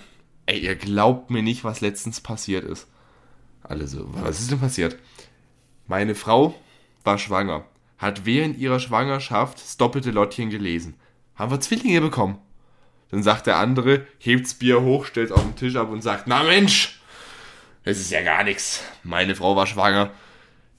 Ey, 0.51 0.59
ihr 0.59 0.75
glaubt 0.75 1.29
mir 1.29 1.41
nicht, 1.41 1.63
was 1.63 1.79
letztens 1.79 2.19
passiert 2.19 2.65
ist. 2.65 2.85
Alle 3.63 3.87
so, 3.87 4.05
was 4.15 4.41
ist 4.41 4.51
denn 4.51 4.59
passiert? 4.59 4.97
Meine 5.87 6.13
Frau 6.13 6.53
war 7.05 7.17
schwanger, 7.17 7.63
hat 7.97 8.25
während 8.25 8.57
ihrer 8.57 8.81
Schwangerschaft 8.81 9.59
das 9.59 9.77
doppelte 9.77 10.11
Lottchen 10.11 10.49
gelesen. 10.49 10.95
Haben 11.35 11.51
wir 11.51 11.61
Zwillinge 11.61 12.01
bekommen? 12.01 12.37
Dann 13.11 13.23
sagt 13.23 13.47
der 13.47 13.59
andere, 13.59 14.05
hebt's 14.19 14.53
Bier 14.53 14.81
hoch, 14.81 15.05
stellt's 15.05 15.31
auf 15.31 15.41
den 15.41 15.55
Tisch 15.55 15.77
ab 15.77 15.89
und 15.89 16.01
sagt, 16.01 16.27
na 16.27 16.43
Mensch, 16.43 16.99
das 17.85 17.99
ist 17.99 18.11
ja 18.11 18.21
gar 18.21 18.43
nichts. 18.43 18.83
Meine 19.03 19.35
Frau 19.35 19.55
war 19.55 19.67
schwanger. 19.67 20.11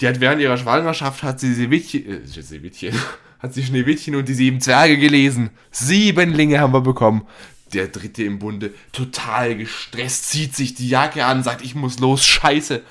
Die 0.03 0.07
hat 0.07 0.21
während 0.21 0.43
ihrer 0.43 0.59
Schwangerschaft 0.59 1.23
hat 1.23 1.41
sie 1.41 1.55
Schneewittchen, 1.55 2.91
äh, 2.91 2.93
hat 3.39 3.55
sie 3.55 3.65
Schneewittchen 3.65 4.17
und 4.17 4.29
die 4.29 4.35
sieben 4.35 4.61
Zwerge 4.61 4.99
gelesen. 4.99 5.49
Siebenlinge 5.71 6.61
haben 6.61 6.75
wir 6.75 6.83
bekommen. 6.83 7.27
Der 7.73 7.89
dritte 7.89 8.23
im 8.23 8.39
Bunde, 8.39 8.75
total 8.93 9.57
gestresst, 9.57 10.29
zieht 10.29 10.55
sich 10.55 10.75
die 10.75 10.89
Jacke 10.89 11.25
an, 11.25 11.43
sagt, 11.43 11.63
ich 11.63 11.75
muss 11.75 11.99
los, 11.99 12.25
scheiße. 12.25 12.83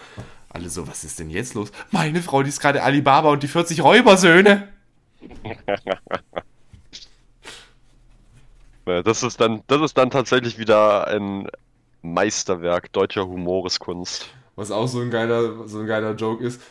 Alle 0.49 0.69
so, 0.69 0.87
was 0.87 1.03
ist 1.03 1.19
denn 1.19 1.29
jetzt 1.29 1.53
los? 1.53 1.71
Meine 1.91 2.21
Frau, 2.21 2.43
die 2.43 2.49
ist 2.49 2.59
gerade 2.59 2.83
Alibaba 2.83 3.29
und 3.29 3.43
die 3.43 3.47
40 3.47 3.83
Räubersöhne. 3.83 4.67
Das 8.85 9.23
ist 9.23 9.39
dann, 9.39 9.61
das 9.67 9.81
ist 9.81 9.97
dann 9.97 10.09
tatsächlich 10.09 10.57
wieder 10.57 11.07
ein 11.07 11.47
Meisterwerk 12.01 12.91
deutscher 12.91 13.27
Humoreskunst. 13.27 14.29
Was 14.55 14.71
auch 14.71 14.87
so 14.87 14.99
ein 15.01 15.11
geiler, 15.11 15.67
so 15.67 15.79
ein 15.79 15.87
geiler 15.87 16.15
Joke 16.15 16.43
ist. 16.43 16.61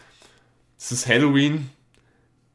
Es 0.79 0.93
ist 0.93 1.07
Halloween. 1.07 1.71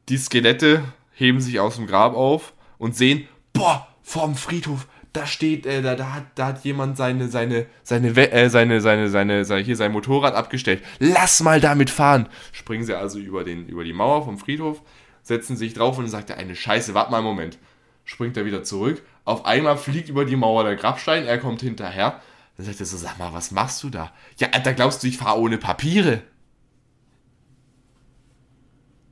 Die 0.08 0.18
Skelette 0.18 0.84
heben 1.14 1.40
sich 1.40 1.58
aus 1.58 1.76
dem 1.76 1.86
Grab 1.86 2.14
auf 2.14 2.52
und 2.78 2.96
sehen, 2.96 3.26
boah, 3.52 3.88
vorm 4.02 4.36
Friedhof, 4.36 4.86
da 5.16 5.26
steht, 5.26 5.66
äh, 5.66 5.82
da, 5.82 5.94
da, 5.94 6.12
hat, 6.12 6.24
da 6.34 6.46
hat 6.48 6.64
jemand 6.64 6.96
seine, 6.96 7.28
seine, 7.28 7.66
seine, 7.82 8.08
äh, 8.08 8.48
seine, 8.50 8.80
seine, 8.80 9.08
seine, 9.08 9.44
seine, 9.44 9.62
hier 9.62 9.76
sein 9.76 9.92
Motorrad 9.92 10.34
abgestellt. 10.34 10.82
Lass 10.98 11.40
mal 11.40 11.60
damit 11.60 11.90
fahren. 11.90 12.28
Springen 12.52 12.84
sie 12.84 12.94
also 12.96 13.18
über, 13.18 13.44
den, 13.44 13.66
über 13.68 13.84
die 13.84 13.92
Mauer 13.92 14.24
vom 14.24 14.38
Friedhof, 14.38 14.82
setzen 15.22 15.56
sich 15.56 15.74
drauf 15.74 15.98
und 15.98 16.08
sagt 16.08 16.30
er 16.30 16.36
eine 16.38 16.54
Scheiße, 16.54 16.94
warte 16.94 17.10
mal 17.10 17.18
einen 17.18 17.26
Moment. 17.26 17.58
Springt 18.04 18.36
er 18.36 18.44
wieder 18.44 18.62
zurück. 18.62 19.02
Auf 19.24 19.44
einmal 19.46 19.76
fliegt 19.76 20.08
über 20.08 20.24
die 20.24 20.36
Mauer 20.36 20.64
der 20.64 20.76
Grabstein, 20.76 21.24
er 21.26 21.38
kommt 21.38 21.60
hinterher. 21.62 22.20
Dann 22.56 22.66
sagt 22.66 22.80
er 22.80 22.86
so, 22.86 22.96
sag 22.96 23.18
mal, 23.18 23.32
was 23.32 23.50
machst 23.50 23.82
du 23.82 23.90
da? 23.90 24.12
Ja, 24.38 24.48
da 24.48 24.72
glaubst 24.72 25.02
du, 25.02 25.08
ich 25.08 25.18
fahre 25.18 25.40
ohne 25.40 25.58
Papiere. 25.58 26.22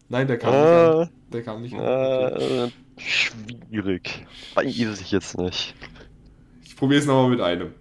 Nein, 0.09 0.27
der 0.29 0.39
kam 0.39 0.61
nicht 0.61 0.71
Äh, 0.71 0.75
an. 0.75 1.11
Der 1.33 1.43
kam 1.43 1.63
nicht 1.63 1.75
an. 1.75 1.81
Okay. 1.81 2.73
Schwierig. 2.97 4.27
Weiß 4.55 5.01
ich 5.01 5.11
jetzt 5.11 5.37
nicht. 5.39 5.75
Ich 6.65 6.77
probiere 6.77 7.01
es 7.01 7.07
nochmal 7.07 7.31
mit 7.31 7.41
einem. 7.41 7.75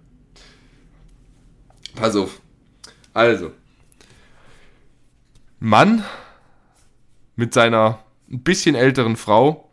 Pass 1.95 2.16
auf. 2.16 2.41
Also. 3.14 3.51
Mann 5.59 6.03
mit 7.36 7.53
seiner 7.53 8.03
ein 8.30 8.43
bisschen 8.43 8.76
älteren 8.76 9.16
Frau 9.16 9.70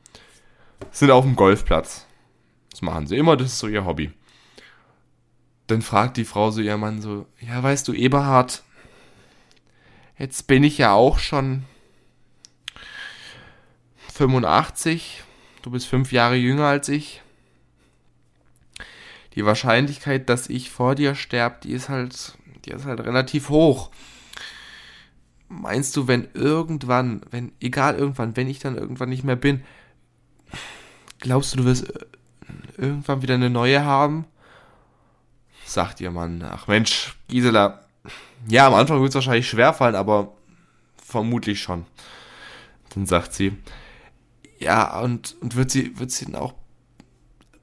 sind 0.91 1.11
auf 1.11 1.25
dem 1.25 1.37
Golfplatz. 1.37 2.07
Das 2.71 2.83
machen 2.83 3.07
sie 3.07 3.17
immer, 3.17 3.37
das 3.37 3.49
ist 3.53 3.59
so 3.59 3.69
ihr 3.69 3.85
Hobby. 3.85 4.13
Dann 5.67 5.83
fragt 5.83 6.17
die 6.17 6.25
Frau 6.25 6.51
so 6.51 6.61
ihr 6.61 6.77
Mann 6.77 7.01
so, 7.01 7.27
ja, 7.41 7.63
weißt 7.63 7.89
du, 7.89 7.93
Eberhard, 7.93 8.63
jetzt 10.19 10.47
bin 10.47 10.65
ich 10.65 10.79
ja 10.79 10.93
auch 10.93 11.19
schon 11.19 11.65
85, 14.13 15.23
du 15.63 15.71
bist 15.71 15.87
fünf 15.87 16.13
Jahre 16.13 16.37
jünger 16.37 16.67
als 16.67 16.89
ich 16.89 17.23
die 19.35 19.45
Wahrscheinlichkeit, 19.45 20.29
dass 20.29 20.49
ich 20.49 20.71
vor 20.71 20.95
dir 20.95 21.15
sterb, 21.15 21.61
die 21.63 21.73
ist 21.73 21.89
halt, 21.89 22.37
die 22.65 22.71
ist 22.71 22.85
halt 22.85 23.01
relativ 23.01 23.49
hoch. 23.49 23.91
Meinst 25.49 25.97
du, 25.97 26.09
wenn 26.09 26.29
irgendwann, 26.35 27.23
wenn, 27.31 27.53
egal 27.61 27.97
irgendwann, 27.97 28.37
wenn 28.37 28.49
ich 28.49 28.59
dann 28.59 28.77
irgendwann 28.77 29.09
nicht 29.09 29.25
mehr 29.25 29.37
bin, 29.37 29.63
glaubst 31.19 31.53
du, 31.53 31.59
du 31.59 31.65
wirst 31.65 31.89
äh, 31.91 32.07
irgendwann 32.77 33.23
wieder 33.23 33.35
eine 33.35 33.51
neue 33.51 33.85
haben? 33.85 34.27
Sagt 35.65 36.01
ihr 36.01 36.11
Mann, 36.11 36.43
ach 36.43 36.67
Mensch, 36.67 37.17
Gisela, 37.29 37.85
ja, 38.49 38.67
am 38.67 38.75
Anfang 38.75 39.01
wird 39.01 39.11
es 39.11 39.15
wahrscheinlich 39.17 39.49
schwer 39.49 39.73
fallen, 39.73 39.95
aber 39.95 40.33
vermutlich 40.97 41.61
schon. 41.61 41.87
Dann 42.95 43.07
sagt 43.07 43.35
sie, 43.35 43.57
ja, 44.61 45.01
und, 45.01 45.37
und 45.41 45.57
wird 45.57 45.71
sie, 45.71 45.99
wird 45.99 46.11
sie 46.11 46.27
dann 46.27 46.37
auch 46.37 46.55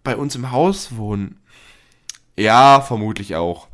bei 0.03 0.17
uns 0.17 0.35
im 0.35 0.51
Haus 0.51 0.95
wohnen? 0.97 1.39
Ja, 2.35 2.81
vermutlich 2.81 3.35
auch. 3.35 3.67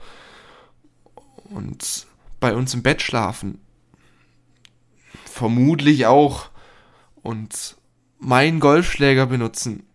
Und 1.45 2.07
bei 2.39 2.53
uns 2.53 2.73
im 2.73 2.83
Bett 2.83 3.01
schlafen? 3.01 3.61
Vermutlich 5.25 6.05
auch. 6.05 6.49
Und 7.21 7.77
meinen 8.19 8.59
Golfschläger 8.59 9.25
benutzen? 9.25 9.85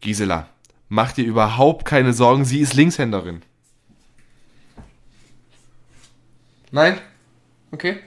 Gisela, 0.00 0.48
mach 0.88 1.12
dir 1.12 1.24
überhaupt 1.24 1.86
keine 1.86 2.12
Sorgen, 2.12 2.44
sie 2.44 2.60
ist 2.60 2.74
Linkshänderin. 2.74 3.42
Nein? 6.70 7.00
Okay. 7.72 8.00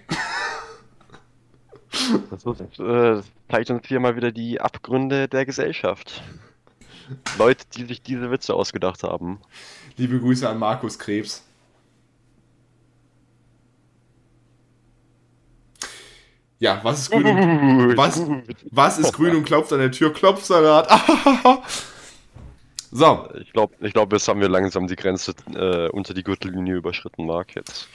Das 2.30 2.46
ist, 2.46 2.80
äh, 2.80 3.22
zeigt 3.54 3.70
uns 3.70 3.88
hier 3.88 4.00
mal 4.00 4.16
wieder 4.16 4.32
die 4.32 4.60
Abgründe 4.60 5.28
der 5.28 5.46
Gesellschaft. 5.46 6.24
Leute, 7.38 7.64
die 7.76 7.86
sich 7.86 8.02
diese 8.02 8.32
Witze 8.32 8.56
ausgedacht 8.56 9.04
haben. 9.04 9.40
Liebe 9.96 10.20
Grüße 10.20 10.50
an 10.50 10.58
Markus 10.58 10.98
Krebs. 10.98 11.46
Ja, 16.58 16.80
was 16.82 17.02
ist 17.02 17.12
grün 17.12 17.28
und, 17.28 17.96
was, 17.98 18.26
was 18.72 18.98
ist 18.98 19.14
grün 19.14 19.36
und 19.36 19.44
klopft 19.44 19.72
an 19.72 19.78
der 19.78 19.92
Tür? 19.92 20.12
Klopfsalat. 20.12 20.90
so, 22.92 23.30
Ich 23.40 23.54
glaube, 23.54 23.76
ich 23.82 23.94
glaub, 23.94 24.12
jetzt 24.14 24.28
haben 24.28 24.42
wir 24.42 24.50
langsam 24.50 24.88
die 24.88 24.96
Grenze 24.96 25.36
äh, 25.54 25.90
unter 25.90 26.16
die 26.16 26.24
Gürtellinie 26.24 26.74
überschritten, 26.74 27.28
Marc, 27.28 27.54
jetzt. 27.54 27.88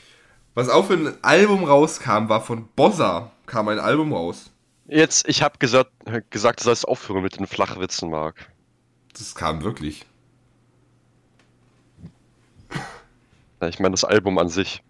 was 0.54 0.68
auch 0.68 0.86
für 0.86 0.94
ein 0.94 1.18
Album 1.22 1.64
rauskam, 1.64 2.28
war 2.28 2.42
von 2.42 2.68
Bossa. 2.76 3.32
Kam 3.46 3.66
ein 3.66 3.80
Album 3.80 4.12
raus. 4.12 4.52
Jetzt, 4.88 5.28
ich 5.28 5.42
habe 5.42 5.58
gesagt, 5.58 5.92
gesagt, 6.30 6.60
du 6.60 6.64
sollst 6.64 6.88
aufhören 6.88 7.22
mit 7.22 7.38
den 7.38 7.46
Flachwitzen, 7.46 8.10
Marc. 8.10 8.50
Das 9.12 9.34
kam 9.34 9.62
wirklich. 9.62 10.06
Ja, 13.60 13.68
Ich 13.68 13.78
meine 13.80 13.92
das 13.92 14.04
Album 14.04 14.38
an 14.38 14.48
sich. 14.48 14.82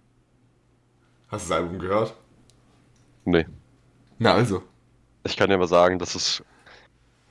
Hast 1.29 1.47
du 1.47 1.49
das 1.51 1.59
Album 1.59 1.79
gehört? 1.79 2.15
Nee. 3.25 3.47
Na 4.19 4.35
also. 4.35 4.63
Ich 5.25 5.37
kann 5.37 5.49
dir 5.49 5.57
aber 5.57 5.67
sagen, 5.67 5.99
dass 5.99 6.15
es 6.15 6.43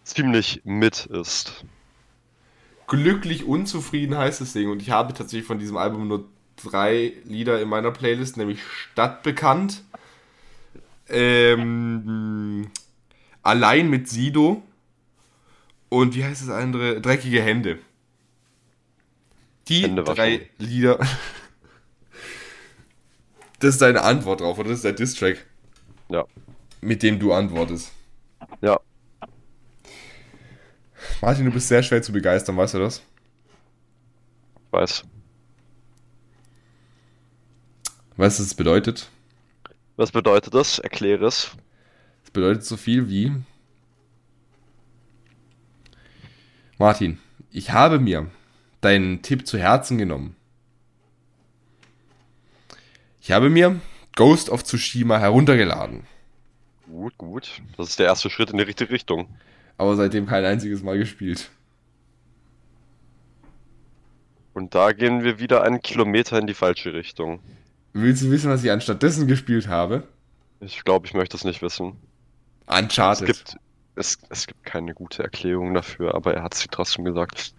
ziemlich 0.03 0.61
mit 0.65 1.05
ist. 1.05 1.63
Glücklich 2.87 3.45
unzufrieden 3.45 4.17
heißt 4.17 4.41
das 4.41 4.53
Ding. 4.53 4.69
Und 4.69 4.81
ich 4.81 4.91
habe 4.91 5.13
tatsächlich 5.13 5.47
von 5.47 5.59
diesem 5.59 5.77
Album 5.77 6.07
nur 6.07 6.25
drei 6.57 7.13
Lieder 7.23 7.61
in 7.61 7.69
meiner 7.69 7.91
Playlist, 7.91 8.37
nämlich 8.37 8.61
Stadtbekannt, 8.63 9.83
ähm, 11.09 12.69
Allein 13.43 13.89
mit 13.89 14.09
Sido 14.09 14.61
und 15.89 16.15
wie 16.15 16.25
heißt 16.25 16.41
das 16.41 16.49
andere? 16.49 16.99
Dreckige 17.01 17.41
Hände. 17.41 17.79
Die 19.69 19.83
Hände 19.83 20.03
drei. 20.03 20.49
Lieder. 20.57 20.99
Das 23.59 23.73
ist 23.75 23.81
deine 23.81 24.01
Antwort 24.03 24.41
drauf, 24.41 24.59
oder? 24.59 24.69
Das 24.69 24.79
ist 24.79 24.83
der 24.85 24.93
Distrack, 24.93 25.45
Ja. 26.09 26.25
mit 26.81 27.01
dem 27.03 27.19
du 27.19 27.33
antwortest. 27.33 27.91
Ja. 28.61 28.79
Martin, 31.21 31.45
du 31.45 31.51
bist 31.51 31.67
sehr 31.67 31.81
schwer 31.83 32.01
zu 32.03 32.11
begeistern, 32.11 32.57
weißt 32.57 32.75
du 32.75 32.79
das? 32.79 33.01
Weiß. 34.71 35.03
Weißt 38.17 38.39
du, 38.39 38.43
was 38.43 38.49
das 38.49 38.53
bedeutet? 38.55 39.09
Was 39.97 40.11
bedeutet 40.11 40.53
das? 40.53 40.79
Erkläre 40.79 41.25
es. 41.25 41.51
Das 42.21 42.31
bedeutet 42.31 42.63
so 42.63 42.77
viel 42.77 43.09
wie. 43.09 43.33
Martin, 46.77 47.19
ich 47.51 47.71
habe 47.71 47.99
mir 47.99 48.29
deinen 48.81 49.23
Tipp 49.23 49.47
zu 49.47 49.57
Herzen 49.57 49.97
genommen. 49.97 50.35
Ich 53.19 53.31
habe 53.31 53.49
mir 53.49 53.81
Ghost 54.15 54.49
of 54.49 54.63
Tsushima 54.63 55.19
heruntergeladen, 55.19 56.05
Gut, 56.89 57.17
gut. 57.17 57.61
Das 57.75 57.89
ist 57.89 57.99
der 57.99 58.05
erste 58.05 58.29
Schritt 58.29 58.51
in 58.51 58.57
die 58.57 58.63
richtige 58.63 58.91
Richtung. 58.91 59.27
aber 59.77 59.95
seitdem 59.95 60.25
kein 60.25 60.45
einziges 60.45 60.81
Mal 60.81 60.97
gespielt. 60.97 61.51
Und 64.53 64.73
da 64.73 64.91
gehen 64.91 65.23
wir 65.23 65.37
wieder 65.39 65.63
einen 65.63 65.81
Kilometer 65.81 66.39
in 66.39 66.47
die 66.47 66.53
falsche 66.55 66.93
Richtung. 66.93 67.41
Willst 67.99 68.21
du 68.21 68.29
wissen, 68.29 68.51
was 68.51 68.63
ich 68.63 68.69
anstattdessen 68.69 69.25
gespielt 69.25 69.67
habe? 69.67 70.03
Ich 70.59 70.83
glaube, 70.83 71.07
ich 71.07 71.15
möchte 71.15 71.35
es 71.35 71.43
nicht 71.43 71.63
wissen. 71.63 71.97
Es 72.67 72.79
Uncharted. 72.79 73.25
gibt, 73.25 73.57
es, 73.95 74.19
es 74.29 74.45
gibt 74.45 74.63
keine 74.63 74.93
gute 74.93 75.23
Erklärung 75.23 75.73
dafür, 75.73 76.13
aber 76.13 76.35
er 76.35 76.43
hat 76.43 76.53
sie 76.53 76.67
trotzdem 76.69 77.05
gesagt. 77.05 77.55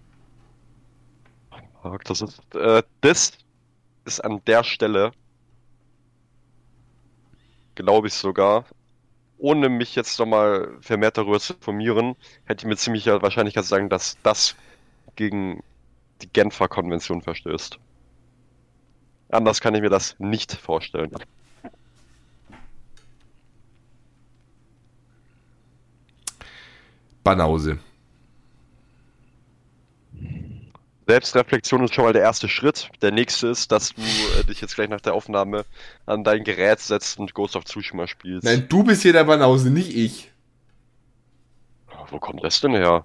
Marc, 1.83 2.05
das 2.05 2.21
ist, 2.21 2.55
äh, 2.55 2.85
das 3.01 3.33
ist 4.05 4.21
an 4.21 4.41
der 4.47 4.63
Stelle, 4.63 5.11
glaube 7.75 8.07
ich 8.07 8.15
sogar, 8.15 8.65
ohne 9.39 9.69
mich 9.69 9.97
jetzt 9.97 10.21
nochmal 10.21 10.77
vermehrt 10.81 11.19
darüber 11.19 11.41
zu 11.41 11.55
informieren, 11.55 12.15
hätte 12.45 12.65
ich 12.65 12.69
mir 12.69 12.77
ziemlich 12.77 13.07
Wahrscheinlichkeit 13.07 13.65
sagen, 13.65 13.89
dass 13.89 14.17
das 14.23 14.55
gegen 15.17 15.65
die 16.23 16.29
Genfer 16.29 16.69
Konvention 16.69 17.23
verstößt. 17.23 17.81
Anders 19.31 19.61
kann 19.61 19.75
ich 19.75 19.83
mir 19.83 19.91
das 19.91 20.17
nicht 20.19 20.53
vorstellen. 20.53 21.11
Banause. 27.23 27.79
Selbstreflexion 31.07 31.85
ist 31.85 31.95
schon 31.95 32.05
mal 32.05 32.13
der 32.13 32.23
erste 32.23 32.49
Schritt. 32.49 32.91
Der 33.01 33.13
nächste 33.13 33.49
ist, 33.49 33.73
dass 33.73 33.95
du 33.95 34.03
äh, 34.03 34.45
dich 34.45 34.61
jetzt 34.61 34.75
gleich 34.75 34.91
nach 34.91 35.01
der 35.01 35.15
Aufnahme 35.15 35.65
an 36.05 36.23
dein 36.23 36.45
Gerät 36.45 36.81
setzt 36.81 37.19
und 37.19 37.33
Ghost 37.33 37.57
of 37.57 37.65
Tsushima 37.65 38.07
spielst. 38.07 38.45
Nein, 38.45 38.67
du 38.69 38.83
bist 38.83 39.03
hier 39.03 39.15
der 39.15 39.25
Banause, 39.25 39.71
nicht 39.71 39.95
ich. 39.97 40.31
Wo 42.11 42.19
kommt 42.19 42.45
das 42.45 42.61
denn 42.61 42.73
her? 42.73 43.05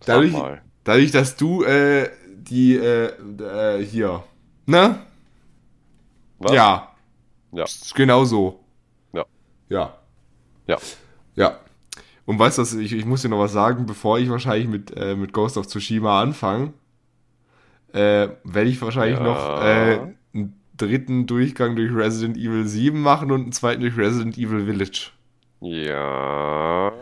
Sag 0.00 0.06
Dadurch, 0.06 0.32
mal. 0.32 0.62
dadurch 0.84 1.10
dass 1.10 1.36
du 1.36 1.64
äh, 1.64 2.10
die 2.28 2.76
äh, 2.76 3.12
äh, 3.42 3.84
hier. 3.84 4.22
Ne? 4.70 5.00
Was? 6.38 6.52
Ja. 6.52 6.94
Ja. 7.50 7.64
Genau 7.96 8.24
so. 8.24 8.60
Ja. 9.12 9.24
Ja. 9.68 9.94
Ja. 10.68 10.78
Ja. 11.34 11.58
Und 12.24 12.38
weißt 12.38 12.58
du, 12.58 12.78
ich, 12.78 12.92
ich 12.92 13.04
muss 13.04 13.22
dir 13.22 13.28
noch 13.30 13.40
was 13.40 13.50
sagen, 13.52 13.84
bevor 13.86 14.20
ich 14.20 14.30
wahrscheinlich 14.30 14.68
mit, 14.68 14.96
äh, 14.96 15.16
mit 15.16 15.32
Ghost 15.32 15.56
of 15.58 15.66
Tsushima 15.66 16.22
anfange, 16.22 16.72
äh, 17.92 18.28
werde 18.44 18.70
ich 18.70 18.80
wahrscheinlich 18.80 19.18
Ja. 19.18 19.24
noch 19.24 19.60
äh, 19.60 19.98
einen 20.32 20.60
dritten 20.76 21.26
Durchgang 21.26 21.74
durch 21.74 21.92
Resident 21.92 22.36
Evil 22.36 22.64
7 22.68 23.02
machen 23.02 23.32
und 23.32 23.42
einen 23.42 23.52
zweiten 23.52 23.80
durch 23.80 23.96
Resident 23.96 24.38
Evil 24.38 24.64
Village. 24.66 25.10
Ja. 25.60 26.92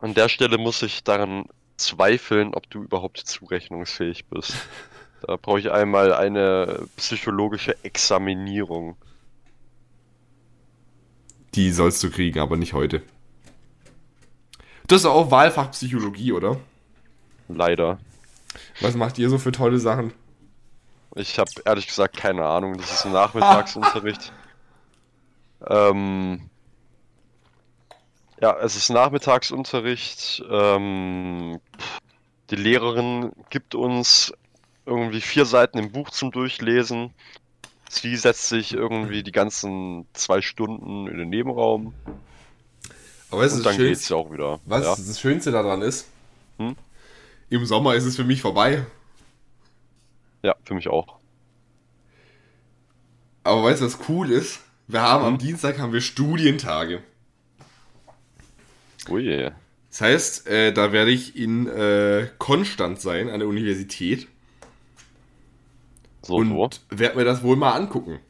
An 0.00 0.14
der 0.14 0.30
Stelle 0.30 0.56
muss 0.56 0.80
ich 0.82 1.04
daran 1.04 1.44
zweifeln, 1.82 2.54
ob 2.54 2.68
du 2.70 2.82
überhaupt 2.82 3.18
zurechnungsfähig 3.18 4.26
bist. 4.26 4.54
Da 5.24 5.36
brauche 5.36 5.60
ich 5.60 5.70
einmal 5.70 6.12
eine 6.12 6.88
psychologische 6.96 7.76
Examinierung. 7.84 8.96
Die 11.54 11.70
sollst 11.70 12.02
du 12.02 12.10
kriegen, 12.10 12.40
aber 12.40 12.56
nicht 12.56 12.72
heute. 12.72 13.04
Das 14.88 15.02
ist 15.02 15.06
auch 15.06 15.30
Wahlfach 15.30 15.70
Psychologie, 15.70 16.32
oder? 16.32 16.58
Leider. 17.48 17.98
Was 18.80 18.96
macht 18.96 19.18
ihr 19.18 19.30
so 19.30 19.38
für 19.38 19.52
tolle 19.52 19.78
Sachen? 19.78 20.12
Ich 21.14 21.38
habe 21.38 21.50
ehrlich 21.64 21.86
gesagt 21.86 22.16
keine 22.16 22.44
Ahnung. 22.44 22.76
Das 22.76 22.90
ist 22.90 23.06
ein 23.06 23.12
Nachmittagsunterricht. 23.12 24.32
ähm, 25.68 26.50
ja, 28.42 28.58
es 28.60 28.76
ist 28.76 28.90
Nachmittagsunterricht. 28.90 30.42
Ähm, 30.50 31.60
die 32.50 32.56
Lehrerin 32.56 33.32
gibt 33.50 33.74
uns 33.74 34.32
irgendwie 34.84 35.20
vier 35.20 35.46
Seiten 35.46 35.78
im 35.78 35.92
Buch 35.92 36.10
zum 36.10 36.32
Durchlesen. 36.32 37.14
Sie 37.88 38.16
setzt 38.16 38.48
sich 38.48 38.74
irgendwie 38.74 39.22
die 39.22 39.32
ganzen 39.32 40.08
zwei 40.14 40.42
Stunden 40.42 41.06
in 41.08 41.18
den 41.18 41.30
Nebenraum 41.30 41.94
Aber 43.30 43.44
du, 43.46 43.56
und 43.56 43.64
das 43.64 43.76
dann 43.76 43.82
geht's 43.82 44.08
Schönste, 44.08 44.14
ja 44.14 44.16
auch 44.20 44.32
wieder. 44.32 44.60
was 44.64 44.84
Ja. 44.84 44.96
das 44.96 45.20
Schönste 45.20 45.52
daran 45.52 45.82
ist? 45.82 46.08
Hm? 46.58 46.76
Im 47.50 47.66
Sommer 47.66 47.94
ist 47.94 48.04
es 48.04 48.16
für 48.16 48.24
mich 48.24 48.42
vorbei. 48.42 48.86
ja, 50.42 50.56
für 50.64 50.74
mich 50.74 50.88
auch. 50.88 51.18
Aber 53.44 53.64
weißt 53.64 53.80
du, 53.82 53.86
was 53.86 53.98
cool 54.08 54.30
ist? 54.30 54.60
Wir 54.88 55.02
haben 55.02 55.24
am 55.24 55.34
Hm? 55.34 55.38
Dienstag 55.38 55.78
haben 55.78 55.92
wir 55.92 56.00
Studientage. 56.00 57.02
Ui. 59.08 59.50
Das 59.90 60.00
heißt, 60.00 60.46
äh, 60.48 60.72
da 60.72 60.92
werde 60.92 61.10
ich 61.10 61.36
in 61.36 61.66
äh, 61.66 62.28
Konstanz 62.38 63.02
sein, 63.02 63.28
an 63.28 63.40
der 63.40 63.48
Universität. 63.48 64.28
So, 66.22 66.36
und 66.36 66.80
werde 66.88 67.18
mir 67.18 67.24
das 67.24 67.42
wohl 67.42 67.56
mal 67.56 67.72
angucken. 67.72 68.20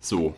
So. 0.00 0.34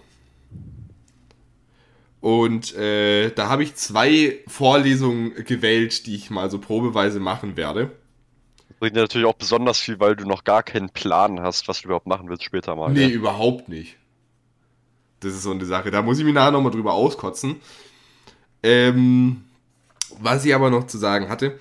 Und 2.21 2.75
äh, 2.77 3.31
da 3.33 3.51
habe 3.51 3.65
ich 3.65 3.75
zwei 3.75 4.39
Vorlesungen 4.47 5.35
gewählt, 5.45 6.07
die 6.07 6.15
ich 6.15 6.31
mal 6.31 6.51
so 6.51 6.59
probeweise 6.59 7.21
machen 7.21 7.57
werde. 7.57 7.91
Bringt 8.81 8.97
dir 8.97 9.01
natürlich 9.01 9.27
auch 9.27 9.35
besonders 9.35 9.79
viel, 9.81 10.01
weil 10.01 10.17
du 10.17 10.25
noch 10.25 10.45
gar 10.45 10.63
keinen 10.63 10.89
Plan 10.89 11.41
hast, 11.41 11.69
was 11.69 11.83
du 11.83 11.89
überhaupt 11.89 12.07
machen 12.07 12.29
willst 12.31 12.45
später 12.45 12.77
mal. 12.77 12.91
Nee, 12.91 13.09
gell? 13.09 13.11
überhaupt 13.11 13.69
nicht. 13.69 13.97
Das 15.21 15.35
ist 15.35 15.43
so 15.43 15.51
eine 15.51 15.65
Sache. 15.67 15.91
Da 15.91 16.01
muss 16.01 16.19
ich 16.19 16.25
mich 16.25 16.35
nachher 16.35 16.53
nochmal 16.53 16.73
drüber 16.73 16.95
auskotzen. 16.95 17.57
Ähm, 18.63 19.45
was 20.21 20.45
ich 20.45 20.55
aber 20.55 20.71
noch 20.71 20.87
zu 20.87 20.99
sagen 20.99 21.29
hatte, 21.29 21.59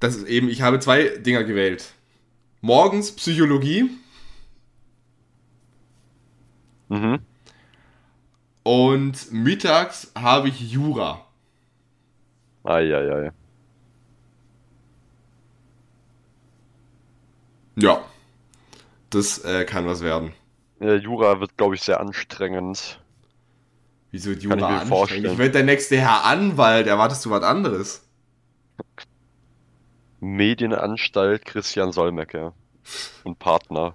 das 0.00 0.16
ist 0.16 0.26
eben, 0.26 0.48
ich 0.48 0.62
habe 0.62 0.78
zwei 0.80 1.08
Dinger 1.18 1.44
gewählt. 1.44 1.92
Morgens 2.60 3.12
Psychologie 3.12 3.90
Mhm. 6.88 7.18
und 8.62 9.32
mittags 9.32 10.12
habe 10.16 10.48
ich 10.48 10.60
Jura. 10.72 11.24
Eieiei. 12.64 13.32
Ja. 17.76 18.04
Das 19.10 19.38
äh, 19.44 19.64
kann 19.64 19.86
was 19.86 20.00
werden. 20.02 20.32
Ja, 20.80 20.94
Jura 20.94 21.40
wird, 21.40 21.56
glaube 21.56 21.74
ich, 21.74 21.82
sehr 21.82 22.00
anstrengend. 22.00 23.00
Wieso 24.16 24.30
wird 24.30 24.40
Kann 24.48 24.52
ich 24.52 24.54
Jura 24.54 24.56
mir 24.56 24.66
anstrengend? 24.80 24.88
vorstellen. 24.88 25.24
Ich 25.26 25.38
werde 25.38 25.52
der 25.52 25.64
nächste 25.64 25.98
Herr 25.98 26.24
Anwalt. 26.24 26.86
Erwartest 26.86 27.22
du 27.26 27.30
was 27.30 27.42
anderes? 27.42 28.02
Medienanstalt 30.20 31.44
Christian 31.44 31.92
Solmecke 31.92 32.54
und 33.24 33.38
Partner. 33.38 33.94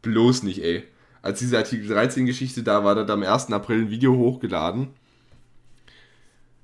Bloß 0.00 0.42
nicht, 0.44 0.62
ey. 0.62 0.84
Als 1.20 1.40
diese 1.40 1.58
Artikel 1.58 1.86
13 1.86 2.24
Geschichte 2.24 2.62
da 2.62 2.82
war, 2.82 2.96
hat 2.96 3.10
am 3.10 3.22
1. 3.22 3.52
April 3.52 3.82
ein 3.82 3.90
Video 3.90 4.16
hochgeladen, 4.16 4.88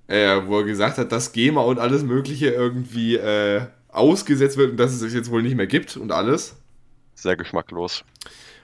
äh, 0.07 0.41
wo 0.47 0.61
er 0.61 0.65
gesagt 0.65 0.97
hat, 0.97 1.13
dass 1.13 1.33
GEMA 1.33 1.61
und 1.61 1.79
alles 1.79 2.05
Mögliche 2.05 2.49
irgendwie 2.49 3.17
äh, 3.17 3.67
ausgesetzt 3.89 4.57
wird 4.57 4.71
und 4.71 4.77
dass 4.79 4.95
es 4.95 5.03
es 5.03 5.13
jetzt 5.13 5.31
wohl 5.31 5.43
nicht 5.43 5.57
mehr 5.57 5.67
gibt 5.67 5.99
und 5.99 6.11
alles. 6.11 6.57
Sehr 7.17 7.37
geschmacklos. 7.37 8.03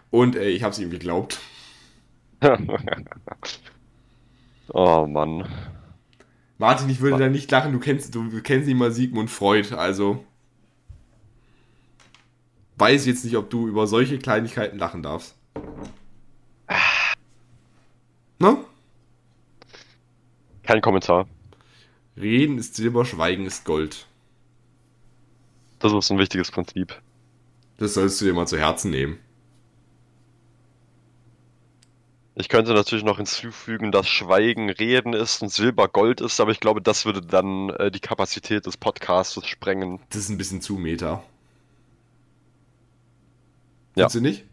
Und 0.08 0.34
äh, 0.34 0.48
ich 0.48 0.62
habe 0.62 0.72
es 0.72 0.78
ihm 0.78 0.88
geglaubt. 0.88 1.40
oh 4.72 5.06
Mann. 5.06 5.48
Martin, 6.58 6.90
ich 6.90 7.00
würde 7.00 7.18
da 7.18 7.28
nicht 7.28 7.50
lachen, 7.50 7.72
du 7.72 7.78
kennst, 7.78 8.14
du 8.14 8.42
kennst 8.42 8.66
nicht 8.68 8.76
mal 8.76 8.90
Sigmund 8.92 9.30
Freud, 9.30 9.74
also 9.74 10.24
weiß 12.80 13.06
jetzt 13.06 13.24
nicht, 13.24 13.36
ob 13.36 13.50
du 13.50 13.68
über 13.68 13.86
solche 13.86 14.18
Kleinigkeiten 14.18 14.78
lachen 14.78 15.02
darfst. 15.02 15.36
Ne? 18.38 18.56
Kein 20.62 20.80
Kommentar. 20.80 21.28
Reden 22.16 22.58
ist 22.58 22.74
Silber, 22.74 23.04
Schweigen 23.04 23.44
ist 23.44 23.64
Gold. 23.64 24.06
Das 25.78 25.92
ist 25.92 26.10
ein 26.10 26.18
wichtiges 26.18 26.50
Prinzip. 26.50 27.00
Das 27.76 27.94
sollst 27.94 28.20
du 28.20 28.24
dir 28.24 28.34
mal 28.34 28.46
zu 28.46 28.58
Herzen 28.58 28.90
nehmen. 28.90 29.18
Ich 32.36 32.48
könnte 32.48 32.72
natürlich 32.72 33.04
noch 33.04 33.16
hinzufügen, 33.16 33.90
dass 33.92 34.08
Schweigen 34.08 34.70
Reden 34.70 35.12
ist 35.12 35.42
und 35.42 35.50
Silber 35.50 35.88
Gold 35.88 36.20
ist, 36.20 36.40
aber 36.40 36.52
ich 36.52 36.60
glaube, 36.60 36.80
das 36.80 37.04
würde 37.04 37.20
dann 37.20 37.70
äh, 37.70 37.90
die 37.90 38.00
Kapazität 38.00 38.66
des 38.66 38.76
Podcasts 38.76 39.46
sprengen. 39.46 40.00
Das 40.10 40.20
ist 40.20 40.28
ein 40.28 40.38
bisschen 40.38 40.60
zu 40.60 40.74
Meta. 40.74 41.22
Ja. 43.96 44.08
Findest 44.08 44.14
du 44.14 44.20
nicht? 44.20 44.44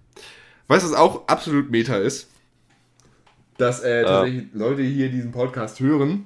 Weißt 0.68 0.86
du, 0.86 0.92
was 0.92 0.98
auch 0.98 1.28
absolut 1.28 1.70
Meta 1.70 1.98
ist? 1.98 2.30
Dass 3.58 3.82
äh, 3.82 4.04
tatsächlich 4.04 4.46
Leute 4.54 4.82
hier 4.82 5.10
diesen 5.10 5.32
Podcast 5.32 5.80
hören 5.80 6.26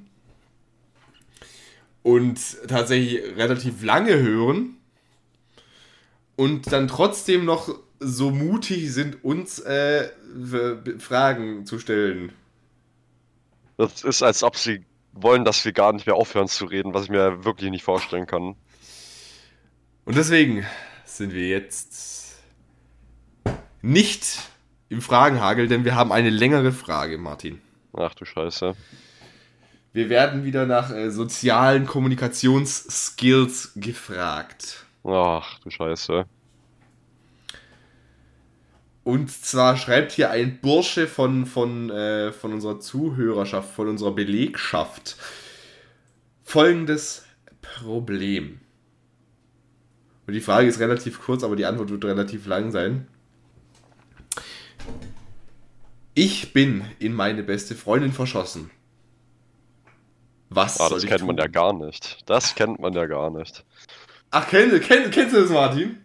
und 2.03 2.39
tatsächlich 2.67 3.37
relativ 3.37 3.83
lange 3.83 4.17
hören 4.17 4.77
und 6.35 6.71
dann 6.71 6.87
trotzdem 6.87 7.45
noch 7.45 7.77
so 8.01 8.31
mutig 8.31 8.91
sind, 8.91 9.23
uns 9.23 9.59
äh, 9.59 10.09
Fragen 10.97 11.65
zu 11.65 11.79
stellen. 11.79 12.31
Das 13.77 14.03
ist, 14.03 14.23
als 14.23 14.43
ob 14.43 14.57
sie 14.57 14.83
wollen, 15.13 15.45
dass 15.45 15.63
wir 15.63 15.71
gar 15.71 15.93
nicht 15.93 16.07
mehr 16.07 16.15
aufhören 16.15 16.47
zu 16.47 16.65
reden, 16.65 16.93
was 16.93 17.05
ich 17.05 17.09
mir 17.09 17.45
wirklich 17.45 17.69
nicht 17.69 17.83
vorstellen 17.83 18.25
kann. 18.25 18.55
Und 20.05 20.17
deswegen 20.17 20.65
sind 21.05 21.33
wir 21.33 21.47
jetzt 21.47 22.39
nicht 23.81 24.39
im 24.89 25.01
Fragenhagel, 25.01 25.67
denn 25.67 25.85
wir 25.85 25.95
haben 25.95 26.11
eine 26.11 26.29
längere 26.29 26.71
Frage, 26.71 27.17
Martin. 27.17 27.61
Ach 27.93 28.13
du 28.15 28.25
Scheiße. 28.25 28.75
Wir 29.93 30.09
werden 30.09 30.43
wieder 30.45 30.65
nach 30.65 30.91
äh, 30.91 31.11
sozialen 31.11 31.85
Kommunikationsskills 31.85 33.73
gefragt. 33.75 34.85
Ach 35.03 35.59
du 35.59 35.69
Scheiße. 35.69 36.25
Und 39.03 39.31
zwar 39.31 39.77
schreibt 39.77 40.11
hier 40.11 40.29
ein 40.29 40.59
Bursche 40.61 41.07
von, 41.07 41.45
von, 41.47 41.89
äh, 41.89 42.31
von 42.31 42.53
unserer 42.53 42.79
Zuhörerschaft, 42.79 43.73
von 43.73 43.87
unserer 43.87 44.11
Belegschaft 44.11 45.17
folgendes 46.43 47.25
Problem. 47.61 48.59
Und 50.27 50.33
die 50.33 50.41
Frage 50.41 50.67
ist 50.67 50.79
relativ 50.79 51.21
kurz, 51.21 51.43
aber 51.43 51.55
die 51.55 51.65
Antwort 51.65 51.89
wird 51.89 52.05
relativ 52.05 52.45
lang 52.45 52.71
sein. 52.71 53.07
Ich 56.13 56.53
bin 56.53 56.83
in 56.99 57.13
meine 57.13 57.41
beste 57.43 57.73
Freundin 57.75 58.11
verschossen. 58.11 58.69
Was 60.49 60.79
Ah, 60.79 60.89
soll 60.89 60.97
das 60.97 61.03
ich 61.03 61.09
kennt 61.09 61.21
tun? 61.21 61.27
man 61.27 61.37
ja 61.37 61.47
gar 61.47 61.73
nicht. 61.73 62.19
Das 62.29 62.53
kennt 62.55 62.79
man 62.79 62.93
ja 62.93 63.05
gar 63.05 63.29
nicht. 63.29 63.63
Ach, 64.29 64.47
kennst, 64.47 64.81
kennst, 64.87 65.11
kennst 65.11 65.35
du 65.35 65.41
das, 65.41 65.49
Martin? 65.49 65.97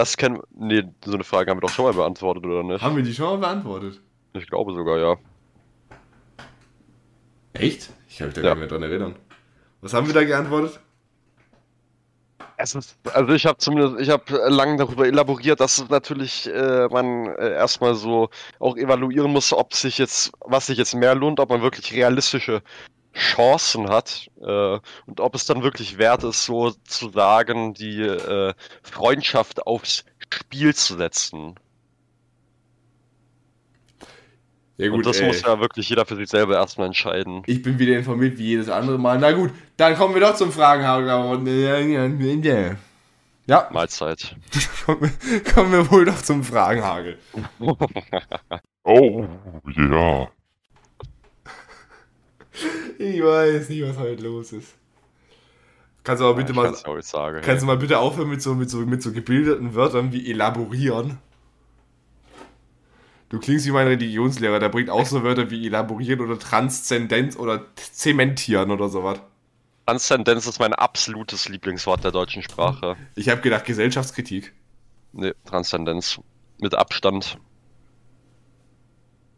Das 0.00 0.16
kennen. 0.16 0.40
Nee, 0.54 0.84
so 1.04 1.12
eine 1.12 1.24
Frage 1.24 1.50
haben 1.50 1.58
wir 1.58 1.60
doch 1.60 1.74
schon 1.74 1.84
mal 1.84 1.92
beantwortet, 1.92 2.42
oder 2.46 2.62
nicht? 2.62 2.80
Haben 2.80 2.96
wir 2.96 3.02
die 3.02 3.12
schon 3.12 3.26
mal 3.26 3.36
beantwortet? 3.36 4.00
Ich 4.32 4.46
glaube 4.46 4.72
sogar, 4.72 4.96
ja. 4.98 5.16
Echt? 7.52 7.90
Ich 8.08 8.16
kann 8.16 8.28
mich 8.28 8.34
da 8.34 8.40
Ja. 8.40 8.46
gar 8.46 8.54
nicht 8.54 8.60
mehr 8.60 8.68
dran 8.68 8.82
erinnern. 8.82 9.16
Was 9.82 9.92
haben 9.92 10.06
wir 10.06 10.14
da 10.14 10.24
geantwortet? 10.24 10.80
Ist, 12.56 12.96
also 13.12 13.32
ich 13.34 13.44
habe 13.44 13.58
zumindest, 13.58 14.00
ich 14.00 14.08
habe 14.08 14.24
lange 14.48 14.78
darüber 14.78 15.06
elaboriert, 15.06 15.60
dass 15.60 15.86
natürlich 15.90 16.46
äh, 16.46 16.88
man 16.88 17.26
äh, 17.36 17.52
erstmal 17.52 17.94
so 17.94 18.30
auch 18.58 18.78
evaluieren 18.78 19.30
muss, 19.30 19.52
ob 19.52 19.74
sich 19.74 19.98
jetzt, 19.98 20.32
was 20.40 20.68
sich 20.68 20.78
jetzt 20.78 20.94
mehr 20.94 21.14
lohnt, 21.14 21.40
ob 21.40 21.50
man 21.50 21.60
wirklich 21.60 21.92
realistische 21.92 22.62
Chancen 23.12 23.88
hat 23.88 24.30
äh, 24.40 24.78
und 25.06 25.20
ob 25.20 25.34
es 25.34 25.46
dann 25.46 25.62
wirklich 25.62 25.98
wert 25.98 26.24
ist, 26.24 26.44
so 26.44 26.70
zu 26.70 27.10
sagen, 27.10 27.74
die 27.74 28.02
äh, 28.02 28.54
Freundschaft 28.82 29.66
aufs 29.66 30.04
Spiel 30.32 30.74
zu 30.74 30.96
setzen. 30.96 31.56
Ja 34.76 34.86
und 34.86 34.96
gut, 34.96 35.06
das 35.06 35.20
ey. 35.20 35.26
muss 35.26 35.42
ja 35.42 35.60
wirklich 35.60 35.90
jeder 35.90 36.06
für 36.06 36.16
sich 36.16 36.30
selber 36.30 36.54
erstmal 36.54 36.86
entscheiden. 36.86 37.42
Ich 37.46 37.62
bin 37.62 37.78
wieder 37.78 37.98
informiert 37.98 38.38
wie 38.38 38.46
jedes 38.46 38.70
andere 38.70 38.98
Mal. 38.98 39.18
Na 39.18 39.32
gut, 39.32 39.50
dann 39.76 39.94
kommen 39.94 40.14
wir 40.14 40.22
doch 40.22 40.36
zum 40.36 40.52
Fragenhagel. 40.52 41.10
Ja, 43.46 43.68
Mahlzeit. 43.72 44.36
kommen 44.86 45.00
wir, 45.02 45.52
kommen 45.52 45.72
wir 45.72 45.90
wohl 45.90 46.04
doch 46.04 46.22
zum 46.22 46.44
Fragenhagel. 46.44 47.18
Oh, 48.82 49.26
ja. 49.76 50.28
Ich 52.98 53.22
weiß 53.22 53.68
nicht, 53.68 53.82
was 53.82 53.98
heute 53.98 54.22
los 54.22 54.52
ist. 54.52 54.74
Kannst 56.02 56.22
du 56.22 56.26
aber 56.26 56.36
bitte 56.36 56.52
ich 56.52 56.56
mal, 56.56 56.74
sagen. 57.02 57.40
kannst 57.42 57.62
du 57.62 57.66
mal 57.66 57.76
bitte 57.76 57.98
aufhören 57.98 58.28
mit 58.28 58.40
so, 58.40 58.54
mit 58.54 58.70
so, 58.70 58.78
mit 58.78 59.02
so 59.02 59.12
gebildeten 59.12 59.74
Wörtern 59.74 60.12
wie 60.12 60.30
elaborieren? 60.30 61.18
Du 63.28 63.38
klingst 63.38 63.66
wie 63.66 63.70
mein 63.70 63.86
Religionslehrer, 63.86 64.58
der 64.58 64.70
bringt 64.70 64.90
auch 64.90 65.06
so 65.06 65.22
Wörter 65.22 65.50
wie 65.50 65.66
elaborieren 65.66 66.20
oder 66.20 66.38
Transzendenz 66.38 67.36
oder 67.36 67.64
zementieren 67.76 68.70
oder 68.70 68.88
sowas. 68.88 69.20
Transzendenz 69.86 70.46
ist 70.46 70.58
mein 70.58 70.72
absolutes 70.72 71.48
Lieblingswort 71.48 72.02
der 72.02 72.12
deutschen 72.12 72.42
Sprache. 72.42 72.96
Ich 73.14 73.28
habe 73.28 73.40
gedacht, 73.40 73.64
Gesellschaftskritik. 73.64 74.52
Nee, 75.12 75.32
Transzendenz. 75.44 76.20
Mit 76.60 76.74
Abstand. 76.74 77.38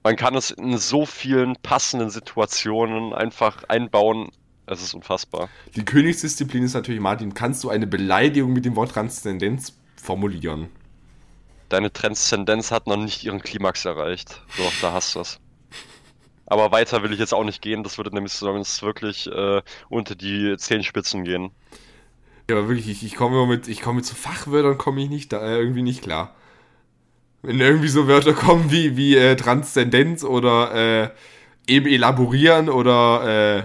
Man 0.04 0.16
kann 0.16 0.34
es 0.34 0.50
in 0.50 0.76
so 0.78 1.06
vielen 1.06 1.56
passenden 1.62 2.10
Situationen 2.10 3.12
einfach 3.12 3.64
einbauen. 3.68 4.30
Es 4.66 4.82
ist 4.82 4.94
unfassbar. 4.94 5.48
Die 5.76 5.84
Königsdisziplin 5.84 6.64
ist 6.64 6.74
natürlich, 6.74 7.00
Martin, 7.00 7.34
kannst 7.34 7.62
du 7.62 7.70
eine 7.70 7.86
Beleidigung 7.86 8.52
mit 8.52 8.64
dem 8.64 8.74
Wort 8.74 8.92
Transzendenz 8.92 9.76
formulieren? 9.96 10.68
Deine 11.68 11.92
Transzendenz 11.92 12.70
hat 12.70 12.86
noch 12.86 12.96
nicht 12.96 13.24
ihren 13.24 13.40
Klimax 13.40 13.84
erreicht. 13.84 14.42
So, 14.56 14.62
da 14.80 14.92
hast 14.92 15.14
du 15.14 15.20
es. 15.20 15.38
Aber 16.46 16.72
weiter 16.72 17.02
will 17.02 17.12
ich 17.12 17.18
jetzt 17.18 17.32
auch 17.32 17.44
nicht 17.44 17.62
gehen. 17.62 17.82
Das 17.82 17.96
würde 17.96 18.12
nämlich 18.12 18.32
sonst 18.32 18.82
wirklich 18.82 19.26
äh, 19.28 19.62
unter 19.88 20.14
die 20.14 20.56
Zehenspitzen 20.58 21.24
gehen. 21.24 21.50
Ja, 22.50 22.56
aber 22.56 22.68
wirklich, 22.68 22.88
ich, 22.88 23.04
ich 23.04 23.14
komme 23.14 23.46
mit, 23.46 23.68
ich 23.68 23.80
komme 23.80 23.96
mit 23.96 24.04
so 24.04 24.14
Fachwörtern, 24.14 24.76
komme 24.76 25.02
ich 25.02 25.08
nicht 25.08 25.32
da 25.32 25.40
äh, 25.40 25.56
irgendwie 25.56 25.82
nicht 25.82 26.02
klar. 26.02 26.34
Wenn 27.42 27.60
irgendwie 27.60 27.88
so 27.88 28.06
Wörter 28.06 28.32
kommen 28.34 28.70
wie, 28.70 28.96
wie 28.96 29.16
äh, 29.16 29.34
Transzendenz 29.36 30.22
oder 30.24 30.74
äh, 31.04 31.10
eben 31.66 31.86
elaborieren 31.86 32.68
oder 32.68 33.58
äh, 33.58 33.64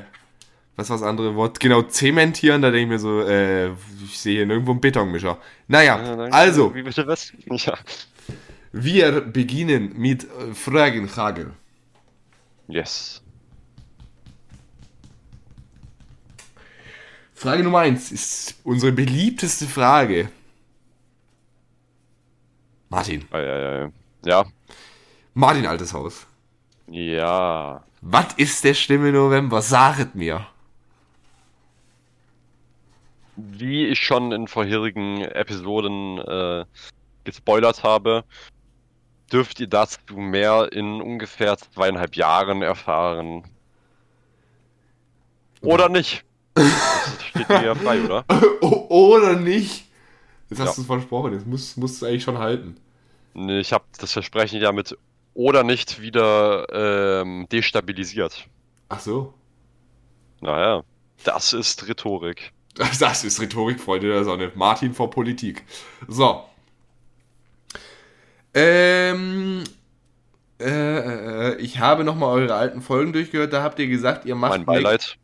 was 0.76 0.90
war 0.90 0.98
das 0.98 1.06
andere 1.08 1.36
Wort? 1.36 1.60
Genau, 1.60 1.84
zementieren, 1.84 2.62
da 2.62 2.70
denke 2.72 2.84
ich 2.84 2.90
mir 2.90 3.00
so, 3.00 3.22
äh, 3.22 3.70
ich 4.04 4.18
sehe 4.20 4.38
hier 4.38 4.46
nirgendwo 4.46 4.72
einen 4.72 4.82
Betonmischer. 4.82 5.38
Naja, 5.68 5.98
Ja, 6.00 6.16
danke. 6.16 6.34
also, 6.36 6.74
Wie 6.76 6.84
bitte 6.84 7.06
was? 7.08 7.32
Ja. 7.50 7.78
wir 8.72 9.22
beginnen 9.22 9.94
mit 9.98 10.24
äh, 10.24 10.54
Fragenhagel. 10.54 11.54
Yes. 12.68 13.22
Frage 17.34 17.64
Nummer 17.64 17.80
eins 17.80 18.12
ist 18.12 18.56
unsere 18.64 18.92
beliebteste 18.92 19.66
Frage. 19.68 20.30
Martin. 22.90 23.28
Ei, 23.32 23.40
ei, 23.40 23.84
ei. 23.84 23.92
Ja. 24.26 24.46
Martin 25.34 25.66
Alteshaus. 25.66 26.26
Ja. 26.88 27.84
Was 28.02 28.34
ist 28.38 28.64
der 28.64 28.74
Stimme 28.74 29.12
November? 29.12 29.62
Saget 29.62 30.16
mir. 30.16 30.48
Wie 33.36 33.88
ich 33.88 34.00
schon 34.00 34.32
in 34.32 34.48
vorherigen 34.48 35.22
Episoden 35.22 36.18
äh, 36.20 36.66
gespoilert 37.24 37.84
habe, 37.84 38.24
dürft 39.32 39.60
ihr 39.60 39.68
dazu 39.68 40.16
mehr 40.16 40.72
in 40.72 41.02
ungefähr 41.02 41.58
zweieinhalb 41.58 42.16
Jahren 42.16 42.62
erfahren. 42.62 43.44
Oder 45.62 45.90
nicht? 45.90 46.24
Das 46.58 47.24
steht 47.30 47.50
mir 47.50 47.66
ja 47.66 47.76
frei, 47.76 48.02
oder? 48.02 48.26
Oder 48.90 49.36
nicht? 49.36 49.87
Jetzt 50.50 50.60
hast 50.60 50.70
Ja. 50.70 50.76
du 50.76 50.82
es 50.82 50.88
versprochen, 50.88 51.34
jetzt 51.34 51.46
musst, 51.48 51.78
musst 51.78 52.02
du 52.02 52.06
es 52.06 52.10
eigentlich 52.10 52.24
schon 52.24 52.38
halten. 52.38 52.78
Nee, 53.34 53.60
Ich 53.60 53.74
habe 53.74 53.86
das 54.00 54.14
Versprechen 54.14 54.60
ja 54.62 54.72
mit 54.72 54.98
oder 55.34 55.64
nicht 55.64 56.02
wieder 56.02 57.22
ähm, 57.22 57.48
destabilisiert. 57.52 58.48
Ach 58.90 59.00
so. 59.00 59.34
Naja, 60.42 60.84
das 61.24 61.54
ist 61.54 61.88
Rhetorik. 61.88 62.52
Das 63.00 63.24
ist 63.24 63.42
Rhetorik, 63.42 63.80
Freunde 63.80 64.08
der 64.08 64.24
Sonne. 64.24 64.52
Martin 64.54 64.94
vor 64.94 65.10
Politik. 65.10 65.64
So. 66.08 66.44
Ähm. 68.54 69.64
Äh, 70.60 71.52
äh, 71.54 71.56
ich 71.58 71.80
habe 71.80 72.04
nochmal 72.04 72.30
eure 72.40 72.56
alten 72.56 72.82
Folgen 72.82 73.14
durchgehört. 73.14 73.54
Da 73.54 73.62
habt 73.62 73.78
ihr 73.80 73.88
gesagt, 73.88 74.26
ihr 74.26 74.36
macht. 74.36 74.52
Mein 74.52 74.66
Beileid. 74.66 75.18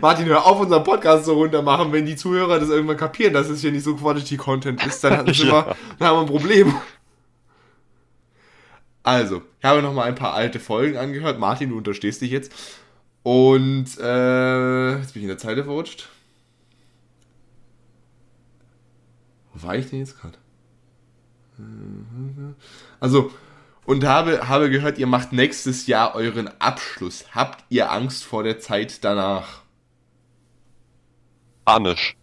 Martin, 0.00 0.26
hör 0.26 0.46
auf, 0.46 0.60
unseren 0.60 0.84
Podcast 0.84 1.24
so 1.24 1.34
runter 1.34 1.62
machen. 1.62 1.92
Wenn 1.92 2.06
die 2.06 2.16
Zuhörer 2.16 2.58
das 2.60 2.68
irgendwann 2.68 2.96
kapieren, 2.96 3.34
dass 3.34 3.48
es 3.48 3.60
hier 3.60 3.72
nicht 3.72 3.84
so 3.84 3.96
Quality-Content 3.96 4.84
ist, 4.86 5.02
dann, 5.04 5.26
Ja. 5.32 5.44
mal, 5.50 5.76
dann 5.98 6.08
haben 6.08 6.16
wir 6.16 6.20
ein 6.20 6.26
Problem. 6.26 6.74
Also, 9.02 9.42
ich 9.58 9.64
habe 9.64 9.82
nochmal 9.82 10.08
ein 10.08 10.14
paar 10.14 10.32
alte 10.34 10.60
Folgen 10.60 10.96
angehört. 10.96 11.38
Martin, 11.38 11.70
du 11.70 11.76
unterstehst 11.76 12.22
dich 12.22 12.30
jetzt. 12.30 12.52
Und, 13.22 13.86
äh, 13.98 14.96
jetzt 14.98 15.12
bin 15.12 15.20
ich 15.20 15.24
in 15.24 15.28
der 15.28 15.38
Zeile 15.38 15.64
verrutscht. 15.64 16.08
Wo 19.52 19.66
war 19.66 19.76
ich 19.76 19.88
denn 19.90 19.98
jetzt 20.00 20.18
gerade? 20.20 20.38
Also, 23.00 23.30
und 23.86 24.04
habe, 24.04 24.48
habe 24.48 24.70
gehört, 24.70 24.98
ihr 24.98 25.06
macht 25.06 25.32
nächstes 25.32 25.86
Jahr 25.86 26.14
euren 26.14 26.48
Abschluss. 26.60 27.26
Habt 27.34 27.64
ihr 27.68 27.92
Angst 27.92 28.24
vor 28.24 28.42
der 28.42 28.58
Zeit 28.58 29.04
danach? 29.04 29.63
Panisch. 31.64 32.16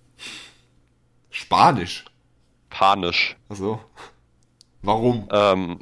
Spanisch. 1.30 2.06
Panisch. 2.70 3.36
Achso. 3.50 3.80
Warum? 4.82 5.28
Ähm, 5.32 5.80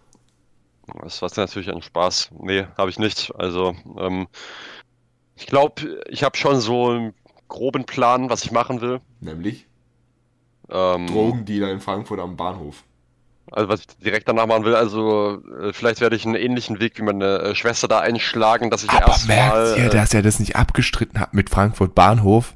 das 1.04 1.22
war 1.22 1.30
natürlich 1.36 1.72
ein 1.72 1.82
Spaß. 1.82 2.30
Nee, 2.40 2.66
habe 2.78 2.90
ich 2.90 3.00
nicht. 3.00 3.34
Also, 3.36 3.76
ähm, 3.98 4.28
ich 5.36 5.46
glaube, 5.48 6.02
ich 6.10 6.24
habe 6.24 6.38
schon 6.38 6.60
so 6.60 6.90
einen 6.90 7.14
groben 7.48 7.86
Plan, 7.86 8.30
was 8.30 8.44
ich 8.44 8.52
machen 8.52 8.82
will. 8.82 9.02
Nämlich 9.22 9.66
Ähm, 10.72 11.08
Drogendealer 11.08 11.72
in 11.72 11.80
Frankfurt 11.80 12.20
am 12.20 12.36
Bahnhof. 12.38 12.84
Also, 13.52 13.70
was 13.70 13.80
ich 13.82 13.88
direkt 13.98 14.28
danach 14.28 14.46
machen 14.46 14.64
will, 14.66 14.76
also 14.76 15.42
äh, 15.60 15.74
vielleicht 15.74 16.02
werde 16.02 16.16
ich 16.16 16.24
einen 16.26 16.36
ähnlichen 16.36 16.80
Weg 16.80 17.00
wie 17.00 17.02
meine 17.02 17.40
äh, 17.40 17.56
Schwester 17.56 17.88
da 17.88 18.00
einschlagen, 18.00 18.70
dass 18.70 18.84
ich 18.84 18.90
Aber 18.92 19.00
merkt 19.00 19.10
erstmal. 19.10 19.78
ihr, 19.80 19.86
Äh, 19.86 19.90
dass 19.90 20.14
er 20.14 20.22
das 20.22 20.40
nicht 20.40 20.56
abgestritten 20.56 21.20
hat 21.20 21.34
mit 21.34 21.50
Frankfurt 21.50 21.96
Bahnhof? 21.96 22.56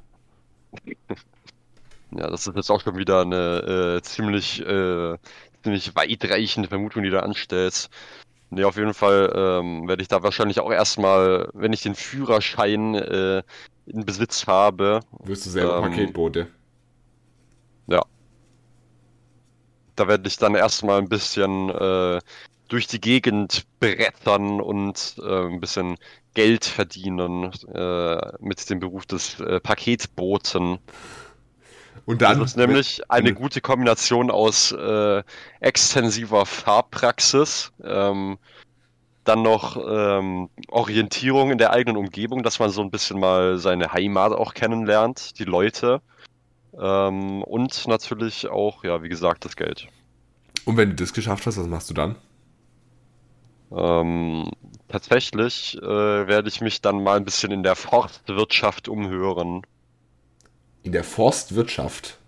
ja, 2.12 2.30
das 2.30 2.48
ist 2.48 2.56
jetzt 2.56 2.70
auch 2.70 2.82
schon 2.82 2.98
wieder 2.98 3.22
eine 3.22 3.98
äh, 3.98 4.02
ziemlich, 4.02 4.62
äh, 4.62 5.18
ziemlich 5.64 5.96
weitreichende 5.96 6.70
Vermutung, 6.70 7.04
die 7.04 7.10
du 7.10 7.22
anstellst. 7.22 7.90
Nee, 8.50 8.66
auf 8.66 8.78
jeden 8.78 8.94
Fall 8.94 9.34
ähm, 9.36 9.88
werde 9.88 10.04
ich 10.04 10.08
da 10.08 10.22
wahrscheinlich 10.22 10.60
auch 10.60 10.72
erstmal, 10.72 11.50
wenn 11.54 11.74
ich 11.74 11.82
den 11.82 11.96
Führerschein 11.96 12.94
äh, 12.96 13.44
in 13.88 14.06
Besitz 14.06 14.46
habe, 14.46 15.00
Wirst 15.24 15.48
du 15.48 15.50
selber 15.50 15.78
Ähm, 15.78 15.90
Paketbote. 15.90 16.48
da 19.96 20.08
werde 20.08 20.28
ich 20.28 20.38
dann 20.38 20.56
erstmal 20.56 21.00
ein 21.00 21.10
bisschen 21.10 21.70
äh, 21.70 22.20
durch 22.68 22.88
die 22.88 23.02
Gegend 23.02 23.66
brettern 23.80 24.62
und 24.62 25.16
äh, 25.24 25.46
ein 25.48 25.60
bisschen 25.60 25.98
Geld 26.34 26.66
verdienen 26.66 27.52
äh, 27.74 28.18
mit 28.40 28.70
dem 28.70 28.80
Beruf 28.80 29.06
des 29.06 29.40
äh, 29.40 29.60
Paketboten. 29.60 30.80
Und 32.06 32.22
Das 32.22 32.34
dann. 32.34 32.44
ist 32.44 32.58
nämlich 32.58 33.02
eine 33.10 33.34
gute 33.34 33.62
Kombination 33.62 34.30
aus 34.30 34.72
äh, 34.72 35.24
extensiver 35.60 36.46
Fahrpraxis, 36.46 37.72
ähm, 37.84 38.38
dann 39.24 39.42
noch 39.42 39.78
ähm, 39.78 40.50
Orientierung 40.68 41.52
in 41.52 41.58
der 41.58 41.72
eigenen 41.72 41.96
Umgebung, 41.96 42.44
dass 42.44 42.60
man 42.60 42.72
so 42.72 42.82
ein 42.82 42.92
bisschen 42.92 43.20
mal 43.20 43.58
seine 43.58 43.94
Heimat 43.94 44.34
auch 44.34 44.54
kennenlernt, 44.54 45.40
die 45.40 45.46
Leute. 45.46 46.02
Ähm, 46.78 47.42
und 47.44 47.88
natürlich 47.88 48.50
auch, 48.50 48.84
ja, 48.84 49.02
wie 49.02 49.10
gesagt, 49.10 49.46
das 49.46 49.56
Geld. 49.56 49.88
Und 50.66 50.76
wenn 50.76 50.90
du 50.90 50.96
das 50.96 51.14
geschafft 51.14 51.46
hast, 51.46 51.58
was 51.58 51.68
machst 51.68 51.90
du 51.90 51.94
dann? 51.94 52.16
Tatsächlich 54.94 55.76
äh, 55.82 55.82
werde 55.82 56.50
ich 56.50 56.62
mich 56.62 56.80
dann 56.80 57.02
mal 57.02 57.18
ein 57.18 57.26
bisschen 57.26 57.52
in 57.52 57.64
der 57.64 57.76
Forstwirtschaft 57.76 58.88
umhören. 58.88 59.64
In 60.84 60.92
der 60.92 61.04
Forstwirtschaft. 61.04 62.20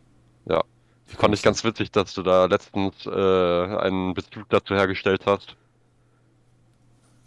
Ja. 0.49 0.63
Fand 1.05 1.35
ich 1.35 1.43
ganz 1.43 1.63
witzig, 1.63 1.91
dass 1.91 2.15
du 2.15 2.23
da 2.23 2.45
letztens 2.45 3.05
äh, 3.05 3.09
einen 3.11 4.15
Bezug 4.15 4.49
dazu 4.49 4.73
hergestellt 4.73 5.27
hast. 5.27 5.55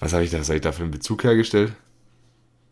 Was 0.00 0.12
habe 0.12 0.24
ich 0.24 0.30
da, 0.32 0.40
was 0.40 0.48
hab 0.48 0.56
ich 0.56 0.62
da 0.62 0.72
für 0.72 0.82
einen 0.82 0.90
Bezug 0.90 1.22
hergestellt? 1.22 1.72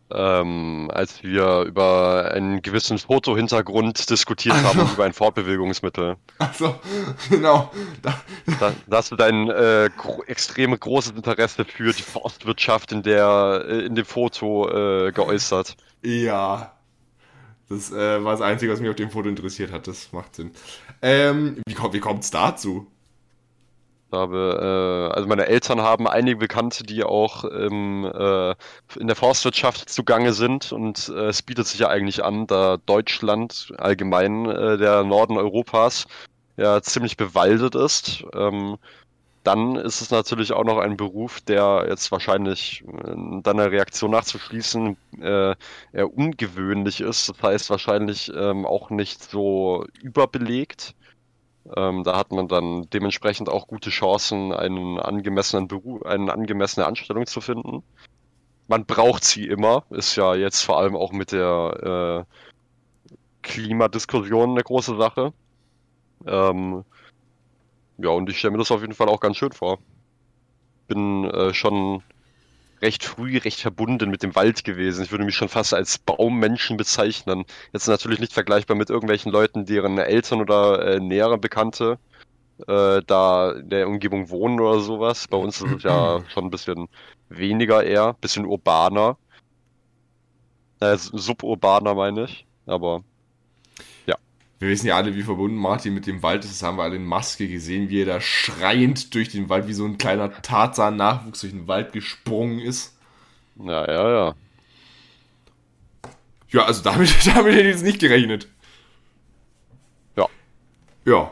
Ähm, 0.09 0.89
als 0.93 1.21
wir 1.21 1.63
über 1.63 2.31
einen 2.33 2.61
gewissen 2.61 2.97
Fotohintergrund 2.97 4.09
diskutiert 4.09 4.55
haben, 4.63 4.79
über 4.93 5.03
ein 5.03 5.11
Fortbewegungsmittel. 5.11 6.15
Achso, 6.39 6.75
genau. 7.29 7.71
Da, 8.01 8.21
Da, 8.59 8.73
da 8.87 8.97
hast 8.97 9.11
du 9.11 9.17
dein 9.17 9.49
äh, 9.49 9.89
gro 9.97 10.23
extreme 10.23 10.77
großes 10.77 11.11
Interesse 11.11 11.65
für 11.65 11.91
die 11.91 12.03
Forstwirtschaft 12.03 12.93
in 12.93 13.03
der 13.03 13.65
äh, 13.67 13.85
in 13.85 13.95
dem 13.95 14.05
Foto 14.05 14.69
äh, 14.69 15.11
geäußert. 15.11 15.75
ja. 16.01 16.73
Das 17.69 17.91
äh, 17.91 18.23
war 18.23 18.31
das 18.31 18.39
Einzige, 18.39 18.71
was 18.71 18.79
mich 18.79 18.89
auf 18.89 18.95
dem 18.95 19.11
Foto 19.11 19.27
interessiert 19.27 19.73
hat. 19.73 19.87
Das 19.87 20.13
macht 20.13 20.35
Sinn. 20.35 20.51
Ähm, 21.01 21.57
wie 21.67 21.73
kommt 21.73 21.93
wie 21.93 21.99
kommt's 21.99 22.31
dazu? 22.31 22.87
Habe, 24.11 25.09
äh, 25.11 25.15
also 25.15 25.27
meine 25.27 25.47
Eltern 25.47 25.81
haben 25.81 26.07
einige 26.07 26.37
Bekannte, 26.37 26.83
die 26.83 27.03
auch 27.03 27.43
im, 27.43 28.05
äh, 28.05 28.51
in 28.97 29.07
der 29.07 29.15
Forstwirtschaft 29.15 29.89
zugange 29.89 30.33
sind 30.33 30.71
und 30.71 31.09
äh, 31.09 31.27
es 31.27 31.41
bietet 31.41 31.67
sich 31.67 31.81
ja 31.81 31.89
eigentlich 31.89 32.23
an, 32.23 32.47
da 32.47 32.77
Deutschland 32.77 33.73
allgemein 33.77 34.45
äh, 34.45 34.77
der 34.77 35.03
Norden 35.03 35.37
Europas 35.37 36.07
ja 36.55 36.81
ziemlich 36.81 37.17
bewaldet 37.17 37.75
ist. 37.75 38.23
Ähm, 38.33 38.77
dann 39.47 39.77
ist 39.77 40.01
es 40.01 40.11
natürlich 40.11 40.51
auch 40.51 40.65
noch 40.65 40.77
ein 40.77 40.97
Beruf, 40.97 41.39
der 41.39 41.85
jetzt 41.89 42.11
wahrscheinlich 42.11 42.83
äh, 42.85 43.41
deiner 43.43 43.71
Reaktion 43.71 44.11
nachzuschließen 44.11 44.97
äh, 45.21 45.55
eher 45.93 46.13
ungewöhnlich 46.13 46.99
ist. 46.99 47.29
Das 47.29 47.41
heißt 47.41 47.69
wahrscheinlich 47.69 48.29
ähm, 48.35 48.65
auch 48.65 48.89
nicht 48.89 49.23
so 49.23 49.85
überbelegt. 50.01 50.95
Ähm, 51.75 52.03
da 52.03 52.17
hat 52.17 52.31
man 52.31 52.47
dann 52.47 52.89
dementsprechend 52.91 53.49
auch 53.49 53.67
gute 53.67 53.89
Chancen, 53.89 54.53
einen 54.53 54.99
angemessenen 54.99 55.67
Beruf, 55.67 56.03
eine 56.03 56.31
angemessene 56.31 56.85
Anstellung 56.85 57.25
zu 57.25 57.41
finden. 57.41 57.83
Man 58.67 58.85
braucht 58.85 59.23
sie 59.23 59.47
immer, 59.47 59.83
ist 59.89 60.15
ja 60.15 60.35
jetzt 60.35 60.61
vor 60.61 60.77
allem 60.77 60.95
auch 60.95 61.11
mit 61.11 61.31
der 61.31 62.25
äh, 62.27 62.35
Klimadiskussion 63.41 64.51
eine 64.51 64.63
große 64.63 64.97
Sache. 64.97 65.33
Ähm, 66.25 66.83
ja, 67.97 68.09
und 68.09 68.29
ich 68.29 68.39
stelle 68.39 68.51
mir 68.51 68.57
das 68.59 68.71
auf 68.71 68.81
jeden 68.81 68.93
Fall 68.93 69.09
auch 69.09 69.19
ganz 69.19 69.37
schön 69.37 69.51
vor. 69.51 69.79
Bin 70.87 71.29
äh, 71.29 71.53
schon 71.53 72.03
recht 72.81 73.03
früh 73.03 73.37
recht 73.37 73.59
verbunden 73.59 74.09
mit 74.09 74.23
dem 74.23 74.35
Wald 74.35 74.63
gewesen. 74.63 75.03
Ich 75.03 75.11
würde 75.11 75.25
mich 75.25 75.35
schon 75.35 75.49
fast 75.49 75.73
als 75.73 75.97
Baummenschen 75.97 76.77
bezeichnen. 76.77 77.45
Jetzt 77.73 77.87
natürlich 77.87 78.19
nicht 78.19 78.33
vergleichbar 78.33 78.77
mit 78.77 78.89
irgendwelchen 78.89 79.31
Leuten, 79.31 79.65
deren 79.65 79.97
Eltern 79.97 80.41
oder 80.41 80.85
äh, 80.85 80.99
nähere 80.99 81.37
Bekannte 81.37 81.99
äh, 82.67 83.01
da 83.05 83.51
in 83.51 83.69
der 83.69 83.87
Umgebung 83.87 84.29
wohnen 84.29 84.59
oder 84.59 84.79
sowas. 84.79 85.27
Bei 85.27 85.37
uns 85.37 85.61
ist 85.61 85.71
es 85.77 85.83
ja 85.83 86.23
schon 86.29 86.45
ein 86.45 86.51
bisschen 86.51 86.87
weniger 87.29 87.83
eher, 87.83 88.13
bisschen 88.13 88.45
urbaner. 88.45 89.17
Äh, 90.79 90.97
suburbaner 90.97 91.95
meine 91.95 92.25
ich. 92.25 92.45
Aber 92.65 93.03
Wir 94.59 94.69
wissen 94.69 94.87
ja 94.87 94.95
alle, 94.95 95.15
wie 95.15 95.21
verbunden 95.23 95.57
Martin 95.57 95.93
mit 95.93 96.07
dem 96.07 96.23
Wald 96.23 96.43
ist. 96.43 96.51
Das 96.51 96.63
haben 96.63 96.77
wir 96.77 96.83
alle 96.83 96.95
in 96.95 97.05
Maske 97.05 97.47
gesehen, 97.47 97.89
wie 97.89 98.01
er 98.01 98.05
da 98.05 98.21
schreiend 98.21 99.13
durch 99.13 99.29
den 99.29 99.49
Wald, 99.49 99.67
wie 99.67 99.73
so 99.73 99.85
ein 99.85 99.97
kleiner 99.97 100.31
Tarzan-Nachwuchs 100.41 101.41
durch 101.41 101.53
den 101.53 101.67
Wald 101.67 101.93
gesprungen 101.93 102.59
ist. 102.59 102.97
ja, 103.57 103.85
ja, 103.85 104.09
ja. 104.09 104.35
Ja, 106.49 106.65
also 106.65 106.81
damit, 106.81 107.13
damit 107.27 107.53
hätte 107.53 107.67
ich 107.67 107.75
jetzt 107.75 107.83
nicht 107.83 107.99
gerechnet. 107.99 108.47
Ja. 110.15 110.27
Ja, 111.05 111.31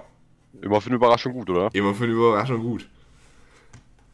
Immer 0.61 0.81
für 0.81 0.87
eine 0.87 0.95
Überraschung 0.95 1.33
gut, 1.33 1.49
oder? 1.49 1.69
immer 1.73 1.93
für 1.93 2.05
eine 2.05 2.13
Überraschung 2.13 2.61
gut. 2.61 2.87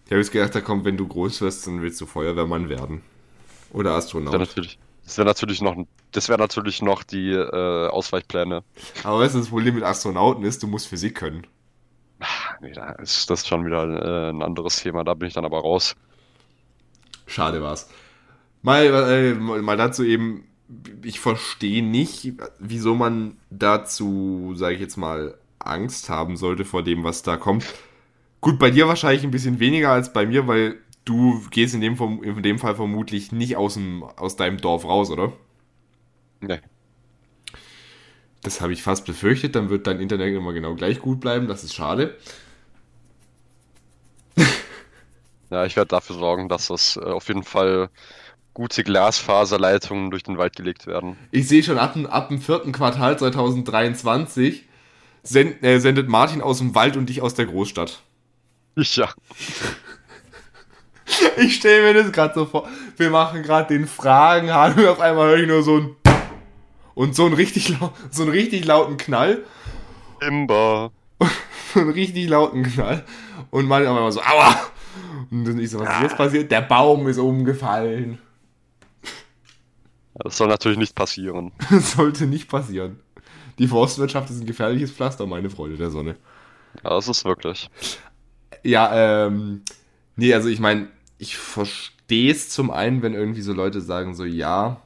Ich 0.06 0.12
habe 0.12 0.20
jetzt 0.20 0.32
gedacht, 0.32 0.54
da 0.54 0.62
kommt, 0.62 0.84
wenn 0.84 0.98
du 0.98 1.08
groß 1.08 1.42
wirst, 1.42 1.66
dann 1.66 1.82
willst 1.82 2.02
du 2.02 2.06
Feuerwehrmann 2.06 2.68
werden. 2.68 3.02
Oder 3.72 3.92
Astronaut. 3.94 4.38
natürlich, 4.38 4.78
das 5.04 5.18
wäre 5.18 5.28
natürlich 5.28 5.62
noch, 5.62 5.76
das 6.12 6.30
wäre 6.30 6.40
natürlich 6.40 6.82
noch 6.82 7.04
die 7.04 7.32
äh, 7.32 7.88
Ausweichpläne. 7.88 8.64
Aber 9.04 9.20
weißt 9.20 9.36
du, 9.36 9.40
das 9.40 9.50
Problem 9.50 9.76
mit 9.76 9.84
Astronauten 9.84 10.44
ist, 10.44 10.64
du 10.64 10.68
musst 10.68 10.88
Physik 10.88 11.16
können. 11.16 11.48
Nee, 12.62 12.74
da 12.74 12.92
ist 12.94 13.30
das 13.30 13.48
schon 13.48 13.66
wieder 13.66 13.84
äh, 13.84 14.30
ein 14.30 14.42
anderes 14.42 14.82
Thema. 14.82 15.04
Da 15.04 15.16
bin 15.16 15.28
ich 15.28 15.34
dann 15.34 15.46
aber 15.46 15.60
raus. 15.60 15.96
Schade 17.26 17.62
war's. 17.62 17.90
Mal, 18.62 18.86
äh, 18.86 19.34
mal 19.34 19.78
dazu 19.78 20.04
eben, 20.04 20.48
ich 21.04 21.20
verstehe 21.20 21.84
nicht, 21.84 22.34
wieso 22.60 22.96
man 22.96 23.38
dazu, 23.50 24.54
sage 24.56 24.76
ich 24.76 24.82
jetzt 24.82 24.98
mal, 24.98 25.36
Angst 25.60 26.10
haben 26.10 26.38
sollte 26.38 26.66
vor 26.66 26.84
dem, 26.84 27.04
was 27.04 27.24
da 27.24 27.38
kommt. 27.38 27.66
Gut, 28.40 28.60
bei 28.60 28.72
dir 28.72 28.88
wahrscheinlich 28.88 29.24
ein 29.24 29.32
bisschen 29.32 29.60
weniger 29.60 29.92
als 29.92 30.14
bei 30.14 30.26
mir, 30.26 30.48
weil 30.48 30.78
du 31.06 31.42
gehst 31.52 31.74
in 31.74 31.82
dem, 31.82 31.98
in 32.24 32.44
dem 32.44 32.60
Fall 32.60 32.76
vermutlich 32.76 33.32
nicht 33.32 33.58
aus, 33.58 33.76
dem, 33.76 34.04
aus 34.04 34.36
deinem 34.36 34.58
Dorf 34.58 34.86
raus, 34.86 35.10
oder? 35.10 35.34
Nee. 36.42 36.60
Das 38.44 38.62
habe 38.62 38.74
ich 38.74 38.82
fast 38.82 39.06
befürchtet, 39.06 39.56
dann 39.56 39.70
wird 39.70 39.86
dein 39.88 40.00
Internet 40.00 40.36
immer 40.36 40.54
genau 40.54 40.74
gleich 40.76 41.00
gut 41.00 41.20
bleiben, 41.20 41.48
das 41.48 41.64
ist 41.64 41.76
schade. 41.76 42.18
Ja, 45.50 45.66
ich 45.66 45.76
werde 45.76 45.90
dafür 45.90 46.16
sorgen, 46.16 46.48
dass 46.48 46.68
das 46.68 46.96
äh, 46.98 47.02
auf 47.02 47.28
jeden 47.28 47.44
Fall 47.44 47.90
gute 48.54 48.84
Glasfaserleitungen 48.84 50.10
durch 50.12 50.24
den 50.24 50.38
Wald 50.38 50.56
gelegt 50.56 50.88
werden. 50.88 51.18
Ich 51.32 51.48
sehe 51.48 51.64
schon 51.64 51.78
ab, 51.78 51.94
dem- 51.94 52.06
ab 52.06 52.30
dem 52.30 52.42
vierten 52.42 52.72
Quartal 52.72 53.18
2023 53.20 54.64
send, 55.24 55.64
äh, 55.64 55.80
sendet 55.80 56.08
Martin 56.10 56.42
aus 56.42 56.60
dem 56.60 56.74
Wald 56.74 56.98
und 56.98 57.08
dich 57.10 57.22
aus 57.22 57.34
der 57.34 57.46
Großstadt. 57.46 58.02
Ja. 58.78 59.10
Ich 61.38 61.56
stelle 61.56 61.94
mir 61.94 62.04
das 62.04 62.12
gerade 62.12 62.34
so 62.34 62.46
vor. 62.46 62.68
Wir 62.98 63.10
machen 63.10 63.44
gerade 63.44 63.74
den 63.74 63.88
Fragenhahn 63.88 64.74
und 64.74 64.88
auf 64.88 65.00
einmal 65.00 65.30
höre 65.30 65.38
ich 65.38 65.48
nur 65.48 65.64
so 65.64 65.78
ein 65.78 65.96
und 66.94 67.16
so 67.16 67.26
einen 67.26 67.36
richtig, 67.36 67.78
so 68.12 68.22
einen 68.22 68.32
richtig 68.32 68.66
lauten 68.66 68.98
Knall. 68.98 69.44
Timber. 70.20 70.92
So 71.74 71.80
einen 71.80 71.92
richtig 71.92 72.28
lauten 72.28 72.64
Knall. 72.64 73.06
Und 73.50 73.66
Martin 73.66 73.88
auf 73.88 73.96
einmal 73.96 74.12
so, 74.12 74.22
aua! 74.22 74.54
Und 75.32 75.46
dann 75.46 75.58
ich 75.58 75.70
so, 75.70 75.80
was 75.80 75.88
ist 75.88 76.02
jetzt 76.02 76.18
passiert? 76.18 76.52
Der 76.52 76.60
Baum 76.60 77.08
ist 77.08 77.18
umgefallen. 77.18 78.20
Das 80.16 80.36
soll 80.36 80.50
natürlich 80.50 80.78
nicht 80.78 80.96
passieren. 80.96 81.54
Das 81.70 81.94
sollte 81.94 82.28
nicht 82.28 82.50
passieren. 82.50 83.00
Die 83.58 83.68
Forstwirtschaft 83.68 84.30
ist 84.30 84.42
ein 84.42 84.46
gefährliches 84.46 84.92
Pflaster, 84.92 85.26
meine 85.28 85.50
Freunde 85.50 85.78
der 85.78 85.92
Sonne. 85.92 86.18
Ja, 86.84 86.90
das 86.90 87.08
ist 87.08 87.24
wirklich. 87.24 87.70
Ja, 88.64 89.26
ähm, 89.28 89.62
nee, 90.18 90.34
also 90.34 90.50
ich 90.50 90.60
meine, 90.60 90.90
ich 91.22 91.38
verstehe 91.38 92.32
es 92.32 92.50
zum 92.50 92.72
einen, 92.72 93.04
wenn 93.04 93.14
irgendwie 93.14 93.44
so 93.44 93.54
Leute 93.54 93.80
sagen, 93.80 94.16
so, 94.16 94.26
ja, 94.26 94.82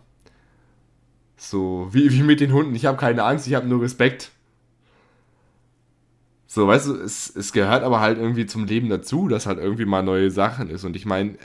so, 1.37 1.87
wie, 1.91 2.11
wie 2.11 2.23
mit 2.23 2.41
den 2.41 2.51
Hunden, 2.51 2.75
ich 2.75 2.85
habe 2.85 2.97
keine 2.97 3.23
Angst, 3.23 3.47
ich 3.47 3.53
habe 3.53 3.67
nur 3.67 3.81
Respekt. 3.81 4.31
So, 6.45 6.67
weißt 6.67 6.87
du, 6.87 6.95
es, 6.95 7.33
es 7.33 7.53
gehört 7.53 7.83
aber 7.83 8.01
halt 8.01 8.17
irgendwie 8.17 8.45
zum 8.45 8.65
Leben 8.65 8.89
dazu, 8.89 9.29
dass 9.29 9.45
halt 9.45 9.59
irgendwie 9.59 9.85
mal 9.85 10.03
neue 10.03 10.29
Sachen 10.29 10.69
ist. 10.69 10.83
Und 10.83 10.97
ich 10.97 11.05
meine, 11.05 11.37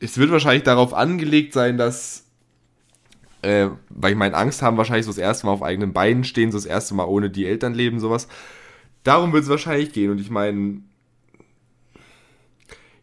es 0.00 0.16
wird 0.16 0.30
wahrscheinlich 0.30 0.64
darauf 0.64 0.94
angelegt 0.94 1.52
sein, 1.52 1.76
dass, 1.76 2.24
äh, 3.42 3.68
weil 3.90 4.12
ich 4.12 4.18
meine, 4.18 4.36
Angst 4.36 4.62
haben, 4.62 4.78
wahrscheinlich 4.78 5.04
so 5.04 5.12
das 5.12 5.18
erste 5.18 5.44
Mal 5.44 5.52
auf 5.52 5.62
eigenen 5.62 5.92
Beinen 5.92 6.24
stehen, 6.24 6.50
so 6.50 6.56
das 6.56 6.66
erste 6.66 6.94
Mal 6.94 7.04
ohne 7.04 7.28
die 7.28 7.44
Eltern 7.44 7.74
leben, 7.74 8.00
sowas. 8.00 8.26
Darum 9.02 9.34
wird 9.34 9.42
es 9.42 9.50
wahrscheinlich 9.50 9.92
gehen. 9.92 10.10
Und 10.10 10.18
ich 10.18 10.30
meine, 10.30 10.80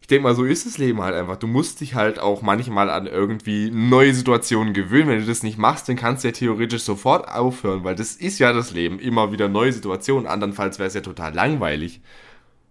ich 0.02 0.08
denke 0.08 0.24
mal, 0.24 0.34
so 0.34 0.44
ist 0.44 0.66
das 0.66 0.78
Leben 0.78 1.00
halt 1.00 1.14
einfach. 1.14 1.36
Du 1.36 1.46
musst 1.46 1.80
dich 1.80 1.94
halt 1.94 2.18
auch 2.18 2.42
manchmal 2.42 2.90
an 2.90 3.06
irgendwie 3.06 3.70
neue 3.70 4.12
Situationen 4.14 4.74
gewöhnen. 4.74 5.08
Wenn 5.08 5.20
du 5.20 5.26
das 5.26 5.44
nicht 5.44 5.58
machst, 5.58 5.88
dann 5.88 5.96
kannst 5.96 6.24
du 6.24 6.28
ja 6.28 6.32
theoretisch 6.32 6.82
sofort 6.82 7.28
aufhören, 7.28 7.84
weil 7.84 7.94
das 7.94 8.16
ist 8.16 8.38
ja 8.40 8.52
das 8.52 8.72
Leben. 8.72 8.98
Immer 8.98 9.32
wieder 9.32 9.48
neue 9.48 9.72
Situationen. 9.72 10.26
Andernfalls 10.26 10.78
wäre 10.78 10.88
es 10.88 10.94
ja 10.94 11.00
total 11.02 11.34
langweilig. 11.34 12.02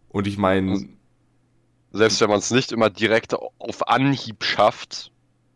Und 0.10 0.28
ich 0.28 0.38
meine, 0.38 0.88
Selbst 1.94 2.20
wenn 2.22 2.30
man 2.30 2.40
es 2.40 2.52
nicht 2.52 2.72
immer 2.74 2.90
direkt 2.90 3.34
auf 3.34 3.88
Anhieb 3.88 4.44
schafft, 4.44 5.12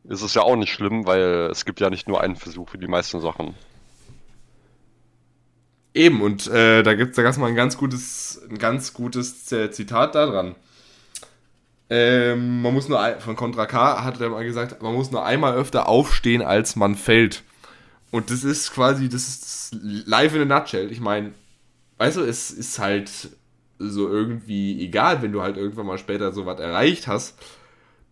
ist 0.05 0.21
es 0.21 0.33
ja 0.33 0.43
auch 0.43 0.55
nicht 0.55 0.71
schlimm, 0.73 1.05
weil 1.05 1.49
es 1.51 1.65
gibt 1.65 1.79
ja 1.81 1.89
nicht 1.89 2.07
nur 2.07 2.21
einen 2.21 2.35
Versuch 2.37 2.69
für 2.69 2.77
die 2.77 2.87
meisten 2.87 3.19
Sachen. 3.21 3.55
eben, 5.93 6.21
und 6.21 6.47
äh, 6.47 6.83
da 6.83 6.93
gibt 6.93 7.11
es 7.11 7.15
da 7.15 7.23
gab's 7.23 7.37
mal 7.37 7.47
ein 7.47 7.55
ganz 7.55 7.77
gutes, 7.77 8.41
ein 8.49 8.57
ganz 8.57 8.93
gutes 8.93 9.51
äh, 9.51 9.71
Zitat 9.71 10.15
da 10.15 10.25
dran. 10.27 10.55
Ähm, 11.89 12.61
man 12.61 12.73
muss 12.73 12.89
nur, 12.89 12.99
von 13.19 13.35
Contra 13.35 13.65
K 13.65 14.03
hat 14.03 14.19
er 14.19 14.29
mal 14.29 14.43
gesagt, 14.43 14.81
man 14.81 14.93
muss 14.93 15.11
nur 15.11 15.23
einmal 15.23 15.55
öfter 15.55 15.87
aufstehen, 15.87 16.41
als 16.41 16.75
man 16.75 16.95
fällt. 16.95 17.43
Und 18.11 18.31
das 18.31 18.43
ist 18.43 18.71
quasi, 18.71 19.09
das 19.09 19.27
ist 19.27 19.77
live 19.81 20.35
in 20.35 20.51
a 20.51 20.59
nutshell. 20.59 20.91
Ich 20.91 20.99
meine, 20.99 21.33
weißt 21.97 22.17
du, 22.17 22.21
es 22.21 22.49
ist 22.51 22.79
halt 22.79 23.11
so 23.77 24.07
irgendwie 24.07 24.81
egal, 24.83 25.21
wenn 25.21 25.31
du 25.31 25.41
halt 25.41 25.57
irgendwann 25.57 25.85
mal 25.85 25.97
später 25.97 26.31
so 26.31 26.45
was 26.45 26.59
erreicht 26.59 27.07
hast, 27.07 27.37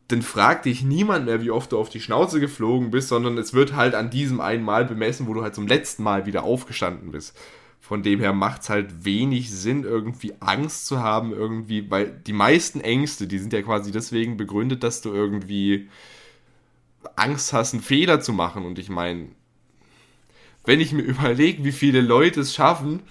dann 0.09 0.21
fragt 0.21 0.65
dich 0.65 0.83
niemand 0.83 1.25
mehr, 1.25 1.41
wie 1.41 1.51
oft 1.51 1.71
du 1.71 1.79
auf 1.79 1.89
die 1.89 2.01
Schnauze 2.01 2.39
geflogen 2.39 2.91
bist, 2.91 3.07
sondern 3.07 3.37
es 3.37 3.53
wird 3.53 3.75
halt 3.75 3.95
an 3.95 4.09
diesem 4.09 4.41
einen 4.41 4.63
Mal 4.63 4.85
bemessen, 4.85 5.27
wo 5.27 5.33
du 5.33 5.41
halt 5.41 5.55
zum 5.55 5.67
letzten 5.67 6.03
Mal 6.03 6.25
wieder 6.25 6.43
aufgestanden 6.43 7.11
bist. 7.11 7.35
Von 7.93 8.01
dem 8.01 8.21
her 8.21 8.33
macht 8.33 8.63
es 8.63 8.69
halt 8.71 9.05
wenig 9.05 9.51
Sinn, 9.51 9.83
irgendwie 9.83 10.33
Angst 10.39 10.87
zu 10.87 11.01
haben, 11.01 11.31
irgendwie, 11.31 11.91
weil 11.91 12.09
die 12.25 12.33
meisten 12.33 12.81
Ängste, 12.81 13.27
die 13.27 13.37
sind 13.37 13.53
ja 13.53 13.61
quasi 13.61 13.91
deswegen 13.91 14.35
begründet, 14.35 14.81
dass 14.81 15.01
du 15.01 15.13
irgendwie 15.13 15.89
Angst 17.15 17.53
hast, 17.53 17.73
einen 17.73 17.83
Fehler 17.83 18.19
zu 18.19 18.33
machen. 18.33 18.65
Und 18.65 18.79
ich 18.79 18.89
meine, 18.89 19.27
wenn 20.65 20.79
ich 20.79 20.91
mir 20.91 21.03
überlege, 21.03 21.63
wie 21.63 21.71
viele 21.71 22.01
Leute 22.01 22.39
es 22.39 22.55
schaffen, 22.55 23.03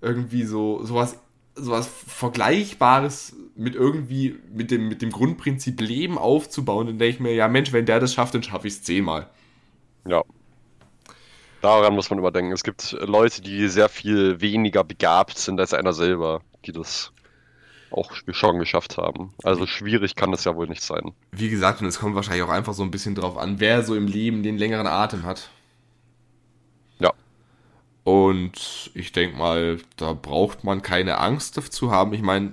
irgendwie 0.00 0.42
so 0.42 0.84
sowas 0.84 1.20
sowas 1.54 1.86
Vergleichbares 1.86 3.36
mit 3.54 3.76
irgendwie 3.76 4.40
mit 4.52 4.72
dem, 4.72 4.88
mit 4.88 5.02
dem 5.02 5.10
Grundprinzip 5.12 5.80
Leben 5.80 6.18
aufzubauen, 6.18 6.88
dann 6.88 6.98
denke 6.98 7.14
ich 7.14 7.20
mir, 7.20 7.32
ja 7.32 7.46
Mensch, 7.46 7.72
wenn 7.72 7.86
der 7.86 8.00
das 8.00 8.12
schafft, 8.12 8.34
dann 8.34 8.42
schaffe 8.42 8.66
ich 8.66 8.74
es 8.74 8.82
zehnmal. 8.82 9.30
Ja. 10.04 10.24
Daran 11.62 11.94
muss 11.94 12.10
man 12.10 12.18
überdenken. 12.18 12.52
Es 12.52 12.62
gibt 12.62 12.92
Leute, 13.00 13.42
die 13.42 13.68
sehr 13.68 13.88
viel 13.88 14.40
weniger 14.40 14.84
begabt 14.84 15.38
sind 15.38 15.58
als 15.58 15.74
einer 15.74 15.92
selber, 15.92 16.42
die 16.64 16.72
das 16.72 17.12
auch 17.90 18.12
schon 18.30 18.58
geschafft 18.58 18.98
haben. 18.98 19.34
Also 19.42 19.66
schwierig 19.66 20.16
kann 20.16 20.30
das 20.30 20.44
ja 20.44 20.54
wohl 20.54 20.68
nicht 20.68 20.82
sein. 20.82 21.12
Wie 21.32 21.48
gesagt, 21.48 21.80
und 21.80 21.86
es 21.86 21.98
kommt 21.98 22.14
wahrscheinlich 22.14 22.42
auch 22.42 22.50
einfach 22.50 22.74
so 22.74 22.82
ein 22.82 22.90
bisschen 22.90 23.14
drauf 23.14 23.36
an, 23.36 23.60
wer 23.60 23.82
so 23.82 23.94
im 23.94 24.06
Leben 24.06 24.42
den 24.42 24.58
längeren 24.58 24.86
Atem 24.86 25.24
hat. 25.24 25.50
Ja. 26.98 27.12
Und 28.04 28.90
ich 28.94 29.12
denke 29.12 29.36
mal, 29.36 29.78
da 29.96 30.12
braucht 30.12 30.64
man 30.64 30.82
keine 30.82 31.18
Angst 31.18 31.54
zu 31.72 31.90
haben. 31.90 32.12
Ich 32.12 32.22
meine, 32.22 32.52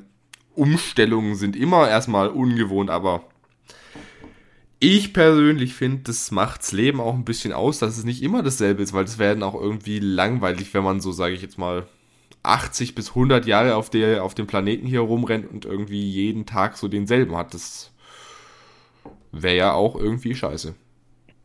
Umstellungen 0.56 1.36
sind 1.36 1.56
immer 1.56 1.90
erstmal 1.90 2.30
ungewohnt, 2.30 2.90
aber 2.90 3.24
ich 4.84 5.14
persönlich 5.14 5.74
finde, 5.76 6.04
das 6.04 6.30
macht's 6.32 6.74
Leben 6.74 7.00
auch 7.00 7.14
ein 7.14 7.24
bisschen 7.24 7.54
aus, 7.54 7.80
dass 7.80 7.98
es 7.98 8.04
nicht 8.04 8.22
immer 8.22 8.44
dasselbe 8.44 8.84
ist, 8.84 8.92
weil 8.92 9.06
es 9.06 9.18
werden 9.18 9.42
auch 9.42 9.56
irgendwie 9.56 10.00
langweilig, 10.00 10.74
wenn 10.74 10.84
man 10.84 11.00
so, 11.00 11.14
sage 11.14 11.34
ich 11.34 11.42
jetzt 11.42 11.58
mal, 11.58 11.88
80 12.44 12.94
bis 12.94 13.10
100 13.10 13.46
Jahre 13.46 13.76
auf, 13.76 13.90
der, 13.90 14.26
auf 14.26 14.36
dem 14.36 14.46
Planeten 14.46 14.86
hier 14.86 15.00
rumrennt 15.00 15.50
und 15.50 15.64
irgendwie 15.64 16.10
jeden 16.10 16.46
Tag 16.46 16.78
so 16.78 16.90
denselben 16.90 17.38
hat. 17.38 17.54
Das 17.54 17.94
wäre 19.32 19.56
ja 19.56 19.74
auch 19.74 19.96
irgendwie 19.96 20.36
scheiße. 20.36 20.76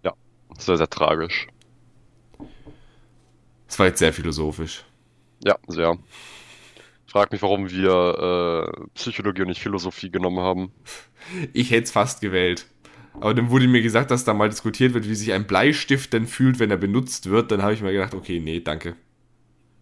Ja, 0.03 0.15
sehr, 0.59 0.77
sehr 0.77 0.91
tragisch. 0.91 1.47
Das 3.69 3.79
war 3.79 3.87
jetzt 3.87 4.01
sehr 4.01 4.13
philosophisch. 4.13 4.85
Ja, 5.45 5.57
sehr. 5.69 5.97
Ich 7.07 7.13
frage 7.13 7.29
mich, 7.31 7.43
warum 7.43 7.71
wir 7.71 8.73
äh, 8.75 8.87
Psychologie 8.95 9.43
und 9.43 9.49
nicht 9.49 9.63
Philosophie 9.63 10.11
genommen 10.11 10.41
haben. 10.41 10.73
Ich 11.53 11.71
hätte 11.71 11.85
es 11.85 11.93
fast 11.93 12.21
gewählt. 12.21 12.67
Aber 13.21 13.35
dann 13.35 13.51
wurde 13.51 13.67
mir 13.67 13.83
gesagt, 13.83 14.11
dass 14.11 14.25
da 14.25 14.35
mal 14.35 14.49
diskutiert 14.49 14.95
wird, 14.95 15.09
wie 15.09 15.15
sich 15.15 15.33
ein 15.33 15.47
Bleistift 15.47 16.13
denn 16.13 16.27
fühlt, 16.27 16.59
wenn 16.59 16.71
er 16.71 16.77
benutzt 16.77 17.29
wird. 17.29 17.51
Dann 17.51 17.63
habe 17.63 17.75
ich 17.75 17.83
mir 17.83 17.93
gedacht, 17.93 18.15
okay, 18.15 18.41
nee, 18.41 18.61
danke. 18.61 18.97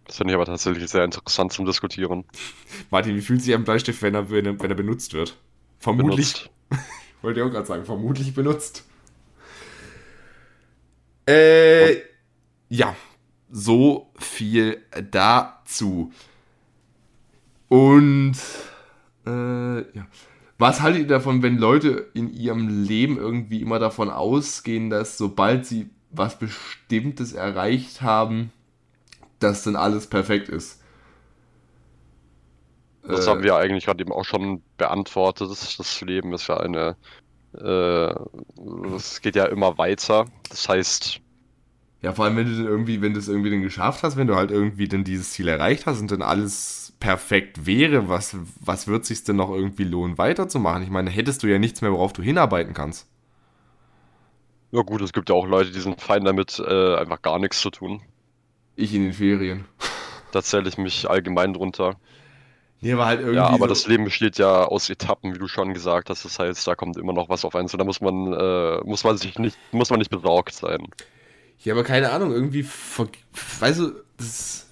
Das 0.05 0.17
finde 0.17 0.31
ich 0.31 0.35
aber 0.35 0.45
tatsächlich 0.45 0.89
sehr 0.89 1.03
interessant 1.03 1.53
zum 1.53 1.65
Diskutieren. 1.65 2.23
Martin, 2.89 3.15
wie 3.15 3.21
fühlt 3.21 3.41
sich 3.41 3.53
ein 3.53 3.63
Bleistift, 3.63 4.01
wenn 4.01 4.15
er, 4.15 4.29
wenn 4.29 4.45
er, 4.45 4.59
wenn 4.59 4.71
er 4.71 4.75
benutzt 4.75 5.13
wird? 5.13 5.37
Vermutlich. 5.79 6.49
Wollte 7.21 7.39
ich 7.39 7.45
auch 7.45 7.51
gerade 7.51 7.65
sagen, 7.65 7.85
vermutlich 7.85 8.33
benutzt. 8.33 8.85
Äh, 11.27 11.97
ja, 12.69 12.95
so 13.49 14.11
viel 14.17 14.81
dazu. 15.11 16.11
Und 17.67 18.37
äh, 19.25 19.77
ja. 19.79 20.07
Was 20.57 20.81
haltet 20.81 21.03
ihr 21.03 21.07
davon, 21.07 21.43
wenn 21.43 21.57
Leute 21.57 22.09
in 22.13 22.33
ihrem 22.33 22.83
Leben 22.83 23.17
irgendwie 23.17 23.61
immer 23.61 23.79
davon 23.79 24.09
ausgehen, 24.09 24.89
dass 24.89 25.17
sobald 25.17 25.65
sie 25.65 25.89
was 26.09 26.39
Bestimmtes 26.39 27.33
erreicht 27.33 28.01
haben, 28.01 28.51
dass 29.39 29.63
dann 29.63 29.75
alles 29.77 30.07
perfekt 30.07 30.49
ist? 30.49 30.81
Das 33.09 33.27
Äh, 33.27 33.27
haben 33.27 33.43
wir 33.43 33.55
eigentlich 33.55 33.85
gerade 33.85 34.01
eben 34.01 34.11
auch 34.11 34.25
schon 34.25 34.63
beantwortet. 34.77 35.49
Das 35.51 36.01
Leben 36.01 36.33
ist 36.33 36.47
ja 36.47 36.57
eine. 36.57 36.97
Äh, 37.55 38.13
es 38.95 39.21
geht 39.21 39.35
ja 39.35 39.45
immer 39.45 39.77
weiter. 39.77 40.27
Das 40.49 40.69
heißt, 40.69 41.21
Ja, 42.01 42.13
vor 42.13 42.25
allem, 42.25 42.37
wenn 42.37 42.45
du 42.45 42.55
dann 42.55 42.65
irgendwie, 42.67 43.01
wenn 43.01 43.13
du 43.13 43.19
es 43.19 43.27
irgendwie 43.27 43.49
dann 43.49 43.61
geschafft 43.61 44.03
hast, 44.03 44.17
wenn 44.17 44.27
du 44.27 44.35
halt 44.35 44.51
irgendwie 44.51 44.87
dann 44.87 45.03
dieses 45.03 45.31
Ziel 45.31 45.47
erreicht 45.47 45.85
hast 45.85 45.99
und 45.99 46.11
dann 46.11 46.21
alles 46.21 46.86
perfekt 46.99 47.65
wäre, 47.65 48.09
was, 48.09 48.35
was 48.59 48.87
wird 48.87 49.05
sich 49.05 49.23
denn 49.23 49.35
noch 49.35 49.51
irgendwie 49.51 49.83
lohnen, 49.83 50.17
weiterzumachen? 50.17 50.83
Ich 50.83 50.89
meine, 50.89 51.09
hättest 51.09 51.43
du 51.43 51.47
ja 51.47 51.59
nichts 51.59 51.81
mehr, 51.81 51.91
worauf 51.91 52.13
du 52.13 52.21
hinarbeiten 52.21 52.73
kannst. 52.73 53.07
ja 54.71 54.81
gut, 54.81 55.01
es 55.01 55.13
gibt 55.13 55.29
ja 55.29 55.35
auch 55.35 55.47
Leute, 55.47 55.71
die 55.71 55.79
sind 55.79 56.01
fein 56.01 56.23
damit, 56.25 56.59
äh, 56.59 56.95
einfach 56.95 57.21
gar 57.21 57.39
nichts 57.39 57.61
zu 57.61 57.69
tun. 57.69 58.01
Ich 58.75 58.93
in 58.93 59.03
den 59.03 59.13
Ferien. 59.13 59.65
Da 60.33 60.43
zähle 60.43 60.67
ich 60.67 60.77
mich 60.77 61.09
allgemein 61.09 61.53
drunter. 61.53 61.95
Nee, 62.81 62.91
aber 62.91 63.05
halt 63.05 63.21
irgendwie. 63.21 63.37
Ja, 63.37 63.47
aber 63.47 63.59
so, 63.59 63.67
das 63.67 63.87
Leben 63.87 64.03
besteht 64.03 64.37
ja 64.37 64.65
aus 64.65 64.89
Etappen, 64.89 65.33
wie 65.33 65.39
du 65.39 65.47
schon 65.47 65.73
gesagt 65.73 66.09
hast. 66.09 66.25
Das 66.25 66.37
heißt, 66.37 66.67
da 66.67 66.75
kommt 66.75 66.97
immer 66.97 67.13
noch 67.13 67.29
was 67.29 67.45
auf 67.45 67.55
einen 67.55 67.69
zu. 67.69 67.77
Da 67.77 67.85
muss 67.85 68.01
man, 68.01 68.33
äh, 68.33 68.77
muss 68.83 69.05
man 69.05 69.17
sich 69.17 69.39
nicht, 69.39 69.57
muss 69.71 69.89
man 69.89 69.99
nicht 69.99 70.11
besorgt 70.11 70.53
sein. 70.53 70.85
Ja, 71.59 71.73
aber 71.73 71.83
keine 71.83 72.11
Ahnung, 72.11 72.31
irgendwie, 72.31 72.67
weißt 73.59 73.79
du, 73.79 73.93
das, 74.17 74.66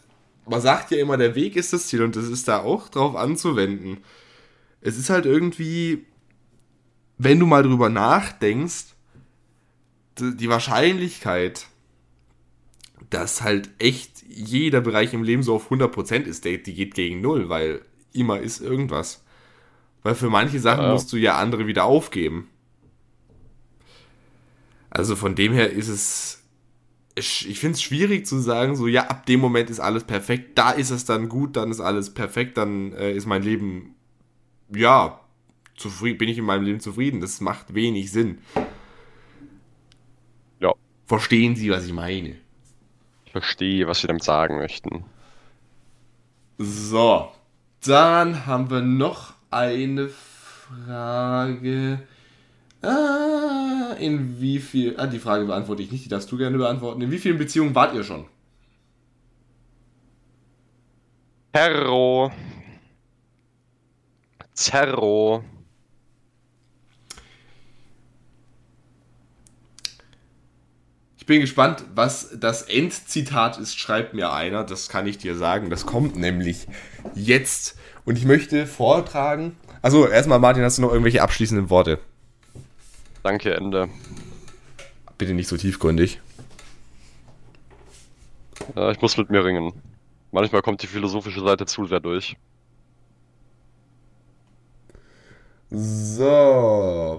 man 0.47 0.61
sagt 0.61 0.91
ja 0.91 0.97
immer, 0.97 1.17
der 1.17 1.35
Weg 1.35 1.55
ist 1.55 1.73
das 1.73 1.87
Ziel 1.87 2.03
und 2.03 2.15
das 2.15 2.25
ist 2.27 2.47
da 2.47 2.59
auch 2.61 2.89
drauf 2.89 3.15
anzuwenden. 3.15 3.97
Es 4.81 4.97
ist 4.97 5.09
halt 5.09 5.25
irgendwie, 5.25 6.05
wenn 7.17 7.39
du 7.39 7.45
mal 7.45 7.63
drüber 7.63 7.89
nachdenkst, 7.89 8.93
die 10.19 10.49
Wahrscheinlichkeit, 10.49 11.67
dass 13.09 13.41
halt 13.41 13.69
echt 13.79 14.23
jeder 14.27 14.81
Bereich 14.81 15.13
im 15.13 15.23
Leben 15.23 15.43
so 15.43 15.55
auf 15.55 15.71
100% 15.71 16.23
ist, 16.23 16.45
die 16.45 16.57
geht 16.57 16.93
gegen 16.93 17.21
Null, 17.21 17.49
weil 17.49 17.81
immer 18.13 18.39
ist 18.39 18.61
irgendwas. 18.61 19.23
Weil 20.03 20.15
für 20.15 20.29
manche 20.29 20.59
Sachen 20.59 20.83
Ja. 20.85 20.91
musst 20.91 21.11
du 21.11 21.17
ja 21.17 21.37
andere 21.37 21.67
wieder 21.67 21.85
aufgeben. 21.85 22.47
Also 24.89 25.15
von 25.15 25.35
dem 25.35 25.51
her 25.51 25.71
ist 25.71 25.89
es 25.89 26.43
ich 27.15 27.59
finde 27.59 27.75
es 27.75 27.81
schwierig 27.81 28.25
zu 28.27 28.39
sagen, 28.39 28.75
so 28.75 28.87
ja, 28.87 29.07
ab 29.07 29.25
dem 29.25 29.39
Moment 29.39 29.69
ist 29.69 29.79
alles 29.79 30.03
perfekt, 30.03 30.57
da 30.57 30.71
ist 30.71 30.89
es 30.89 31.05
dann 31.05 31.29
gut, 31.29 31.55
dann 31.55 31.71
ist 31.71 31.79
alles 31.79 32.13
perfekt, 32.13 32.57
dann 32.57 32.91
äh, 32.93 33.13
ist 33.13 33.25
mein 33.25 33.41
Leben, 33.41 33.95
ja, 34.69 35.19
zufrieden, 35.75 36.17
bin 36.17 36.29
ich 36.29 36.37
in 36.37 36.45
meinem 36.45 36.63
Leben 36.63 36.79
zufrieden. 36.79 37.21
Das 37.21 37.41
macht 37.41 37.73
wenig 37.73 38.11
Sinn. 38.11 38.39
Ja. 40.59 40.73
Verstehen 41.05 41.55
Sie, 41.55 41.69
was 41.69 41.85
ich 41.85 41.93
meine? 41.93 42.35
Ich 43.25 43.31
verstehe, 43.31 43.87
was 43.87 43.99
sie 43.99 44.07
damit 44.07 44.23
sagen 44.23 44.57
möchten. 44.57 45.05
So, 46.57 47.31
dann 47.85 48.45
haben 48.45 48.69
wir 48.69 48.81
noch 48.81 49.33
eine 49.51 50.09
Frage. 50.09 51.99
Ah, 52.85 53.95
in 53.99 54.39
wie 54.39 54.59
viel. 54.59 54.95
Ah, 54.97 55.07
die 55.07 55.19
Frage 55.19 55.45
beantworte 55.45 55.81
ich 55.81 55.91
nicht, 55.91 56.05
die 56.05 56.09
darfst 56.09 56.31
du 56.31 56.37
gerne 56.37 56.57
beantworten. 56.57 57.01
In 57.01 57.11
wie 57.11 57.17
vielen 57.17 57.37
Beziehungen 57.37 57.73
wart 57.75 57.95
ihr 57.95 58.03
schon? 58.03 58.25
Terro. 61.53 62.31
Zerro. 64.53 65.43
Ich 71.17 71.25
bin 71.25 71.41
gespannt, 71.41 71.83
was 71.95 72.37
das 72.39 72.61
Endzitat 72.61 73.57
ist, 73.57 73.79
schreibt 73.79 74.13
mir 74.13 74.31
einer. 74.31 74.63
Das 74.63 74.89
kann 74.89 75.07
ich 75.07 75.17
dir 75.17 75.35
sagen. 75.35 75.71
Das 75.71 75.87
kommt 75.87 76.15
nämlich 76.15 76.67
jetzt. 77.15 77.79
Und 78.05 78.19
ich 78.19 78.25
möchte 78.25 78.67
vortragen. 78.67 79.57
Also, 79.81 80.07
erstmal, 80.07 80.37
Martin, 80.37 80.61
hast 80.61 80.77
du 80.77 80.83
noch 80.83 80.91
irgendwelche 80.91 81.23
abschließenden 81.23 81.71
Worte? 81.71 81.99
Danke, 83.25 83.55
Ende. 83.55 83.89
Bitte 85.17 85.33
nicht 85.33 85.47
so 85.47 85.57
tiefgründig. 85.57 86.21
Ja, 88.75 88.91
ich 88.91 89.01
muss 89.01 89.17
mit 89.17 89.31
mir 89.31 89.43
ringen. 89.43 89.73
Manchmal 90.31 90.61
kommt 90.61 90.83
die 90.83 90.87
philosophische 90.87 91.39
Seite 91.39 91.65
zu 91.65 91.87
sehr 91.87 91.99
durch. 92.01 92.37
So, 95.71 96.21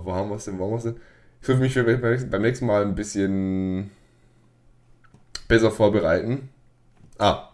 wo 0.05 0.15
haben 0.15 0.29
wir 0.31 0.37
es 0.37 0.45
denn? 0.45 0.57
Wo 0.61 0.67
haben 0.67 0.71
wir 0.71 0.77
es 0.77 0.85
denn? 0.85 1.01
Ich 1.43 1.49
würde 1.49 1.61
mich 1.61 1.73
für 1.73 1.83
beim 1.83 2.01
nächsten- 2.01 2.31
beim 2.31 2.43
nächsten 2.43 2.67
Mal 2.67 2.83
ein 2.83 2.95
bisschen 2.95 3.91
besser 5.49 5.73
vorbereiten. 5.73 6.51
Ah, 7.19 7.49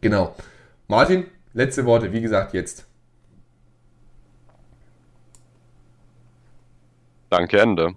genau. 0.00 0.36
Martin, 0.86 1.24
letzte 1.54 1.84
Worte, 1.86 2.12
wie 2.12 2.20
gesagt, 2.20 2.54
jetzt. 2.54 2.86
Danke, 7.32 7.58
Ende. 7.58 7.94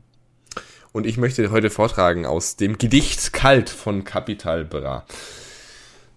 Und 0.94 1.06
ich 1.06 1.18
möchte 1.18 1.52
heute 1.52 1.70
vortragen 1.70 2.26
aus 2.26 2.56
dem 2.56 2.78
Gedicht 2.78 3.34
Kalt 3.34 3.70
von 3.70 4.06
Capital 4.06 4.64
Bra. 4.64 5.04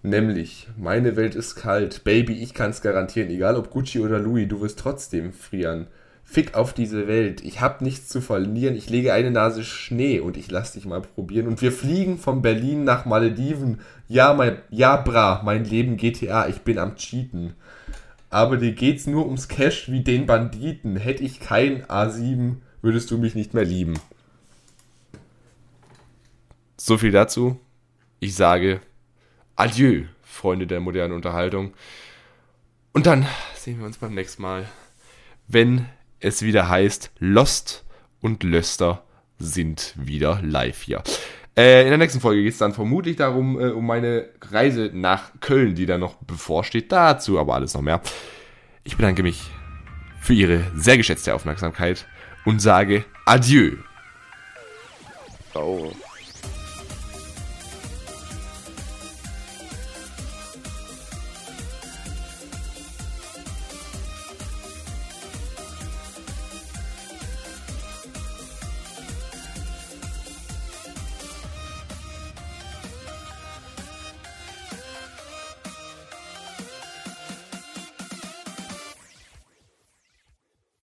Nämlich, 0.03 0.69
meine 0.77 1.17
Welt 1.17 1.35
ist 1.35 1.55
kalt, 1.55 2.05
Baby, 2.05 2.41
ich 2.41 2.53
kann's 2.53 2.81
garantieren, 2.81 3.29
egal 3.29 3.57
ob 3.57 3.71
Gucci 3.71 3.99
oder 3.99 4.19
Louis, 4.19 4.47
du 4.47 4.61
wirst 4.61 4.79
trotzdem 4.79 5.33
frieren. 5.33 5.87
Fick 6.23 6.55
auf 6.55 6.71
diese 6.71 7.09
Welt. 7.09 7.43
Ich 7.43 7.59
hab 7.59 7.81
nichts 7.81 8.07
zu 8.07 8.21
verlieren. 8.21 8.77
Ich 8.77 8.89
lege 8.89 9.11
eine 9.11 9.31
Nase 9.31 9.65
Schnee 9.65 10.21
und 10.21 10.37
ich 10.37 10.49
lass 10.49 10.71
dich 10.71 10.85
mal 10.85 11.01
probieren. 11.01 11.47
Und 11.47 11.61
wir 11.61 11.73
fliegen 11.73 12.19
von 12.19 12.41
Berlin 12.41 12.85
nach 12.85 13.03
Malediven. 13.03 13.81
Ja, 14.07 14.33
mein, 14.33 14.59
ja, 14.69 14.95
bra, 14.95 15.41
mein 15.43 15.65
Leben 15.65 15.97
GTA. 15.97 16.47
Ich 16.47 16.61
bin 16.61 16.79
am 16.79 16.95
Cheaten. 16.95 17.53
Aber 18.29 18.55
dir 18.55 18.71
geht's 18.71 19.07
nur 19.07 19.25
ums 19.25 19.49
Cash 19.49 19.91
wie 19.91 20.05
den 20.05 20.25
Banditen. 20.25 20.95
Hätte 20.95 21.23
ich 21.23 21.41
kein 21.41 21.83
A7, 21.83 22.59
würdest 22.81 23.11
du 23.11 23.17
mich 23.17 23.35
nicht 23.35 23.53
mehr 23.53 23.65
lieben. 23.65 23.99
So 26.77 26.97
viel 26.97 27.11
dazu. 27.11 27.59
Ich 28.19 28.35
sage 28.35 28.81
Adieu, 29.55 30.05
Freunde 30.21 30.67
der 30.67 30.79
modernen 30.79 31.13
Unterhaltung. 31.13 31.73
Und 32.93 33.05
dann 33.05 33.25
sehen 33.55 33.79
wir 33.79 33.85
uns 33.85 33.97
beim 33.97 34.13
nächsten 34.13 34.41
Mal, 34.41 34.65
wenn 35.47 35.85
es 36.19 36.41
wieder 36.41 36.69
heißt, 36.69 37.11
Lost 37.19 37.85
und 38.21 38.43
Löster 38.43 39.03
sind 39.37 39.93
wieder 39.97 40.41
live 40.41 40.81
hier. 40.81 41.03
Äh, 41.57 41.83
in 41.83 41.89
der 41.89 41.97
nächsten 41.97 42.21
Folge 42.21 42.43
geht 42.43 42.53
es 42.53 42.59
dann 42.59 42.73
vermutlich 42.73 43.17
darum, 43.17 43.59
äh, 43.59 43.69
um 43.69 43.85
meine 43.85 44.29
Reise 44.49 44.91
nach 44.93 45.31
Köln, 45.41 45.75
die 45.75 45.85
da 45.85 45.97
noch 45.97 46.15
bevorsteht. 46.15 46.91
Dazu 46.91 47.39
aber 47.39 47.55
alles 47.55 47.73
noch 47.73 47.81
mehr. 47.81 48.01
Ich 48.83 48.95
bedanke 48.95 49.23
mich 49.23 49.41
für 50.19 50.33
Ihre 50.33 50.63
sehr 50.75 50.97
geschätzte 50.97 51.33
Aufmerksamkeit 51.33 52.05
und 52.49 52.59
sage 52.59 53.05
Adieu. 53.25 53.77
Ciao. 55.51 55.91